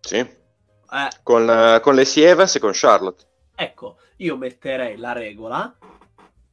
Sì. 0.01 0.17
Eh, 0.19 1.09
Con, 1.23 1.49
eh, 1.49 1.81
con 1.81 1.95
Lacey 1.95 2.25
Evans 2.25 2.57
e 2.57 2.61
con 2.61 2.73
Charlotte. 2.75 3.25
ecco, 3.55 3.97
io 4.17 4.37
metterei 4.37 4.99
la 4.99 5.13
regola, 5.13 5.75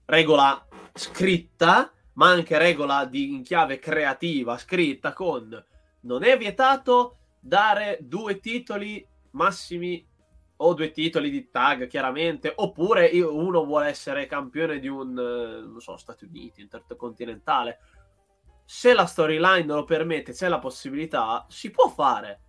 regola 0.05 0.65
scritta, 0.93 1.91
ma 2.13 2.29
anche 2.29 2.57
regola 2.57 3.03
di, 3.03 3.33
in 3.33 3.43
chiave 3.43 3.79
creativa, 3.79 4.57
scritta 4.57 5.11
con 5.11 5.61
non 6.01 6.23
è 6.23 6.37
vietato 6.37 7.17
dare 7.39 7.97
due 8.01 8.39
titoli 8.39 9.05
massimi 9.31 10.07
o 10.57 10.73
due 10.73 10.91
titoli 10.91 11.29
di 11.29 11.49
tag 11.49 11.87
chiaramente 11.87 12.53
oppure 12.55 13.09
uno 13.19 13.65
vuole 13.65 13.87
essere 13.87 14.27
campione 14.27 14.79
di 14.79 14.87
un 14.87 15.17
eh, 15.17 15.67
non 15.67 15.79
so 15.79 15.97
Stati 15.97 16.25
Uniti 16.25 16.61
intercontinentale. 16.61 17.79
Se 18.63 18.93
la 18.93 19.05
storyline 19.05 19.65
lo 19.65 19.83
permette 19.83 20.33
c'è 20.33 20.47
la 20.47 20.59
possibilità 20.59 21.45
si 21.49 21.71
può 21.71 21.89
fare. 21.89 22.41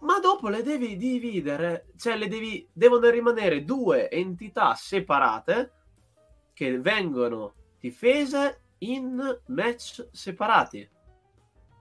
Ma 0.00 0.18
dopo 0.18 0.48
le 0.48 0.62
devi 0.62 0.96
dividere 0.96 1.86
cioè 1.96 2.16
le 2.16 2.28
devi 2.28 2.68
devono 2.72 3.08
rimanere 3.08 3.64
due 3.64 4.10
entità 4.10 4.74
separate 4.74 5.72
che 6.52 6.78
vengono 6.78 7.54
difese 7.78 8.62
in 8.78 9.40
match 9.46 10.08
separati 10.10 10.90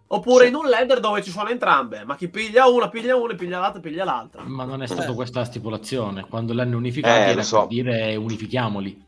Oppure 0.07 0.43
Sì. 0.43 0.49
in 0.49 0.55
un 0.55 0.69
ladder 0.69 0.99
dove 0.99 1.23
ci 1.23 1.31
sono 1.31 1.49
entrambe, 1.49 2.03
ma 2.05 2.15
chi 2.15 2.29
piglia 2.29 2.67
una, 2.67 2.87
piglia 2.89 3.15
una, 3.15 3.33
piglia 3.35 3.59
l'altra, 3.59 3.81
piglia 3.81 4.03
l'altra. 4.03 4.43
Ma 4.43 4.63
non 4.63 4.83
è 4.83 4.87
stata 4.87 5.11
Eh. 5.11 5.15
questa 5.15 5.39
la 5.39 5.45
stipulazione. 5.45 6.25
Quando 6.27 6.53
l'hanno 6.53 6.77
unificati 6.77 7.29
Eh, 7.29 7.31
era 7.31 7.41
so. 7.43 7.59
per 7.59 7.67
dire 7.67 8.15
unifichiamoli. 8.15 9.05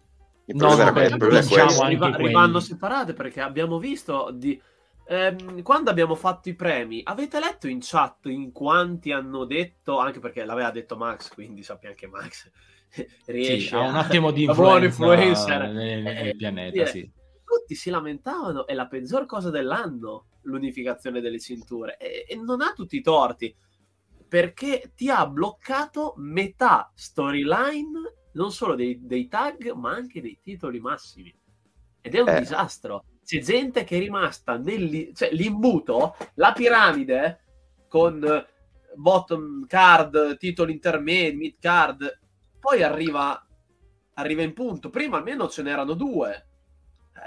Il 0.47 0.55
No, 0.55 0.75
no, 0.75 0.83
il 1.07 1.17
problema 1.17 1.39
è 1.39 1.41
diciamo 1.41 1.65
questo. 1.65 1.83
anche 1.83 2.17
rimanno 2.17 2.59
separate 2.59 3.13
perché 3.13 3.41
abbiamo 3.41 3.77
visto 3.77 4.29
di... 4.33 4.59
ehm, 5.07 5.61
quando 5.61 5.89
abbiamo 5.91 6.15
fatto 6.15 6.49
i 6.49 6.55
premi, 6.55 7.01
avete 7.03 7.39
letto 7.39 7.67
in 7.67 7.79
chat 7.81 8.25
in 8.25 8.51
quanti 8.51 9.11
hanno 9.11 9.45
detto, 9.45 9.99
anche 9.99 10.19
perché 10.19 10.43
l'aveva 10.45 10.71
detto 10.71 10.95
Max, 10.97 11.29
quindi 11.29 11.61
sappiamo 11.63 11.95
che 11.95 12.07
Max 12.07 12.49
riesce 13.25 13.67
Sì, 13.67 13.75
ha 13.75 13.81
un 13.81 13.95
attimo 13.95 14.31
di 14.31 14.45
a 14.47 14.53
buon 14.53 14.83
influenza 14.83 15.57
influencer. 15.57 15.69
nel, 15.71 16.01
nel 16.01 16.27
Eh, 16.29 16.35
pianeta, 16.35 16.71
dire, 16.71 16.85
sì. 16.85 17.11
tutti 17.43 17.75
si 17.75 17.89
lamentavano, 17.91 18.65
è 18.67 18.73
la 18.73 18.87
peggior 18.87 19.25
cosa 19.25 19.49
dell'anno 19.51 20.25
l'unificazione 20.45 21.21
delle 21.21 21.39
cinture 21.39 21.97
e, 21.97 22.25
e 22.27 22.35
non 22.35 22.61
ha 22.61 22.73
tutti 22.73 22.95
i 22.97 23.01
torti 23.01 23.53
perché 24.27 24.91
ti 24.95 25.09
ha 25.09 25.27
bloccato 25.27 26.13
metà 26.17 26.91
storyline 26.95 28.13
non 28.33 28.51
solo 28.51 28.75
dei, 28.75 28.99
dei 29.05 29.27
tag 29.27 29.71
ma 29.73 29.91
anche 29.91 30.21
dei 30.21 30.39
titoli 30.41 30.79
massimi. 30.79 31.33
Ed 32.01 32.15
è 32.15 32.19
un 32.19 32.29
Eh. 32.29 32.39
disastro. 32.39 33.03
C'è 33.23 33.39
gente 33.39 33.83
che 33.83 33.97
è 33.97 33.99
rimasta 33.99 34.57
nel 34.57 35.11
cioè 35.15 35.31
l'imbuto 35.31 36.15
la 36.35 36.51
piramide 36.53 37.39
con 37.87 38.23
eh, 38.23 38.45
bottom 38.95 39.65
card 39.67 40.37
titoli 40.37 40.73
intermedi 40.73 41.35
mid 41.35 41.55
card 41.59 42.19
poi 42.59 42.83
arriva 42.83 43.39
arriva 44.15 44.41
in 44.43 44.53
punto. 44.53 44.89
Prima 44.89 45.17
almeno 45.17 45.47
ce 45.47 45.61
n'erano 45.63 45.93
due 45.93 46.47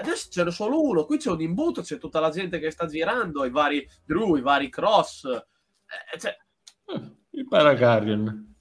Adesso 0.01 0.31
ce 0.31 0.45
n'è 0.45 0.51
solo 0.53 0.81
uno, 0.83 1.05
qui 1.05 1.19
c'è 1.19 1.31
un 1.31 1.41
imbuto, 1.41 1.83
c'è 1.83 1.99
tutta 1.99 2.21
la 2.21 2.31
gente 2.31 2.59
che 2.59 2.71
sta 2.71 2.87
girando, 2.87 3.45
i 3.45 3.51
vari 3.51 3.87
Drew, 4.05 4.37
i 4.37 4.41
vari 4.43 4.69
Cross. 4.69 5.25
Eh, 5.25 6.19
cioè, 6.19 6.37
Eh, 6.87 7.17
Il 7.31 7.47
Paracarrion. 7.49 8.55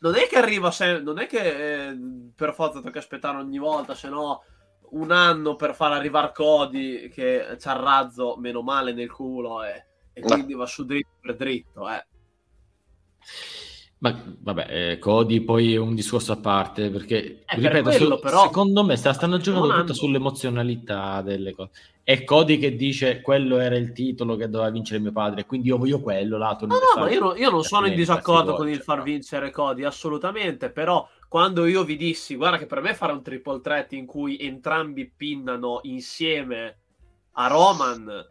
non 0.00 0.14
è 0.14 0.26
che 0.28 0.36
arriva 0.38 0.70
se- 0.70 1.00
non 1.00 1.18
è 1.18 1.26
che 1.26 1.88
eh, 1.88 1.98
per 2.34 2.54
forza 2.54 2.80
tocca 2.80 2.98
aspettare 2.98 3.38
ogni 3.38 3.58
volta, 3.58 3.94
se 3.94 4.08
no 4.08 4.42
un 4.90 5.10
anno 5.10 5.56
per 5.56 5.74
far 5.74 5.92
arrivare 5.92 6.30
Cody 6.32 7.08
che 7.08 7.56
c'ha 7.58 7.72
il 7.74 7.80
razzo 7.80 8.36
meno 8.36 8.62
male 8.62 8.92
nel 8.92 9.10
culo 9.10 9.64
e, 9.64 9.84
e 10.12 10.20
quindi 10.20 10.54
va 10.54 10.66
su 10.66 10.84
dritto 10.84 11.16
per 11.20 11.34
dritto. 11.36 11.88
Eh. 11.90 12.06
Ma 13.98 14.14
vabbè, 14.40 14.66
eh, 14.90 14.98
Cody 14.98 15.40
poi 15.40 15.72
è 15.72 15.78
un 15.78 15.94
discorso 15.94 16.32
a 16.32 16.36
parte 16.36 16.90
perché, 16.90 17.16
Eh, 17.16 17.44
per 17.46 17.58
ripeto, 17.58 17.82
quello, 17.82 18.14
su- 18.16 18.20
però, 18.20 18.42
secondo 18.42 18.84
me 18.84 18.94
sta, 18.96 19.14
stanno 19.14 19.38
giocando 19.38 19.74
tutta 19.74 19.94
sull'emozionalità 19.94 21.22
delle 21.22 21.54
cose. 21.54 21.70
È 22.02 22.22
Cody 22.22 22.58
che 22.58 22.76
dice 22.76 23.22
quello 23.22 23.58
era 23.58 23.74
il 23.76 23.92
titolo 23.92 24.36
che 24.36 24.50
doveva 24.50 24.70
vincere 24.70 25.00
mio 25.00 25.12
padre, 25.12 25.46
quindi 25.46 25.68
io 25.68 25.78
voglio 25.78 26.00
quello, 26.00 26.36
lato 26.36 26.66
No, 26.66 26.74
no, 26.74 27.00
ma 27.00 27.10
io, 27.10 27.20
non- 27.20 27.38
io 27.38 27.50
non 27.50 27.62
sono 27.62 27.86
in 27.86 27.94
disaccordo 27.94 28.54
con 28.54 28.68
il 28.68 28.80
far 28.82 29.02
vincere 29.02 29.50
Cody, 29.50 29.84
assolutamente, 29.84 30.70
però 30.70 31.08
quando 31.26 31.64
io 31.64 31.82
vi 31.82 31.96
dissi, 31.96 32.36
guarda 32.36 32.58
che 32.58 32.66
per 32.66 32.82
me 32.82 32.92
fare 32.94 33.12
un 33.12 33.22
triple 33.22 33.60
threat 33.62 33.92
in 33.94 34.04
cui 34.04 34.36
entrambi 34.38 35.10
pinnano 35.10 35.80
insieme 35.84 36.76
a 37.32 37.46
Roman, 37.48 38.24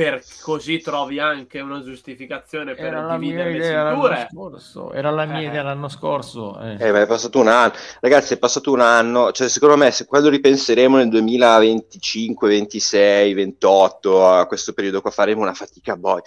per 0.00 0.22
così 0.40 0.80
trovi 0.80 1.18
anche 1.18 1.60
una 1.60 1.82
giustificazione 1.82 2.74
per 2.74 2.86
Era 2.86 3.02
la 3.02 3.18
mia 3.18 3.44
dividere 3.44 3.52
le 3.58 3.90
cinture. 3.90 4.28
scorso, 4.32 4.92
era 4.92 5.10
la 5.10 5.26
mia 5.26 5.40
Eh. 5.40 5.44
idea 5.44 5.62
l'anno 5.62 5.88
scorso. 5.90 6.58
eh. 6.58 6.76
Eh, 6.80 7.02
è 7.02 7.06
passato 7.06 7.38
un 7.38 7.48
anno. 7.48 7.72
Ragazzi, 8.00 8.32
è 8.32 8.38
passato 8.38 8.72
un 8.72 8.80
anno. 8.80 9.30
Cioè, 9.32 9.50
secondo 9.50 9.76
me, 9.76 9.90
se 9.90 10.06
quando 10.06 10.30
ripenseremo 10.30 10.96
nel 10.96 11.10
2025, 11.10 12.48
26, 12.48 13.34
28, 13.34 14.26
a 14.26 14.46
questo 14.46 14.72
periodo 14.72 15.02
qua, 15.02 15.10
faremo 15.10 15.42
una 15.42 15.52
fatica 15.52 15.98
poi 15.98 16.22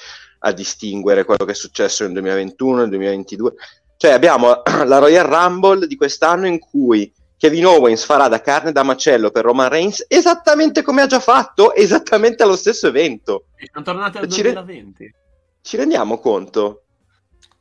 a 0.45 0.51
distinguere 0.51 1.23
quello 1.23 1.43
che 1.45 1.53
è 1.53 1.55
successo 1.55 2.03
nel 2.03 2.11
2021, 2.13 2.75
nel 2.77 2.89
2022. 2.89 3.53
Cioè, 3.97 4.11
abbiamo 4.11 4.61
la 4.85 4.97
Royal 4.99 5.25
Rumble 5.25 5.87
di 5.87 5.95
quest'anno 5.95 6.45
in 6.45 6.59
cui 6.59 7.11
Kevin 7.43 7.65
Owens 7.65 8.05
farà 8.05 8.29
da 8.29 8.39
carne 8.39 8.71
da 8.71 8.83
macello 8.83 9.29
per 9.29 9.43
Roman 9.43 9.67
Reigns 9.67 10.05
esattamente 10.07 10.81
come 10.81 11.01
ha 11.01 11.07
già 11.07 11.19
fatto, 11.19 11.73
esattamente 11.75 12.41
allo 12.41 12.55
stesso 12.55 12.87
evento. 12.87 13.47
Siamo 13.57 13.85
tornati 13.85 14.17
al 14.17 14.29
Ci 14.29 14.41
re- 14.43 14.53
2020. 14.53 15.13
Ci 15.61 15.75
rendiamo 15.75 16.19
conto? 16.19 16.83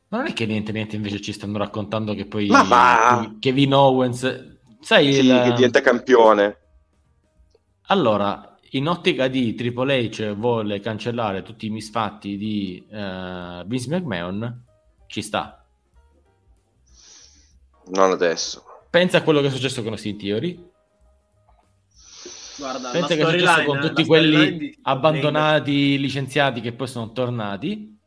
Ma 0.07 0.19
non 0.19 0.27
è 0.27 0.33
che 0.33 0.45
niente, 0.45 0.71
niente, 0.71 0.95
invece 0.95 1.19
ci 1.19 1.33
stanno 1.33 1.57
raccontando 1.57 2.13
che 2.13 2.25
poi 2.27 2.47
Ma 2.47 2.63
va! 2.63 3.33
Kevin 3.41 3.73
Owens, 3.73 4.55
sai, 4.79 5.11
Sì, 5.15 5.19
il- 5.19 5.41
che 5.43 5.51
diventa 5.51 5.81
campione. 5.81 6.57
allora, 7.87 8.57
in 8.69 8.87
ottica 8.87 9.27
di 9.27 9.53
Triple 9.53 10.05
H 10.07 10.33
vuole 10.33 10.79
cancellare 10.79 11.41
tutti 11.43 11.65
i 11.65 11.69
misfatti 11.69 12.37
di 12.37 12.87
eh, 12.89 13.63
Vince 13.65 13.89
McMahon, 13.89 14.63
ci 15.07 15.21
sta. 15.21 15.61
Non 17.87 18.11
adesso. 18.11 18.63
Pensa 18.93 19.17
a 19.17 19.23
quello 19.23 19.41
che 19.41 19.47
è 19.47 19.49
successo 19.49 19.81
con 19.81 19.93
Austin 19.93 20.15
Theory, 20.19 20.69
Guarda, 22.57 22.91
pensa 22.91 23.07
la 23.07 23.15
che 23.15 23.21
è 23.21 23.25
successo 23.25 23.45
storyline- 23.51 23.65
con 23.65 23.75
la 23.77 23.87
tutti 23.87 24.05
quelli 24.05 24.57
di- 24.59 24.77
abbandonati, 24.83 25.97
licenziati 25.97 26.61
che 26.61 26.73
poi 26.73 26.87
sono 26.87 27.11
tornati. 27.11 27.97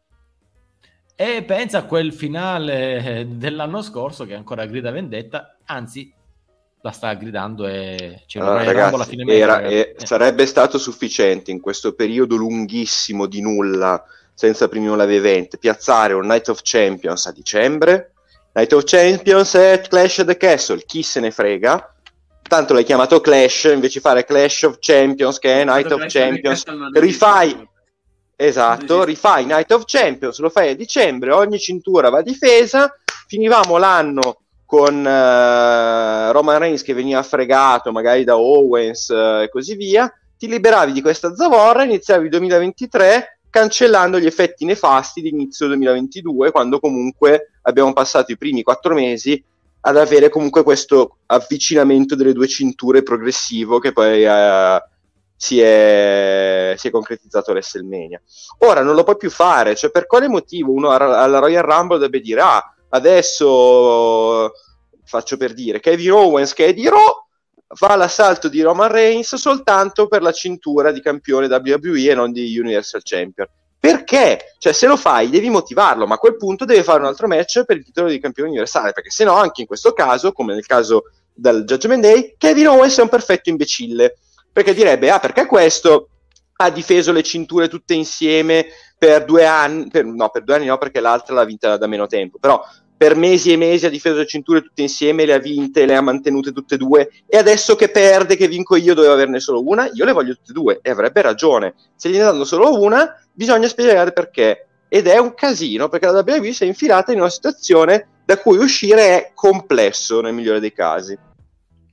E 1.17 1.43
pensa 1.43 1.79
a 1.79 1.85
quel 1.87 2.13
finale 2.13 2.99
eh, 3.05 3.27
dell'anno 3.27 3.83
scorso 3.83 4.27
che 4.27 4.35
ancora 4.37 4.65
grida 4.67 4.93
vendetta, 4.93 5.57
anzi 5.65 6.15
la 6.83 6.93
sta 6.93 7.13
gridando 7.15 7.67
e 7.67 8.23
c'è 8.29 8.39
una 8.39 8.51
Allora, 8.51 8.65
ragazzi, 8.65 9.21
era- 9.29 9.63
eh, 9.63 9.97
sarebbe 9.99 10.47
stato 10.47 10.79
sufficiente 10.79 11.51
in 11.51 11.59
questo 11.61 11.95
periodo 11.95 12.37
lunghissimo 12.37 13.27
di 13.27 13.41
nulla, 13.41 14.05
senza 14.35 14.69
premium 14.69 14.97
live 14.97 15.17
event, 15.17 15.57
piazzare 15.59 16.13
un 16.13 16.27
Night 16.29 16.47
of 16.49 16.61
Champions 16.63 17.27
a 17.27 17.33
dicembre. 17.33 18.13
Night 18.57 18.73
of 18.73 18.85
Champions 18.85 19.55
è 19.55 19.83
Clash 19.87 20.21
at 20.21 20.27
the 20.29 20.37
Castle, 20.39 20.83
chi 20.87 21.03
se 21.03 21.21
ne 21.21 21.31
frega? 21.31 21.95
Tanto 22.41 22.73
l'hai 22.73 22.85
chiamato 22.85 23.21
Clash, 23.21 23.65
invece 23.65 23.99
di 23.99 24.01
fare 24.01 24.25
Clash 24.25 24.63
of 24.63 24.79
Champions, 24.81 25.39
che 25.39 25.61
è 25.61 25.65
Night 25.67 25.93
of 25.93 25.99
Clash 25.99 26.13
Champions, 26.15 26.65
rifai-. 26.95 27.69
Esatto, 28.35 29.05
rifai 29.05 29.45
Night 29.45 29.71
of 29.73 29.83
Champions, 29.85 30.39
lo 30.39 30.49
fai 30.49 30.71
a 30.71 30.75
dicembre, 30.75 31.35
ogni 31.35 31.59
cintura 31.59 32.09
va 32.09 32.23
difesa, 32.23 32.91
finivamo 33.27 33.77
l'anno 33.77 34.39
con 34.65 35.07
eh, 35.07 36.33
Roman 36.33 36.59
Reigns 36.59 36.83
che 36.83 36.95
veniva 36.95 37.23
fregato 37.23 37.93
magari 37.93 38.25
da 38.25 38.39
Owens 38.39 39.11
eh, 39.11 39.43
e 39.43 39.49
così 39.51 39.77
via, 39.77 40.11
ti 40.39 40.49
liberavi 40.49 40.93
di 40.93 41.03
questa 41.03 41.35
zavorra, 41.35 41.85
iniziavi 41.85 42.25
il 42.25 42.31
2023 42.31 43.41
cancellando 43.51 44.19
gli 44.19 44.27
effetti 44.27 44.65
nefasti 44.65 45.21
di 45.21 45.29
inizio 45.29 45.67
2022, 45.67 46.51
quando 46.51 46.79
comunque 46.79 47.53
abbiamo 47.67 47.93
passato 47.93 48.33
i 48.33 48.39
primi 48.39 48.63
quattro 48.63 48.95
mesi 48.95 49.43
ad 49.81 49.97
avere 49.97 50.29
comunque 50.29 50.63
questo 50.63 51.19
avvicinamento 51.27 52.17
delle 52.17 52.33
due 52.33 52.49
cinture 52.49 53.03
progressivo 53.03 53.79
che 53.79 53.93
poi 53.93 54.25
eh, 54.25 54.83
si, 55.37 55.61
è, 55.61 56.75
si 56.77 56.89
è 56.89 56.91
concretizzato 56.91 57.51
a 57.51 57.53
WrestleMania. 57.55 58.21
Ora 58.61 58.83
non 58.83 58.95
lo 58.95 59.05
puoi 59.05 59.17
più 59.17 59.31
fare, 59.31 59.77
cioè 59.77 59.91
per 59.91 60.07
quale 60.07 60.29
motivo 60.29 60.73
uno 60.73 60.91
alla 60.91 61.39
Royal 61.39 61.63
Rumble 61.63 61.99
dovrebbe 61.99 62.21
dire 62.21 62.41
ah, 62.41 62.75
adesso 62.89 64.53
faccio 65.05 65.37
per 65.37 65.55
dire 65.55 65.79
Kevin 65.79 66.13
Owens 66.13 66.53
che 66.53 66.67
è 66.67 66.75
di 66.75 66.89
Raw 66.89 67.25
fa 67.69 67.97
l'assalto 67.97 68.49
di 68.49 68.61
Roman 68.61 68.91
Reigns 68.91 69.35
soltanto 69.37 70.09
per 70.09 70.23
la 70.23 70.33
cintura 70.33 70.93
di 70.93 71.01
campione 71.01 71.47
WWE 71.47 72.11
e 72.11 72.15
non 72.15 72.33
di 72.33 72.59
Universal 72.59 73.03
Champion. 73.05 73.47
Perché? 73.79 74.55
Cioè, 74.59 74.73
se 74.73 74.87
lo 74.87 74.97
fai, 74.97 75.31
devi 75.31 75.49
motivarlo, 75.49 76.07
ma 76.07 76.15
a 76.15 76.19
quel 76.19 76.37
punto 76.37 76.65
deve 76.65 76.83
fare 76.83 77.01
un 77.01 77.07
altro 77.07 77.29
match 77.29 77.65
per 77.65 77.77
il 77.77 77.85
titolo 77.85 78.09
di 78.09 78.19
campione 78.19 78.49
universale, 78.49 78.93
perché 78.93 79.11
se 79.11 79.25
no, 79.25 79.35
anche 79.35 79.61
in 79.61 79.67
questo 79.67 79.93
caso, 79.93 80.33
come 80.33 80.55
nel 80.55 80.67
caso 80.67 81.05
del 81.33 81.65
Judgment 81.65 82.03
Day, 82.03 82.35
Kevin 82.39 82.69
Owens 82.69 82.99
è 82.99 83.03
un 83.03 83.09
perfetto 83.09 83.51
imbecille, 83.51 84.17
perché 84.53 84.75
direbbe, 84.75 85.11
ah, 85.11 85.21
perché 85.21 85.47
questo 85.47 86.09
ha 86.57 86.71
difeso 86.71 87.13
le 87.13 87.23
cinture 87.23 87.69
tutte 87.69 87.95
insieme 87.95 88.67
per 88.99 89.25
due 89.25 89.45
anni, 89.45 89.89
per- 89.89 90.07
no, 90.07 90.31
per 90.31 90.43
due 90.43 90.55
anni 90.55 90.67
no, 90.67 90.79
perché 90.79 91.01
l'altra 91.01 91.35
l'ha 91.35 91.45
vinta 91.45 91.77
da 91.77 91.87
meno 91.87 92.07
tempo, 92.07 92.39
però 92.39 92.61
per 92.97 93.15
mesi 93.15 93.53
e 93.53 93.57
mesi 93.57 93.85
ha 93.85 93.91
difeso 93.91 94.17
le 94.17 94.27
cinture 94.27 94.63
tutte 94.63 94.83
insieme, 94.83 95.27
le 95.27 95.35
ha 95.35 95.39
vinte, 95.39 95.85
le 95.85 95.95
ha 95.95 96.01
mantenute 96.01 96.53
tutte 96.53 96.77
e 96.77 96.79
due, 96.79 97.11
e 97.27 97.37
adesso 97.37 97.77
che 97.77 97.91
perde, 97.91 98.37
che 98.37 98.49
vinco 98.49 98.77
io, 98.77 98.95
dovevo 98.95 99.13
averne 99.13 99.39
solo 99.39 99.63
una, 99.67 99.91
io 99.93 100.05
le 100.05 100.13
voglio 100.13 100.35
tutte 100.35 100.53
e 100.53 100.55
due, 100.55 100.79
e 100.83 100.91
avrebbe 100.91 101.21
ragione. 101.21 101.75
Se 101.95 102.09
gliene 102.09 102.25
danno 102.25 102.45
solo 102.45 102.81
una, 102.81 103.15
bisogna 103.33 103.69
spiegare 103.69 104.13
perché. 104.13 104.67
Ed 104.89 105.07
è 105.09 105.19
un 105.19 105.35
casino, 105.35 105.89
perché 105.89 106.07
la 106.07 106.25
WWE 106.27 106.53
si 106.53 106.65
è 106.65 106.67
infilata 106.67 107.13
in 107.13 107.19
una 107.19 107.29
situazione 107.29 108.09
da 108.25 108.39
cui 108.39 108.57
uscire 108.57 109.03
è 109.03 109.33
complesso, 109.35 110.21
nel 110.21 110.33
migliore 110.33 110.61
dei 110.61 110.73
casi. 110.73 111.19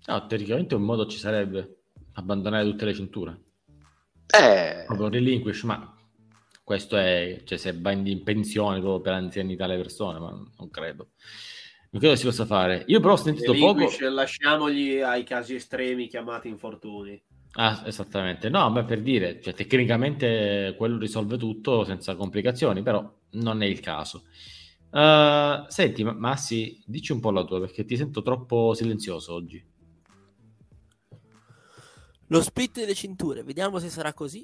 No, 0.06 0.26
teoricamente 0.28 0.76
un 0.76 0.84
modo 0.84 1.06
ci 1.08 1.18
sarebbe 1.18 1.78
abbandonare 2.14 2.64
tutte 2.66 2.86
le 2.86 2.94
cinture. 2.94 3.38
Eh, 4.28 4.84
proprio 4.86 5.10
relinquish, 5.10 5.64
ma 5.64 5.93
questo 6.64 6.96
è, 6.96 7.42
cioè 7.44 7.58
se 7.58 7.78
vai 7.78 8.10
in 8.10 8.24
pensione 8.24 8.80
proprio 8.80 9.02
per 9.02 9.14
anzianità 9.14 9.68
le 9.68 9.78
persone, 9.78 10.20
ma 10.20 10.30
non 10.30 10.70
credo. 10.70 11.10
Non 11.92 12.02
credo 12.02 12.16
si 12.16 12.26
possa 12.26 12.46
fare. 12.46 12.84
Io 12.88 13.00
però 13.00 13.14
ho 13.14 13.18
sentito 13.18 13.54
poco... 13.54 13.88
Lasciamogli 14.10 15.00
ai 15.00 15.24
casi 15.24 15.56
estremi 15.56 16.08
chiamati 16.08 16.48
infortuni. 16.48 17.22
Ah, 17.56 17.84
esattamente. 17.86 18.50
No, 18.50 18.68
ma 18.70 18.84
per 18.84 19.02
dire, 19.02 19.40
cioè, 19.42 19.54
tecnicamente 19.54 20.74
quello 20.76 20.98
risolve 20.98 21.38
tutto 21.38 21.84
senza 21.84 22.16
complicazioni, 22.16 22.82
però 22.82 23.14
non 23.32 23.62
è 23.62 23.66
il 23.68 23.80
caso. 23.80 24.24
Uh, 24.90 25.66
senti, 25.68 26.04
Ma- 26.04 26.14
Massi, 26.14 26.82
dici 26.86 27.12
un 27.12 27.20
po' 27.20 27.32
la 27.32 27.44
tua, 27.44 27.60
perché 27.60 27.86
ti 27.86 27.96
sento 27.96 28.24
troppo 28.24 28.74
silenzioso 28.74 29.34
oggi. 29.34 29.64
Lo 32.28 32.42
split 32.42 32.80
delle 32.80 32.96
cinture, 32.96 33.44
vediamo 33.44 33.78
se 33.78 33.90
sarà 33.90 34.14
così. 34.14 34.44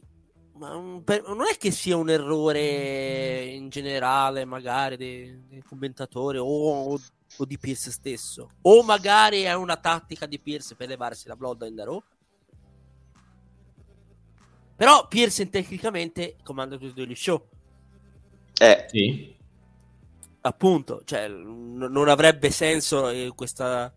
Ma 0.59 0.75
un- 0.75 1.03
per- 1.03 1.23
non 1.25 1.47
è 1.47 1.55
che 1.57 1.71
sia 1.71 1.95
un 1.95 2.09
errore 2.09 3.45
in 3.45 3.69
generale, 3.69 4.43
magari 4.45 4.97
dei, 4.97 5.47
dei 5.47 5.61
commentatori 5.63 6.37
o, 6.37 6.45
o- 6.45 6.99
o 7.37 7.45
di 7.45 7.57
Pierce 7.57 7.91
stesso, 7.91 8.55
o 8.61 8.83
magari 8.83 9.43
è 9.43 9.53
una 9.53 9.77
tattica 9.77 10.25
di 10.25 10.39
Pierce 10.41 10.75
per 10.75 10.89
levarsi 10.89 11.27
la 11.29 11.37
Bloodline 11.37 11.75
da 11.75 11.85
Raw. 11.85 12.03
Però 14.75 15.07
Pierce 15.07 15.49
tecnicamente 15.49 16.35
comanda 16.43 16.77
tutti 16.77 17.05
gli 17.05 17.15
show, 17.15 17.47
eh, 18.59 18.85
Sì? 18.87 19.37
appunto, 20.41 21.01
cioè 21.05 21.27
n- 21.27 21.77
non 21.89 22.07
avrebbe 22.09 22.49
senso 22.51 23.09
eh, 23.09 23.31
questa, 23.35 23.93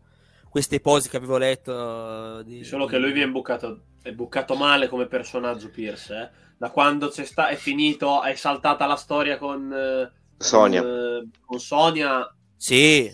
questa 0.53 0.75
ipotesi 0.75 1.09
che 1.09 1.17
avevo 1.17 1.39
letto. 1.39 2.41
eh, 2.41 2.45
Di, 2.45 2.63
Solo 2.63 2.85
che 2.85 2.99
lui 2.99 3.13
viene 3.13 3.31
bucato, 3.33 3.85
è 4.03 4.13
bucato 4.13 4.55
male 4.55 4.87
come 4.87 5.07
personaggio 5.07 5.71
Pierce. 5.71 6.15
eh. 6.15 6.31
Da 6.59 6.71
quando 6.71 7.09
c'è 7.09 7.25
sta, 7.25 7.49
è 7.49 7.57
finito, 7.57 8.23
è 8.23 8.35
saltata 8.35 8.85
la 8.85 8.97
storia 8.97 9.39
con 9.39 9.73
eh, 9.73 10.13
Sonia. 10.37 10.83
Con, 10.83 10.91
eh, 10.91 11.31
con 11.41 11.59
Sonia, 11.59 12.37
Sì, 12.57 13.11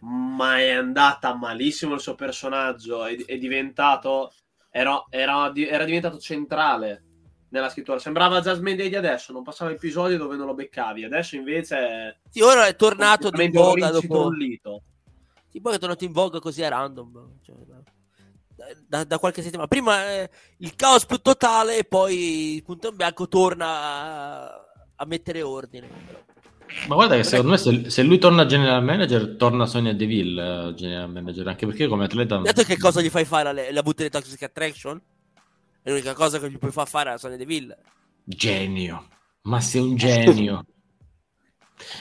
ma 0.00 0.58
è 0.58 0.70
andata 0.70 1.34
malissimo 1.34 1.92
il 1.94 2.00
suo 2.00 2.14
personaggio. 2.14 3.04
È, 3.04 3.14
è 3.26 3.36
diventato. 3.36 4.32
Era, 4.70 5.04
era, 5.10 5.52
era 5.54 5.84
diventato 5.84 6.18
centrale 6.18 7.04
nella 7.50 7.68
scrittura. 7.68 7.98
Sembrava 7.98 8.40
Jasmine 8.40 8.76
Day 8.76 8.88
di 8.88 8.96
adesso, 8.96 9.32
non 9.32 9.42
passava 9.42 9.70
episodi 9.72 10.16
dove 10.16 10.36
non 10.36 10.46
lo 10.46 10.54
beccavi. 10.54 11.04
Adesso 11.04 11.36
invece 11.36 11.76
è 11.76 12.16
sì, 12.30 12.40
ora 12.40 12.66
è 12.66 12.74
tornato 12.74 13.30
di 13.30 13.48
voga 13.50 13.90
dopo. 13.90 14.34
rincitollito. 14.34 14.82
Sì, 15.52 15.60
poi 15.60 15.74
è 15.74 15.78
tornato 15.78 16.04
in 16.04 16.12
voga 16.12 16.40
così 16.40 16.62
a 16.62 16.70
random. 16.70 17.40
cioè, 17.44 17.54
da, 18.88 19.04
da- 19.04 19.18
qualche 19.18 19.42
settimana. 19.42 19.68
Prima 19.68 20.12
eh, 20.12 20.30
il 20.58 20.74
caos 20.74 21.04
più 21.04 21.18
totale 21.18 21.76
e 21.78 21.84
poi 21.84 22.54
il 22.54 22.62
punto 22.62 22.88
in 22.88 22.96
bianco 22.96 23.28
torna 23.28 23.66
a, 23.66 24.64
a 24.96 25.04
mettere 25.04 25.42
ordine. 25.42 26.30
Ma 26.88 26.94
guarda 26.94 27.16
che 27.16 27.24
secondo 27.24 27.50
me 27.50 27.58
se, 27.58 27.90
se 27.90 28.02
lui 28.02 28.18
torna 28.18 28.46
general 28.46 28.82
manager, 28.82 29.36
torna 29.36 29.66
Sonia 29.66 29.92
Deville 29.92 30.68
uh, 30.68 30.74
general 30.74 31.10
manager, 31.10 31.46
anche 31.48 31.66
perché 31.66 31.86
come 31.86 32.04
atleta... 32.04 32.38
Detto 32.38 32.62
che 32.62 32.78
cosa 32.78 33.02
gli 33.02 33.10
fai 33.10 33.26
fare 33.26 33.52
la, 33.52 33.70
la 33.70 33.82
butte 33.82 34.04
di 34.04 34.08
Toxic 34.08 34.42
Attraction? 34.42 34.98
È 35.82 35.90
l'unica 35.90 36.14
cosa 36.14 36.38
che 36.38 36.50
gli 36.50 36.56
puoi 36.56 36.72
far 36.72 36.88
fare 36.88 37.10
a 37.10 37.18
Sonia 37.18 37.36
Deville. 37.36 37.76
Genio, 38.24 39.06
ma 39.42 39.60
sei 39.60 39.82
un 39.82 39.96
genio. 39.96 40.64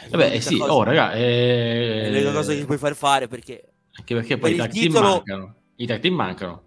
Vabbè, 0.09 0.39
sì, 0.39 0.57
cosa, 0.57 0.73
oh 0.73 0.83
raga... 0.83 1.11
È 1.11 2.09
l'unica 2.09 2.29
Eh... 2.29 2.33
cosa 2.33 2.53
che 2.53 2.65
puoi 2.65 2.77
far 2.77 2.95
fare 2.95 3.27
perché... 3.27 3.73
Anche 3.93 4.15
perché 4.15 4.37
poi 4.37 4.51
i 4.53 4.55
per 4.55 4.65
il 4.65 4.71
tag 4.71 4.71
team 4.71 4.85
titolo- 4.93 5.09
mancano. 5.09 5.55
I 5.75 5.85
tag 5.85 5.99
team 5.99 6.13
mancano. 6.15 6.63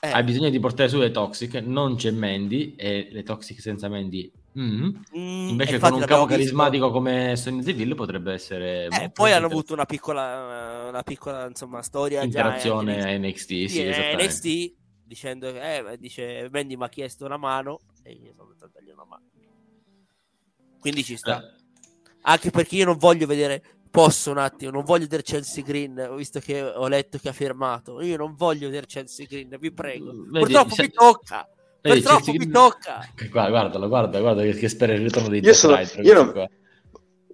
Eh, 0.00 0.08
Hai 0.10 0.22
bisogno 0.24 0.50
di 0.50 0.60
portare 0.60 0.88
su 0.88 0.98
le 0.98 1.10
toxic, 1.10 1.54
non 1.54 1.96
c'è 1.96 2.10
Mandy 2.10 2.74
e 2.76 3.08
le 3.10 3.22
toxic 3.22 3.60
senza 3.60 3.88
Mandy. 3.88 4.30
mm. 4.58 4.84
mm, 5.16 5.48
Invece 5.48 5.78
con 5.78 5.94
un 5.94 6.00
capo 6.00 6.26
visto. 6.26 6.26
carismatico 6.26 6.90
come 6.90 7.34
Sonya 7.36 7.62
Deville 7.62 7.94
potrebbe 7.94 8.32
essere... 8.32 8.86
Eh, 8.86 9.10
poi 9.10 9.32
hanno 9.32 9.46
avuto 9.46 9.72
una 9.72 9.86
piccola, 9.86 10.86
una 10.88 11.02
piccola 11.02 11.46
insomma, 11.46 11.82
storia 11.82 12.22
interazione 12.22 12.98
già 13.00 13.08
a 13.08 13.16
NXT, 13.16 13.24
NXT, 13.24 13.46
sì, 13.66 13.80
eh, 13.82 13.88
esattamente. 13.88 14.24
NXT 14.26 14.74
dicendo 15.06 15.52
che 15.52 15.76
eh, 15.76 15.98
dice 15.98 16.48
Mandy 16.52 16.76
mi 16.76 16.82
ha 16.84 16.88
chiesto 16.88 17.24
una 17.24 17.36
mano 17.36 17.78
e 18.02 18.12
io 18.12 18.32
sono 18.34 18.48
andato 18.50 18.64
a 18.64 18.70
dargli 18.72 18.90
una 18.90 19.04
mano. 19.04 19.24
Quindi 20.78 21.02
ci 21.04 21.16
sta. 21.16 21.42
Anche 22.28 22.50
perché 22.50 22.74
io 22.76 22.84
non 22.84 22.96
voglio 22.96 23.26
vedere, 23.26 23.62
posso 23.90 24.30
un 24.32 24.38
attimo, 24.38 24.70
non 24.72 24.82
voglio 24.84 25.04
vedere 25.04 25.22
Chelsea 25.22 25.62
Green, 25.62 26.14
visto 26.16 26.40
che 26.40 26.60
ho 26.60 26.88
letto 26.88 27.18
che 27.18 27.28
ha 27.28 27.32
firmato. 27.32 28.00
Io 28.00 28.16
non 28.16 28.34
voglio 28.36 28.66
vedere 28.66 28.86
Chelsea 28.86 29.26
Green, 29.28 29.56
vi 29.60 29.72
prego. 29.72 30.10
Vedi, 30.12 30.38
Purtroppo 30.40 30.74
se- 30.74 30.82
mi 30.82 30.90
tocca. 30.90 31.48
vedi, 31.80 32.00
Purtroppo 32.00 32.24
Chelsea 32.24 32.32
mi 32.32 32.38
Green- 32.38 32.52
tocca. 32.52 33.08
Guarda, 33.30 33.48
guardalo, 33.50 33.88
guarda, 33.88 34.20
guarda 34.20 34.42
che, 34.42 34.54
che 34.54 34.68
spera 34.68 34.92
il 34.94 35.02
ritorno 35.02 35.28
di 35.28 35.38
Io 35.38 35.54
sono- 35.54 35.78
io 35.78 36.14
non- 36.14 36.48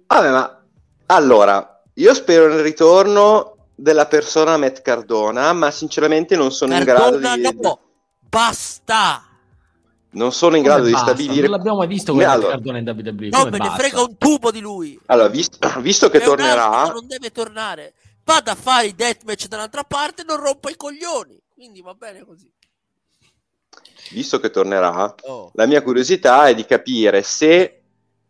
Vabbè, 0.05 0.29
ma 0.29 0.63
allora, 1.07 1.81
io 1.95 2.13
spero 2.13 2.47
nel 2.47 2.61
ritorno 2.61 3.69
della 3.75 4.05
persona 4.05 4.57
Matt 4.57 4.81
Cardona, 4.81 5.51
ma 5.53 5.71
sinceramente 5.71 6.35
non 6.35 6.51
sono 6.51 6.77
in 6.77 6.83
grado 6.83 7.19
Cardona, 7.19 7.35
di 7.35 7.57
no, 7.59 7.79
basta. 8.29 9.23
Non 10.13 10.31
sono 10.31 10.55
in 10.55 10.63
grado 10.63 10.79
Come 10.79 10.89
di 10.91 10.95
basta? 10.95 11.13
stabilire 11.15 11.47
Non 11.47 11.57
l'abbiamo 11.57 11.77
mai 11.77 11.87
visto 11.87 12.13
quel 12.13 12.25
allora- 12.25 12.49
Cardone 12.51 12.79
in 12.79 12.87
WWE. 12.89 13.29
No, 13.29 13.43
me 13.45 13.49
ne 13.51 13.57
basta? 13.57 13.75
frega 13.75 14.01
un 14.01 14.17
tubo 14.17 14.51
di 14.51 14.59
lui. 14.59 14.99
Allora, 15.07 15.27
visto, 15.27 15.57
visto 15.81 16.09
che 16.09 16.19
tornerà, 16.19 16.85
non 16.91 17.05
deve 17.07 17.31
tornare. 17.31 17.93
Vada 18.25 18.51
a 18.51 18.55
fare 18.55 18.87
i 18.87 18.95
deathmatch 18.95 19.47
dall'altra 19.47 19.83
parte 19.83 20.21
e 20.21 20.25
non 20.25 20.37
rompa 20.37 20.69
i 20.69 20.75
coglioni. 20.77 21.39
Quindi 21.53 21.81
va 21.81 21.93
bene 21.93 22.23
così. 22.25 22.49
visto 24.11 24.39
che 24.39 24.49
tornerà, 24.51 25.15
Oh. 25.23 25.49
la 25.55 25.65
mia 25.65 25.81
curiosità 25.81 26.47
è 26.47 26.53
di 26.55 26.65
capire 26.65 27.23
se 27.23 27.61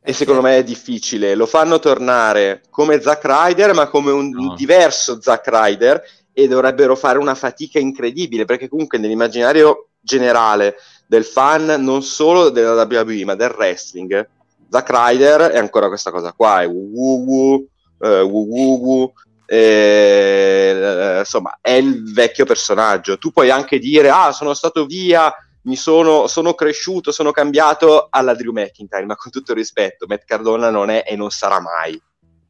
e 0.06 0.10
Eh, 0.10 0.14
secondo 0.14 0.42
me 0.42 0.58
è 0.58 0.64
difficile, 0.64 1.34
lo 1.36 1.46
fanno 1.46 1.80
tornare 1.80 2.62
come 2.70 3.00
Zack 3.02 3.24
Ryder, 3.26 3.74
ma 3.74 3.88
come 3.88 4.12
un, 4.12 4.36
un 4.36 4.46
No. 4.48 4.56
diverso 4.56 5.22
Zack 5.22 5.48
Ryder 5.48 6.02
e 6.34 6.48
dovrebbero 6.48 6.96
fare 6.96 7.18
una 7.20 7.36
fatica 7.36 7.80
incredibile, 7.80 8.44
perché 8.46 8.68
comunque 8.68 8.98
nell'immaginario 8.98 9.90
generale 10.02 10.76
del 11.14 11.26
fan, 11.26 11.76
non 11.84 12.02
solo 12.02 12.50
della 12.50 12.88
WWE, 12.90 13.24
ma 13.24 13.36
del 13.36 13.54
wrestling, 13.56 14.28
Zack 14.68 14.90
Ryder 14.90 15.42
è 15.52 15.60
ancora 15.60 15.88
questa 15.88 16.10
cosa 16.10 16.34
qua, 16.34 16.64
è 16.64 16.68
wuwu, 16.68 17.68
eh, 18.00 18.22
wuwu, 18.22 19.14
eh, 19.46 21.18
insomma, 21.20 21.60
è 21.62 21.74
il 21.74 22.12
vecchio 22.12 22.46
personaggio. 22.46 23.20
Tu 23.20 23.32
puoi 23.32 23.52
anche 23.52 23.78
dire, 23.78 24.10
ah, 24.10 24.32
sono 24.32 24.56
stato 24.56 24.88
via 24.88 25.32
mi 25.66 25.76
sono, 25.76 26.26
sono 26.26 26.56
cresciuto, 26.56 27.12
sono 27.12 27.32
cambiato 27.32 28.08
alla 28.10 28.34
Drew 28.34 28.52
McIntyre, 28.52 29.06
ma 29.06 29.16
con 29.16 29.32
tutto 29.32 29.52
il 29.52 29.58
rispetto, 29.60 30.08
Matt 30.08 30.26
Cardona 30.26 30.72
non 30.72 30.90
è 30.90 31.04
e 31.08 31.16
non 31.16 31.30
sarà 31.30 31.62
mai 31.62 32.02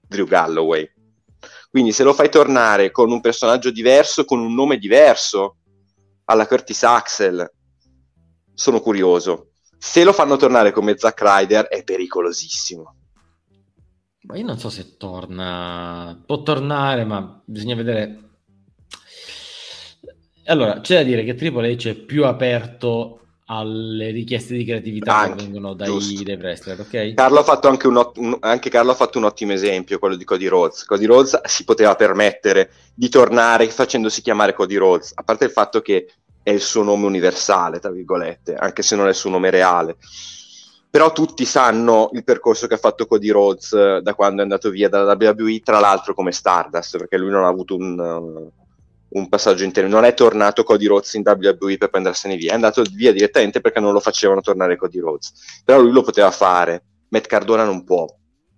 Drew 0.07 0.26
Galloway. 0.26 0.90
Quindi 1.69 1.91
se 1.91 2.03
lo 2.03 2.14
fai 2.14 2.30
tornare 2.30 2.91
con 2.91 3.11
un 3.11 3.19
personaggio 3.19 3.72
diverso, 3.72 4.23
con 4.23 4.40
un 4.40 4.53
nome 4.53 4.77
diverso, 4.77 5.57
alla 6.26 6.48
Curtis 6.48 6.84
Axel, 6.84 7.52
sono 8.54 8.80
curioso. 8.82 9.50
Se 9.78 10.04
lo 10.04 10.14
fanno 10.14 10.38
tornare 10.38 10.72
come 10.72 10.98
Zack 10.98 11.22
Ryder 11.22 11.66
è 11.66 11.84
pericolosissimo. 11.84 12.96
Ma 14.22 14.38
io 14.38 14.46
non 14.46 14.58
so 14.58 14.70
se 14.70 14.96
torna. 14.98 16.22
Può 16.26 16.42
tornare, 16.44 17.04
ma 17.04 17.42
bisogna 17.44 17.76
vedere. 17.76 18.20
Allora, 20.46 20.82
c'è 20.82 20.96
da 20.98 21.04
dire 21.04 21.24
che 21.24 21.36
Triple 21.36 21.74
H 21.76 21.88
è 21.90 21.96
più 21.96 22.26
aperto 22.26 23.20
alle 23.46 24.12
richieste 24.12 24.56
di 24.56 24.64
creatività 24.66 25.16
Anche, 25.16 25.36
che 25.38 25.44
vengono 25.44 25.74
dai, 25.74 25.88
giusto. 25.88 26.24
dai 26.24 26.36
wrestler, 26.36 26.80
ok? 26.80 27.14
Carlo 27.14 27.40
ha 27.40 27.44
fatto 27.44 27.68
anche 27.68 27.88
un, 27.88 27.98
ot- 27.98 28.18
un- 28.18 28.38
anche 28.40 28.70
Carlo 28.70 28.92
ha 28.92 28.96
fatto 28.96 29.18
un 29.18 29.26
ottimo 29.26 29.52
esempio, 29.52 30.00
quello 30.00 30.16
di 30.16 30.24
Cody 30.24 30.48
Rhodes. 30.48 30.86
Cody 30.86 31.06
Rhodes 31.06 31.42
si 31.44 31.64
poteva 31.66 31.96
permettere 31.96 32.72
di 32.94 33.10
tornare 33.10 33.70
facendosi 33.70 34.22
chiamare 34.22 34.54
Cody 34.54 34.76
Rhodes, 34.76 35.12
a 35.16 35.24
parte 35.24 35.46
il 35.46 35.52
fatto 35.52 35.82
che 35.82 36.14
è 36.44 36.52
il 36.52 36.61
suo 36.61 36.84
nome 36.84 37.06
universale, 37.06 37.80
tra 37.80 37.90
virgolette, 37.90 38.56
anche 38.56 38.84
se 38.84 38.95
non 38.95 39.06
è 39.07 39.10
il 39.10 39.15
suo 39.15 39.30
nome 39.30 39.49
reale. 39.49 39.95
Però 40.94 41.11
tutti 41.11 41.44
sanno 41.45 42.11
il 42.14 42.24
percorso 42.24 42.68
che 42.68 42.76
ha 42.76 42.78
fatto 42.78 43.07
Cody 43.07 43.30
Rhodes 43.30 43.74
eh, 43.74 44.02
da 44.03 44.14
quando 44.14 44.41
è 44.41 44.44
andato 44.44 44.70
via 44.70 44.90
dalla 44.90 45.18
WWE, 45.20 45.61
tra 45.64 45.80
l'altro 45.80 46.14
come 46.14 46.32
Stardust, 46.32 46.99
perché 46.99 47.18
lui 47.18 47.32
non 47.32 47.45
ha 47.45 47.48
avuto 47.48 47.76
un, 47.76 47.98
uh, 47.98 49.18
un 49.18 49.30
passaggio 49.30 49.64
intero. 49.64 49.88
Non 49.88 50.03
è 50.03 50.14
tornato 50.14 50.64
Cody 50.64 50.86
Rhodes 50.86 51.14
in 51.15 51.24
WWE 51.26 51.78
per 51.78 51.90
prendersene 51.90 52.36
via, 52.36 52.52
è 52.52 52.56
andato 52.56 52.84
via 52.94 53.11
direttamente 53.11 53.60
perché 53.60 53.80
non 53.80 53.91
lo 53.91 53.99
facevano 53.99 54.41
tornare 54.41 54.78
Cody 54.78 54.99
Rhodes. 54.99 55.34
Però 55.65 55.80
lui 55.82 55.91
lo 55.91 56.03
poteva 56.03 56.30
fare, 56.30 56.84
Matt 57.07 57.26
Cardona 57.26 57.64
non 57.64 57.84
può. 57.84 58.06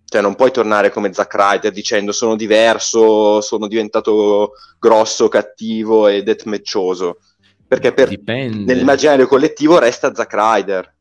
Cioè 0.08 0.22
non 0.22 0.36
puoi 0.36 0.52
tornare 0.52 0.92
come 0.92 1.14
Zack 1.14 1.34
Ryder 1.34 1.72
dicendo 1.72 2.12
sono 2.12 2.36
diverso, 2.36 3.42
sono 3.42 3.68
diventato 3.68 4.52
grosso, 4.78 5.30
cattivo 5.30 6.08
e 6.08 6.22
deathmatchoso. 6.22 7.20
Perché 7.68 7.94
per, 7.94 8.10
nell'immaginario 8.24 9.28
collettivo 9.28 9.80
resta 9.80 10.14
Zack 10.14 10.34
Ryder. 10.34 10.94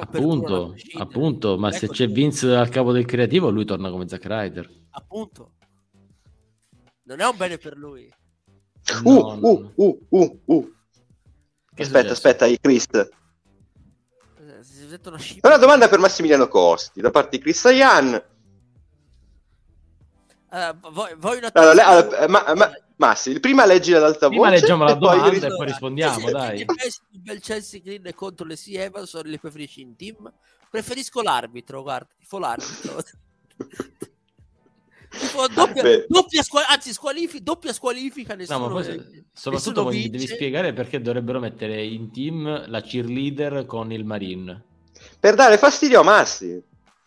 Appunto, 0.00 0.74
appunto, 0.98 1.56
ma 1.58 1.70
se 1.70 1.84
Ecco, 1.84 1.94
c'è 1.94 2.08
Vince 2.08 2.54
al 2.54 2.68
capo 2.68 2.92
del 2.92 3.04
creativo, 3.06 3.50
lui 3.50 3.64
torna 3.64 3.90
come 3.90 4.08
Zack 4.08 4.24
Ryder. 4.26 4.70
Appunto. 4.90 5.52
Non 7.04 7.20
è 7.20 7.26
un 7.26 7.36
bene 7.36 7.56
per 7.58 7.76
lui. 7.76 8.12
Uh, 9.04 9.10
No, 9.10 9.34
uh, 9.34 9.40
no. 9.40 9.72
uh, 9.74 10.06
uh, 10.08 10.40
uh. 10.46 10.72
Che 11.74 11.82
è 11.82 11.86
Aspetta, 11.86 12.12
aspetta, 12.12 12.46
Chris. 12.60 12.86
Eh, 12.92 13.08
una 15.42 15.56
domanda 15.56 15.88
per 15.88 15.98
Massimiliano 15.98 16.48
Costi 16.48 17.00
da 17.00 17.10
parte 17.10 17.36
di 17.36 17.42
Chris 17.42 17.64
Ian. 17.64 18.14
Eh, 20.52 20.74
vuoi, 20.90 21.14
vuoi 21.16 21.38
una 21.38 21.50
Allora, 21.52 21.86
allora, 21.86 22.18
eh, 22.18 22.28
ma- 22.28 22.54
ma- 22.54 22.72
Massi, 23.00 23.40
prima 23.40 23.64
leggi 23.64 23.94
ad 23.94 24.02
alta 24.02 24.28
Prima 24.28 24.48
voce 24.50 24.60
leggiamo 24.60 24.84
la 24.84 24.90
e 24.90 24.98
poi 24.98 25.00
domanda 25.00 25.28
ris- 25.30 25.42
e 25.42 25.48
poi 25.48 25.66
rispondiamo, 25.66 26.30
dai. 26.30 26.60
Il 26.60 27.20
bel 27.22 27.40
Chelsea 27.40 27.80
Green 27.82 28.12
contro 28.14 28.44
le 28.46 28.56
Sea 28.56 28.84
Evans 28.84 29.14
o 29.14 29.22
li 29.22 29.38
preferisci 29.38 29.80
in 29.80 29.96
team? 29.96 30.30
Preferisco 30.70 31.22
l'arbitro, 31.22 31.80
guarda, 31.82 32.08
tifo 32.18 32.38
l'arbitro. 32.38 33.02
Tifo 35.10 35.48
doppia, 35.48 35.82
Beh. 35.82 36.04
doppia 36.08 36.42
squa- 36.42 36.66
anzi, 36.68 36.92
squalifi- 36.92 37.42
doppia 37.42 37.72
squalifica, 37.72 38.34
nessuno, 38.36 38.58
No, 38.58 38.74
ma 38.74 38.80
poi, 38.80 38.96
nessuno 38.96 39.24
soprattutto 39.32 39.82
poi 39.82 39.92
vince. 39.94 40.10
devi 40.10 40.26
spiegare 40.26 40.72
perché 40.72 41.00
dovrebbero 41.00 41.40
mettere 41.40 41.82
in 41.84 42.12
team 42.12 42.68
la 42.68 42.80
cheerleader 42.80 43.66
con 43.66 43.90
il 43.92 44.04
marine. 44.04 44.62
Per 45.18 45.34
dare 45.34 45.58
fastidio 45.58 46.00
a 46.00 46.02
Massi. 46.04 46.62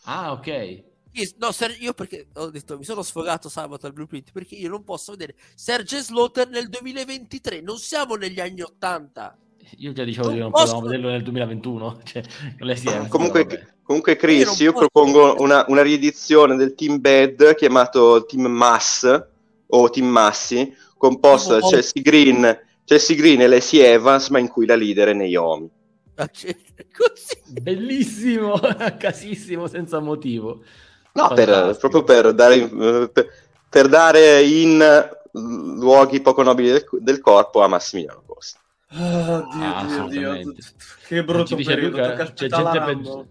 Ah, 0.06 0.32
ok. 0.34 0.84
Io- 1.14 1.30
No, 1.38 1.52
ser- 1.52 1.78
io 1.80 1.94
perché 1.94 2.28
ho 2.34 2.50
detto 2.50 2.78
mi 2.78 2.84
sono 2.84 3.02
sfogato 3.04 3.50
sabato 3.50 3.86
al 3.86 3.94
blueprint 3.94 4.32
perché 4.32 4.56
io 4.56 4.70
non 4.70 4.84
posso 4.84 5.12
vedere 5.12 5.36
Serge 5.56 6.00
Slaughter 6.02 6.50
nel 6.50 6.70
2023, 6.70 7.62
non 7.62 7.78
siamo 7.78 8.16
negli 8.16 8.40
anni 8.40 8.62
80. 8.62 9.38
Io 9.78 9.94
già 9.94 10.04
dicevo 10.04 10.26
Non 10.28 10.36
che 10.36 10.42
non 10.42 10.52
posso- 10.52 10.64
potevamo 10.66 10.86
vederlo 10.88 11.10
nel 11.10 11.24
2021. 11.24 12.00
Cioè, 12.04 12.24
con 12.58 12.68
le 12.68 12.76
Siemens, 12.76 13.08
Comunque, 13.10 13.76
comunque 13.84 14.12
Io 14.14 14.18
Chris, 14.18 14.60
io 14.60 14.72
posso- 14.74 14.88
propongo 14.90 15.36
una, 15.42 15.66
una 15.68 15.82
riedizione 15.82 16.56
del 16.56 16.74
Team 16.76 17.00
Bad 17.00 17.56
chiamato 17.56 18.26
Team 18.26 18.46
Mass 18.48 19.24
o 19.68 19.90
Team 19.90 20.08
Massi, 20.08 20.76
composto 20.98 21.54
da 21.60 21.68
Chelsea 21.68 22.02
Green, 22.02 22.60
Chelsea 22.86 23.16
Green 23.16 23.42
e 23.42 23.48
Lacey 23.48 23.80
Evans, 23.80 24.30
ma 24.30 24.40
in 24.40 24.48
cui 24.50 24.66
la 24.66 24.76
leader 24.76 25.10
è 25.10 25.14
Naomi. 25.14 25.70
Così. 26.16 27.62
Bellissimo, 27.62 28.54
a 28.54 28.92
casissimo, 28.98 29.68
senza 29.68 30.00
motivo. 30.00 30.64
No, 31.14 31.28
per, 31.34 31.78
proprio 31.80 32.04
per 32.04 32.34
dare, 32.34 32.56
eh, 32.56 33.10
per, 33.12 33.30
per 33.70 33.88
dare 33.88 34.42
in 34.44 34.82
eh, 34.82 35.10
luoghi 35.32 36.22
poco 36.22 36.42
nobili 36.44 36.70
del, 36.72 36.86
del 37.00 37.22
corpo 37.22 37.62
a 37.62 37.68
Massimiliano 37.68 38.24
Costa. 38.26 38.60
Oh, 38.92 38.96
Dio, 38.96 39.64
Ah, 39.64 39.86
Dio, 39.86 40.08
Dio. 40.08 40.32
assolutamente. 40.32 40.62
Che 40.62 41.16
Ci 41.16 41.24
brutto 41.24 41.56
dice 41.56 41.74
periodo, 41.74 41.98
Luca, 41.98 42.34
c'è 42.34 42.48
gente, 42.48 42.80
peggi- 42.80 43.26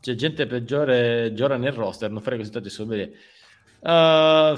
c'è 0.00 0.14
gente 0.14 0.46
peggiore 0.46 1.32
Giora 1.34 1.56
nel 1.56 1.72
roster, 1.72 2.10
non 2.10 2.22
fare 2.22 2.36
così 2.36 2.50
tanto 2.50 2.84
vedere. 2.86 3.12
Uh, 3.80 4.56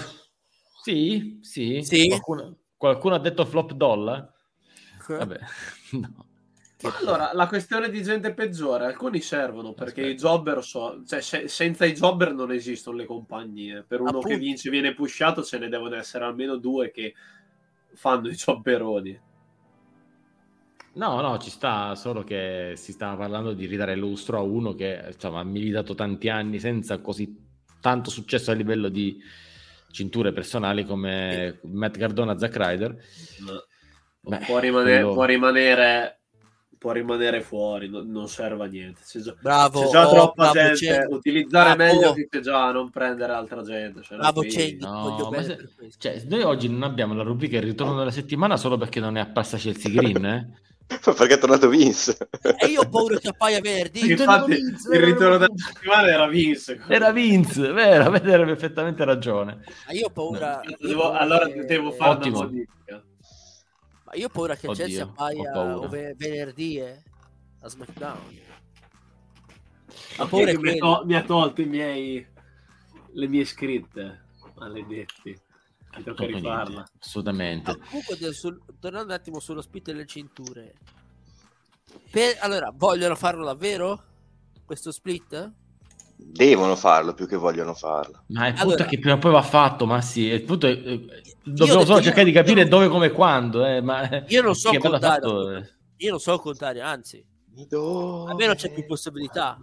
sì, 0.83 1.39
sì, 1.43 1.83
Sì. 1.83 2.09
Qualcuno, 2.09 2.57
qualcuno 2.77 3.15
ha 3.15 3.19
detto 3.19 3.45
flop 3.45 3.73
dolla? 3.73 4.33
Vabbè, 5.07 5.39
no. 5.93 6.28
Ma 6.81 6.97
allora, 6.99 7.31
la 7.33 7.49
questione 7.49 7.91
di 7.91 8.03
gente 8.03 8.33
peggiore, 8.33 8.87
alcuni 8.87 9.21
servono 9.21 9.73
perché 9.73 10.07
i 10.07 10.15
jobber 10.15 10.63
so, 10.63 11.03
cioè, 11.05 11.21
se- 11.21 11.49
senza 11.49 11.85
i 11.85 11.93
jobber 11.93 12.33
non 12.33 12.53
esistono 12.53 12.97
le 12.97 13.05
compagnie. 13.05 13.85
Per 13.87 14.01
uno 14.01 14.11
Appunto. 14.11 14.29
che 14.29 14.37
vince 14.37 14.71
viene 14.71 14.95
pushato 14.95 15.43
ce 15.43 15.59
ne 15.59 15.69
devono 15.69 15.97
essere 15.97 16.25
almeno 16.25 16.57
due 16.57 16.93
che 16.93 17.15
fanno 17.95 18.29
i 18.29 18.35
jobberoni. 18.35 19.21
No, 20.95 21.21
no, 21.21 21.39
ci 21.39 21.51
sta, 21.51 21.95
solo 21.95 22.23
che 22.23 22.75
si 22.77 22.93
stava 22.93 23.17
parlando 23.17 23.53
di 23.53 23.67
ridare 23.67 23.95
lustro 23.97 24.39
a 24.39 24.43
uno 24.43 24.75
che 24.75 25.05
insomma, 25.13 25.41
ha 25.41 25.45
militato 25.45 25.95
tanti 25.95 26.29
anni 26.29 26.59
senza 26.59 26.99
così 26.99 27.37
tanto 27.81 28.11
successo 28.11 28.51
a 28.51 28.55
livello 28.55 28.89
di 28.89 29.21
cinture 29.91 30.33
personali 30.33 30.85
come 30.85 31.61
Matt 31.65 31.99
Cardona, 31.99 32.39
Zack 32.39 32.57
Ryder. 32.57 32.97
Beh, 34.21 34.39
può, 34.45 34.59
rimanere, 34.59 35.01
quello- 35.01 35.15
può, 35.15 35.25
rimanere, 35.25 36.18
può 36.79 36.93
rimanere 36.93 37.41
fuori, 37.43 37.89
no- 37.89 38.03
non 38.07 38.29
serve 38.29 38.65
a 38.65 38.67
niente. 38.67 39.01
C'è 39.05 39.19
già, 39.21 39.35
Bravo, 39.41 39.83
c'è 39.85 39.91
già 39.91 40.07
oh, 40.07 40.11
troppa 40.11 40.51
bravo 40.53 40.75
gente, 40.75 40.97
Cheng. 41.01 41.13
utilizzare 41.13 41.75
Bravo. 41.77 41.93
meglio 41.95 42.13
che 42.15 42.29
c'è 42.31 42.41
già, 42.41 42.71
non 42.71 42.91
prendere 42.91 43.33
altra 43.33 43.63
gente. 43.63 44.03
cioè, 44.03 44.17
Bravo 44.19 44.41
Cheng, 44.43 44.81
No, 44.81 45.33
se-. 45.43 45.69
Cioè, 45.99 46.23
noi 46.29 46.43
oggi 46.43 46.69
non 46.69 46.85
abbiamo 46.85 47.15
la 47.15 47.23
rubrica 47.25 47.57
Il 47.57 47.65
ritorno 47.65 47.97
della 47.99 48.11
settimana 48.13 48.57
solo 48.57 48.77
perché 48.79 49.01
non 49.01 49.17
è 49.17 49.21
apparsa 49.21 49.57
Chelsea 49.57 49.91
Green, 49.93 50.25
eh? 50.25 50.49
Perché 51.05 51.35
è 51.35 51.39
tornato 51.39 51.69
Vince. 51.69 52.17
E 52.41 52.65
io 52.69 52.81
ho 52.81 52.89
paura 52.89 53.19
che 53.19 53.29
appaia. 53.29 53.61
Sì. 53.93 54.11
Infatti, 54.13 54.55
Vince, 54.55 54.95
il 54.95 55.03
ritorno 55.03 55.37
della 55.37 55.53
settimana 55.55 56.09
era 56.09 56.27
Vince. 56.27 56.81
Era 56.89 57.13
Vince, 57.13 57.73
vero, 57.73 58.05
avete 58.05 58.31
perfettamente 58.31 59.05
ragione. 59.05 59.59
Ma 59.87 59.93
io 59.93 60.07
ho 60.07 60.11
paura. 60.11 60.63
io 60.65 60.77
ho 60.81 60.87
Devo- 60.89 61.01
paura 61.03 61.19
allora 61.19 61.47
che- 61.49 61.65
devo 61.67 61.91
fare 61.91 62.11
una 62.13 62.19
Ottimo. 62.21 62.39
modifica. 62.39 63.03
Ma 64.11 64.15
io 64.15 64.27
ho 64.27 64.31
paura 64.31 64.57
che 64.57 64.67
Oddio, 64.69 64.85
Chelsea 64.85 65.03
appaia 65.05 65.77
ove- 65.77 66.15
venerdì 66.17 66.79
eh, 66.79 67.03
a 67.61 67.69
SmackDown. 67.69 68.41
Ma 70.17 70.27
paura 70.27 70.51
che 70.51 70.59
mi, 70.59 70.71
ha 70.71 70.77
to- 70.77 71.03
mi 71.05 71.15
ha 71.15 71.23
tolto 71.23 71.61
i 71.61 71.67
miei, 71.67 72.27
le 73.13 73.29
mie 73.29 73.45
scritte. 73.45 74.25
Maledetti. 74.55 75.39
Mi 75.97 76.03
tocca 76.03 76.23
niente, 76.25 76.41
rifarla. 76.41 76.91
assolutamente. 77.01 77.71
Ah, 77.71 77.77
comunque, 77.77 78.33
sul- 78.33 78.61
tornando 78.81 79.13
un 79.13 79.19
attimo 79.19 79.41
sullo 79.41 79.61
split 79.61 79.85
delle 79.85 80.07
cinture. 80.07 80.75
Per- 82.11 82.39
allora, 82.41 82.73
vogliono 82.75 83.15
farlo 83.15 83.45
davvero? 83.45 84.05
Questo 84.65 84.91
split? 84.91 85.53
Devono 86.21 86.75
farlo 86.77 87.15
più 87.15 87.27
che 87.29 87.37
vogliono 87.37 87.75
farlo. 87.75 88.25
Ma 88.29 88.47
il 88.49 88.53
punto 88.55 88.69
Allora- 88.69 88.85
è 88.85 88.89
che 88.89 88.99
prima 88.99 89.15
o 89.15 89.19
poi 89.19 89.31
va 89.33 89.43
fatto, 89.43 89.87
ma 89.87 90.01
sì, 90.01 90.23
il 90.23 90.43
punto 90.43 90.67
è, 90.67 90.71
eh, 90.73 91.07
dobbiamo 91.45 91.85
solo 91.85 91.99
io- 91.99 92.03
cercare 92.03 92.25
di 92.25 92.33
capire 92.33 92.63
io- 92.63 92.69
dove, 92.69 92.89
come 92.89 93.07
e 93.07 93.11
quando. 93.13 93.65
Eh, 93.65 93.81
ma, 93.81 94.09
Io 94.29 94.43
non 94.43 94.55
so 94.55 94.71
contare. 94.79 95.21
fatto, 95.21 95.51
eh, 95.53 95.69
Io 95.99 96.11
non 96.11 96.19
so 96.21 96.35
il 96.35 96.41
contrario, 96.41 96.85
anzi. 96.85 97.25
Almeno 97.71 98.55
c'è 98.55 98.73
più 98.73 98.85
possibilità. 98.87 99.59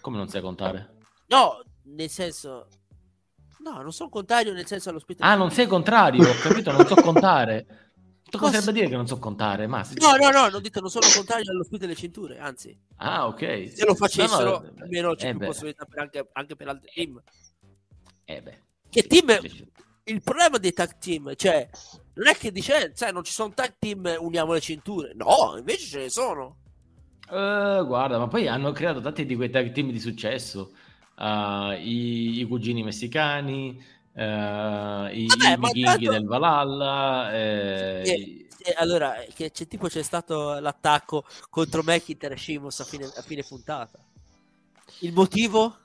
come 0.00 0.16
non 0.16 0.28
sai 0.28 0.40
contare? 0.40 0.96
No, 1.28 1.62
nel 1.84 2.08
senso. 2.10 2.66
No, 3.60 3.82
non 3.82 3.92
so 3.92 4.04
il 4.04 4.10
contrario, 4.10 4.52
nel 4.52 4.66
senso 4.66 4.88
allo 4.90 4.98
split. 5.00 5.20
Ah, 5.22 5.34
non 5.34 5.50
sei 5.50 5.66
contrario, 5.66 6.28
ho 6.28 6.34
capito, 6.42 6.70
non 6.72 6.86
so 6.86 6.94
contare. 6.96 7.87
Cosa 8.30 8.44
Cosa? 8.44 8.60
serve 8.60 8.72
dire 8.72 8.88
che 8.88 8.96
non 8.96 9.06
so 9.06 9.18
contare? 9.18 9.66
Ma 9.66 9.84
sì. 9.84 9.94
No, 9.98 10.16
no, 10.16 10.30
no, 10.30 10.48
non 10.48 10.60
dite, 10.60 10.80
non 10.80 10.90
sono 10.90 11.06
contrario 11.14 11.50
allo 11.50 11.64
split 11.64 11.80
delle 11.80 11.94
cinture, 11.94 12.38
anzi. 12.38 12.78
Ah, 12.96 13.26
ok. 13.26 13.72
Se 13.74 13.84
lo 13.86 13.94
facessero, 13.94 14.50
No, 14.50 14.70
no, 14.74 14.82
almeno 14.82 15.14
c'è 15.14 15.28
eh 15.28 15.30
più 15.30 15.38
beh, 15.38 15.46
possibilità 15.46 15.84
per 15.86 15.98
anche, 16.00 16.28
anche 16.32 16.56
per 16.56 16.68
altri 16.68 16.90
team. 16.92 17.22
Eh 18.24 18.42
beh. 18.42 18.62
Che 18.90 19.02
team 19.02 19.38
il 20.04 20.22
problema 20.22 20.58
dei 20.58 20.72
tag 20.72 20.98
team, 20.98 21.34
cioè, 21.34 21.68
non 22.14 22.26
è 22.28 22.34
che 22.34 22.50
dice, 22.50 22.92
sai, 22.94 23.12
non 23.12 23.24
ci 23.24 23.32
sono 23.32 23.52
tag 23.52 23.74
team, 23.78 24.16
uniamo 24.18 24.52
le 24.52 24.60
cinture. 24.60 25.12
No, 25.14 25.54
invece 25.56 25.86
ce 25.86 25.98
ne 25.98 26.08
sono. 26.08 26.56
Eh, 27.30 27.82
guarda, 27.84 28.18
ma 28.18 28.26
poi 28.26 28.48
hanno 28.48 28.72
creato 28.72 29.00
tanti 29.00 29.26
di 29.26 29.36
quei 29.36 29.50
tag 29.50 29.72
team 29.72 29.90
di 29.90 30.00
successo. 30.00 30.72
Uh, 31.16 31.72
i, 31.72 32.38
i 32.38 32.44
cugini 32.44 32.84
messicani, 32.84 33.84
uh, 34.18 35.14
i, 35.14 35.26
Vabbè, 35.26 35.52
i 35.52 35.56
vichinghi 35.56 35.82
tanto- 35.84 36.10
del 36.10 36.24
Valhalla. 36.26 37.32
eh, 37.34 38.02
Sì, 38.04 38.46
sì, 38.48 38.72
allora, 38.76 39.14
che 39.34 39.50
c'è 39.50 39.66
tipo 39.66 39.86
c'è 39.88 40.02
stato 40.02 40.58
l'attacco 40.58 41.24
contro 41.48 41.82
McIntyre 41.82 42.34
e 42.34 42.36
Shimos 42.38 42.80
a 42.80 42.84
fine, 42.84 43.04
a 43.04 43.22
fine 43.22 43.42
puntata. 43.42 43.98
Il 45.00 45.12
motivo? 45.12 45.76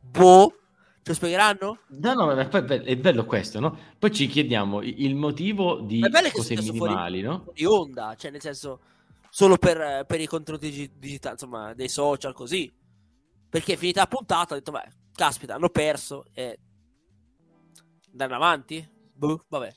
Boh, 0.00 0.52
ce 0.96 1.00
lo 1.04 1.14
spiegheranno? 1.14 1.78
No, 1.88 2.14
no, 2.14 2.26
ma 2.34 2.46
poi 2.46 2.60
è 2.60 2.64
bello, 2.64 2.84
è 2.84 2.96
bello 2.96 3.24
questo, 3.24 3.60
no? 3.60 3.78
Poi 3.98 4.12
ci 4.12 4.26
chiediamo 4.26 4.82
il 4.82 5.14
motivo 5.14 5.80
di 5.80 6.00
cose 6.00 6.30
successo 6.30 6.74
fuori- 6.74 6.92
minimali, 6.92 7.20
no? 7.22 7.46
Di 7.54 7.64
onda, 7.64 8.14
cioè 8.16 8.30
nel 8.30 8.40
senso, 8.40 8.80
solo 9.30 9.56
per, 9.56 10.04
per 10.06 10.20
i 10.20 10.26
contenuti 10.26 10.68
digi- 10.70 10.92
digitali, 10.98 11.34
insomma, 11.34 11.72
dei 11.74 11.88
social 11.88 12.34
così. 12.34 12.70
Perché 13.48 13.72
è 13.72 13.76
finita 13.76 14.00
la 14.00 14.06
puntata, 14.06 14.54
ho 14.54 14.56
detto, 14.58 14.70
beh, 14.72 14.88
caspita, 15.14 15.54
hanno 15.54 15.70
perso 15.70 16.24
e... 16.32 16.58
Andare 18.12 18.34
avanti? 18.34 18.88
Boh, 19.14 19.44
vabbè. 19.48 19.68
E 19.68 19.72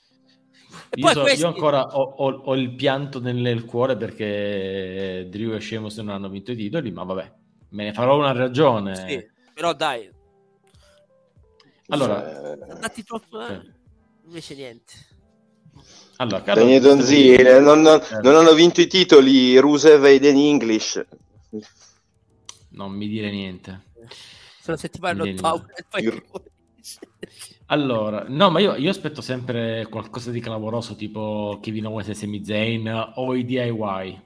Io, 0.95 1.03
poi 1.03 1.13
so- 1.13 1.21
questi... 1.21 1.39
io 1.41 1.47
ancora 1.47 1.85
ho, 1.97 2.01
ho- 2.03 2.41
ho 2.45 2.55
il 2.55 2.73
pianto 2.75 3.19
nel, 3.19 3.35
nel 3.35 3.65
cuore 3.65 3.97
perché 3.97 5.27
Drew 5.29 5.53
e 5.53 5.59
Sheamus 5.59 5.97
non 5.97 6.09
hanno 6.09 6.29
vinto 6.29 6.51
i 6.51 6.55
titoli, 6.55 6.91
ma 6.91 7.03
vabbè, 7.03 7.33
me 7.69 7.83
ne 7.85 7.93
farò 7.93 8.17
una 8.17 8.31
ragione. 8.31 8.95
Sì, 8.95 9.27
però 9.53 9.73
dai, 9.73 10.09
Allora, 11.87 12.53
andati 12.69 13.03
troppo... 13.03 13.45
Sì. 13.45 13.81
Invece 14.25 14.55
niente. 14.55 14.93
allora 16.15 16.41
Carlo, 16.43 16.65
di- 16.65 17.35
eh, 17.35 17.59
non, 17.59 17.81
non- 17.81 17.99
Eh, 18.01 18.21
non 18.21 18.35
hanno 18.35 18.53
vinto 18.53 18.79
i 18.81 18.87
titoli 18.87 19.57
Rusev 19.57 20.05
e 20.05 20.13
Eden 20.13 20.37
English. 20.37 21.05
non 22.69 22.93
mi 22.93 23.07
dire 23.07 23.29
niente. 23.29 23.91
Sono 24.61 24.77
settimane 24.77 25.15
non 25.15 25.25
Vieni. 25.25 25.41
Allora, 27.73 28.25
no, 28.27 28.51
ma 28.51 28.59
io, 28.59 28.75
io 28.75 28.91
aspetto 28.91 29.21
sempre 29.21 29.87
qualcosa 29.89 30.29
di 30.29 30.39
clamoroso 30.39 30.95
tipo 30.95 31.57
Kevin 31.59 31.87
Owens 31.87 32.09
e 32.09 32.13
Sami 32.13 32.45
Zayn 32.45 33.13
o 33.15 33.33
i 33.35 33.43
DIY. 33.43 34.21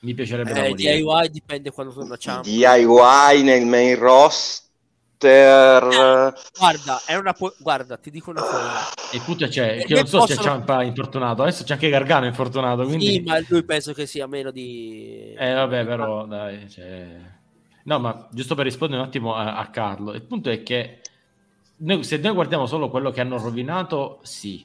Mi 0.00 0.14
piacerebbe 0.14 0.52
da 0.52 0.64
Eh, 0.64 0.68
morire. 0.70 0.96
DIY 0.96 1.30
dipende 1.30 1.70
quando 1.70 1.92
torna 1.92 2.16
Ciampa. 2.16 2.42
DIY 2.42 3.42
nel 3.44 3.66
main 3.66 3.96
roster. 3.96 4.60
Guarda, 6.58 7.00
è 7.06 7.14
una 7.14 7.32
po- 7.34 7.54
guarda, 7.60 7.96
ti 7.98 8.10
dico 8.10 8.30
una 8.30 8.40
cosa. 8.40 8.88
E 9.12 9.16
il 9.18 9.22
punto 9.22 9.46
c'è 9.46 9.78
Eh, 9.78 9.84
che 9.84 9.94
non 9.94 10.06
so 10.08 10.26
se 10.26 10.34
possono- 10.34 10.42
Ciampa 10.42 10.80
è 10.80 10.84
infortunato, 10.84 11.42
adesso 11.42 11.62
c'è 11.62 11.74
anche 11.74 11.88
Gargano 11.88 12.26
infortunato, 12.26 12.82
quindi... 12.82 13.06
Sì, 13.06 13.20
ma 13.20 13.38
lui 13.46 13.62
penso 13.62 13.92
che 13.92 14.06
sia 14.06 14.26
meno 14.26 14.50
di... 14.50 15.32
Eh 15.38 15.52
vabbè, 15.52 15.84
però 15.84 16.26
dai, 16.26 16.68
cioè... 16.68 17.06
No, 17.84 18.00
ma 18.00 18.26
giusto 18.32 18.56
per 18.56 18.64
rispondere 18.64 19.00
un 19.00 19.06
attimo 19.06 19.36
a, 19.36 19.56
a 19.58 19.66
Carlo, 19.68 20.12
il 20.14 20.22
punto 20.22 20.50
è 20.50 20.64
che 20.64 21.00
noi- 21.82 22.04
se 22.04 22.16
noi 22.18 22.32
guardiamo 22.34 22.66
solo 22.66 22.88
quello 22.90 23.10
che 23.10 23.20
hanno 23.20 23.38
rovinato, 23.38 24.18
sì. 24.22 24.64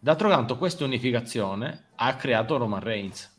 D'altro 0.00 0.28
canto, 0.28 0.56
questa 0.58 0.84
unificazione 0.84 1.86
ha 1.96 2.14
creato 2.16 2.56
Roman 2.56 2.80
Reigns. 2.80 3.34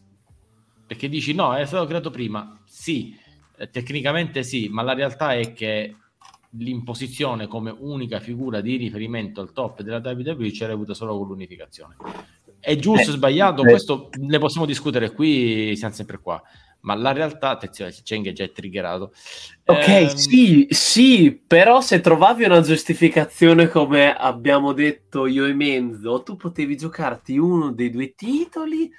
Perché 0.86 1.08
dici 1.08 1.34
no, 1.34 1.56
è 1.56 1.66
stato 1.66 1.86
creato 1.86 2.10
prima. 2.10 2.60
Sì, 2.66 3.16
eh, 3.58 3.70
tecnicamente 3.70 4.44
sì, 4.44 4.68
ma 4.70 4.82
la 4.82 4.94
realtà 4.94 5.34
è 5.34 5.54
che 5.54 5.96
l'imposizione 6.54 7.48
come 7.48 7.74
unica 7.78 8.20
figura 8.20 8.60
di 8.60 8.76
riferimento 8.76 9.40
al 9.40 9.52
top 9.54 9.84
della 9.84 10.02
WWE 10.04 10.50
c'era 10.50 10.74
avuta 10.74 10.94
solo 10.96 11.16
con 11.18 11.28
l'unificazione. 11.28 11.96
È 12.60 12.76
giusto 12.76 13.12
o 13.12 13.14
Eh, 13.14 13.16
sbagliato? 13.18 13.64
eh. 13.64 13.70
Questo 13.70 14.10
ne 14.18 14.38
possiamo 14.40 14.66
discutere 14.66 15.12
qui, 15.12 15.76
siamo 15.78 15.94
sempre 15.94 16.18
qua. 16.20 16.42
Ma 16.82 16.96
la 16.96 17.12
realtà, 17.12 17.50
attenzione, 17.50 17.92
Cheng 18.04 18.28
è 18.28 18.32
già 18.32 18.48
triggerato. 18.48 19.12
Ok, 19.66 19.88
Ehm, 19.88 20.08
sì, 20.16 20.68
sì, 20.70 21.42
però 21.46 21.82
se 21.82 22.00
trovavi 22.00 22.46
una 22.46 22.62
giustificazione 22.62 23.68
come 23.68 24.16
abbiamo 24.16 24.72
detto 24.74 25.26
io 25.26 25.46
e 25.46 25.54
Menzo, 25.54 26.24
tu 26.24 26.38
potevi 26.38 26.78
giocarti 26.78 27.38
uno 27.38 27.72
dei 27.72 27.90
due 27.90 28.14
titoli 28.16 28.90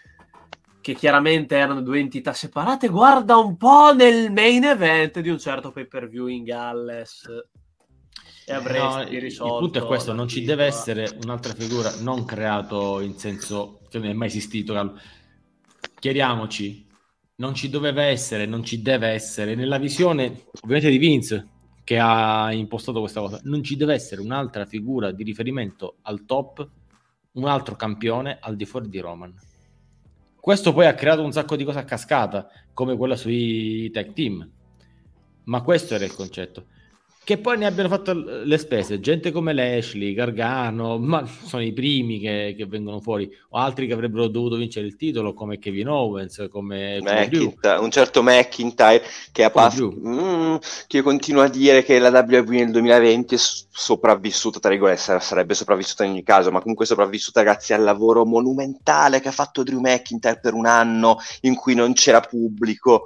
che 0.81 0.95
chiaramente 0.95 1.57
erano 1.57 1.83
due 1.83 1.99
entità 1.99 2.33
separate. 2.33 2.89
Guarda 2.89 3.37
un 3.37 3.57
po' 3.57 3.93
nel 3.95 4.31
main 4.33 4.65
event 4.65 5.21
di 5.21 5.29
un 5.29 5.39
certo 5.39 5.73
pay 5.73 5.87
per 5.87 6.09
view 6.09 6.27
in 6.27 6.45
Galles 6.45 7.27
e 8.47 8.53
avresti 8.53 9.15
No, 9.15 9.19
risolto. 9.21 9.55
il 9.55 9.61
punto 9.61 9.79
è 9.79 9.87
questo: 9.87 10.13
non 10.13 10.29
ci 10.29 10.43
deve 10.45 10.65
essere 10.65 11.19
un'altra 11.23 11.55
figura 11.55 11.93
non 12.01 12.25
creato 12.25 13.01
in 13.01 13.17
senso 13.19 13.81
che 13.89 13.99
non 13.99 14.09
è 14.09 14.13
mai 14.13 14.29
esistito. 14.29 14.99
Chiariamoci, 15.99 16.87
non 17.41 17.55
ci 17.55 17.71
doveva 17.71 18.03
essere, 18.03 18.45
non 18.45 18.63
ci 18.63 18.83
deve 18.83 19.09
essere 19.09 19.55
nella 19.55 19.79
visione 19.79 20.45
ovviamente 20.61 20.91
di 20.91 20.99
Vince 20.99 21.49
che 21.83 21.99
ha 21.99 22.53
impostato 22.53 23.01
questa 23.01 23.21
cosa. 23.21 23.41
Non 23.45 23.65
ci 23.65 23.77
deve 23.77 23.95
essere 23.95 24.21
un'altra 24.21 24.67
figura 24.67 25.11
di 25.11 25.25
riferimento 25.25 25.97
al 26.03 26.27
top, 26.27 26.69
un 27.33 27.47
altro 27.47 27.75
campione 27.77 28.39
al 28.41 28.57
di 28.57 28.67
fuori 28.67 28.89
di 28.89 28.99
Roman. 29.01 29.35
Questo 30.39 30.73
poi 30.73 30.87
ha 30.87 30.95
creato 30.95 31.23
un 31.23 31.33
sacco 31.33 31.57
di 31.57 31.65
cose 31.65 31.79
a 31.79 31.85
cascata, 31.85 32.49
come 32.75 32.97
quella 32.97 33.17
sui 33.17 33.91
tag 33.91 34.13
team. 34.13 34.49
Ma 35.45 35.63
questo 35.63 35.95
era 35.95 36.05
il 36.05 36.15
concetto. 36.15 36.67
Che 37.23 37.39
poi 37.39 37.59
ne 37.59 37.67
abbiano 37.67 37.89
fatto 37.89 38.13
le 38.13 38.59
spese, 38.59 38.99
gente 38.99 39.31
come 39.31 39.53
Lashley, 39.53 40.15
Gargano, 40.15 40.99
ma 40.99 41.25
sono 41.27 41.63
i 41.63 41.73
primi 41.73 42.19
che, 42.19 42.55
che, 42.57 42.67
vengono 42.67 43.01
fuori, 43.01 43.31
o 43.51 43.59
altri 43.59 43.87
che 43.87 43.93
avrebbero 43.93 44.27
dovuto 44.27 44.57
vincere 44.57 44.87
il 44.87 44.97
titolo, 44.97 45.35
come 45.35 45.59
Kevin 45.59 45.89
Owens, 45.89 46.49
come, 46.51 46.99
McIntyre, 47.01 47.79
un 47.79 47.91
certo 47.91 48.23
McIntyre 48.23 49.03
che 49.33 49.45
ha 49.45 49.51
passato, 49.51 49.95
mm, 49.97 50.57
che 50.87 50.97
io 50.97 51.03
continuo 51.03 51.43
a 51.43 51.49
dire 51.49 51.85
che 51.85 51.99
la 51.99 52.09
WWE 52.09 52.65
nel 52.65 52.71
2020 52.71 53.35
è 53.35 53.39
sopravvissuta, 53.39 54.59
tra 54.59 54.71
virgolette, 54.71 55.21
sarebbe 55.21 55.55
sopravvissuta 55.55 56.05
in 56.05 56.13
ogni 56.13 56.23
caso, 56.23 56.51
ma 56.51 56.61
comunque 56.61 56.87
sopravvissuta 56.87 57.43
grazie 57.43 57.75
al 57.75 57.83
lavoro 57.83 58.25
monumentale 58.25 59.21
che 59.21 59.29
ha 59.29 59.33
fatto 59.33 59.63
Drew 59.63 59.81
McIntyre 59.81 60.41
per 60.41 60.55
un 60.55 60.67
anno 60.67 61.19
in 61.43 61.55
cui 61.55 61.75
non 61.75 61.93
c'era 61.93 62.21
pubblico 62.21 63.05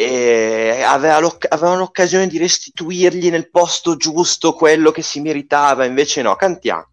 e 0.00 0.80
aveva 0.86 1.16
aveva 1.16 1.74
l'occasione 1.74 2.28
di 2.28 2.38
restituirgli 2.38 3.30
nel 3.30 3.50
posto 3.50 3.96
giusto 3.96 4.52
quello 4.52 4.92
che 4.92 5.02
si 5.02 5.20
meritava, 5.20 5.84
invece 5.84 6.22
no, 6.22 6.36
cantiamo. 6.36 6.86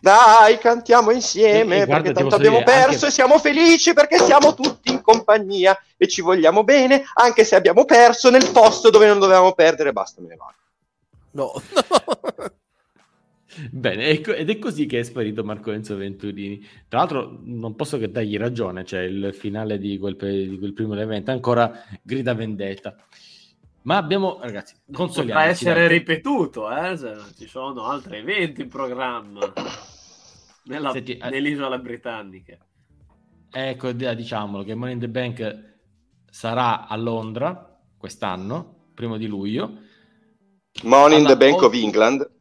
Dai, 0.00 0.58
cantiamo 0.58 1.12
insieme 1.12 1.82
e, 1.82 1.86
perché 1.86 2.10
tanto 2.12 2.34
abbiamo 2.34 2.64
perso 2.64 2.90
anche... 2.90 3.06
e 3.06 3.10
siamo 3.12 3.38
felici 3.38 3.92
perché 3.92 4.18
siamo 4.18 4.54
tutti 4.54 4.90
in 4.90 5.02
compagnia 5.02 5.80
e 5.96 6.08
ci 6.08 6.20
vogliamo 6.20 6.64
bene, 6.64 7.04
anche 7.14 7.44
se 7.44 7.54
abbiamo 7.54 7.84
perso 7.84 8.28
nel 8.28 8.50
posto 8.50 8.90
dove 8.90 9.06
non 9.06 9.20
dovevamo 9.20 9.52
perdere. 9.52 9.92
Basta, 9.92 10.20
me 10.20 10.26
ne 10.26 10.36
vado. 10.36 10.54
No. 11.30 11.62
Bene, 13.70 14.08
ed 14.08 14.50
è 14.50 14.58
così 14.58 14.86
che 14.86 14.98
è 14.98 15.02
sparito 15.02 15.42
Marco 15.42 15.72
Enzo 15.72 15.96
Venturini. 15.96 16.60
Tra 16.86 16.98
l'altro, 16.98 17.40
non 17.42 17.74
posso 17.74 17.98
che 17.98 18.10
dargli 18.10 18.36
ragione, 18.36 18.84
cioè 18.84 19.00
il 19.00 19.32
finale 19.32 19.78
di 19.78 19.98
quel, 19.98 20.16
di 20.16 20.58
quel 20.58 20.74
primo 20.74 20.94
evento 20.98 21.30
ancora 21.30 21.72
grida 22.02 22.34
vendetta. 22.34 22.94
Ma 23.82 23.96
abbiamo, 23.96 24.38
ragazzi, 24.42 24.74
consoliamo. 24.92 25.40
Potrà 25.40 25.50
essere 25.50 25.86
dai. 25.86 25.98
ripetuto, 25.98 26.70
eh? 26.70 26.98
ci 27.38 27.48
sono 27.48 27.84
altri 27.84 28.18
eventi 28.18 28.62
in 28.62 28.68
programma 28.68 29.40
nella, 30.64 30.90
Senti, 30.90 31.16
eh, 31.16 31.30
nell'isola 31.30 31.78
britannica. 31.78 32.58
Ecco, 33.50 33.92
diciamolo 33.92 34.62
che 34.62 34.74
Money 34.74 34.92
in 34.92 35.00
the 35.00 35.08
Bank 35.08 35.76
sarà 36.28 36.86
a 36.86 36.96
Londra 36.96 37.80
quest'anno, 37.96 38.90
primo 38.92 39.16
di 39.16 39.26
luglio. 39.26 39.78
Money 40.82 41.18
in 41.18 41.26
the 41.26 41.36
Bank 41.36 41.62
of 41.62 41.72
England 41.72 42.36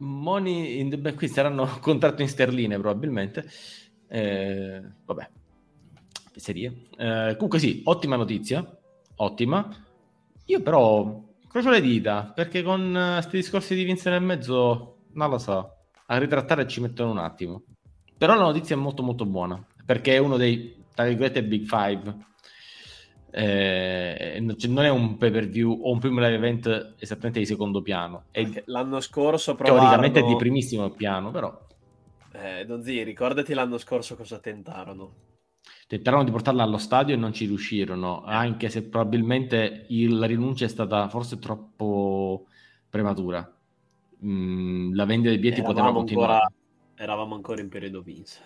Money 0.00 0.78
in 0.78 0.90
the 0.90 0.98
Bank, 0.98 1.16
qui 1.16 1.28
saranno 1.28 1.66
contratto 1.80 2.22
in 2.22 2.28
sterline 2.28 2.78
probabilmente. 2.78 3.48
Eh, 4.08 4.82
vabbè, 5.04 5.28
serie. 6.34 6.86
Eh, 6.96 7.34
comunque 7.34 7.58
sì, 7.58 7.82
ottima 7.84 8.16
notizia, 8.16 8.66
ottima. 9.16 9.68
Io 10.46 10.62
però 10.62 11.22
crocio 11.48 11.70
le 11.70 11.80
dita, 11.80 12.32
perché 12.34 12.62
con 12.62 12.92
questi 13.14 13.36
uh, 13.36 13.40
discorsi 13.40 13.74
di 13.74 13.84
Vince 13.84 14.10
nel 14.10 14.22
mezzo, 14.22 15.02
non 15.12 15.30
lo 15.30 15.38
so, 15.38 15.76
a 16.06 16.18
ritrattare 16.18 16.66
ci 16.66 16.80
mettono 16.80 17.10
un 17.10 17.18
attimo. 17.18 17.62
Però 18.16 18.34
la 18.34 18.42
notizia 18.42 18.74
è 18.74 18.78
molto 18.78 19.02
molto 19.02 19.24
buona, 19.26 19.64
perché 19.84 20.14
è 20.14 20.18
uno 20.18 20.36
dei, 20.36 20.84
tra 20.94 21.04
virgolette, 21.04 21.44
Big 21.44 21.64
Five 21.66 22.28
eh, 23.30 24.44
non 24.68 24.84
è 24.84 24.88
un 24.88 25.16
pay 25.16 25.30
per 25.30 25.48
view 25.48 25.80
o 25.82 25.92
un 25.92 25.98
primo 25.98 26.20
live 26.20 26.34
event 26.34 26.94
esattamente 26.98 27.38
di 27.38 27.46
secondo 27.46 27.82
piano. 27.82 28.24
È, 28.30 28.62
l'anno 28.66 29.00
scorso 29.00 29.54
provarono... 29.54 29.88
teoricamente 29.88 30.20
è 30.20 30.24
di 30.24 30.36
primissimo 30.36 30.90
piano, 30.90 31.30
però. 31.30 31.66
Eh, 32.32 32.64
Donzi, 32.64 33.02
ricordati 33.02 33.54
l'anno 33.54 33.78
scorso 33.78 34.16
cosa 34.16 34.38
tentarono. 34.38 35.28
Tentarono 35.86 36.24
di 36.24 36.30
portarla 36.30 36.62
allo 36.62 36.78
stadio 36.78 37.14
e 37.14 37.18
non 37.18 37.32
ci 37.32 37.46
riuscirono, 37.46 38.22
anche 38.24 38.68
se 38.68 38.84
probabilmente 38.84 39.86
il, 39.88 40.18
la 40.18 40.26
rinuncia 40.26 40.64
è 40.64 40.68
stata 40.68 41.08
forse 41.08 41.38
troppo 41.38 42.46
prematura. 42.88 43.52
Mm, 44.24 44.94
la 44.94 45.04
vendita 45.04 45.30
dei 45.30 45.38
biglietti 45.38 45.62
poteva 45.62 45.92
continuare. 45.92 46.32
Ancora, 46.32 46.52
eravamo 46.96 47.34
ancora 47.34 47.60
in 47.60 47.68
periodo 47.68 48.02
Vince. 48.02 48.38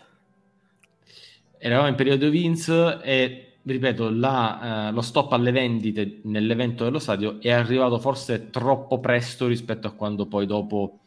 Eravamo 1.59 1.89
in 1.89 1.95
periodo 1.95 2.31
Vince 2.31 3.01
e 3.03 3.54
ripeto, 3.65 4.11
la, 4.11 4.89
eh, 4.89 4.93
lo 4.93 5.01
stop 5.01 5.33
alle 5.33 5.51
vendite 5.51 6.21
nell'evento 6.25 6.85
dello 6.85 6.99
stadio 6.99 7.41
è 7.41 7.51
arrivato 7.51 7.99
forse 7.99 8.51
troppo 8.51 9.01
presto 9.01 9.47
rispetto 9.47 9.87
a 9.87 9.93
quando 9.93 10.27
poi 10.27 10.47
dopo 10.47 11.01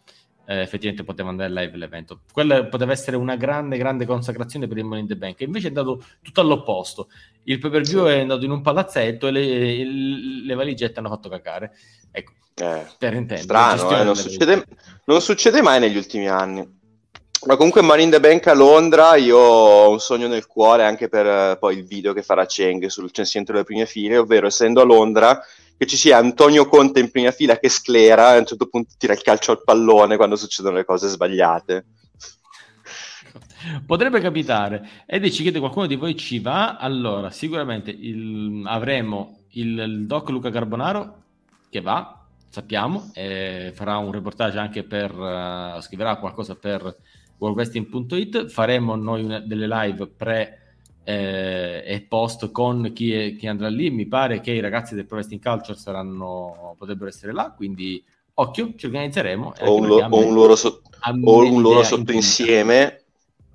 eh, 0.45 0.61
effettivamente 0.61 1.03
poteva 1.03 1.29
andare 1.29 1.51
live 1.51 1.77
l'evento. 1.77 2.21
Quella 2.31 2.65
poteva 2.65 2.93
essere 2.93 3.17
una 3.17 3.35
grande, 3.35 3.77
grande 3.77 4.05
consacrazione 4.05 4.67
per 4.67 4.77
il 4.77 4.85
Money 4.85 5.01
in 5.01 5.07
the 5.07 5.17
Bank, 5.17 5.41
invece 5.41 5.65
è 5.65 5.69
andato 5.69 6.03
tutto 6.21 6.41
all'opposto. 6.41 7.09
Il 7.43 7.59
pay 7.59 7.69
per 7.69 7.81
view 7.81 8.05
è 8.05 8.19
andato 8.21 8.45
in 8.45 8.51
un 8.51 8.61
palazzetto 8.61 9.27
e 9.27 9.31
le, 9.31 9.83
le 9.83 10.53
valigette 10.55 10.99
hanno 10.99 11.09
fatto 11.09 11.29
cacare. 11.29 11.75
Ecco, 12.11 12.31
eh, 12.55 12.85
per 12.97 13.13
intendere. 13.13 13.43
Strano, 13.43 13.99
eh, 13.99 14.03
non, 14.03 14.15
succede, 14.15 14.65
non 15.05 15.21
succede 15.21 15.61
mai 15.61 15.79
negli 15.79 15.97
ultimi 15.97 16.27
anni. 16.27 16.75
Ma 17.45 17.55
comunque 17.55 17.81
Money 17.81 18.05
in 18.05 18.09
the 18.09 18.19
Bank 18.19 18.47
a 18.47 18.53
Londra, 18.53 19.15
io 19.15 19.37
ho 19.37 19.91
un 19.91 19.99
sogno 19.99 20.27
nel 20.27 20.47
cuore 20.47 20.83
anche 20.83 21.07
per 21.07 21.25
uh, 21.53 21.59
poi 21.59 21.77
il 21.77 21.85
video 21.85 22.11
che 22.11 22.23
farà 22.23 22.45
Cheng 22.45 22.87
sul 22.87 23.11
censimento 23.11 23.51
delle 23.51 23.63
prime 23.63 23.85
file, 23.85 24.17
ovvero 24.17 24.47
essendo 24.47 24.81
a 24.81 24.85
Londra 24.85 25.39
che 25.77 25.85
ci 25.85 25.97
sia 25.97 26.17
Antonio 26.17 26.67
Conte 26.67 26.99
in 26.99 27.11
prima 27.11 27.29
fila 27.31 27.59
che 27.59 27.69
sclera 27.69 28.33
e 28.33 28.37
a 28.37 28.39
un 28.39 28.45
certo 28.47 28.67
punto 28.67 28.95
tira 28.97 29.13
il 29.13 29.21
calcio 29.21 29.51
al 29.51 29.63
pallone 29.63 30.17
quando 30.17 30.35
succedono 30.35 30.77
le 30.77 30.85
cose 30.85 31.07
sbagliate. 31.07 31.85
Potrebbe 33.85 34.19
capitare. 34.19 34.89
E 35.05 35.31
ci 35.31 35.43
chiede 35.43 35.59
qualcuno 35.59 35.85
di 35.85 35.95
voi 35.95 36.15
ci 36.15 36.39
va? 36.39 36.77
Allora, 36.77 37.29
sicuramente 37.29 37.91
il, 37.91 38.63
avremo 38.65 39.41
il, 39.51 39.77
il, 39.77 40.05
doc 40.07 40.29
Luca 40.29 40.49
Carbonaro 40.49 41.21
che 41.69 41.81
va, 41.81 42.25
sappiamo, 42.49 43.11
farà 43.73 43.97
un 43.97 44.11
reportage 44.11 44.57
anche 44.57 44.83
per, 44.83 45.13
uh, 45.13 45.79
scriverà 45.81 46.15
qualcosa 46.15 46.55
per 46.55 46.95
worldwrestling.it 47.37 48.47
faremo 48.47 48.95
noi 48.95 49.23
una, 49.23 49.39
delle 49.39 49.67
live 49.67 50.07
pre 50.07 50.61
eh, 51.03 51.83
e 51.85 52.01
post 52.01 52.51
con 52.51 52.91
chi, 52.93 53.13
è, 53.13 53.35
chi, 53.35 53.47
andrà 53.47 53.69
lì. 53.69 53.89
Mi 53.89 54.07
pare 54.07 54.41
che 54.41 54.51
i 54.51 54.59
ragazzi 54.59 54.95
del 54.95 55.05
Pro 55.05 55.17
Wrestling 55.17 55.41
Culture 55.41 55.77
saranno, 55.77 56.75
potrebbero 56.77 57.09
essere 57.09 57.33
là 57.33 57.53
quindi 57.55 58.03
occhio 58.39 58.73
ci 58.75 58.85
organizzeremo 58.85 59.53
o 59.61 59.75
un, 59.75 59.87
lo, 59.87 60.07
o 60.09 60.25
un 60.25 60.33
loro, 60.33 60.55
so, 60.55 60.81
o 61.23 61.51
un 61.51 61.61
loro 61.61 61.83
sottoinsieme 61.83 63.03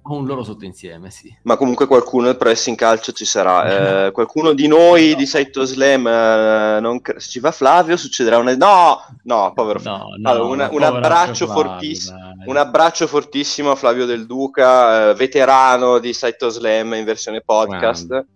o 0.05 0.17
un 0.17 0.27
loro 0.27 0.43
sottoinsieme, 0.43 1.11
sì. 1.11 1.33
Ma 1.43 1.57
comunque 1.57 1.87
qualcuno 1.87 2.27
del 2.27 2.37
pressing 2.37 2.77
calcio 2.77 3.13
ci 3.13 3.25
sarà. 3.25 3.51
Eh, 3.73 4.11
qualcuno 4.11 4.53
di 4.53 4.67
noi 4.67 5.15
di 5.15 5.27
Saito 5.27 5.65
Slam, 5.65 6.07
eh, 6.07 6.79
non 6.81 7.01
se 7.03 7.29
ci 7.29 7.41
va 7.41 7.51
Flavio, 7.51 7.97
succederà 7.97 8.39
una... 8.39 8.55
No, 8.57 9.01
no, 9.25 9.53
povero 9.55 9.81
no, 9.83 10.09
no, 10.17 10.31
allora, 10.31 10.49
una, 10.49 10.69
un, 10.71 10.83
abbraccio 10.83 11.47
fortiss- 11.47 12.13
un, 12.47 12.57
abbraccio 12.57 13.07
fortissimo 13.07 13.71
a 13.71 13.75
Flavio 13.75 14.07
Del 14.07 14.27
Duca, 14.27 15.11
eh, 15.11 15.15
veterano 15.15 15.99
di 15.99 16.13
Saito 16.13 16.49
Slam 16.49 16.95
in 16.95 17.05
versione 17.05 17.41
podcast. 17.41 18.07
Grande. 18.07 18.29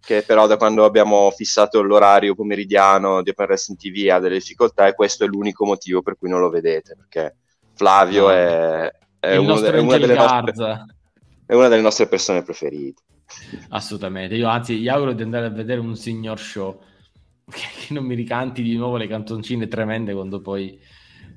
Che 0.00 0.22
però 0.22 0.46
da 0.46 0.56
quando 0.56 0.84
abbiamo 0.84 1.30
fissato 1.30 1.82
l'orario 1.82 2.34
pomeridiano 2.34 3.22
di 3.22 3.30
Open 3.30 3.46
Wrestling 3.46 3.78
TV 3.78 4.10
ha 4.10 4.18
delle 4.18 4.38
difficoltà 4.38 4.86
e 4.86 4.94
questo 4.94 5.24
è 5.24 5.26
l'unico 5.26 5.66
motivo 5.66 6.00
per 6.02 6.16
cui 6.16 6.30
non 6.30 6.40
lo 6.40 6.48
vedete, 6.48 6.96
perché 6.96 7.36
Flavio 7.74 8.28
no. 8.28 8.32
è, 8.32 8.92
è, 9.20 9.36
uno 9.36 9.60
è 9.60 9.78
una 9.78 9.98
delle 9.98 10.14
nostre 10.14 10.97
è 11.48 11.54
una 11.54 11.68
delle 11.68 11.80
nostre 11.80 12.06
persone 12.08 12.42
preferite. 12.42 13.02
Assolutamente, 13.70 14.34
io 14.34 14.48
anzi 14.48 14.78
gli 14.78 14.88
auguro 14.88 15.14
di 15.14 15.22
andare 15.22 15.46
a 15.46 15.48
vedere 15.48 15.80
un 15.80 15.96
signor 15.96 16.38
show 16.38 16.78
che 17.48 17.94
non 17.94 18.04
mi 18.04 18.14
ricanti 18.14 18.62
di 18.62 18.76
nuovo 18.76 18.98
le 18.98 19.06
canzoncine 19.06 19.66
tremende 19.66 20.12
quando 20.12 20.42
poi 20.42 20.78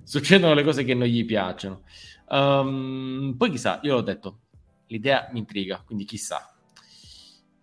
succedono 0.04 0.54
le 0.54 0.66
cose 0.66 0.84
che 0.84 0.94
non 0.94 1.08
gli 1.08 1.24
piacciono. 1.24 1.84
Um, 2.28 3.36
poi 3.38 3.52
chissà, 3.52 3.80
io 3.84 3.94
l'ho 3.94 4.02
detto, 4.02 4.40
l'idea 4.88 5.30
mi 5.32 5.40
intriga, 5.40 5.82
quindi 5.86 6.04
chissà. 6.04 6.54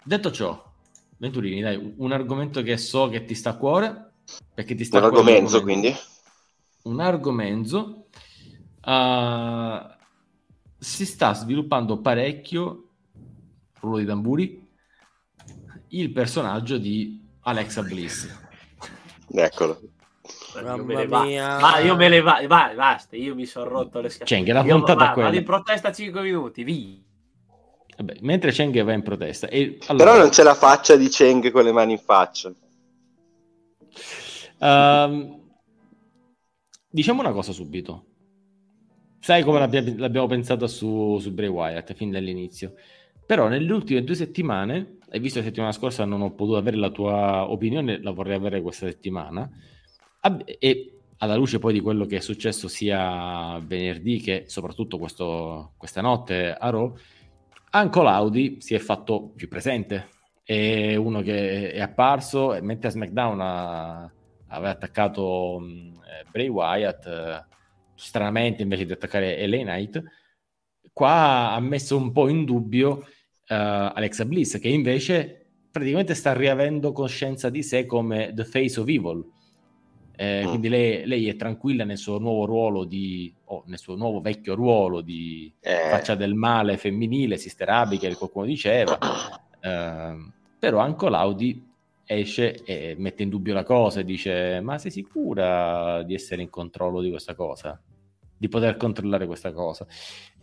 Detto 0.02 0.32
ciò, 0.32 0.72
Venturini, 1.18 1.60
dai, 1.60 1.94
un 1.98 2.12
argomento 2.12 2.62
che 2.62 2.78
so 2.78 3.10
che 3.10 3.26
ti 3.26 3.34
sta 3.34 3.50
a 3.50 3.56
cuore, 3.56 4.12
perché 4.54 4.74
ti 4.74 4.84
sta 4.84 4.96
un 4.96 5.04
argomento, 5.04 5.60
quindi? 5.60 5.94
Un 6.84 7.00
argomento. 7.00 8.06
Uh, 8.82 9.96
si 10.78 11.04
sta 11.04 11.34
sviluppando 11.34 12.00
parecchio, 12.00 12.88
rullo 13.80 13.98
di 13.98 14.06
tamburi, 14.06 14.68
il 15.88 16.12
personaggio 16.12 16.78
di 16.78 17.26
Alexa 17.42 17.82
Bliss. 17.82 18.28
Eccolo. 19.30 19.80
Io 20.54 20.84
me, 20.84 21.06
va. 21.06 21.78
io 21.78 21.96
me 21.96 22.08
le 22.08 22.20
va, 22.20 22.42
vai, 22.46 22.74
basta, 22.74 23.16
io 23.16 23.34
mi 23.34 23.46
sono 23.46 23.68
rotto 23.68 24.00
le 24.00 24.08
scatole. 24.08 24.44
Cioè, 24.44 24.52
la 24.52 24.62
puntata 24.62 25.06
va, 25.06 25.12
quella. 25.12 25.28
Vado 25.28 25.38
in 25.38 25.44
protesta 25.44 25.92
5 25.92 26.20
minuti, 26.22 26.64
vi. 26.64 27.06
Vabbè, 27.96 28.18
mentre 28.20 28.52
Cheng 28.52 28.82
va 28.82 28.92
in 28.92 29.02
protesta. 29.02 29.48
E, 29.48 29.78
allora... 29.86 30.12
Però 30.12 30.22
non 30.22 30.30
c'è 30.30 30.42
la 30.42 30.54
faccia 30.54 30.96
di 30.96 31.08
Cheng 31.08 31.50
con 31.50 31.64
le 31.64 31.72
mani 31.72 31.92
in 31.92 31.98
faccia. 31.98 32.52
Um, 34.58 35.40
diciamo 36.88 37.20
una 37.20 37.32
cosa 37.32 37.52
subito. 37.52 38.07
Sai 39.20 39.42
come 39.42 39.58
l'abbiamo, 39.58 40.26
pensata 40.26 40.66
su, 40.66 41.18
su 41.18 41.32
Bray 41.32 41.48
Wyatt 41.48 41.92
fin 41.94 42.10
dall'inizio. 42.10 42.74
Però 43.26 43.48
nelle 43.48 43.70
ultime 43.72 44.04
due 44.04 44.14
settimane, 44.14 44.98
e 45.10 45.18
visto 45.18 45.38
che 45.38 45.44
la 45.44 45.50
settimana 45.50 45.72
scorsa 45.72 46.04
non 46.04 46.22
ho 46.22 46.34
potuto 46.34 46.56
avere 46.56 46.76
la 46.76 46.90
tua 46.90 47.50
opinione, 47.50 48.00
la 48.00 48.12
vorrei 48.12 48.36
avere 48.36 48.62
questa 48.62 48.86
settimana, 48.86 49.50
e 50.58 50.92
alla 51.18 51.34
luce 51.34 51.58
poi 51.58 51.72
di 51.72 51.80
quello 51.80 52.06
che 52.06 52.16
è 52.16 52.20
successo 52.20 52.68
sia 52.68 53.58
venerdì 53.58 54.20
che 54.20 54.44
soprattutto 54.46 54.98
questo, 54.98 55.72
questa 55.76 56.00
notte 56.00 56.54
a 56.54 56.70
Raw, 56.70 56.96
anche 57.70 57.98
Audi 57.98 58.60
si 58.60 58.74
è 58.74 58.78
fatto 58.78 59.32
più 59.34 59.48
presente. 59.48 60.08
È 60.42 60.94
uno 60.94 61.20
che 61.20 61.72
è 61.72 61.80
apparso, 61.80 62.56
mentre 62.62 62.88
a 62.88 62.92
SmackDown 62.92 63.40
ha, 63.40 64.10
aveva 64.46 64.70
attaccato 64.70 65.60
eh, 65.60 66.24
Bray 66.30 66.48
Wyatt, 66.48 67.06
eh, 67.06 67.47
stranamente 67.98 68.62
invece 68.62 68.86
di 68.86 68.92
attaccare 68.92 69.46
LA 69.46 69.58
Knight, 69.58 70.02
qua 70.92 71.52
ha 71.52 71.60
messo 71.60 71.96
un 71.96 72.12
po' 72.12 72.28
in 72.28 72.44
dubbio 72.44 72.90
uh, 72.96 73.04
Alexa 73.48 74.24
Bliss, 74.24 74.58
che 74.58 74.68
invece 74.68 75.46
praticamente 75.70 76.14
sta 76.14 76.32
riavendo 76.32 76.92
coscienza 76.92 77.50
di 77.50 77.62
sé 77.62 77.86
come 77.86 78.32
The 78.34 78.44
Face 78.44 78.80
of 78.80 78.88
Evil. 78.88 79.24
Eh, 80.16 80.44
mm. 80.44 80.48
Quindi 80.48 80.68
lei, 80.68 81.06
lei, 81.06 81.28
è 81.28 81.36
tranquilla 81.36 81.84
nel 81.84 81.98
suo 81.98 82.18
nuovo 82.18 82.44
ruolo 82.44 82.84
di, 82.84 83.32
oh, 83.46 83.62
nel 83.66 83.78
suo 83.78 83.94
nuovo 83.94 84.20
vecchio 84.20 84.54
ruolo 84.54 85.00
di 85.00 85.52
eh. 85.60 85.88
faccia 85.90 86.14
del 86.14 86.34
male 86.34 86.76
femminile, 86.76 87.36
Sister 87.36 87.68
Abigail, 87.68 88.16
qualcuno 88.16 88.46
diceva. 88.46 88.98
Eh, 89.60 90.16
però 90.58 90.78
anche 90.78 91.08
l'Audi 91.08 91.66
esce 92.04 92.64
e 92.64 92.96
mette 92.98 93.22
in 93.22 93.28
dubbio 93.28 93.54
la 93.54 93.62
cosa 93.62 94.00
e 94.00 94.04
dice: 94.04 94.60
Ma 94.60 94.78
sei 94.78 94.90
sicura 94.90 96.02
di 96.02 96.14
essere 96.14 96.42
in 96.42 96.50
controllo 96.50 97.00
di 97.00 97.10
questa 97.10 97.34
cosa? 97.36 97.80
Di 98.38 98.48
poter 98.48 98.76
controllare 98.76 99.26
questa 99.26 99.52
cosa? 99.52 99.86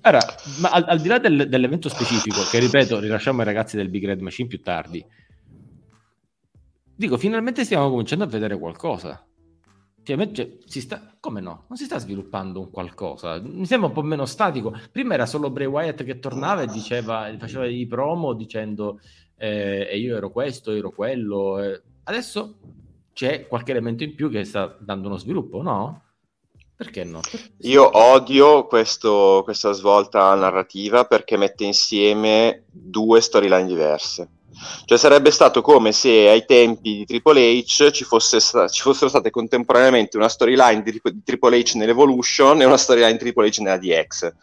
Ora, 0.01 0.19
ma 0.59 0.69
al, 0.69 0.85
al 0.87 0.99
di 0.99 1.07
là 1.07 1.17
del, 1.17 1.47
dell'evento 1.47 1.89
specifico, 1.89 2.41
che 2.51 2.59
ripeto, 2.59 2.99
rilasciamo 2.99 3.39
ai 3.39 3.45
ragazzi 3.45 3.77
del 3.77 3.89
Big 3.89 4.05
Red 4.05 4.19
Machine 4.19 4.49
più 4.49 4.61
tardi, 4.61 5.03
dico, 6.95 7.17
finalmente 7.17 7.63
stiamo 7.63 7.89
cominciando 7.89 8.25
a 8.25 8.27
vedere 8.27 8.57
qualcosa. 8.57 9.25
Cioè, 10.03 10.31
cioè, 10.33 10.57
si 10.65 10.81
sta, 10.81 11.15
come 11.19 11.41
no? 11.41 11.65
Non 11.67 11.77
si 11.77 11.85
sta 11.85 11.97
sviluppando 11.97 12.59
un 12.59 12.69
qualcosa. 12.69 13.41
Mi 13.41 13.65
sembra 13.65 13.87
un 13.87 13.93
po' 13.93 14.03
meno 14.03 14.25
statico. 14.25 14.77
Prima 14.91 15.15
era 15.15 15.25
solo 15.25 15.49
Bray 15.49 15.65
Wyatt 15.65 16.03
che 16.03 16.19
tornava 16.19 16.61
e 16.61 16.67
diceva, 16.67 17.33
faceva 17.39 17.65
i 17.65 17.87
promo 17.87 18.33
dicendo 18.33 18.99
eh, 19.35 19.87
e 19.89 19.97
io 19.97 20.15
ero 20.15 20.29
questo, 20.29 20.71
ero 20.71 20.91
quello. 20.91 21.59
Eh. 21.59 21.81
Adesso 22.03 22.59
c'è 23.13 23.47
qualche 23.47 23.71
elemento 23.71 24.03
in 24.03 24.13
più 24.13 24.29
che 24.29 24.43
sta 24.43 24.77
dando 24.79 25.07
uno 25.07 25.17
sviluppo, 25.17 25.63
no? 25.63 26.03
Perché 26.77 27.03
no? 27.05 27.21
Io 27.59 27.89
odio 27.97 28.67
questo, 28.67 29.41
questa 29.43 29.71
svolta 29.71 30.33
narrativa 30.35 31.05
perché 31.05 31.37
mette 31.37 31.63
insieme 31.63 32.63
due 32.69 33.21
storyline 33.21 33.65
diverse. 33.65 34.29
Cioè 34.85 34.97
sarebbe 34.97 35.31
stato 35.31 35.61
come 35.61 35.91
se 35.91 36.29
ai 36.29 36.45
tempi 36.45 36.97
di 36.97 37.05
Triple 37.05 37.59
H 37.59 37.91
ci, 37.91 38.03
fosse 38.03 38.39
sta- 38.39 38.67
ci 38.67 38.81
fossero 38.81 39.09
state 39.09 39.29
contemporaneamente 39.29 40.17
una 40.17 40.29
storyline 40.29 40.81
di, 40.81 40.99
di 41.03 41.23
Triple 41.23 41.59
H 41.59 41.73
nell'Evolution 41.75 42.61
e 42.61 42.65
una 42.65 42.77
storyline 42.77 43.13
di 43.13 43.19
Triple 43.19 43.49
H 43.49 43.59
nella 43.59 43.77
DX. 43.77 44.33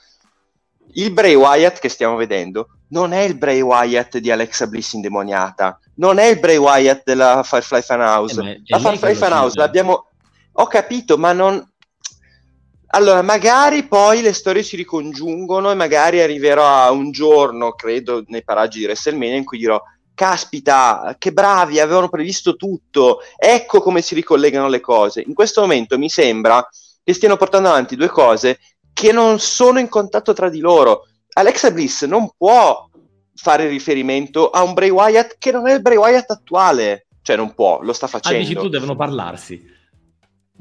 Il 0.95 1.13
Bray 1.13 1.35
Wyatt 1.35 1.79
che 1.79 1.89
stiamo 1.89 2.17
vedendo 2.17 2.69
non 2.89 3.13
è 3.13 3.21
il 3.21 3.37
Bray 3.37 3.61
Wyatt 3.61 4.19
di 4.19 4.31
Alexa 4.31 4.67
Bliss 4.67 4.93
indemoniata, 4.93 5.79
non 5.97 6.19
è 6.19 6.27
il 6.27 6.39
Bray 6.39 6.57
Wyatt 6.57 7.03
della 7.05 7.43
Firefly 7.43 7.81
Funhouse. 7.81 8.43
Eh, 8.43 8.63
la 8.67 8.79
Firefly 8.79 9.15
Funhouse 9.15 9.59
l'abbiamo... 9.59 10.07
Ho 10.57 10.67
capito, 10.67 11.17
ma 11.17 11.33
non, 11.33 11.67
allora, 12.95 13.23
magari 13.23 13.85
poi 13.85 14.21
le 14.21 14.35
storie 14.35 14.63
si 14.63 14.77
ricongiungono 14.77 15.71
e 15.71 15.75
magari 15.75 16.21
arriverò 16.21 16.67
a 16.67 16.91
un 16.91 17.11
giorno, 17.11 17.73
credo, 17.73 18.23
nei 18.27 18.45
paraggi 18.45 18.81
di 18.81 18.85
WrestleMania 18.85 19.37
in 19.37 19.45
cui 19.45 19.59
dirò 19.59 19.81
caspita, 20.15 21.17
che 21.19 21.33
bravi, 21.33 21.81
avevano 21.81 22.11
previsto 22.11 22.55
tutto, 22.55 23.21
ecco 23.37 23.81
come 23.81 24.03
si 24.03 24.15
ricollegano 24.15 24.69
le 24.69 24.81
cose. 24.81 25.23
In 25.27 25.33
questo 25.33 25.63
momento 25.63 25.97
mi 25.97 26.11
sembra 26.11 26.67
che 27.03 27.15
stiano 27.15 27.37
portando 27.37 27.69
avanti 27.69 27.97
due 27.97 28.09
cose 28.09 28.59
che 28.93 29.11
non 29.11 29.39
sono 29.39 29.79
in 29.79 29.89
contatto 29.89 30.35
tra 30.35 30.51
di 30.51 30.61
loro. 30.61 31.07
Alexa 31.33 31.71
Bliss 31.71 32.05
non 32.05 32.31
può 32.37 32.89
fare 33.35 33.69
riferimento 33.69 34.51
a 34.51 34.63
un 34.63 34.75
Bray 34.75 34.91
Wyatt 34.91 35.37
che 35.39 35.51
non 35.51 35.67
è 35.67 35.73
il 35.73 35.81
Bray 35.81 35.97
Wyatt 35.97 36.31
attuale, 36.31 37.07
cioè 37.23 37.37
non 37.37 37.55
può, 37.55 37.81
lo 37.81 37.95
sta 37.95 38.07
facendo. 38.07 38.39
Ah, 38.39 38.43
dici 38.43 38.55
tu 38.55 38.69
devono 38.69 38.95
parlarsi. 38.95 39.81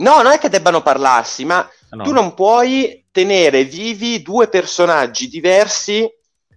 No, 0.02 0.22
non 0.22 0.32
è 0.32 0.38
che 0.38 0.50
debbano 0.50 0.82
parlarsi, 0.82 1.46
ma 1.46 1.68
Ah, 1.94 1.98
no. 1.98 2.04
tu 2.04 2.12
non 2.12 2.34
puoi 2.34 3.06
tenere 3.12 3.66
vivi 3.66 4.22
due 4.22 4.48
personaggi 4.48 5.28
diversi 5.28 6.10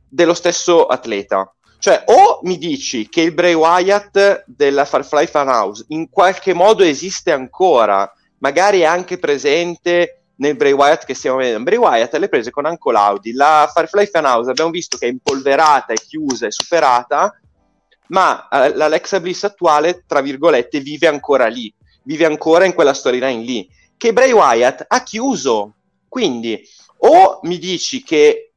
dello 0.08 0.34
stesso 0.34 0.86
atleta. 0.86 1.52
Cioè, 1.78 2.04
o 2.06 2.38
mi 2.42 2.56
dici 2.56 3.08
che 3.08 3.20
il 3.20 3.34
Bray 3.34 3.52
Wyatt 3.52 4.44
della 4.46 4.84
Firefly 4.84 5.26
Funhouse 5.26 5.84
in 5.88 6.08
qualche 6.08 6.54
modo 6.54 6.82
esiste 6.84 7.32
ancora, 7.32 8.10
magari 8.38 8.80
è 8.80 8.84
anche 8.84 9.18
presente 9.18 10.20
nel 10.36 10.56
Bray 10.56 10.72
Wyatt 10.72 11.04
che 11.04 11.14
stiamo 11.14 11.38
vedendo. 11.38 11.64
Bray 11.64 11.78
Wyatt 11.78 12.14
le 12.14 12.28
prese 12.28 12.50
con 12.50 12.64
Anco 12.64 12.90
Laudi. 12.92 13.32
La 13.32 13.70
Firefly 13.74 14.06
Funhouse 14.06 14.50
abbiamo 14.50 14.70
visto 14.70 14.96
che 14.96 15.06
è 15.06 15.10
impolverata, 15.10 15.92
è 15.92 15.96
chiusa, 15.96 16.46
è 16.46 16.50
superata, 16.52 17.36
ma 18.08 18.48
eh, 18.48 18.74
l'Alexa 18.74 19.18
Bliss 19.20 19.42
attuale, 19.42 20.04
tra 20.06 20.20
virgolette, 20.20 20.78
vive 20.80 21.08
ancora 21.08 21.48
lì, 21.48 21.72
vive 22.04 22.24
ancora 22.24 22.64
in 22.64 22.74
quella 22.74 22.94
storyline 22.94 23.42
lì 23.42 23.68
che 23.96 24.12
Bray 24.12 24.32
Wyatt 24.32 24.84
ha 24.86 25.02
chiuso. 25.02 25.74
Quindi 26.08 26.62
o 26.98 27.40
mi 27.42 27.58
dici 27.58 28.02
che 28.02 28.52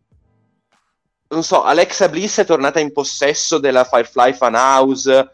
non 1.30 1.44
so, 1.44 1.64
Alexa 1.64 2.08
Bliss 2.08 2.40
è 2.40 2.46
tornata 2.46 2.80
in 2.80 2.94
possesso 2.94 3.58
della 3.58 3.84
Firefly 3.84 4.34
Funhouse 4.34 5.32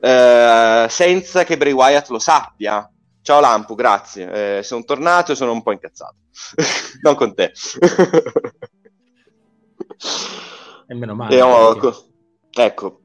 eh, 0.00 0.86
senza 0.88 1.44
che 1.44 1.56
Bray 1.56 1.72
Wyatt 1.72 2.08
lo 2.08 2.18
sappia. 2.18 2.88
Ciao 3.22 3.40
Lampu, 3.40 3.74
grazie. 3.74 4.58
Eh, 4.58 4.62
sono 4.62 4.84
tornato 4.84 5.32
e 5.32 5.34
sono 5.34 5.52
un 5.52 5.62
po' 5.62 5.72
incazzato. 5.72 6.16
non 7.02 7.14
con 7.14 7.34
te. 7.34 7.52
e 10.86 10.94
meno 10.94 11.14
male. 11.14 11.36
E 11.36 11.40
ho, 11.40 12.02
ecco, 12.50 13.00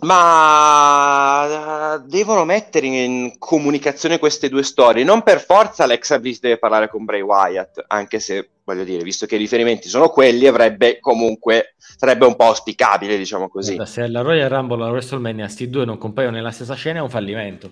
ma 0.00 1.94
uh, 1.94 2.06
devono 2.06 2.44
mettere 2.44 2.86
in 2.86 3.38
comunicazione 3.38 4.18
queste 4.18 4.48
due 4.48 4.62
storie. 4.62 5.04
Non 5.04 5.22
per 5.22 5.40
forza 5.40 5.84
Alexa 5.84 6.18
Bliss 6.18 6.40
deve 6.40 6.58
parlare 6.58 6.88
con 6.88 7.04
Bray 7.04 7.20
Wyatt, 7.20 7.84
anche 7.88 8.20
se 8.20 8.50
voglio 8.64 8.84
dire, 8.84 9.02
visto 9.02 9.26
che 9.26 9.34
i 9.34 9.38
riferimenti 9.38 9.88
sono 9.88 10.08
quelli, 10.08 10.46
avrebbe 10.46 11.00
comunque 11.00 11.74
sarebbe 11.76 12.24
un 12.24 12.36
po' 12.36 12.44
auspicabile, 12.44 13.18
diciamo 13.18 13.48
così. 13.48 13.74
Guarda, 13.74 13.90
se 13.90 14.02
alla 14.02 14.22
Royal 14.22 14.48
Rumble 14.48 14.76
e 14.76 14.82
alla 14.82 14.90
WrestleMania 14.92 15.48
sti 15.48 15.68
due 15.68 15.84
non 15.84 15.98
compaiono 15.98 16.36
nella 16.36 16.50
stessa 16.50 16.74
scena 16.74 17.00
è 17.00 17.02
un 17.02 17.10
fallimento. 17.10 17.70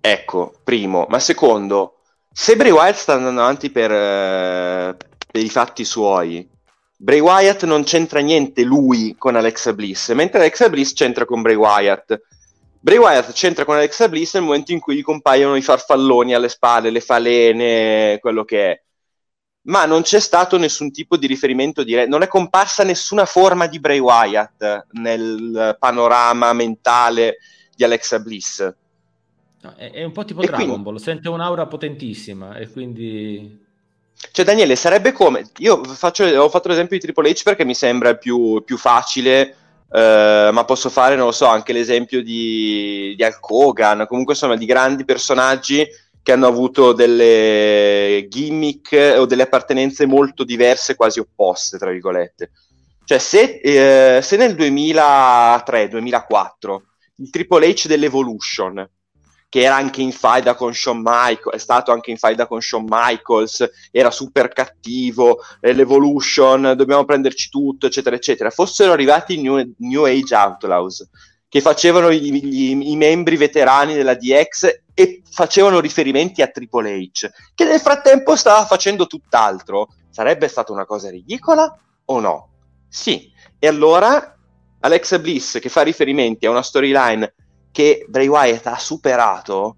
Ecco, 0.00 0.54
primo, 0.64 1.06
ma 1.08 1.20
secondo, 1.20 1.98
se 2.32 2.56
Bray 2.56 2.70
Wyatt 2.70 2.96
sta 2.96 3.14
andando 3.14 3.42
avanti 3.42 3.70
per, 3.70 3.90
uh, 3.90 4.96
per 5.30 5.42
i 5.42 5.48
fatti 5.48 5.84
suoi 5.84 6.48
Bray 7.02 7.18
Wyatt 7.18 7.64
non 7.64 7.82
c'entra 7.82 8.20
niente 8.20 8.62
lui 8.62 9.16
con 9.18 9.34
Alexa 9.34 9.72
Bliss, 9.72 10.12
mentre 10.12 10.38
Alexa 10.38 10.68
Bliss 10.68 10.92
c'entra 10.92 11.24
con 11.24 11.42
Bray 11.42 11.56
Wyatt. 11.56 12.22
Bray 12.78 12.96
Wyatt 12.96 13.32
c'entra 13.32 13.64
con 13.64 13.74
Alexa 13.74 14.08
Bliss 14.08 14.34
nel 14.34 14.44
momento 14.44 14.70
in 14.70 14.78
cui 14.78 14.94
gli 14.94 15.02
compaiono 15.02 15.56
i 15.56 15.62
farfalloni 15.62 16.32
alle 16.32 16.48
spalle, 16.48 16.90
le 16.90 17.00
falene, 17.00 18.18
quello 18.20 18.44
che 18.44 18.70
è. 18.70 18.82
Ma 19.62 19.84
non 19.84 20.02
c'è 20.02 20.20
stato 20.20 20.56
nessun 20.58 20.92
tipo 20.92 21.16
di 21.16 21.26
riferimento 21.26 21.82
diretto, 21.82 22.08
non 22.08 22.22
è 22.22 22.28
comparsa 22.28 22.84
nessuna 22.84 23.24
forma 23.24 23.66
di 23.66 23.80
Bray 23.80 23.98
Wyatt 23.98 24.86
nel 24.92 25.76
panorama 25.80 26.52
mentale 26.52 27.38
di 27.74 27.82
Alexa 27.82 28.20
Bliss. 28.20 28.74
No, 29.62 29.74
è, 29.74 29.90
è, 29.90 30.04
un 30.04 30.12
po' 30.12 30.24
tipo 30.24 30.42
e 30.42 30.46
Dragon 30.46 30.66
quindi... 30.66 30.82
Ball, 30.84 30.96
sente 30.98 31.28
un'aura 31.28 31.66
potentissima 31.66 32.54
e 32.58 32.70
quindi 32.70 33.60
cioè, 34.30 34.44
Daniele, 34.44 34.76
sarebbe 34.76 35.10
come. 35.12 35.44
Io 35.58 35.82
faccio, 35.84 36.24
ho 36.24 36.48
fatto 36.48 36.68
l'esempio 36.68 36.96
di 36.96 37.02
Triple 37.02 37.30
H 37.30 37.42
perché 37.42 37.64
mi 37.64 37.74
sembra 37.74 38.14
più, 38.14 38.62
più 38.64 38.78
facile, 38.78 39.56
eh, 39.90 40.50
ma 40.52 40.64
posso 40.64 40.88
fare, 40.88 41.16
non 41.16 41.26
lo 41.26 41.32
so, 41.32 41.46
anche 41.46 41.72
l'esempio 41.72 42.22
di, 42.22 43.14
di 43.16 43.22
Hulk 43.22 43.50
Hogan, 43.50 44.06
comunque 44.08 44.34
insomma 44.34 44.56
di 44.56 44.64
grandi 44.64 45.04
personaggi 45.04 45.84
che 46.22 46.32
hanno 46.32 46.46
avuto 46.46 46.92
delle 46.92 48.26
gimmick 48.28 49.16
o 49.18 49.26
delle 49.26 49.42
appartenenze 49.42 50.06
molto 50.06 50.44
diverse, 50.44 50.94
quasi 50.94 51.18
opposte, 51.18 51.78
tra 51.78 51.90
virgolette. 51.90 52.52
Cioè, 53.04 53.18
se, 53.18 53.60
eh, 53.60 54.22
se 54.22 54.36
nel 54.36 54.54
2003-2004 54.54 56.76
il 57.16 57.30
Triple 57.30 57.68
H 57.68 57.88
dell'Evolution 57.88 58.88
che 59.52 59.60
era 59.60 59.76
anche 59.76 60.00
in 60.00 60.12
faida 60.12 60.54
con 60.54 60.72
Shawn 60.72 61.02
Michaels, 61.04 61.52
è 61.52 61.58
stato 61.58 61.92
anche 61.92 62.10
in 62.10 62.16
faida 62.16 62.46
con 62.46 62.62
Shawn 62.62 62.86
Michaels, 62.88 63.70
era 63.90 64.10
super 64.10 64.48
cattivo, 64.48 65.40
eh, 65.60 65.74
l'Evolution, 65.74 66.72
dobbiamo 66.74 67.04
prenderci 67.04 67.50
tutto, 67.50 67.84
eccetera, 67.84 68.16
eccetera, 68.16 68.48
fossero 68.48 68.92
arrivati 68.92 69.38
i 69.38 69.42
New, 69.42 69.62
New 69.76 70.04
Age 70.04 70.34
Outlaws, 70.34 71.06
che 71.50 71.60
facevano 71.60 72.08
i, 72.08 72.32
i, 72.32 72.92
i, 72.92 72.96
membri 72.96 73.36
veterani 73.36 73.92
della 73.92 74.14
DX 74.14 74.84
e 74.94 75.20
facevano 75.30 75.80
riferimenti 75.80 76.40
a 76.40 76.46
Triple 76.46 76.96
H, 76.96 77.28
che 77.54 77.64
nel 77.64 77.80
frattempo 77.80 78.34
stava 78.36 78.64
facendo 78.64 79.06
tutt'altro, 79.06 79.88
sarebbe 80.08 80.48
stata 80.48 80.72
una 80.72 80.86
cosa 80.86 81.10
ridicola 81.10 81.78
o 82.06 82.20
no? 82.20 82.48
Sì, 82.88 83.30
e 83.58 83.66
allora 83.66 84.34
Alexa 84.80 85.18
Bliss 85.18 85.58
che 85.58 85.68
fa 85.68 85.82
riferimenti 85.82 86.46
a 86.46 86.50
una 86.50 86.62
storyline 86.62 87.34
che 87.72 88.04
Bray 88.08 88.28
Wyatt 88.28 88.66
ha 88.66 88.78
superato, 88.78 89.76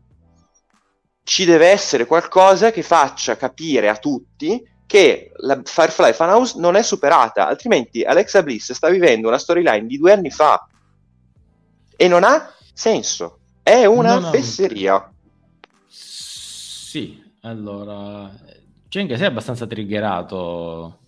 ci 1.23 1.45
deve 1.47 1.69
essere 1.69 2.07
qualcosa 2.07 2.71
che 2.71 2.83
faccia 2.83 3.37
capire 3.37 3.89
a 3.89 3.97
tutti 3.97 4.62
che 4.87 5.33
la 5.37 5.61
Firefly 5.65 6.12
Funhouse 6.12 6.61
non 6.61 6.77
è 6.77 6.83
superata, 6.83 7.49
altrimenti 7.49 8.03
Alexa 8.03 8.43
Bliss 8.43 8.73
sta 8.73 8.91
vivendo 8.91 9.29
una 9.29 9.39
storyline 9.39 9.87
di 9.87 9.97
due 9.97 10.12
anni 10.12 10.31
fa 10.31 10.69
e 11.97 12.09
non 12.09 12.25
ha 12.25 12.53
senso. 12.73 13.39
È 13.62 13.87
una 13.87 14.15
no, 14.15 14.21
no. 14.21 14.31
fesseria. 14.31 15.11
Sì, 15.89 17.23
allora... 17.41 18.31
C'è 18.89 19.01
anche 19.01 19.16
sei 19.16 19.27
abbastanza 19.27 19.66
triggerato. 19.66 20.99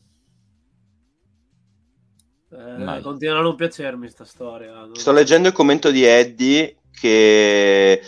Eh, 2.51 3.01
continua 3.03 3.39
a 3.39 3.43
non 3.43 3.57
piacermi 3.57 4.09
sta 4.09 4.25
storia. 4.25 4.73
Non... 4.73 4.95
Sto 4.95 5.13
leggendo 5.13 5.49
il 5.49 5.55
commento 5.55 5.91
di 5.91 6.05
Eddie 6.05 6.77
che 6.91 8.01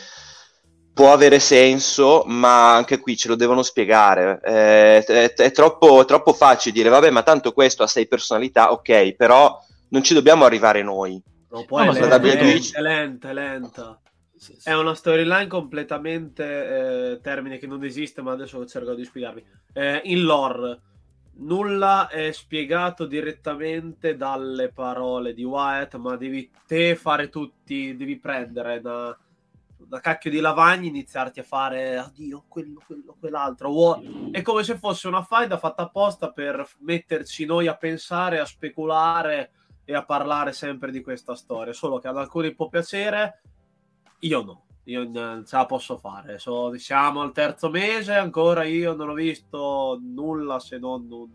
può 0.92 1.12
avere 1.12 1.38
senso, 1.38 2.24
ma 2.26 2.74
anche 2.74 2.98
qui 2.98 3.16
ce 3.16 3.28
lo 3.28 3.36
devono 3.36 3.62
spiegare. 3.62 4.40
Eh, 4.42 5.04
è, 5.04 5.32
è, 5.32 5.50
troppo, 5.52 6.04
troppo 6.04 6.32
facile 6.32 6.74
dire, 6.74 6.88
vabbè, 6.88 7.10
ma 7.10 7.22
tanto 7.22 7.52
questo 7.52 7.82
ha 7.82 7.86
sei 7.86 8.08
personalità, 8.08 8.72
ok, 8.72 9.14
però 9.14 9.56
non 9.90 10.02
ci 10.02 10.14
dobbiamo 10.14 10.44
arrivare 10.44 10.82
noi. 10.82 11.22
No, 11.50 11.64
poi 11.64 11.86
no, 11.86 11.92
è, 11.92 12.00
lenta, 12.00 12.16
è, 12.16 12.80
lenta, 12.80 13.30
è 13.30 13.32
lenta. 13.32 14.00
Sì, 14.34 14.56
sì. 14.58 14.68
È 14.68 14.74
una 14.74 14.94
storyline 14.94 15.46
completamente 15.46 16.44
eh, 17.12 17.20
termine 17.20 17.58
che 17.58 17.66
non 17.66 17.84
esiste, 17.84 18.22
ma 18.22 18.32
adesso 18.32 18.64
cerco 18.66 18.94
di 18.94 19.04
spiegarvi. 19.04 19.44
Eh, 19.72 20.00
in 20.04 20.22
lore, 20.22 20.80
nulla 21.38 22.08
è 22.08 22.32
spiegato 22.32 23.06
direttamente 23.06 24.16
dalle 24.16 24.70
parole 24.70 25.34
di 25.34 25.44
Wyatt, 25.44 25.96
ma 25.96 26.16
devi 26.16 26.50
te 26.66 26.96
fare 26.96 27.28
tutti, 27.28 27.96
devi 27.96 28.18
prendere 28.18 28.80
da 28.80 29.16
da 29.88 30.00
cacchio 30.00 30.30
di 30.30 30.40
lavagni 30.40 30.88
iniziarti 30.88 31.40
a 31.40 31.44
fare 31.44 31.98
oddio 31.98 32.44
quello, 32.48 32.82
quello, 32.84 33.16
quell'altro 33.18 34.00
è 34.32 34.42
come 34.42 34.62
se 34.62 34.76
fosse 34.76 35.08
una 35.08 35.22
faida 35.22 35.56
fatta 35.56 35.82
apposta 35.82 36.30
per 36.30 36.66
metterci 36.80 37.46
noi 37.46 37.68
a 37.68 37.76
pensare, 37.76 38.40
a 38.40 38.44
speculare 38.44 39.52
e 39.84 39.94
a 39.94 40.04
parlare 40.04 40.52
sempre 40.52 40.90
di 40.90 41.00
questa 41.00 41.34
storia. 41.34 41.72
Solo 41.72 41.98
che 41.98 42.08
ad 42.08 42.18
alcuni 42.18 42.54
può 42.54 42.68
piacere 42.68 43.40
io 44.20 44.42
no 44.42 44.67
io 44.88 45.08
non 45.08 45.44
ce 45.46 45.56
la 45.56 45.66
posso 45.66 45.98
fare. 45.98 46.38
So, 46.38 46.76
siamo 46.78 47.20
al 47.20 47.32
terzo 47.32 47.68
mese 47.68 48.14
ancora 48.14 48.64
io 48.64 48.94
non 48.94 49.10
ho 49.10 49.14
visto 49.14 49.98
nulla 50.02 50.58
se 50.58 50.78
non 50.78 51.06
un, 51.10 51.28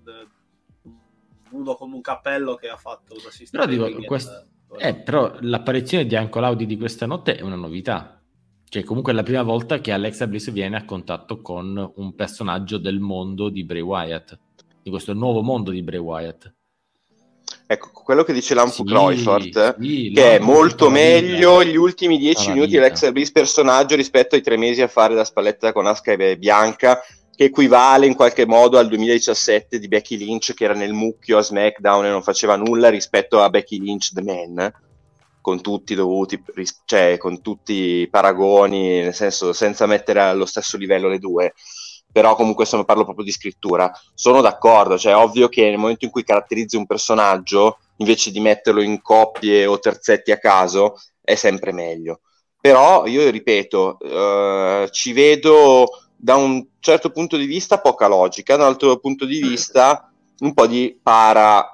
uno 1.52 1.76
con 1.76 1.94
un 1.94 2.02
cappello 2.02 2.56
che 2.56 2.70
ha 2.70 2.78
fatto 2.78 3.14
una 3.14 3.30
sistema 3.30 3.66
però 3.66 3.88
dico, 3.88 4.02
quest... 4.06 4.48
eh, 4.78 4.96
però 4.96 5.36
l'apparizione 5.42 6.06
di 6.06 6.16
Anco 6.16 6.40
Laudi 6.40 6.66
di 6.66 6.78
questa 6.78 7.06
notte 7.06 7.36
è 7.36 7.42
una 7.42 7.56
novità. 7.56 8.20
Cioè, 8.68 8.84
comunque 8.84 9.12
è 9.12 9.16
la 9.16 9.22
prima 9.22 9.44
volta 9.44 9.80
che 9.80 9.92
Alexa 9.92 10.26
Bliss 10.26 10.50
viene 10.50 10.76
a 10.76 10.84
contatto 10.84 11.42
con 11.42 11.92
un 11.96 12.16
personaggio 12.16 12.80
del 12.80 13.00
mondo 13.00 13.50
di 13.50 13.64
Bray 13.64 13.82
Wyatt, 13.82 14.40
di 14.82 14.90
questo 14.90 15.14
nuovo 15.14 15.44
mondo 15.44 15.70
di 15.70 15.84
Bray 15.84 16.00
Wyatt. 16.00 16.52
Ecco, 17.66 17.92
quello 17.92 18.24
che 18.24 18.34
dice 18.34 18.54
Lampo 18.54 18.72
sì, 18.74 18.84
Croyfort, 18.84 19.78
sì, 19.80 20.12
che 20.14 20.36
è 20.36 20.40
molto 20.40 20.90
meglio 20.90 21.64
gli 21.64 21.76
ultimi 21.76 22.18
dieci 22.18 22.52
minuti 22.52 22.78
Alexa 22.78 23.12
Bliss 23.12 23.32
personaggio 23.32 23.96
rispetto 23.96 24.36
ai 24.36 24.42
tre 24.42 24.58
mesi 24.58 24.82
a 24.82 24.88
fare 24.88 25.16
da 25.16 25.24
spalletta 25.24 25.72
con 25.72 25.88
Asuka 25.88 26.12
e 26.12 26.38
Bianca, 26.38 27.02
che 27.36 27.46
equivale 27.46 28.06
in 28.06 28.16
qualche 28.16 28.46
modo 28.46 28.78
al 28.78 28.88
2017 28.88 29.80
di 29.80 29.88
Becky 29.88 30.18
Lynch 30.18 30.54
che 30.54 30.66
era 30.66 30.74
nel 30.74 30.94
mucchio 30.94 31.38
a 31.38 31.42
SmackDown 31.42 32.06
e 32.06 32.10
non 32.10 32.22
faceva 32.22 32.56
nulla 32.56 32.90
rispetto 32.90 33.42
a 33.42 33.50
Becky 33.50 33.80
Lynch 33.80 34.14
The 34.14 34.22
Man 34.22 34.72
con 35.44 35.62
tutti 35.62 35.94
dovuti, 35.94 36.42
cioè 36.86 37.18
con 37.18 37.42
tutti 37.42 37.74
i 37.74 38.10
paragoni, 38.10 39.02
nel 39.02 39.14
senso 39.14 39.52
senza 39.52 39.86
mettere 39.86 40.22
allo 40.22 40.46
stesso 40.46 40.78
livello 40.78 41.10
le 41.10 41.20
due, 41.20 41.54
però 42.14 42.36
comunque 42.36 42.66
se 42.66 42.82
parlo 42.86 43.04
proprio 43.04 43.26
di 43.26 43.32
scrittura, 43.32 43.92
sono 44.14 44.40
d'accordo, 44.40 44.98
cioè 44.98 45.14
è 45.14 45.18
ovvio 45.18 45.50
che 45.50 45.64
nel 45.64 45.80
momento 45.80 46.06
in 46.06 46.12
cui 46.12 46.24
caratterizzi 46.24 46.78
un 46.78 46.86
personaggio, 46.86 47.80
invece 47.98 48.32
di 48.32 48.40
metterlo 48.40 48.82
in 48.82 49.02
coppie 49.02 49.66
o 49.66 49.80
terzetti 49.80 50.32
a 50.32 50.38
caso, 50.38 50.94
è 51.22 51.34
sempre 51.34 51.74
meglio. 51.74 52.22
Però 52.62 53.06
io 53.08 53.30
ripeto, 53.30 53.98
uh, 54.00 54.88
ci 54.90 55.12
vedo 55.12 55.88
da 56.16 56.36
un 56.36 56.66
certo 56.80 57.10
punto 57.10 57.36
di 57.36 57.46
vista 57.46 57.80
poca 57.80 58.08
logica, 58.08 58.56
da 58.56 58.64
un 58.64 58.70
altro 58.70 58.98
punto 59.00 59.26
di 59.26 59.42
vista 59.42 60.10
un 60.40 60.54
po' 60.54 60.68
di 60.68 60.98
para 61.02 61.68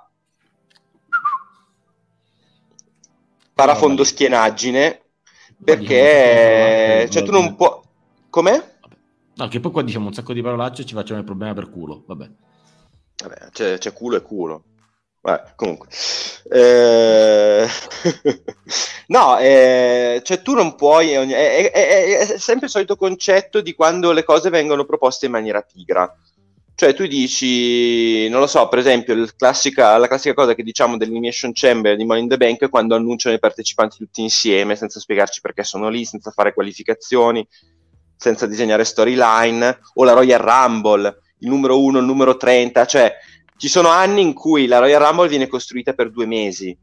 parafondoschienaggine 3.54 5.02
perché 5.64 7.08
cioè 7.12 7.24
tu 7.24 7.32
non 7.32 7.56
puoi 7.56 7.82
com'è? 8.30 8.78
No, 9.40 9.48
che 9.48 9.62
poi 9.62 9.72
qua 9.72 9.84
diciamo 9.84 10.08
un 10.08 10.14
sacco 10.14 10.34
di 10.34 10.42
parolacce 10.42 10.82
e 10.82 10.86
ci 10.86 10.94
facciamo 10.94 11.20
il 11.20 11.26
problema 11.26 11.54
per 11.54 11.70
culo, 11.70 12.04
vabbè. 12.06 12.30
Vabbè, 13.24 13.50
c'è, 13.52 13.78
c'è 13.78 13.94
culo 13.94 14.18
e 14.18 14.22
culo. 14.22 14.64
Vabbè, 15.22 15.54
comunque. 15.56 15.88
Eh... 16.52 17.66
no, 19.08 19.38
eh... 19.38 20.22
cioè 20.26 20.42
tu 20.42 20.54
non 20.54 20.76
puoi... 20.76 21.12
È, 21.12 21.26
è, 21.26 21.72
è, 21.72 22.18
è 22.18 22.38
sempre 22.38 22.66
il 22.66 22.72
solito 22.72 22.98
concetto 22.98 23.62
di 23.62 23.74
quando 23.74 24.12
le 24.12 24.26
cose 24.26 24.50
vengono 24.50 24.84
proposte 24.84 25.28
in 25.28 25.32
maniera 25.32 25.62
pigra 25.62 26.14
cioè 26.80 26.94
tu 26.94 27.06
dici, 27.08 28.30
non 28.30 28.40
lo 28.40 28.48
so, 28.48 28.70
per 28.70 28.80
esempio 28.80 29.28
classica, 29.36 29.98
la 29.98 30.08
classica 30.08 30.34
cosa 30.34 30.56
che 30.56 30.64
diciamo 30.64 30.96
dell'Elimination 30.96 31.52
Chamber 31.54 31.98
di 31.98 32.06
Money 32.06 32.24
in 32.24 32.30
the 32.30 32.38
Bank 32.38 32.62
è 32.62 32.70
quando 32.70 32.96
annunciano 32.96 33.36
i 33.36 33.40
partecipanti 33.40 33.98
tutti 33.98 34.22
insieme 34.22 34.78
senza 34.78 34.98
spiegarci 34.98 35.42
perché 35.42 35.66
sono 35.66 35.90
lì, 35.90 36.06
senza 36.06 36.32
fare 36.32 36.54
qualificazioni, 36.54 37.46
senza 38.20 38.46
disegnare 38.46 38.84
storyline, 38.84 39.80
o 39.94 40.04
la 40.04 40.12
Royal 40.12 40.40
Rumble, 40.40 41.22
il 41.40 41.48
numero 41.48 41.82
1, 41.82 42.00
il 42.00 42.06
numero 42.06 42.36
30, 42.36 42.86
cioè 42.86 43.14
ci 43.58 43.70
sono 43.70 43.88
anni 43.88 44.22
in 44.22 44.34
cui 44.34 44.68
la 44.68 44.80
Royal 44.80 45.02
Rumble 45.02 45.30
viene 45.30 45.48
costruita 45.48 45.94
per 45.94 46.12
due 46.12 46.26
mesi 46.26 46.78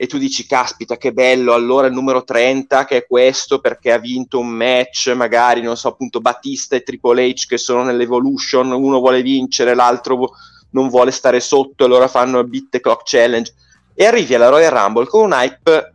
e 0.00 0.06
tu 0.06 0.16
dici 0.16 0.46
caspita 0.46 0.96
che 0.96 1.12
bello 1.12 1.54
allora 1.54 1.88
il 1.88 1.92
numero 1.92 2.22
30 2.22 2.84
che 2.84 2.98
è 2.98 3.06
questo 3.06 3.58
perché 3.58 3.90
ha 3.90 3.98
vinto 3.98 4.38
un 4.38 4.46
match 4.46 5.12
magari 5.16 5.60
non 5.60 5.76
so 5.76 5.88
appunto 5.88 6.20
Battista 6.20 6.76
e 6.76 6.84
Triple 6.84 7.26
H 7.30 7.46
che 7.48 7.58
sono 7.58 7.82
nell'Evolution 7.82 8.70
uno 8.70 9.00
vuole 9.00 9.22
vincere 9.22 9.74
l'altro 9.74 10.30
non 10.70 10.88
vuole 10.88 11.10
stare 11.10 11.40
sotto 11.40 11.84
allora 11.84 12.08
fanno 12.08 12.40
il 12.40 12.48
beat 12.48 12.68
the 12.70 12.80
clock 12.80 13.02
challenge. 13.04 13.54
E 13.94 14.06
arrivi 14.06 14.34
alla 14.34 14.48
Royal 14.48 14.72
Rumble 14.72 15.06
con 15.06 15.24
un 15.24 15.32
hype 15.32 15.94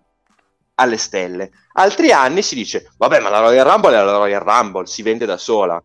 alle 0.75 0.97
stelle 0.97 1.51
altri 1.73 2.11
anni 2.11 2.41
si 2.41 2.55
dice 2.55 2.91
vabbè 2.97 3.19
ma 3.19 3.29
la 3.29 3.39
Royal 3.39 3.65
Rumble 3.65 3.97
è 3.97 4.03
la 4.03 4.17
Royal 4.17 4.41
Rumble 4.41 4.85
si 4.85 5.01
vende 5.01 5.25
da 5.25 5.37
sola 5.37 5.81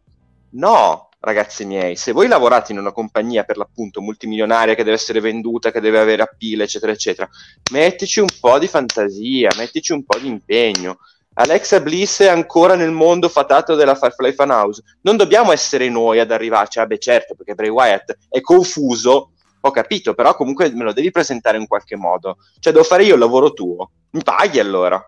no 0.51 1.09
ragazzi 1.21 1.65
miei, 1.65 1.97
se 1.97 2.13
voi 2.13 2.29
lavorate 2.29 2.73
in 2.73 2.79
una 2.79 2.93
compagnia 2.93 3.43
per 3.43 3.57
l'appunto 3.57 4.01
multimilionaria 4.01 4.75
che 4.75 4.85
deve 4.85 4.97
essere 4.97 5.21
venduta, 5.21 5.71
che 5.71 5.81
deve 5.81 5.99
avere 5.99 6.23
appeal, 6.23 6.61
eccetera, 6.61 6.93
eccetera, 6.93 7.29
mettici 7.73 8.21
un 8.21 8.29
po' 8.41 8.59
di 8.59 8.69
fantasia, 8.69 9.51
mettici 9.57 9.93
un 9.93 10.05
po' 10.05 10.19
di 10.19 10.29
impegno. 10.29 10.99
Alexa 11.35 11.81
Bliss 11.81 12.23
è 12.23 12.29
ancora 12.29 12.75
nel 12.75 12.91
mondo 12.91 13.29
fatato 13.29 13.77
della 13.77 13.95
Firefly 13.95 14.33
Funhouse. 14.33 14.83
Non 15.03 15.17
dobbiamo 15.17 15.53
essere 15.53 15.89
noi 15.89 16.19
ad 16.19 16.33
arrivarci, 16.33 16.81
ah 16.81 16.87
beh 16.87 16.99
certo, 16.99 17.35
perché 17.37 17.55
Bray 17.55 17.69
Wyatt 17.69 18.17
è 18.29 18.41
confuso, 18.41 19.33
ho 19.61 19.71
capito, 19.71 20.15
però 20.15 20.35
comunque 20.35 20.71
me 20.71 20.83
lo 20.83 20.93
devi 20.93 21.13
presentare 21.13 21.57
in 21.57 21.69
qualche 21.69 21.97
modo. 21.97 22.39
Cioè 22.59 22.73
devo 22.73 22.85
fare 22.85 23.05
io 23.05 23.15
il 23.15 23.21
lavoro 23.21 23.53
tuo. 23.53 23.91
Mi 24.11 24.23
paghi 24.25 24.59
allora. 24.59 25.01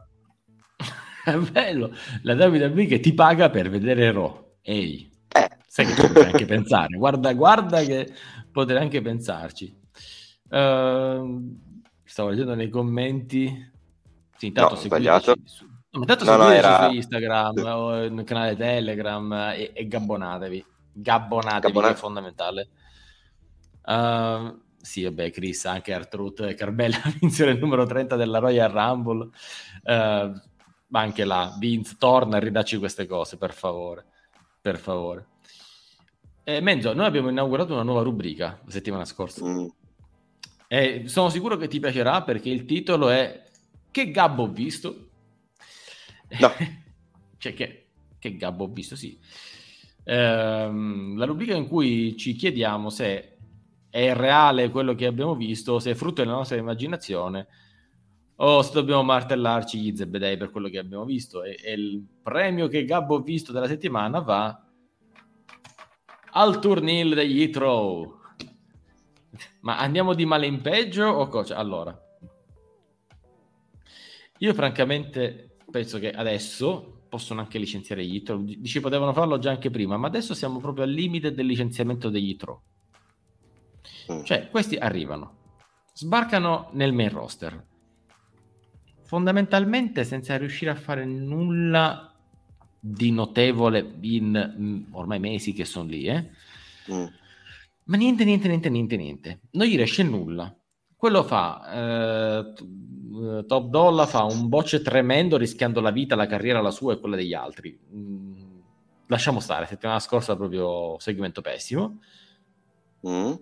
È 1.31 1.36
bello, 1.36 1.94
la 2.23 2.35
WWE 2.35 2.86
che 2.86 3.01
ti 3.01 3.12
paga 3.15 3.51
per 3.51 3.70
vedere 3.70 4.11
Raw. 4.12 4.57
Ehi. 4.62 5.11
Eh. 5.32 5.48
Sai 5.66 5.86
che 5.86 5.94
potrei 5.94 6.24
anche 6.24 6.47
pensare, 6.47 6.97
guarda, 6.97 7.32
guarda 7.32 7.82
che 7.82 8.12
potrei 8.51 8.82
anche 8.82 9.01
pensarci. 9.01 9.78
Uh, 10.48 11.59
stavo 12.05 12.31
leggendo 12.31 12.55
nei 12.55 12.69
commenti. 12.69 13.70
Sì, 14.36 14.47
intanto 14.48 14.74
no, 14.74 14.81
sbagliato. 14.81 15.35
Su, 15.44 15.65
no, 15.90 16.01
intanto 16.01 16.24
no, 16.24 16.36
no, 16.36 16.51
era... 16.51 16.89
su 16.89 16.94
Instagram 16.94 17.57
o 17.65 18.09
nel 18.09 18.24
canale 18.24 18.57
Telegram 18.57 19.32
e, 19.55 19.70
e 19.73 19.86
gabbonatevi. 19.86 20.65
Gabbonatevi, 20.93 21.73
Gabbonate. 21.73 21.93
è 21.93 21.97
fondamentale. 21.97 22.69
Uh, 23.85 24.61
sì, 24.81 25.05
vabbè, 25.05 25.31
Chris, 25.31 25.66
anche 25.66 25.93
Artruth 25.93 26.40
e 26.40 26.55
Carbella 26.55 27.01
vinsero 27.20 27.51
il 27.51 27.59
numero 27.59 27.86
30 27.86 28.16
della 28.16 28.39
Royal 28.39 28.70
Rumble. 28.70 29.28
Uh, 29.85 30.40
ma 30.90 31.00
anche 31.00 31.24
là, 31.24 31.56
Vince, 31.58 31.96
torna 31.98 32.36
a 32.36 32.40
ridacci 32.40 32.78
queste 32.78 33.06
cose, 33.06 33.36
per 33.36 33.52
favore 33.52 34.04
per 34.60 34.78
favore. 34.78 35.26
Eh, 36.44 36.60
Menzo, 36.60 36.92
noi 36.92 37.06
abbiamo 37.06 37.30
inaugurato 37.30 37.72
una 37.72 37.82
nuova 37.82 38.02
rubrica 38.02 38.60
la 38.64 38.70
settimana 38.70 39.04
scorsa. 39.04 39.44
Mm. 39.46 39.66
E 40.68 41.02
sono 41.06 41.30
sicuro 41.30 41.56
che 41.56 41.68
ti 41.68 41.80
piacerà 41.80 42.22
perché 42.22 42.50
il 42.50 42.64
titolo 42.64 43.08
è 43.08 43.44
Che 43.90 44.10
gabbo 44.10 44.44
ho 44.44 44.48
visto? 44.48 45.08
No. 46.38 46.52
cioè, 47.38 47.54
che, 47.54 47.86
che 48.18 48.36
gabbo 48.36 48.64
ho 48.64 48.68
visto, 48.68 48.96
sì. 48.96 49.18
Ehm, 50.04 51.16
la 51.16 51.24
rubrica 51.24 51.54
in 51.54 51.66
cui 51.66 52.16
ci 52.16 52.34
chiediamo 52.34 52.90
se 52.90 53.36
è 53.90 54.14
reale 54.14 54.70
quello 54.70 54.94
che 54.94 55.06
abbiamo 55.06 55.34
visto, 55.34 55.78
se 55.78 55.92
è 55.92 55.94
frutto 55.94 56.22
della 56.22 56.34
nostra 56.34 56.56
immaginazione 56.56 57.48
o 58.42 58.62
se 58.62 58.72
dobbiamo 58.72 59.02
martellarci 59.02 59.78
gli 59.78 59.94
zebedei 59.94 60.36
per 60.36 60.50
quello 60.50 60.68
che 60.68 60.78
abbiamo 60.78 61.04
visto. 61.04 61.42
E, 61.42 61.58
e 61.62 61.72
il 61.72 62.04
premio 62.22 62.68
che 62.68 62.84
Gabbo 62.84 63.16
ho 63.16 63.20
visto 63.20 63.52
della 63.52 63.66
settimana 63.66 64.20
va 64.20 64.64
al 66.32 66.58
turnil 66.58 67.14
degli 67.14 67.50
Throw. 67.50 68.18
Ma 69.60 69.78
andiamo 69.78 70.14
di 70.14 70.24
male 70.24 70.46
in 70.46 70.62
peggio 70.62 71.04
o 71.04 71.26
cosa? 71.28 71.56
Allora, 71.56 71.98
io 74.38 74.54
francamente 74.54 75.56
penso 75.70 75.98
che 75.98 76.10
adesso 76.10 77.04
possono 77.10 77.40
anche 77.40 77.58
licenziare 77.58 78.06
gli 78.06 78.22
Throw. 78.22 78.42
Dici 78.42 78.80
potevano 78.80 79.12
farlo 79.12 79.38
già 79.38 79.50
anche 79.50 79.68
prima, 79.68 79.98
ma 79.98 80.06
adesso 80.06 80.32
siamo 80.32 80.60
proprio 80.60 80.84
al 80.84 80.90
limite 80.90 81.34
del 81.34 81.44
licenziamento 81.44 82.08
degli 82.08 82.36
Throw. 82.36 82.62
Mm. 84.12 84.22
Cioè, 84.22 84.48
questi 84.48 84.76
arrivano, 84.76 85.58
sbarcano 85.92 86.70
nel 86.72 86.94
main 86.94 87.10
roster, 87.10 87.68
fondamentalmente 89.10 90.04
senza 90.04 90.36
riuscire 90.36 90.70
a 90.70 90.76
fare 90.76 91.04
nulla 91.04 92.14
di 92.78 93.10
notevole 93.10 93.94
in 94.02 94.54
mm, 94.56 94.82
ormai 94.92 95.18
mesi 95.18 95.52
che 95.52 95.64
sono 95.64 95.88
lì, 95.88 96.04
eh? 96.04 96.30
Mm. 96.92 97.06
ma 97.86 97.96
niente, 97.96 98.22
niente, 98.24 98.46
niente, 98.46 98.70
niente, 98.70 98.96
niente. 98.96 99.40
Non 99.50 99.66
gli 99.66 99.74
riesce 99.74 100.04
nulla. 100.04 100.56
Quello 100.94 101.24
fa 101.24 101.72
eh, 101.72 102.52
eh, 102.54 103.44
Top 103.48 103.68
Dolla 103.68 104.06
fa 104.06 104.22
un 104.22 104.48
bocce 104.48 104.80
tremendo 104.80 105.36
rischiando 105.36 105.80
la 105.80 105.90
vita, 105.90 106.14
la 106.14 106.28
carriera, 106.28 106.60
la 106.60 106.70
sua 106.70 106.92
e 106.92 107.00
quella 107.00 107.16
degli 107.16 107.34
altri. 107.34 107.76
Mm, 107.92 108.60
lasciamo 109.08 109.40
stare, 109.40 109.66
settimana 109.66 109.98
scorsa 109.98 110.36
proprio 110.36 110.96
segmento 111.00 111.40
pessimo. 111.40 111.98
Mm. 113.08 113.32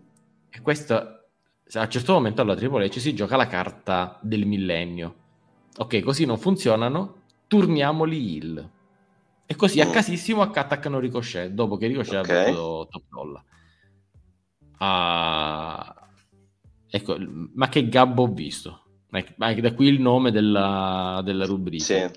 E 0.48 0.60
questo, 0.62 0.94
a 0.94 1.80
un 1.82 1.90
certo 1.90 2.14
momento 2.14 2.40
alla 2.40 2.56
Triple 2.56 2.86
H 2.86 3.00
si 3.00 3.14
gioca 3.14 3.36
la 3.36 3.48
carta 3.48 4.18
del 4.22 4.46
millennio. 4.46 5.26
Ok, 5.78 6.00
così 6.02 6.24
non 6.24 6.38
funzionano, 6.38 7.22
turniamoli 7.46 8.36
il. 8.36 8.70
E 9.46 9.56
così 9.56 9.78
mm. 9.78 9.82
a 9.82 9.90
casissimo 9.90 10.42
attaccano 10.42 10.98
Ricochet, 10.98 11.50
dopo 11.50 11.76
che 11.76 11.86
Ricochet 11.86 12.24
okay. 12.24 12.36
ha 12.36 12.44
battuto 12.44 12.88
Top 12.90 13.02
Dolla. 13.08 13.44
Uh, 14.80 15.92
ecco, 16.90 17.16
ma 17.54 17.68
che 17.68 17.88
gabbo 17.88 18.24
ho 18.24 18.32
visto. 18.32 18.82
Anche 19.38 19.60
da 19.60 19.72
qui 19.72 19.86
il 19.86 20.00
nome 20.00 20.30
della, 20.30 21.22
della 21.24 21.46
rubrica. 21.46 21.82
Sì, 21.82 22.10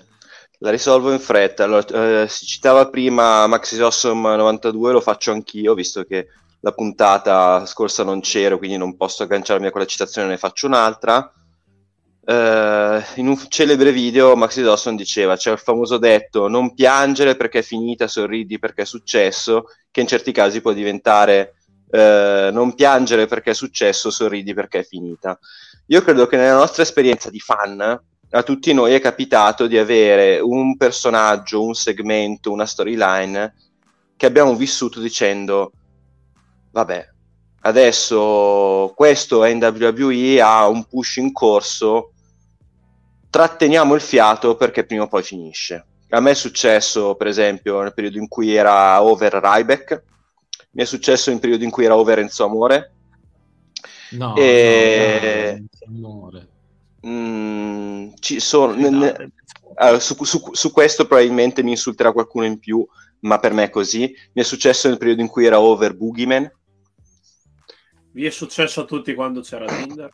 la 0.58 0.70
risolvo 0.70 1.12
in 1.12 1.20
fretta. 1.20 1.64
Allora, 1.64 2.22
eh, 2.22 2.28
si 2.28 2.44
citava 2.44 2.88
prima 2.88 3.46
Maxis 3.46 3.80
Awesome 3.80 4.36
92, 4.36 4.92
lo 4.92 5.00
faccio 5.00 5.32
anch'io, 5.32 5.74
visto 5.74 6.04
che 6.04 6.28
la 6.60 6.72
puntata 6.72 7.64
scorsa 7.66 8.04
non 8.04 8.20
c'ero, 8.20 8.58
quindi 8.58 8.76
non 8.76 8.96
posso 8.96 9.22
agganciarmi 9.22 9.66
a 9.66 9.70
quella 9.70 9.86
citazione, 9.86 10.28
ne 10.28 10.36
faccio 10.36 10.66
un'altra. 10.66 11.32
Uh, 12.24 13.02
in 13.16 13.26
un 13.26 13.36
celebre 13.48 13.90
video 13.90 14.36
Maxi 14.36 14.62
Dawson 14.62 14.94
diceva 14.94 15.36
c'è 15.36 15.50
il 15.50 15.58
famoso 15.58 15.98
detto 15.98 16.46
non 16.46 16.72
piangere 16.72 17.34
perché 17.34 17.58
è 17.58 17.62
finita, 17.62 18.06
sorridi 18.06 18.60
perché 18.60 18.82
è 18.82 18.84
successo, 18.84 19.64
che 19.90 20.02
in 20.02 20.06
certi 20.06 20.30
casi 20.30 20.60
può 20.60 20.72
diventare 20.72 21.54
uh, 21.90 22.52
non 22.52 22.74
piangere 22.74 23.26
perché 23.26 23.50
è 23.50 23.54
successo, 23.54 24.10
sorridi 24.10 24.54
perché 24.54 24.80
è 24.80 24.84
finita. 24.84 25.36
Io 25.86 26.00
credo 26.02 26.28
che 26.28 26.36
nella 26.36 26.56
nostra 26.56 26.84
esperienza 26.84 27.28
di 27.28 27.40
fan 27.40 28.00
a 28.34 28.42
tutti 28.44 28.72
noi 28.72 28.94
è 28.94 29.00
capitato 29.00 29.66
di 29.66 29.76
avere 29.76 30.38
un 30.38 30.76
personaggio, 30.76 31.64
un 31.64 31.74
segmento, 31.74 32.52
una 32.52 32.66
storyline 32.66 33.54
che 34.16 34.26
abbiamo 34.26 34.54
vissuto 34.54 35.00
dicendo 35.00 35.72
vabbè, 36.70 37.08
adesso 37.62 38.92
questo 38.94 39.44
NWE 39.44 40.40
ha 40.40 40.66
un 40.68 40.84
push 40.84 41.16
in 41.16 41.32
corso, 41.32 42.11
tratteniamo 43.32 43.94
il 43.94 44.02
fiato 44.02 44.56
perché 44.56 44.84
prima 44.84 45.04
o 45.04 45.08
poi 45.08 45.22
finisce. 45.22 45.86
A 46.10 46.20
me 46.20 46.32
è 46.32 46.34
successo, 46.34 47.14
per 47.14 47.28
esempio, 47.28 47.80
nel 47.80 47.94
periodo 47.94 48.18
in 48.18 48.28
cui 48.28 48.54
era 48.54 49.02
over 49.02 49.32
Ryback, 49.32 50.02
mi 50.72 50.82
è 50.82 50.84
successo 50.84 51.30
nel 51.30 51.40
periodo 51.40 51.64
in 51.64 51.70
cui 51.70 51.86
era 51.86 51.96
over 51.96 52.18
Enzo 52.18 52.44
Amore. 52.44 52.92
No, 54.10 54.36
e... 54.36 55.64
no, 55.86 56.30
no, 56.30 56.46
mm, 57.06 58.10
ci 58.20 58.38
sono, 58.40 58.74
ne, 58.74 59.32
allora, 59.76 59.98
su, 59.98 60.22
su, 60.22 60.50
su, 60.52 60.70
questo 60.70 61.06
probabilmente 61.06 61.62
mi 61.62 61.70
insulterà 61.70 62.12
qualcuno 62.12 62.44
in 62.44 62.58
più, 62.58 62.86
ma 63.20 63.38
per 63.38 63.54
me 63.54 63.64
è 63.64 63.70
così. 63.70 64.14
Mi 64.34 64.42
è 64.42 64.44
successo 64.44 64.88
nel 64.88 64.98
periodo 64.98 65.22
in 65.22 65.28
cui 65.28 65.46
era 65.46 65.58
over 65.58 65.96
Boogeyman 65.96 66.50
vi 68.12 68.26
è 68.26 68.30
successo 68.30 68.82
a 68.82 68.84
tutti 68.84 69.14
quando 69.14 69.40
c'era 69.40 69.64
Tinder? 69.64 70.12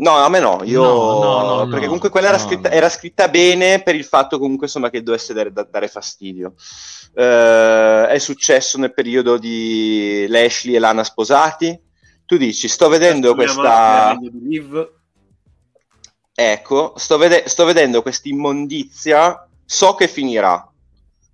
No, 0.00 0.16
a 0.16 0.30
me 0.30 0.40
no, 0.40 0.62
io 0.64 0.82
no, 0.82 1.20
no, 1.20 1.56
no, 1.56 1.68
perché 1.68 1.84
comunque 1.84 2.08
quella 2.08 2.28
era 2.28 2.38
scritta, 2.38 2.70
era, 2.70 2.88
scritta, 2.88 3.28
bene 3.28 3.82
per 3.82 3.94
il 3.94 4.04
fatto 4.04 4.38
comunque 4.38 4.64
insomma 4.64 4.88
che 4.88 5.02
dovesse 5.02 5.34
dare, 5.34 5.52
dare 5.52 5.88
fastidio. 5.88 6.54
Uh, 7.12 8.06
è 8.06 8.16
successo 8.18 8.78
nel 8.78 8.94
periodo 8.94 9.36
di 9.36 10.24
Lashley 10.28 10.74
e 10.74 10.78
Lana 10.78 11.04
sposati. 11.04 11.78
Tu 12.24 12.38
dici, 12.38 12.66
sto 12.66 12.88
vedendo 12.88 13.34
questa... 13.34 14.16
Ecco, 16.34 16.94
sto, 16.96 17.18
vede- 17.18 17.46
sto 17.48 17.66
vedendo 17.66 18.00
questa 18.00 18.28
immondizia, 18.30 19.46
so 19.66 19.94
che 19.94 20.08
finirà. 20.08 20.69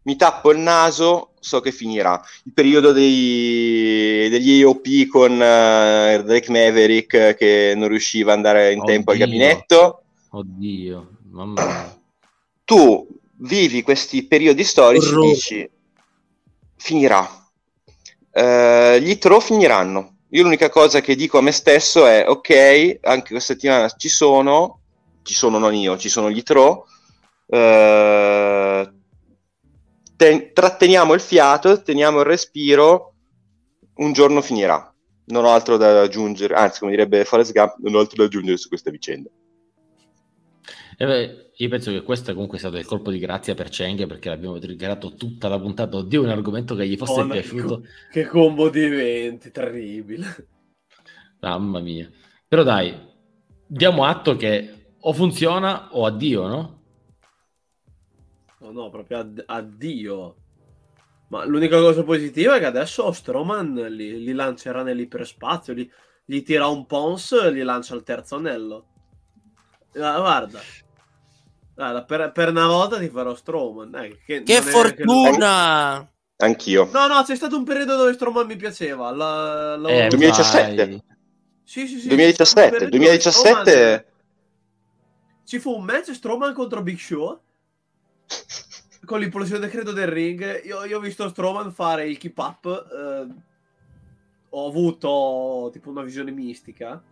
Mi 0.07 0.15
tappo 0.15 0.53
il 0.53 0.59
naso, 0.59 1.31
so 1.41 1.61
che 1.61 1.73
finirà. 1.73 2.23
Il 2.45 2.53
periodo 2.53 2.93
dei, 2.93 4.29
degli 4.31 4.61
EOP 4.61 5.09
con 5.09 5.33
uh, 5.33 6.23
Drake 6.23 6.49
Maverick 6.49 7.35
che 7.35 7.75
non 7.77 7.89
riusciva 7.89 8.31
ad 8.31 8.37
andare 8.37 8.71
in 8.71 8.81
Oddio. 8.81 8.93
tempo 8.93 9.11
al 9.11 9.17
gabinetto. 9.17 10.03
Oddio, 10.31 11.09
mamma 11.31 11.65
mia. 11.65 11.99
Tu 12.65 13.09
vivi 13.39 13.83
questi 13.83 14.25
periodi 14.29 14.63
storici 14.63 15.13
e 15.13 15.19
dici 15.19 15.71
finirà. 16.77 17.29
Uh, 18.31 18.99
gli 18.99 19.19
throw 19.19 19.41
finiranno. 19.41 20.19
Io 20.31 20.45
l'unica 20.45 20.69
cosa 20.69 21.01
che 21.01 21.17
dico 21.17 21.39
a 21.39 21.43
me 21.43 21.51
stesso 21.51 22.07
è 22.07 22.25
ok, 22.29 22.99
anche 23.03 23.31
questa 23.31 23.55
settimana 23.55 23.89
ci 23.89 24.09
sono, 24.09 24.79
ci 25.23 25.35
sono 25.35 25.59
non 25.59 25.75
io, 25.75 25.99
ci 25.99 26.09
sono 26.09 26.31
gli 26.31 26.45
throw. 26.45 26.85
Uh, 27.47 28.46
ten- 30.17 30.53
tratteniamo 30.53 31.15
il 31.15 31.21
fiato, 31.21 31.83
teniamo 31.83 32.21
il 32.21 32.27
respiro, 32.27 33.15
un 33.97 34.13
giorno 34.13 34.41
finirà. 34.43 34.93
Non 35.27 35.45
ho 35.45 35.51
altro 35.51 35.77
da 35.77 36.03
aggiungere, 36.03 36.55
anzi, 36.55 36.81
come 36.81 36.93
direbbe 36.93 37.25
Forrest 37.25 37.53
Gump, 37.53 37.77
non 37.79 37.95
ho 37.95 37.99
altro 37.99 38.17
da 38.17 38.25
aggiungere 38.25 38.57
su 38.57 38.69
questa 38.69 38.91
vicenda. 38.91 39.31
Eh 40.99 41.05
beh, 41.05 41.51
io 41.57 41.69
penso 41.69 41.91
che 41.91 42.03
questo 42.03 42.33
comunque 42.33 42.57
è 42.57 42.61
stato 42.61 42.79
il 42.79 42.87
colpo 42.87 43.11
di 43.11 43.19
grazia 43.19 43.55
per 43.55 43.69
Cheng 43.69 44.07
perché 44.07 44.31
l'abbiamo 44.31 44.59
triggerato 44.59 45.15
tutta 45.15 45.49
la 45.49 45.59
puntata. 45.59 45.97
Oddio, 45.97 46.23
un 46.23 46.31
argomento 46.31 46.75
che 46.75 46.87
gli 46.89 46.97
fosse 46.97 47.21
oh, 47.21 47.27
piaciuto. 47.27 47.83
Che 48.11 48.27
combo 48.27 48.71
di 48.71 48.83
eventi, 48.83 49.51
terribile. 49.51 50.49
Mamma 51.41 51.81
mia. 51.81 52.11
Però 52.49 52.63
dai, 52.63 52.95
diamo 53.67 54.05
atto 54.05 54.37
che 54.37 54.95
o 54.99 55.13
funziona 55.13 55.89
o 55.93 56.07
addio, 56.07 56.47
no? 56.47 56.81
No, 58.59 58.71
no, 58.71 58.91
proprio 58.91 59.19
add- 59.19 59.43
addio. 59.45 60.37
Ma 61.29 61.45
l'unica 61.45 61.79
cosa 61.79 62.05
positiva 62.05 62.57
è 62.57 62.59
che 62.59 62.67
adesso 62.67 63.11
Stroman 63.13 63.75
li, 63.91 64.23
li 64.23 64.33
lancerà 64.33 64.83
nell'iperspazio, 64.83 65.75
li, 65.75 65.91
gli 66.25 66.43
tira 66.43 66.69
un 66.69 66.87
Pons 66.87 67.33
e 67.33 67.51
li 67.51 67.63
lancia 67.63 67.95
al 67.95 68.05
terzo 68.05 68.37
anello. 68.37 68.87
Ah, 69.99 70.19
guarda. 70.19 70.61
guarda 71.75 72.05
per, 72.05 72.33
per, 72.33 72.51
una 72.51 72.67
volta 72.67 72.99
ti 72.99 73.09
farò 73.09 73.35
Stroman. 73.35 73.95
Eh, 73.97 74.19
che, 74.25 74.43
che 74.43 74.63
fortuna! 74.63 76.09
Che... 76.37 76.45
Anch'io. 76.45 76.89
No, 76.93 77.07
no, 77.07 77.23
c'è 77.23 77.35
stato 77.35 77.57
un 77.57 77.65
periodo 77.65 77.97
dove 77.97 78.13
Stroman 78.13 78.47
mi 78.47 78.57
piaceva. 78.57 79.11
La, 79.11 79.77
la... 79.77 79.89
Eh, 79.89 80.09
2017. 80.09 81.05
Sì, 81.65 81.87
sì, 81.89 81.99
sì. 81.99 82.09
2017. 82.09 82.89
2017. 82.89 83.71
Stroman... 83.71 84.05
Ci 85.45 85.59
fu 85.59 85.77
un 85.77 85.85
match 85.85 86.13
Stroman 86.13 86.53
contro 86.53 86.83
Big 86.83 86.99
Show 86.99 87.41
con 89.05 89.21
l'implosione 89.21 89.69
credo 89.69 89.93
del 89.93 90.09
ring, 90.09 90.65
io, 90.65 90.85
io, 90.85 90.99
ho 90.99 91.01
visto 91.01 91.29
Strowman 91.29 91.73
fare 91.73 92.07
il 92.09 92.19
keep 92.19 92.37
up. 92.37 92.67
Eh, 92.67 93.27
ho 94.51 94.69
avuto 94.69 95.71
tipo 95.73 95.91
una 95.91 96.03
visione 96.03 96.31
mistica. 96.31 97.03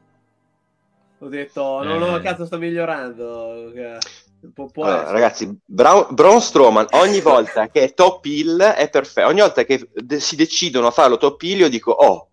Ho 1.18 1.28
detto, 1.28 1.82
no, 1.82 1.98
no, 1.98 2.16
eh. 2.16 2.20
cazzo, 2.20 2.44
sta 2.44 2.58
migliorando. 2.58 3.72
Può 4.52 4.68
allora, 4.74 5.10
ragazzi, 5.10 5.58
Braun, 5.64 6.08
Braun 6.10 6.40
Strowman 6.40 6.88
ogni 6.90 7.20
volta 7.22 7.68
che 7.68 7.84
è 7.84 7.94
top 7.94 8.24
hill 8.26 8.60
è 8.60 8.90
perfetto. 8.90 9.28
Ogni 9.28 9.40
volta 9.40 9.64
che 9.64 9.88
de- 9.94 10.20
si 10.20 10.36
decidono 10.36 10.88
a 10.88 10.90
farlo 10.90 11.16
top 11.16 11.40
hill, 11.40 11.60
io 11.60 11.70
dico, 11.70 11.92
oh, 11.92 12.28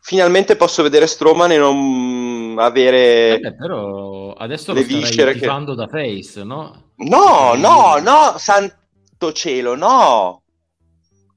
finalmente 0.00 0.56
posso 0.56 0.82
vedere 0.82 1.06
Strowman 1.06 1.52
e 1.52 1.58
non 1.58 2.56
avere 2.58 3.40
eh, 3.40 3.54
però 3.54 4.32
adesso 4.32 4.72
le 4.72 4.80
lo 4.80 4.86
viscere 4.86 5.34
che... 5.34 5.46
da 5.46 5.88
face 5.88 6.42
no? 6.42 6.89
No 7.04 7.54
no 7.54 7.98
no 7.98 8.34
santo 8.38 9.32
cielo 9.32 9.74
no. 9.74 10.42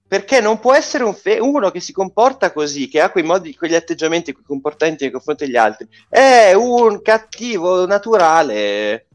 Perché 0.08 0.42
non 0.42 0.60
può 0.60 0.74
essere 0.74 1.04
un 1.04 1.16
fe- 1.16 1.40
uno 1.40 1.72
che 1.72 1.80
si 1.80 1.92
comporta 1.92 2.52
così 2.52 2.88
che 2.88 3.02
ha 3.02 3.10
quei 3.10 3.24
modi 3.24 3.56
quegli 3.56 3.74
atteggiamenti 3.74 4.32
quei 4.32 4.46
comportamenti 4.46 5.04
nei 5.04 5.12
confronti 5.12 5.46
degli 5.46 5.56
altri. 5.56 5.88
È 6.08 6.54
un 6.54 7.02
cattivo 7.02 7.88
naturale. 7.88 9.08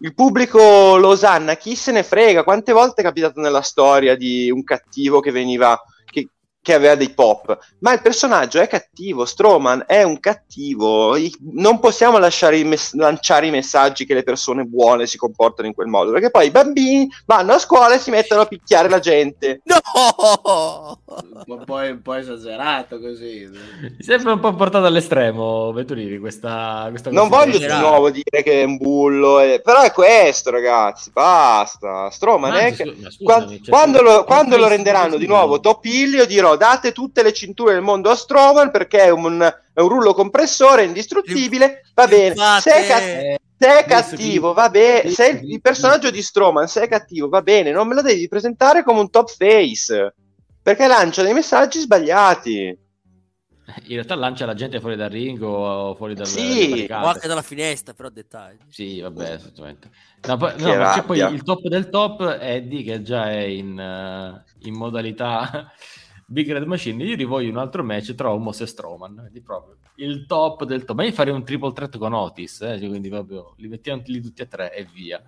Il 0.00 0.14
pubblico 0.14 0.96
lo 0.96 1.08
osanna 1.08 1.54
chi 1.54 1.74
se 1.76 1.92
ne 1.92 2.02
frega? 2.02 2.42
Quante 2.44 2.72
volte 2.72 3.00
è 3.00 3.04
capitato 3.04 3.40
nella 3.40 3.62
storia 3.62 4.16
di 4.16 4.50
un 4.50 4.64
cattivo 4.64 5.20
che 5.20 5.30
veniva 5.30 5.80
che 6.66 6.74
aveva 6.74 6.96
dei 6.96 7.10
pop, 7.10 7.56
ma 7.78 7.92
il 7.92 8.02
personaggio 8.02 8.60
è 8.60 8.66
cattivo, 8.66 9.24
Strowman 9.24 9.84
è 9.86 10.02
un 10.02 10.18
cattivo, 10.18 11.16
non 11.52 11.78
possiamo 11.78 12.18
lasciare 12.18 12.58
i 12.58 12.64
mess- 12.64 12.94
lanciare 12.94 13.46
i 13.46 13.52
messaggi 13.52 14.04
che 14.04 14.14
le 14.14 14.24
persone 14.24 14.64
buone 14.64 15.06
si 15.06 15.16
comportano 15.16 15.68
in 15.68 15.74
quel 15.74 15.86
modo, 15.86 16.10
perché 16.10 16.28
poi 16.28 16.46
i 16.46 16.50
bambini 16.50 17.08
vanno 17.24 17.52
a 17.52 17.60
scuola 17.60 17.94
e 17.94 18.00
si 18.00 18.10
mettono 18.10 18.40
a 18.40 18.46
picchiare 18.46 18.88
la 18.88 18.98
gente. 18.98 19.60
No! 19.62 20.98
Un 21.46 21.64
po', 21.64 21.74
un 21.76 22.00
po' 22.02 22.14
esagerato 22.14 22.98
così. 22.98 23.48
Mi 23.80 24.02
sembra 24.02 24.32
un 24.32 24.40
po' 24.40 24.52
portato 24.54 24.86
all'estremo, 24.86 25.70
Venturini, 25.72 26.18
questa, 26.18 26.86
questa 26.90 27.12
Non 27.12 27.28
voglio 27.28 27.58
di 27.58 27.66
nuovo 27.68 28.10
dire 28.10 28.42
che 28.42 28.62
è 28.62 28.64
un 28.64 28.76
bullo, 28.76 29.38
eh, 29.38 29.60
però 29.62 29.82
è 29.82 29.92
questo 29.92 30.50
ragazzi, 30.50 31.12
basta. 31.12 32.10
Strowman 32.10 32.50
Ma 32.50 32.58
è 32.58 32.64
anzi, 32.70 32.82
che... 32.82 32.90
scusami, 32.90 33.22
Qua- 33.22 33.46
cioè, 33.46 33.68
quando, 33.68 34.02
lo, 34.02 34.24
quando 34.24 34.56
lo 34.56 34.66
renderanno 34.66 35.16
di 35.16 35.28
nuovo 35.28 35.60
top 35.60 35.84
heel, 35.84 36.26
date 36.56 36.92
tutte 36.92 37.22
le 37.22 37.32
cinture 37.32 37.72
del 37.72 37.82
mondo 37.82 38.10
a 38.10 38.14
Strowman 38.14 38.70
perché 38.70 39.04
è 39.04 39.10
un, 39.10 39.40
è 39.40 39.80
un 39.80 39.88
rullo 39.88 40.14
compressore 40.14 40.84
indistruttibile, 40.84 41.82
va 41.94 42.06
bene. 42.06 42.34
Se 42.60 42.72
è, 42.72 42.86
ca- 42.86 43.00
Eh, 43.00 43.38
se 43.58 43.78
è 43.78 43.84
cattivo, 43.84 44.52
va 44.52 44.68
bene. 44.68 45.10
Se 45.10 45.28
il, 45.28 45.52
il 45.52 45.60
personaggio 45.60 46.10
di 46.10 46.22
Strowman, 46.22 46.68
se 46.68 46.82
è 46.82 46.88
cattivo, 46.88 47.28
va 47.28 47.42
bene. 47.42 47.70
Non 47.70 47.86
me 47.88 47.94
lo 47.94 48.02
devi 48.02 48.28
presentare 48.28 48.82
come 48.82 49.00
un 49.00 49.10
top 49.10 49.30
face 49.30 50.14
perché 50.62 50.86
lancia 50.86 51.22
dei 51.22 51.32
messaggi 51.32 51.78
sbagliati. 51.78 52.84
In 53.66 53.94
realtà 53.94 54.14
lancia 54.14 54.46
la 54.46 54.54
gente 54.54 54.78
fuori 54.78 54.94
dal 54.94 55.10
ring 55.10 55.42
o 55.42 55.94
fuori 55.96 56.14
dal 56.14 56.26
Sì. 56.26 56.86
O 56.88 57.06
anche 57.06 57.26
dalla 57.26 57.42
finestra, 57.42 57.94
però 57.94 58.08
dettagli. 58.10 58.58
Sì, 58.68 59.00
vabbè, 59.00 59.32
assolutamente. 59.32 59.90
No, 60.26 60.36
poi, 60.36 60.52
no, 60.58 60.92
c'è 60.94 61.02
poi 61.02 61.18
il 61.18 61.42
top 61.42 61.66
del 61.66 61.88
top 61.88 62.24
è 62.24 62.54
Eddie 62.54 62.84
che 62.84 63.02
già 63.02 63.30
è 63.30 63.40
in, 63.40 63.78
eh, 63.78 64.44
in 64.68 64.74
modalità 64.74 65.72
Big 66.26 66.50
Red 66.50 66.64
Machine. 66.64 67.04
Io 67.04 67.16
rivoglio 67.16 67.50
un 67.50 67.56
altro 67.58 67.82
match 67.84 68.14
tra 68.14 68.30
Homos 68.32 68.60
e 68.60 68.66
Strowman. 68.66 69.30
Proprio 69.44 69.78
il 69.96 70.26
top 70.26 70.64
del 70.64 70.84
top. 70.84 70.96
Ma 70.96 71.04
io 71.04 71.12
farei 71.12 71.32
un 71.32 71.44
triple 71.44 71.72
threat 71.72 71.96
con 71.98 72.12
Otis, 72.12 72.60
eh, 72.62 72.78
cioè, 72.78 72.88
quindi 72.88 73.08
proprio 73.08 73.54
li 73.58 73.68
mettiamo 73.68 74.02
lì 74.06 74.20
tutti 74.20 74.42
e 74.42 74.48
tre 74.48 74.74
e 74.74 74.84
via. 74.84 75.22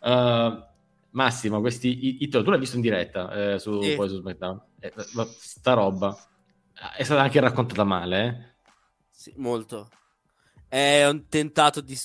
Uh, 0.00 0.66
Massimo, 1.10 1.60
questi, 1.60 2.06
i, 2.06 2.22
i- 2.24 2.28
tu 2.28 2.42
l'hai 2.42 2.58
visto 2.58 2.76
in 2.76 2.82
diretta 2.82 3.54
eh, 3.54 3.58
su, 3.58 3.80
Sì. 3.82 3.94
poi 3.94 4.08
su 4.08 4.16
SmackDown. 4.20 4.60
Eh, 4.80 4.92
sta 5.26 5.72
roba 5.74 6.16
è 6.96 7.02
stata 7.02 7.22
anche 7.22 7.40
raccontata 7.40 7.84
male, 7.84 8.24
eh? 8.24 8.56
Sì, 9.10 9.32
molto. 9.36 9.88
È 10.68 11.06
un 11.06 11.26
tentato 11.28 11.80
di, 11.80 11.98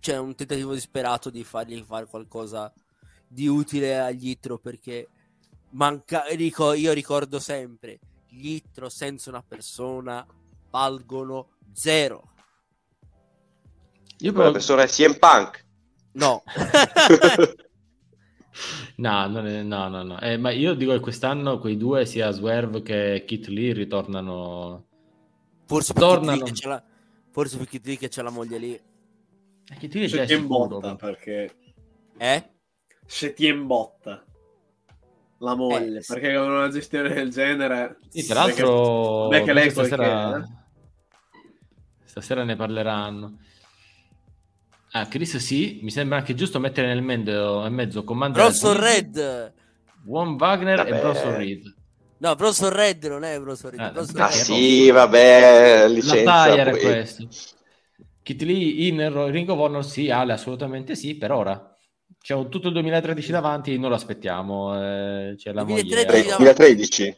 cioè 0.00 0.18
un 0.18 0.34
tentativo 0.34 0.72
disperato 0.72 1.30
di 1.30 1.44
fargli 1.44 1.82
fare 1.82 2.06
qualcosa 2.06 2.72
di 3.26 3.48
utile 3.48 3.98
agli 3.98 4.28
Itro 4.30 4.58
perché 4.58 5.08
manca, 5.74 6.24
rico- 6.34 6.72
io 6.72 6.92
ricordo 6.92 7.38
sempre 7.38 7.98
gli 8.28 8.48
Itro 8.54 8.88
senza 8.88 9.30
una 9.30 9.42
persona 9.46 10.26
valgono 10.70 11.50
zero. 11.72 12.30
Io 14.18 14.32
però- 14.32 14.50
persona 14.50 14.82
è 14.82 14.86
CM 14.88 15.16
Punk. 15.18 15.64
No. 16.12 16.42
No, 18.96 19.26
non 19.26 19.46
è- 19.48 19.62
no, 19.62 19.88
no, 19.88 20.02
no. 20.04 20.20
Eh, 20.20 20.36
ma 20.36 20.50
io 20.50 20.74
dico 20.74 20.92
che 20.92 21.00
quest'anno 21.00 21.58
quei 21.58 21.76
due, 21.76 22.06
sia 22.06 22.30
Swerve 22.30 22.82
che 22.82 23.24
Kit 23.26 23.48
Lee, 23.48 23.72
ritornano. 23.72 24.86
forse 25.66 25.92
perché 25.92 26.08
Tornano. 26.08 26.36
Kid 26.36 26.44
Lee 26.44 26.52
che 26.52 26.60
c'è 26.60 26.68
la, 26.68 26.84
forse 27.32 27.56
perché 27.56 27.70
Kid 27.78 27.86
Lee 27.86 27.96
che 27.96 28.08
c'è 28.08 28.22
la 28.22 28.30
moglie 28.30 28.58
lì. 28.58 28.72
Eh, 28.72 29.76
Kit 29.78 29.94
Lee 29.94 30.04
è 30.04 30.08
già 30.08 30.24
ti 30.24 30.34
sicuro. 30.36 30.76
imbotta 30.76 30.94
perché 30.94 31.56
Eh? 32.18 32.50
se 33.06 33.32
ti 33.32 33.46
imbotta 33.48 34.24
la 35.44 35.54
moglie 35.54 35.98
Eh, 35.98 36.02
sì. 36.02 36.12
perché 36.12 36.34
con 36.36 36.50
una 36.50 36.68
gestione 36.68 37.12
del 37.14 37.30
genere 37.30 37.98
Sì, 38.08 38.26
tra 38.26 38.40
l'altro, 38.44 39.28
Beh, 39.28 39.42
che 39.42 39.52
lei 39.52 39.70
stasera, 39.70 40.06
qualche- 40.30 40.52
stasera 42.04 42.44
ne 42.44 42.56
parleranno. 42.56 43.38
Ah, 44.92 45.06
Chris, 45.08 45.36
sì, 45.38 45.80
mi 45.82 45.90
sembra 45.90 46.18
anche 46.18 46.34
giusto 46.34 46.60
mettere 46.60 46.86
nel 46.86 47.02
mezzo, 47.02 47.62
nel 47.62 47.72
mezzo 47.72 48.04
Commander 48.04 48.42
Bronson 48.42 48.78
Red. 48.80 49.52
Von 50.04 50.36
Wagner 50.38 50.76
Vabbè. 50.76 50.96
e 50.96 51.00
Bronson 51.00 51.36
Reed. 51.36 51.74
No, 52.18 52.34
Bronson 52.36 52.70
Red 52.70 53.04
non 53.04 53.24
è 53.24 53.40
Bronson 53.40 53.70
Reed. 53.70 53.80
Ah, 53.80 53.90
Bronson 53.90 54.20
Ah 54.20 54.26
Reed. 54.28 54.42
sì, 54.42 54.90
vabbè, 54.90 55.78
La 55.80 55.86
licenza. 55.88 56.54
è 56.54 56.70
poi. 56.70 56.80
questo. 56.80 57.28
Kit 58.22 58.40
Lee 58.42 58.86
in 58.86 59.30
Ring 59.32 59.48
of 59.50 59.58
Honor 59.58 59.84
sì, 59.84 60.10
Ale 60.10 60.32
assolutamente 60.32 60.94
sì, 60.94 61.16
per 61.16 61.32
ora. 61.32 61.73
C'è 62.24 62.48
tutto 62.48 62.68
il 62.68 62.72
2013 62.72 63.30
davanti, 63.32 63.78
non 63.78 63.90
lo 63.90 63.96
aspettiamo. 63.96 64.74
eh, 64.82 65.34
c'è 65.36 65.52
la 65.52 65.62
2013 65.62 66.30
moglie. 66.30 66.54
davanti. 66.54 66.64
2013. 66.64 67.16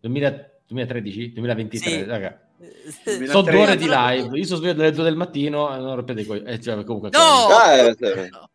2000 0.00 0.50
2013? 0.66 1.32
2023, 1.32 1.90
Sì. 1.90 2.04
raga. 2.04 2.38
Sono 3.28 3.42
due 3.42 3.62
ore 3.62 3.76
di 3.76 3.84
2013. 3.86 4.22
live. 4.22 4.38
Io 4.38 4.44
sono 4.44 4.58
sveglio 4.58 4.74
dalle 4.74 4.90
2 4.92 5.04
del 5.04 5.16
mattino 5.16 5.74
e 5.74 5.78
non 5.78 5.94
rompete 5.94 6.26
coi- 6.26 6.42
eh, 6.42 6.60
cioè, 6.60 6.84
comunque 6.84 7.08
No! 7.12 7.18
Ah, 7.18 7.72
eh, 7.76 7.96
sì. 7.98 8.28
No. 8.30 8.50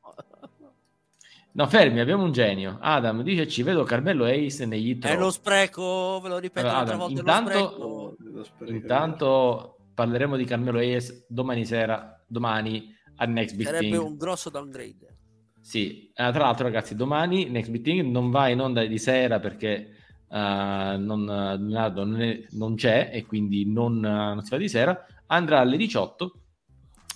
No, 1.54 1.68
fermi, 1.68 2.00
abbiamo 2.00 2.24
un 2.24 2.32
genio. 2.32 2.78
Adam 2.80 3.24
dice 3.24 3.48
ci 3.48 3.64
vedo 3.64 3.84
Carmelo 3.84 4.26
Ace 4.26 4.68
negli 4.68 4.90
hit 4.90 5.08
È 5.08 5.18
lo 5.18 5.32
spreco, 5.32 6.20
ve 6.22 6.30
lo 6.30 6.38
ripeto 6.38 6.68
Allora, 6.68 6.94
un'altra 6.96 6.96
Adam, 6.96 7.26
volta. 7.26 8.18
intanto- 8.18 8.18
Intanto 8.68 9.78
parleremo 9.96 10.38
di 10.38 10.46
Carmelo 10.46 10.78
Ace 10.80 11.26
domani 11.28 11.66
sera, 11.66 12.24
domani 12.28 12.96
al 13.16 13.30
Next 13.30 13.56
Big 13.56 13.66
Sarebbe 13.66 13.90
Thing. 13.90 14.02
un 14.02 14.16
grosso 14.16 14.50
downgrade. 14.52 15.18
Sì, 15.62 16.08
Eh, 16.14 16.32
tra 16.32 16.40
l'altro 16.46 16.66
ragazzi, 16.66 16.96
domani 16.96 17.50
Next 17.50 17.70
Big 17.72 17.82
Thing 17.84 18.12
non 18.12 18.30
va 18.32 18.48
in 18.50 18.60
onda 18.60 18.84
di 18.86 18.98
sera 18.98 19.40
perché 19.40 19.96
eh, 20.32 20.96
non, 21.00 21.26
Leonardo 21.26 22.04
non, 22.06 22.22
è- 22.22 22.44
non 22.52 22.76
c'è 22.76 23.10
e 23.14 23.26
quindi 23.26 23.66
non, 23.72 24.04
eh, 24.04 24.34
non 24.34 24.42
si 24.44 24.50
fa 24.50 24.58
di 24.58 24.68
sera. 24.70 25.06
Andrà 25.28 25.60
alle 25.60 25.78
18, 25.78 26.42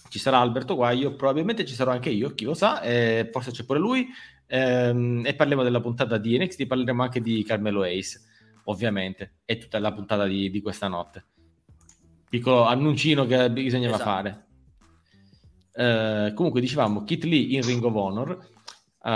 ci 0.10 0.20
sarà 0.20 0.40
Alberto 0.40 0.76
Guaio, 0.76 1.15
probabilmente 1.15 1.65
ci 1.65 1.74
sarò 1.74 1.91
anche 1.91 2.10
io, 2.11 2.34
chi 2.34 2.45
lo 2.45 2.53
sa, 2.53 2.82
eh, 2.82 3.30
forse 3.32 3.52
c'è 3.52 3.65
pure 3.65 3.80
lui. 3.80 4.07
ehm, 4.45 5.24
e 5.26 5.34
parliamo 5.34 5.64
della 5.64 5.82
puntata 5.82 6.18
di 6.18 6.38
NXT, 6.38 6.68
parleremo 6.68 7.02
anche 7.02 7.22
di 7.22 7.44
Carmelo 7.44 7.82
Ace, 7.84 8.20
ovviamente, 8.65 9.38
e 9.45 9.57
tutta 9.57 9.80
la 9.80 9.91
puntata 9.91 10.26
di, 10.28 10.52
di 10.52 10.61
questa 10.61 10.88
notte. 10.88 11.26
Piccolo 12.30 12.64
annuncino 12.65 13.26
che 13.26 13.49
bisognava 13.49 13.95
Esatto. 13.95 14.10
fare. 14.10 14.45
Eh, 15.76 16.34
comunque 16.36 16.62
dicevamo 16.62 17.04
Kit 17.04 17.24
Lee 17.24 17.56
in 17.56 17.64
Ring 17.64 17.84
of 17.84 17.95
Honor 17.95 18.38
Eh, 19.06 19.10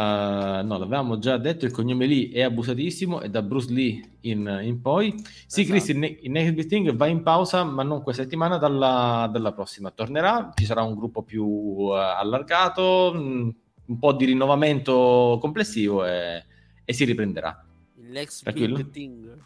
no, 0.63 0.77
l'avevamo 0.77 1.17
già 1.17 1.37
detto, 1.37 1.63
il 1.65 1.71
cognome 1.71 2.07
Lee 2.07 2.29
è 2.31 2.41
abusatissimo 2.41 3.21
e 3.21 3.29
da 3.29 3.41
Bruce 3.41 3.71
Lee 3.71 4.17
in, 4.21 4.59
in 4.63 4.81
poi. 4.81 5.13
Sì, 5.45 5.61
Esatto. 5.61 5.77
Chris, 5.77 5.87
il, 5.89 5.97
ne- 5.99 6.17
il 6.23 6.29
Next 6.31 6.53
Big 6.53 6.65
Thing 6.67 6.93
va 6.93 7.05
in 7.07 7.23
pausa, 7.23 7.63
ma 7.63 7.83
non 7.83 8.01
questa 8.01 8.23
settimana, 8.23 8.57
dalla, 8.57 9.29
dalla 9.31 9.53
prossima. 9.53 9.89
Tornerà, 9.91 10.51
ci 10.55 10.65
sarà 10.65 10.81
un 10.81 10.93
gruppo 10.95 11.21
più 11.23 11.89
eh, 11.93 11.97
allargato, 11.99 13.13
mh, 13.13 13.55
un 13.85 13.99
po' 13.99 14.11
di 14.11 14.25
rinnovamento 14.25 15.37
complessivo 15.39 16.03
e, 16.05 16.43
e 16.83 16.91
si 16.93 17.05
riprenderà. 17.05 17.65
Il 18.01 18.09
next 18.11 18.43
Tranquillo? 18.43 18.75
big 18.75 18.89
thing. 18.89 19.37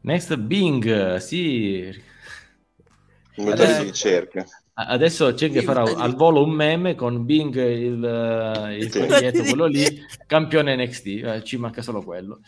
Next 0.00 0.36
Bing, 0.38 1.16
sì. 1.18 1.84
Un 3.36 3.44
motore 3.44 3.62
Adesso- 3.62 3.82
di 3.82 3.86
ricerca. 3.90 4.44
Adesso 4.86 5.32
c'è 5.34 5.50
che 5.50 5.62
farà 5.62 5.82
al 5.82 6.14
volo 6.14 6.42
un 6.42 6.50
meme 6.50 6.94
con 6.94 7.24
Bing, 7.24 7.54
il, 7.56 8.04
eh, 8.04 8.76
il 8.76 8.90
coniglietto, 8.90 9.42
quello 9.42 9.66
lì, 9.66 9.84
campione 10.26 10.76
NXT, 10.76 11.06
eh, 11.06 11.42
ci 11.44 11.56
manca 11.56 11.82
solo 11.82 12.02
quello. 12.02 12.40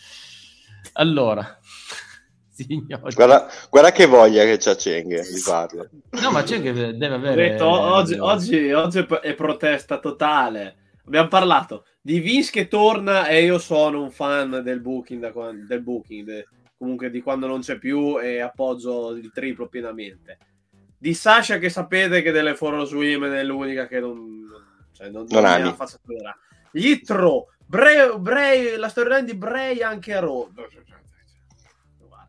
Allora, 0.95 1.59
signori, 2.51 3.15
Guarda, 3.15 3.47
guarda 3.71 3.91
che 3.93 4.07
voglia 4.07 4.45
che 4.45 4.57
c'ha 4.59 4.75
Cheng 4.77 5.09
di 5.29 5.39
farlo. 5.39 5.89
no, 6.11 6.31
ma 6.31 6.43
c'è 6.43 6.61
che 6.63 6.73
deve 6.73 7.15
avere. 7.15 7.51
detto, 7.51 7.67
oggi, 7.69 8.15
oggi- 8.15 8.73
oggi 8.73 9.07
è 9.23 9.35
protesta 9.35 9.99
totale. 9.99 10.77
Abbiamo 11.07 11.29
parlato 11.29 11.85
di 12.01 12.21
Vince 12.21 12.51
che 12.51 12.69
torna 12.69 13.27
e 13.27 13.43
io 13.45 13.59
sono 13.59 14.03
un 14.03 14.11
fan 14.11 14.61
del 14.63 14.81
booking, 14.81 15.21
da 15.21 15.33
quan- 15.33 15.67
del 15.67 15.83
booking 15.83 16.25
de- 16.27 16.47
comunque 16.79 17.11
di 17.11 17.21
quando 17.23 17.47
non 17.47 17.61
c'è 17.61 17.79
più 17.79 18.21
e 18.21 18.41
appoggio 18.41 19.11
il 19.11 19.31
triplo 19.33 19.69
pienamente. 19.69 20.39
Di 21.05 21.13
Sasha 21.13 21.59
che 21.59 21.69
sapete 21.69 22.23
che 22.23 22.31
delle 22.31 22.55
Foro 22.55 22.87
Swim 22.87 23.27
è 23.27 23.45
l'unica 23.45 23.87
che 23.87 24.01
non, 24.01 24.49
cioè, 24.93 25.11
non, 25.11 25.27
Non 25.29 25.45
ami. 25.45 25.65
la 25.65 25.75
faccia 25.75 25.99
tolerare. 26.03 26.39
Yitro, 26.73 27.49
Bray, 27.67 28.19
Bray, 28.19 28.77
la 28.77 28.89
storyline 28.89 29.25
di 29.25 29.35
Bray 29.35 29.83
anche 29.83 30.15
a 30.15 30.21
Raw. 30.21 30.51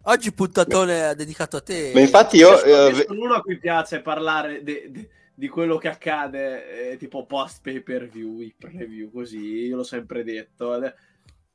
Oggi 0.02 0.34
puntatone 0.34 1.16
dedicato 1.16 1.56
a 1.56 1.62
te. 1.62 1.92
Ma 1.94 2.02
infatti 2.02 2.36
io... 2.36 2.62
Eh, 2.62 3.06
sono 3.08 3.24
uno 3.24 3.36
a 3.36 3.42
cui 3.42 3.58
piace 3.60 4.02
parlare 4.02 4.62
de- 4.62 4.88
de- 4.90 5.10
di 5.34 5.48
quello 5.48 5.78
che 5.78 5.88
accade, 5.88 6.92
eh, 6.92 6.98
tipo 6.98 7.26
post 7.26 7.62
pay 7.62 7.80
per 7.80 8.10
view, 8.10 8.42
i 8.42 8.54
preview, 8.60 9.10
così. 9.10 9.68
Io 9.68 9.78
l'ho 9.78 9.84
sempre 9.84 10.26
detto. 10.26 10.78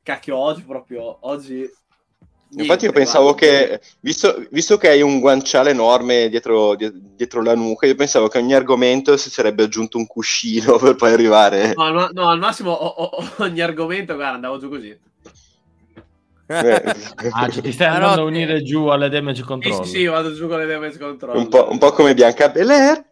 Cacchio, 0.01 0.35
oggi 0.35 0.63
proprio. 0.63 1.19
Oggi. 1.27 1.69
Infatti 2.53 2.85
io 2.85 2.91
pensavo 2.91 3.33
che, 3.33 3.79
visto, 4.01 4.45
visto 4.51 4.77
che 4.77 4.89
hai 4.89 5.01
un 5.01 5.19
guanciale 5.19 5.69
enorme 5.69 6.27
dietro, 6.27 6.75
die- 6.75 6.91
dietro 6.93 7.41
la 7.41 7.55
nuca, 7.55 7.85
io 7.85 7.95
pensavo 7.95 8.27
che 8.27 8.39
ogni 8.39 8.53
argomento 8.53 9.15
si 9.15 9.29
sarebbe 9.29 9.63
aggiunto 9.63 9.97
un 9.97 10.05
cuscino 10.05 10.75
per 10.79 10.95
poi 10.95 11.13
arrivare... 11.13 11.73
No, 11.77 11.83
al 11.83 12.09
no, 12.13 12.27
al 12.29 12.39
massimo 12.39 12.71
o- 12.71 12.87
o- 12.87 13.25
ogni 13.43 13.61
argomento, 13.61 14.15
guarda, 14.15 14.35
andavo 14.35 14.57
giù 14.57 14.69
così. 14.69 14.97
ah, 16.47 17.49
cioè, 17.49 17.61
ti 17.61 17.71
stai 17.71 17.87
andando 17.87 18.21
a 18.21 18.25
unire 18.25 18.61
giù 18.63 18.87
alle 18.87 19.07
damage 19.09 19.43
control. 19.43 19.85
Sì, 19.85 19.99
sì, 19.99 20.05
vado 20.05 20.33
giù 20.33 20.47
con 20.47 20.59
le 20.59 20.65
damage 20.65 20.97
control. 20.97 21.37
Un 21.37 21.47
po', 21.47 21.69
un 21.71 21.77
po 21.77 21.91
come 21.91 22.13
Bianca 22.13 22.49
Belair. 22.49 23.05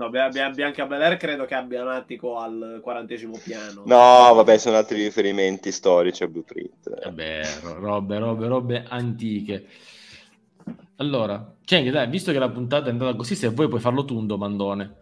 No, 0.00 0.08
Bianca 0.08 0.86
Belair 0.86 1.18
credo 1.18 1.44
che 1.44 1.54
abbia 1.54 1.82
un 1.82 1.90
attico 1.90 2.38
al 2.38 2.80
quarantesimo 2.82 3.38
piano. 3.44 3.82
No, 3.84 4.32
vabbè, 4.34 4.56
sono 4.56 4.78
altri 4.78 5.02
riferimenti 5.02 5.70
storici 5.70 6.22
a 6.22 6.26
Blueprint. 6.26 7.02
Vabbè, 7.04 7.42
robe, 7.60 8.18
robe, 8.18 8.46
robe 8.46 8.84
antiche. 8.88 9.66
Allora, 10.96 11.54
Cheng, 11.62 11.90
dai, 11.90 12.08
visto 12.08 12.32
che 12.32 12.38
la 12.38 12.48
puntata 12.48 12.86
è 12.86 12.92
andata 12.92 13.14
così, 13.14 13.34
se 13.34 13.48
vuoi 13.48 13.68
puoi 13.68 13.80
farlo 13.80 14.06
tu 14.06 14.16
un 14.16 14.26
domandone 14.26 14.94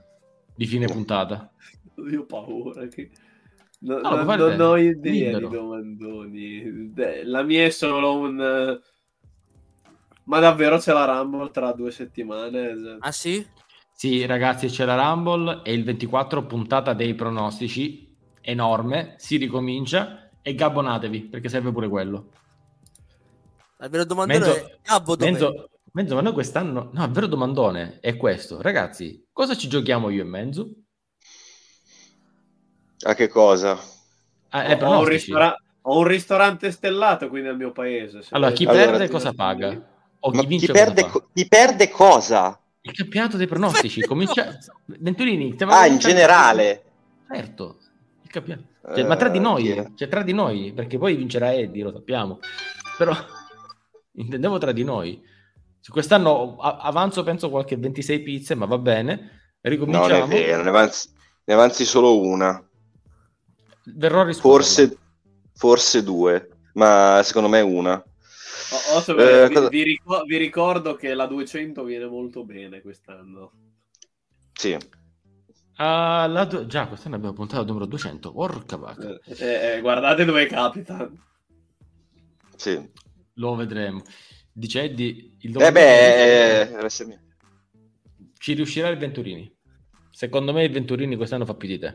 di 0.57 0.67
fine 0.67 0.87
puntata. 0.87 1.49
Io 2.11 2.23
ho 2.23 2.27
paura 2.27 2.85
che... 2.89 3.09
No, 3.81 4.01
no, 4.01 4.25
no, 4.25 4.35
non 4.35 4.61
ho 4.61 4.77
idea 4.77 5.39
di 5.39 5.49
domandoni. 5.49 6.93
La 7.23 7.45
mia 7.45 7.67
è 7.67 7.71
solo 7.71 8.19
un... 8.19 8.81
Ma 10.25 10.39
davvero 10.41 10.79
c'è 10.79 10.93
la 10.93 11.05
Rumble 11.05 11.51
tra 11.53 11.71
due 11.71 11.93
settimane? 11.93 12.97
Ah 12.99 13.13
sì? 13.13 13.47
Sì, 14.01 14.25
ragazzi, 14.27 14.69
c'è 14.69 14.85
la 14.85 14.95
Rumble 14.95 15.63
e 15.65 15.73
il 15.73 15.83
24 15.83 16.47
puntata 16.47 16.95
dei 16.95 17.17
pronostici, 17.17 18.17
enorme, 18.41 19.17
si 19.19 19.39
ricomincia 19.39 20.31
e 20.41 20.55
gabbonatevi 20.55 21.23
perché 21.23 21.49
serve 21.49 21.73
pure 21.73 21.89
quello. 21.89 22.29
Il 23.81 23.89
vero 23.89 24.05
domandone 24.05 24.39
Menzo, 24.39 24.55
è 24.55 24.79
Gabbo 24.85 25.17
Menzo, 25.19 25.69
Menzo, 25.95 26.15
ma 26.15 26.21
noi 26.21 26.33
quest'anno... 26.33 26.91
No, 26.93 27.05
il 27.05 27.11
vero 27.11 27.27
domandone 27.27 27.99
è 28.01 28.17
questo. 28.17 28.63
Ragazzi, 28.63 29.27
cosa 29.33 29.57
ci 29.57 29.67
giochiamo 29.67 30.11
io 30.11 30.23
e 30.23 30.27
Menzo? 30.27 30.71
A 33.01 33.15
che 33.15 33.27
cosa? 33.27 33.81
Ah, 34.51 34.77
ho, 34.77 34.87
ho, 34.87 34.99
un 35.01 35.07
ristora- 35.07 35.57
ho, 35.83 35.99
un 35.99 36.07
ristorante 36.07 36.71
stellato 36.71 37.29
qui 37.29 37.43
nel 37.43 37.57
mio 37.57 37.73
paese. 37.73 38.21
Allora, 38.31 38.53
chi 38.53 38.65
allora, 38.65 38.93
perde 38.93 39.09
cosa 39.09 39.33
paga? 39.33 39.97
O 40.21 40.31
chi, 40.31 40.47
vince 40.47 40.67
chi, 40.67 40.73
perde, 40.73 41.03
cosa 41.03 41.13
co- 41.13 41.29
chi 41.35 41.49
perde 41.49 41.91
cosa? 41.91 42.63
Il 42.89 42.95
campionato 42.95 43.37
dei 43.37 43.47
pronostici. 43.47 44.01
Comincia... 44.03 44.59
Venturini, 44.87 45.55
ah, 45.67 45.87
in 45.87 45.99
generale? 45.99 46.83
Certo. 47.31 47.79
Il 48.23 48.31
campionato. 48.31 48.67
Cioè, 48.95 49.05
uh, 49.05 49.07
ma 49.07 49.17
tra 49.17 49.29
di 49.29 49.39
noi, 49.39 49.65
yeah. 49.65 49.91
cioè 49.95 50.09
tra 50.09 50.23
di 50.23 50.33
noi, 50.33 50.73
perché 50.73 50.97
poi 50.97 51.15
vincerà 51.15 51.53
Eddie, 51.53 51.83
lo 51.83 51.93
sappiamo. 51.93 52.39
Però 52.97 53.15
intendevo 54.17 54.59
tra 54.59 54.73
di 54.73 54.85
noi. 54.85 55.23
Su 55.81 55.93
quest'anno 55.93 56.57
avanzo 56.57 57.23
penso 57.23 57.51
qualche 57.51 57.77
26 57.77 58.23
pizze, 58.23 58.55
ma 58.55 58.65
va 58.65 58.79
bene. 58.79 59.57
Ricominciamo. 59.61 60.27
Non 60.27 60.33
è 60.33 60.47
vero, 60.47 60.63
ne 60.63 60.69
avanzi, 60.71 61.11
ne 61.45 61.55
avanzi 61.55 61.85
solo 61.85 62.21
una. 62.21 62.63
Verrò 63.85 64.23
a 64.23 64.33
Forse, 64.33 64.97
forse 65.55 66.03
due, 66.03 66.49
ma 66.75 67.21
secondo 67.23 67.49
me 67.49 67.61
una. 67.61 68.03
Oh, 68.91 69.21
eh, 69.21 69.49
vi, 69.49 69.55
cosa... 69.55 69.69
vi, 69.69 69.83
ricordo, 69.83 70.25
vi, 70.25 70.37
ricordo 70.37 70.95
che 70.95 71.15
la 71.15 71.27
200 71.27 71.83
viene 71.85 72.07
molto 72.07 72.45
bene 72.45 72.81
quest'anno. 72.81 73.53
Sì. 74.53 74.73
Uh, 74.73 74.77
la 75.77 76.65
Già, 76.67 76.89
quest'anno 76.89 77.17
abbiamo 77.17 77.35
puntato 77.35 77.61
al 77.61 77.67
numero 77.67 77.87
200. 77.87 78.33
Porca 78.33 78.77
vacca. 78.77 79.09
Eh, 79.25 79.37
eh, 79.39 79.77
eh, 79.77 79.81
guardate 79.81 80.25
dove 80.25 80.47
capita. 80.47 81.11
Sì. 82.57 82.91
Lo 83.35 83.55
vedremo. 83.55 84.03
Dice 84.53 84.83
Eddie, 84.83 85.37
il 85.41 85.61
Eh 85.61 85.73
beh, 85.73 86.63
eh, 86.63 87.19
ci 88.39 88.55
riuscirà 88.55 88.89
il 88.89 88.99
Venturini. 88.99 89.55
Secondo 90.11 90.53
me 90.53 90.65
il 90.65 90.73
Venturini 90.73 91.15
quest'anno 91.15 91.45
fa 91.45 91.55
più 91.55 91.69
di 91.69 91.79
te. 91.79 91.95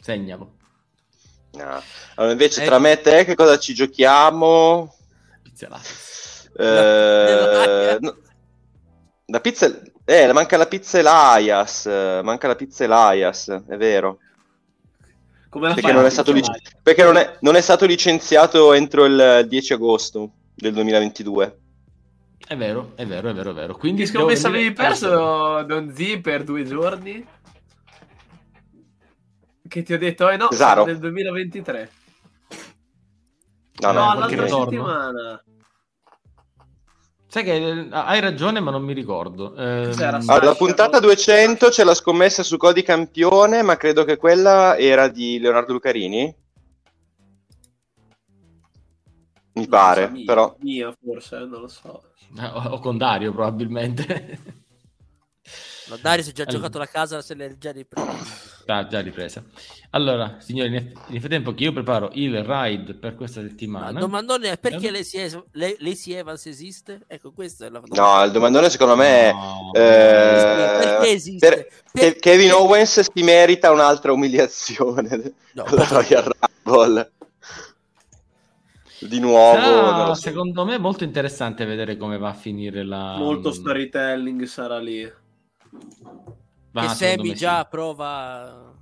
Segnalo. 0.00 0.56
No. 1.52 1.82
Allora, 2.14 2.32
invece, 2.32 2.62
eh, 2.62 2.64
tra 2.64 2.78
me 2.78 2.92
e 2.92 3.00
te, 3.00 3.24
che 3.24 3.34
cosa 3.34 3.58
ci 3.58 3.74
giochiamo? 3.74 4.96
Eh, 6.56 7.96
no, 8.00 8.16
la 9.26 9.40
pizza, 9.40 9.80
eh, 10.04 10.32
manca 10.32 10.56
la 10.56 10.66
pizza 10.66 10.98
Elias. 10.98 11.86
Manca 12.22 12.48
la 12.48 12.56
pizza 12.56 12.84
Elias, 12.84 13.48
è 13.48 13.76
vero. 13.76 14.18
Come 15.48 15.74
perché, 15.74 15.92
non 15.92 16.06
è, 16.06 16.10
stato 16.10 16.32
lic- 16.32 16.78
perché 16.82 17.04
non, 17.04 17.18
è, 17.18 17.36
non 17.40 17.56
è 17.56 17.60
stato 17.60 17.84
licenziato 17.84 18.72
entro 18.72 19.04
il 19.04 19.44
10 19.46 19.72
agosto 19.74 20.30
del 20.54 20.72
2022. 20.72 21.58
È 22.46 22.56
vero, 22.56 22.92
è 22.94 23.04
vero, 23.06 23.28
è 23.28 23.34
vero, 23.34 23.50
è 23.50 23.54
vero. 23.54 23.76
Quindi 23.76 24.06
scommessa 24.06 24.48
avevi 24.48 24.72
perso 24.72 25.62
Don 25.62 25.94
Z 25.94 26.20
per 26.22 26.44
due 26.44 26.64
giorni? 26.64 27.24
Che 29.68 29.82
ti 29.82 29.92
ho 29.92 29.98
detto, 29.98 30.30
eh 30.30 30.36
no, 30.36 30.48
Tesaro. 30.48 30.84
del 30.84 30.98
2023. 30.98 31.90
No, 33.82 33.92
no, 33.92 34.12
no 34.12 34.18
l'altra 34.20 34.46
settimana. 34.46 35.44
Sai 37.26 37.44
che 37.44 37.54
eh, 37.54 37.88
hai 37.90 38.20
ragione, 38.20 38.60
ma 38.60 38.70
non 38.70 38.82
mi 38.82 38.92
ricordo. 38.92 39.56
Eh, 39.56 39.90
alla 40.26 40.54
puntata 40.54 41.00
200 41.00 41.68
c'è 41.68 41.82
la 41.82 41.94
scommessa 41.94 42.42
su 42.42 42.56
Codi 42.58 42.82
Campione, 42.82 43.62
ma 43.62 43.76
credo 43.76 44.04
che 44.04 44.18
quella 44.18 44.76
era 44.76 45.08
di 45.08 45.38
Leonardo 45.38 45.72
Lucarini. 45.72 46.36
Mi 49.54 49.66
pare, 49.66 50.10
mia, 50.10 50.24
però. 50.24 50.54
Mia, 50.60 50.94
forse, 51.02 51.38
non 51.38 51.62
lo 51.62 51.68
so. 51.68 52.02
O, 52.38 52.62
o 52.70 52.78
con 52.78 52.98
Dario, 52.98 53.32
probabilmente. 53.32 54.60
No, 55.88 55.98
Dario 56.00 56.22
si 56.22 56.30
è 56.30 56.32
già 56.32 56.42
allora. 56.42 56.56
giocato 56.58 56.78
la 56.78 56.86
casa, 56.86 57.22
se 57.22 57.34
l'è 57.34 57.56
già 57.58 57.72
ripresa. 57.72 58.50
Ah, 58.66 58.86
già 58.86 59.00
ripresa. 59.00 59.42
Allora, 59.90 60.36
signori, 60.38 60.70
nel 60.70 61.18
frattempo 61.18 61.52
che 61.52 61.64
io 61.64 61.72
preparo 61.72 62.10
il 62.12 62.44
ride 62.44 62.94
per 62.94 63.16
questa 63.16 63.40
settimana. 63.40 63.90
il 63.90 63.98
domandone 63.98 64.52
è 64.52 64.56
perché 64.56 64.88
eh? 64.88 65.76
Lacey 65.80 66.12
Evans 66.12 66.46
esiste? 66.46 67.00
Ecco, 67.08 67.32
questa 67.32 67.66
è 67.66 67.70
la 67.70 67.80
domanda. 67.80 68.18
No, 68.18 68.24
il 68.24 68.30
domandone 68.30 68.70
secondo 68.70 68.94
me 68.94 69.32
no. 69.32 69.70
è... 69.72 69.78
Eh, 69.80 70.84
perché 70.84 71.08
esiste? 71.10 71.48
Per, 71.48 71.66
per, 71.90 72.16
Kevin 72.20 72.52
Owens 72.52 73.00
si 73.00 73.22
merita 73.24 73.72
un'altra 73.72 74.12
umiliazione 74.12 75.34
no, 75.54 75.64
alla 75.66 75.88
Royal 75.88 76.32
Rumble. 76.62 77.12
Di 79.00 79.18
nuovo, 79.18 80.14
so. 80.14 80.14
secondo 80.14 80.64
me, 80.64 80.78
molto 80.78 81.02
interessante 81.02 81.64
vedere 81.64 81.96
come 81.96 82.16
va 82.16 82.28
a 82.28 82.34
finire 82.34 82.84
la. 82.84 83.16
Molto 83.18 83.50
storytelling 83.50 84.44
sarà 84.44 84.78
lì. 84.78 85.20
Va, 86.72 86.82
che 86.82 86.88
Semi 86.88 87.34
già 87.34 87.62
sì. 87.62 87.68
prova. 87.70 88.74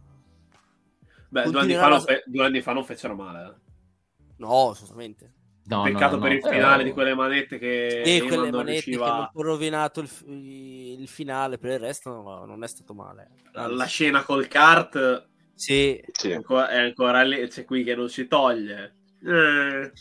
Beh, 1.29 1.51
due 1.51 1.61
anni, 1.61 1.75
la... 1.75 2.01
fe... 2.01 2.23
due 2.27 2.45
anni, 2.45 2.61
fa 2.61 2.73
non 2.73 2.85
fecero 2.85 3.15
male. 3.15 3.49
Eh. 3.49 4.25
No, 4.39 4.71
assolutamente. 4.71 5.35
No, 5.65 5.83
Peccato 5.83 6.17
no, 6.17 6.23
no, 6.23 6.23
per 6.23 6.33
il 6.33 6.43
finale 6.43 6.83
eh, 6.83 6.85
di 6.85 6.93
quelle 6.93 7.15
manette 7.15 7.59
che 7.59 8.03
e 8.03 8.23
quelle 8.23 8.51
manette 8.51 8.71
riusciva... 8.73 9.05
che 9.05 9.11
hanno 9.11 9.31
rovinato 9.35 10.01
il, 10.01 10.11
il, 10.99 11.07
finale, 11.07 11.59
per 11.59 11.73
il 11.73 11.79
resto 11.79 12.11
no, 12.11 12.45
non 12.45 12.65
è 12.65 12.67
stato 12.67 12.93
male. 12.93 13.31
La 13.53 13.85
scena 13.85 14.25
col 14.25 14.49
kart 14.49 15.29
sì. 15.61 15.95
È, 15.95 16.33
ancora, 16.33 16.71
è 16.71 16.79
ancora 16.79 17.23
lì, 17.23 17.47
c'è 17.47 17.67
qui 17.67 17.85
che 17.85 17.95
non 17.95 18.09
si 18.09 18.27
toglie. 18.27 18.95
Eh. 19.23 19.93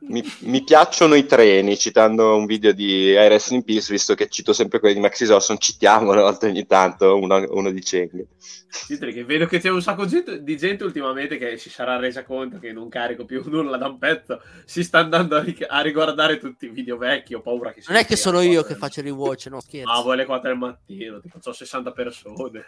Mi, 0.00 0.22
mi, 0.40 0.62
piacciono 0.62 1.14
i 1.14 1.26
treni, 1.26 1.76
citando 1.76 2.36
un 2.36 2.46
video 2.46 2.72
di 2.72 3.10
Iris 3.10 3.50
in 3.50 3.64
Peace, 3.64 3.92
visto 3.92 4.14
che 4.14 4.28
cito 4.28 4.52
sempre 4.52 4.78
quelli 4.78 4.94
di 4.94 5.00
Maxi 5.00 5.24
Sosson, 5.24 5.58
citiamo 5.58 6.12
una 6.12 6.20
volta 6.20 6.46
ogni 6.46 6.66
tanto 6.66 7.16
uno, 7.16 7.44
uno 7.50 7.70
di 7.70 7.80
Cheng. 7.80 8.26
Che 8.86 9.24
vedo 9.24 9.46
che 9.46 9.58
c'è 9.58 9.70
un 9.70 9.82
sacco 9.82 10.04
di 10.04 10.56
gente 10.56 10.84
ultimamente 10.84 11.36
che 11.36 11.56
si 11.56 11.68
sarà 11.68 11.96
resa 11.96 12.24
conto 12.24 12.58
che 12.58 12.72
non 12.72 12.88
carico 12.88 13.24
più 13.24 13.42
nulla 13.46 13.76
da 13.76 13.88
un 13.88 13.98
pezzo, 13.98 14.40
si 14.64 14.84
sta 14.84 14.98
andando 14.98 15.36
a, 15.36 15.44
a 15.68 15.80
riguardare 15.80 16.38
tutti 16.38 16.66
i 16.66 16.70
video 16.70 16.96
vecchi, 16.96 17.34
ho 17.34 17.40
paura 17.40 17.72
che 17.72 17.82
Non 17.88 17.96
è 17.96 18.04
che 18.04 18.16
sono 18.16 18.40
io 18.40 18.62
che 18.62 18.76
faccio 18.76 19.02
rewatch, 19.02 19.46
no 19.46 19.60
scherzo. 19.60 19.90
Ah, 19.90 20.00
vuoi 20.00 20.16
le 20.16 20.24
4 20.24 20.48
del 20.48 20.58
mattino, 20.58 21.20
tipo, 21.20 21.38
ho 21.42 21.52
60 21.52 21.90
persone. 21.90 22.64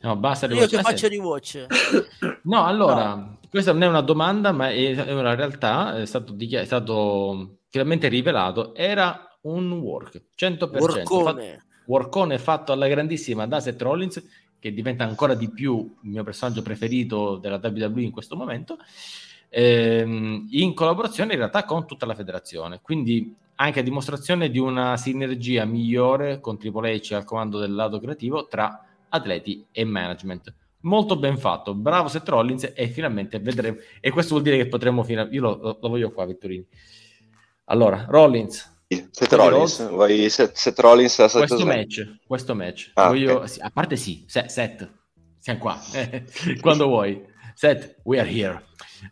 No, 0.00 0.16
basta 0.16 0.46
Io 0.46 0.66
che 0.66 0.80
faccio 0.80 1.08
rewatch. 1.08 1.66
No, 2.44 2.64
allora, 2.64 3.14
no. 3.14 3.38
questa 3.50 3.72
non 3.72 3.82
è 3.82 3.86
una 3.86 4.00
domanda, 4.00 4.52
ma 4.52 4.70
è 4.70 5.12
una 5.12 5.34
realtà, 5.34 5.98
è 5.98 6.06
stato, 6.06 6.32
dichiar- 6.32 6.62
è 6.62 6.66
stato 6.66 7.58
finalmente 7.68 8.08
rivelato, 8.08 8.74
era 8.74 9.38
un 9.42 9.72
work, 9.72 10.24
100%. 10.36 10.78
Workone. 10.78 11.50
Fatto, 11.50 11.64
workone 11.86 12.38
fatto 12.38 12.72
alla 12.72 12.88
grandissima 12.88 13.46
da 13.46 13.60
Seth 13.60 13.80
Rollins, 13.82 14.22
che 14.58 14.72
diventa 14.72 15.04
ancora 15.04 15.34
di 15.34 15.50
più 15.50 15.96
il 16.02 16.10
mio 16.10 16.24
personaggio 16.24 16.62
preferito 16.62 17.36
della 17.36 17.60
WWE 17.62 18.02
in 18.02 18.10
questo 18.10 18.36
momento, 18.36 18.78
ehm, 19.48 20.46
in 20.50 20.74
collaborazione 20.74 21.32
in 21.32 21.38
realtà 21.38 21.64
con 21.64 21.86
tutta 21.86 22.06
la 22.06 22.14
federazione. 22.14 22.80
Quindi 22.82 23.34
anche 23.60 23.80
a 23.80 23.82
dimostrazione 23.82 24.50
di 24.50 24.58
una 24.58 24.96
sinergia 24.96 25.64
migliore 25.64 26.40
con 26.40 26.58
Triple 26.58 27.00
H 27.00 27.14
al 27.14 27.24
comando 27.24 27.58
del 27.58 27.74
lato 27.74 27.98
creativo 27.98 28.46
tra 28.46 28.84
atleti 29.08 29.66
e 29.72 29.84
management. 29.84 30.54
Molto 30.82 31.16
ben 31.16 31.36
fatto, 31.36 31.74
bravo 31.74 32.08
Seth 32.08 32.28
Rollins 32.28 32.72
e 32.74 32.88
finalmente 32.88 33.40
vedremo. 33.40 33.78
E 34.00 34.10
questo 34.10 34.32
vuol 34.32 34.44
dire 34.44 34.56
che 34.56 34.68
potremo 34.68 35.02
finire. 35.02 35.28
Io 35.32 35.40
lo, 35.40 35.78
lo, 35.80 35.88
voglio 35.88 36.12
qua, 36.12 36.24
Vittorini. 36.24 36.66
Allora, 37.64 38.06
Rollins. 38.08 38.76
Seth 39.10 39.32
Rollins, 39.32 39.86
vuoi 39.90 40.30
Seth, 40.30 40.54
Seth 40.54 40.78
Rollins 40.78 41.14
questo 41.30 41.66
match, 41.66 42.16
questo 42.26 42.54
match. 42.54 42.90
Ah, 42.94 43.08
voglio, 43.08 43.36
okay. 43.36 43.48
sì, 43.48 43.60
a 43.60 43.70
parte 43.70 43.96
sì, 43.96 44.24
Seth, 44.26 44.90
siamo 45.38 45.58
qua, 45.58 45.78
quando 46.62 46.86
vuoi. 46.86 47.22
Seth, 47.54 47.96
we 48.04 48.18
are 48.18 48.26
here. 48.26 48.64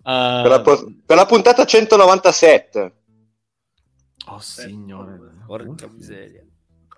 Uh, 0.03 0.43
per, 0.43 0.49
la, 0.49 0.63
per, 0.63 1.17
la, 1.17 1.27
puntata 1.27 1.67
197. 1.67 2.95
Oh 4.29 4.39
signore. 4.39 5.19
Porca 5.47 5.89
miseria. 5.89 6.45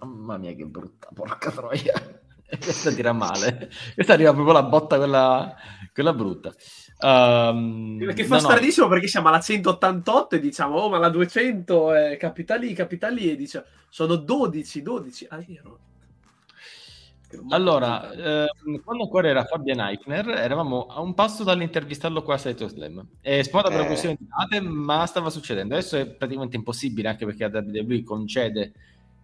Mamma 0.01 0.37
mia 0.37 0.55
che 0.55 0.65
brutta, 0.65 1.09
porca 1.13 1.51
troia. 1.51 2.21
Questa 2.59 2.93
tira 2.93 3.13
male. 3.13 3.71
Questa 3.95 4.15
arriva 4.15 4.33
proprio 4.33 4.55
la 4.55 4.63
botta 4.63 4.97
quella, 4.97 5.55
quella 5.93 6.13
brutta. 6.13 6.55
Um, 7.01 7.99
perché 7.99 8.25
fa 8.25 8.37
no, 8.37 8.41
stranissimo 8.41 8.87
no. 8.87 8.93
perché 8.93 9.07
siamo 9.07 9.29
alla 9.29 9.41
188 9.41 10.37
e 10.37 10.41
diciamo, 10.41 10.77
oh 10.77 10.89
ma 10.89 10.99
la 10.99 11.11
200 11.11 11.95
è 11.95 12.17
capita 12.17 12.57
lì, 12.57 12.73
capita 12.73 13.09
lì 13.09 13.31
e 13.31 13.37
dice, 13.37 13.65
sono 13.89 14.17
12, 14.17 14.83
12. 14.83 15.27
Ah, 15.31 15.45
io 15.47 15.79
allora, 17.51 18.11
eh, 18.13 18.47
quando 18.83 19.03
ancora 19.03 19.29
era 19.29 19.45
Fabian 19.45 19.81
Eichner, 19.81 20.29
eravamo 20.31 20.87
a 20.87 21.01
un 21.01 21.13
passo 21.13 21.45
dall'intervistarlo 21.45 22.23
qua 22.23 22.35
a 22.35 22.39
Saito 22.39 22.69
Slam. 22.69 23.07
È 23.21 23.43
spada 23.43 23.69
per 23.69 23.81
eh. 23.81 23.87
questione 23.87 24.17
di 24.19 24.27
date, 24.27 24.61
ma 24.63 25.05
stava 25.05 25.29
succedendo. 25.29 25.75
Adesso 25.75 25.97
è 25.99 26.07
praticamente 26.07 26.57
impossibile, 26.57 27.09
anche 27.09 27.27
perché 27.27 27.47
la 27.49 27.61
WWE 27.61 28.03
concede 28.03 28.73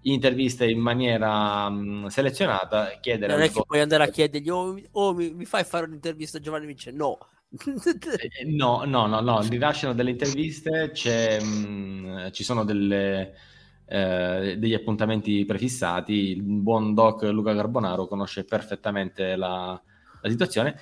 interviste 0.04 0.68
in 0.68 0.78
maniera 0.78 1.68
mh, 1.68 2.08
selezionata. 2.08 2.98
Chiedere 3.00 3.32
non 3.32 3.42
è 3.42 3.50
che 3.50 3.62
puoi 3.64 3.80
andare 3.80 4.04
a 4.04 4.08
chiedergli, 4.08 4.48
oh, 4.48 4.78
oh 4.92 5.14
mi, 5.14 5.32
mi, 5.32 5.44
fai 5.44 5.64
fare 5.64 5.86
un'intervista 5.86 6.38
a 6.38 6.40
Giovanni 6.40 6.66
Vince? 6.66 6.90
No. 6.90 7.18
Eh, 7.50 8.44
no, 8.46 8.82
no, 8.84 9.06
no, 9.06 9.20
no, 9.20 9.40
rilasciano 9.42 9.94
delle 9.94 10.10
interviste, 10.10 10.90
mh, 11.40 12.32
ci 12.32 12.42
sono 12.42 12.64
delle 12.64 13.32
eh, 13.86 14.56
degli 14.58 14.74
appuntamenti 14.74 15.44
prefissati. 15.44 16.30
Il 16.30 16.42
buon 16.42 16.94
doc 16.94 17.22
Luca 17.22 17.54
Carbonaro 17.54 18.06
conosce 18.06 18.44
perfettamente 18.44 19.36
la, 19.36 19.80
la 20.20 20.28
situazione. 20.28 20.80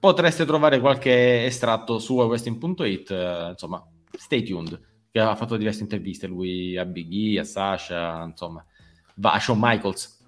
Potreste 0.00 0.44
trovare 0.44 0.80
qualche 0.80 1.44
estratto 1.44 1.98
su 1.98 2.14
westing.it, 2.14 3.10
eh, 3.10 3.48
insomma, 3.50 3.84
stay 4.16 4.42
tuned, 4.42 4.80
che 5.10 5.20
ha 5.20 5.34
fatto 5.34 5.56
diverse 5.56 5.82
interviste 5.82 6.26
lui 6.26 6.76
a 6.76 6.84
Big 6.84 7.12
E, 7.12 7.40
a 7.40 7.44
Sasha, 7.44 8.24
insomma, 8.24 8.64
va 9.16 9.32
a 9.32 9.40
Shawn 9.40 9.58
Michaels, 9.60 10.18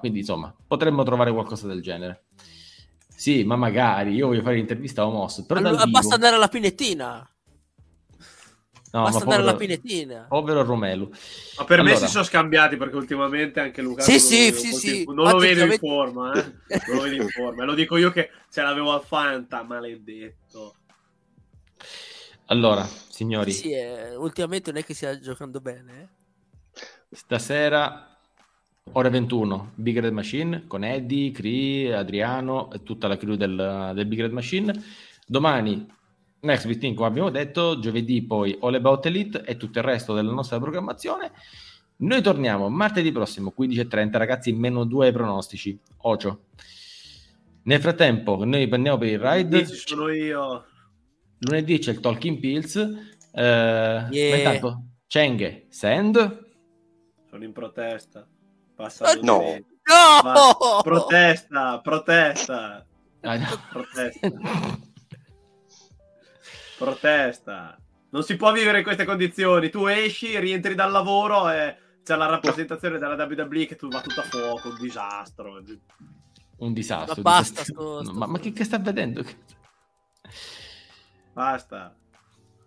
quindi 0.00 0.20
insomma, 0.20 0.54
potremmo 0.66 1.02
trovare 1.02 1.32
qualcosa 1.32 1.66
del 1.66 1.82
genere. 1.82 2.24
Sì, 3.08 3.42
ma 3.42 3.56
magari 3.56 4.14
io 4.14 4.28
voglio 4.28 4.42
fare 4.42 4.54
l'intervista 4.54 5.02
a 5.02 5.06
Omos. 5.06 5.44
Però 5.46 5.58
allora, 5.58 5.86
basta 5.86 6.14
andare 6.14 6.36
alla 6.36 6.48
pinettina. 6.48 7.28
No, 8.90 9.02
Basta 9.02 9.22
andare 9.22 9.42
alla 9.42 9.56
pinettina. 9.56 10.26
Povero 10.28 10.62
Romelu. 10.62 11.10
Ma 11.58 11.64
per 11.64 11.80
allora... 11.80 11.94
me 11.94 11.98
si 11.98 12.06
sono 12.06 12.24
scambiati 12.24 12.76
perché 12.76 12.96
ultimamente 12.96 13.60
anche 13.60 13.82
Luca 13.82 14.02
sì, 14.02 14.18
sì, 14.18 14.50
sì, 14.52 14.72
sì. 14.72 15.04
non 15.04 15.30
lo 15.30 15.38
vedo 15.38 15.64
in 15.64 15.76
forma, 15.78 16.32
eh? 16.32 16.42
non 16.86 16.96
lo 16.96 17.02
vedo 17.02 17.22
in 17.22 17.28
forma. 17.28 17.64
lo 17.64 17.74
dico 17.74 17.96
io 17.96 18.10
che 18.10 18.30
ce 18.50 18.62
l'avevo 18.62 18.92
al 18.92 19.02
Fanta, 19.02 19.62
maledetto. 19.62 20.74
Allora, 22.46 22.88
signori. 23.18 23.50
Sì, 23.50 23.72
eh, 23.72 24.14
ultimamente 24.14 24.70
non 24.70 24.80
è 24.80 24.84
che 24.84 24.94
stia 24.94 25.18
giocando 25.18 25.60
bene. 25.60 26.02
Eh? 26.02 26.86
Stasera, 27.10 28.16
ore 28.92 29.10
21, 29.10 29.72
Big 29.74 29.98
Red 29.98 30.12
Machine 30.12 30.66
con 30.68 30.84
Eddie, 30.84 31.32
Cree, 31.32 31.94
Adriano 31.94 32.70
e 32.70 32.82
tutta 32.84 33.08
la 33.08 33.16
crew 33.16 33.34
del, 33.34 33.92
del 33.94 34.06
Big 34.06 34.20
Red 34.20 34.30
Machine. 34.32 34.72
Domani 35.26 35.84
Next 36.40 36.66
Big 36.68 36.78
Thing, 36.78 36.94
come 36.94 37.08
abbiamo 37.08 37.30
detto, 37.30 37.80
giovedì 37.80 38.22
poi 38.22 38.56
All 38.60 38.74
About 38.74 39.04
Elite 39.06 39.42
e 39.42 39.56
tutto 39.56 39.80
il 39.80 39.84
resto 39.84 40.14
della 40.14 40.32
nostra 40.32 40.60
programmazione. 40.60 41.32
Noi 41.96 42.22
torniamo 42.22 42.68
martedì 42.68 43.10
prossimo, 43.10 43.52
15.30, 43.58 44.10
ragazzi, 44.12 44.52
meno 44.52 44.84
due 44.84 45.10
pronostici. 45.10 45.76
Ocio. 46.02 46.42
Nel 47.62 47.80
frattempo, 47.80 48.44
noi 48.44 48.68
prendiamo 48.68 48.96
per 48.96 49.08
il 49.08 49.18
ride. 49.18 49.66
Ci 49.66 49.74
sono 49.74 50.08
io. 50.08 50.64
Lunedì 51.40 51.78
c'è 51.78 51.92
il 51.92 52.00
Talking 52.00 52.38
Pills. 52.38 52.76
Eh, 53.32 54.06
yeah. 54.10 54.36
intanto, 54.36 54.82
Cheng, 55.06 55.66
Send. 55.68 56.46
Sono 57.28 57.44
in 57.44 57.52
protesta. 57.52 58.26
Passa 58.74 59.10
uh, 59.10 59.24
no. 59.24 59.58
no! 60.22 60.80
protesta, 60.82 61.80
protesta. 61.80 62.86
Ah, 63.20 63.38
protesta. 63.70 64.32
Protesta. 66.78 67.78
Non 68.10 68.22
si 68.22 68.36
può 68.36 68.52
vivere 68.52 68.78
in 68.78 68.84
queste 68.84 69.04
condizioni. 69.04 69.68
Tu 69.68 69.86
esci, 69.86 70.38
rientri 70.38 70.74
dal 70.74 70.90
lavoro 70.90 71.50
e 71.50 71.76
c'è 72.04 72.16
la 72.16 72.26
rappresentazione 72.26 72.98
della 72.98 73.22
WWE 73.22 73.66
che 73.66 73.76
tu 73.76 73.88
va 73.88 74.00
tutto 74.00 74.20
a 74.20 74.24
fuoco, 74.24 74.68
un 74.68 74.78
disastro. 74.78 75.62
Un 76.58 76.72
disastro. 76.72 77.14
Ma 77.16 77.22
basta, 77.22 77.62
sto, 77.62 78.02
sto... 78.02 78.12
Ma, 78.12 78.26
ma, 78.26 78.38
che, 78.38 78.52
che 78.52 78.64
sta 78.64 78.78
vedendo? 78.78 79.24
Basta. 81.38 81.94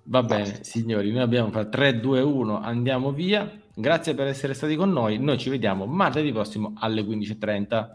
Va 0.03 0.23
bene, 0.23 0.63
signori, 0.63 1.11
noi 1.11 1.23
abbiamo 1.23 1.51
fatto 1.51 1.67
3, 1.71 1.99
2, 1.99 2.21
1, 2.21 2.61
andiamo 2.61 3.11
via. 3.11 3.51
Grazie 3.75 4.13
per 4.13 4.27
essere 4.27 4.53
stati 4.53 4.77
con 4.77 4.93
noi. 4.93 5.17
Noi 5.19 5.37
ci 5.37 5.49
vediamo 5.49 5.85
martedì 5.85 6.31
prossimo 6.31 6.71
alle 6.77 7.01
15.30. 7.01 7.89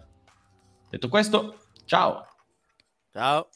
Detto 0.91 1.09
questo, 1.09 1.57
ciao. 1.87 2.27
Ciao. 3.11 3.49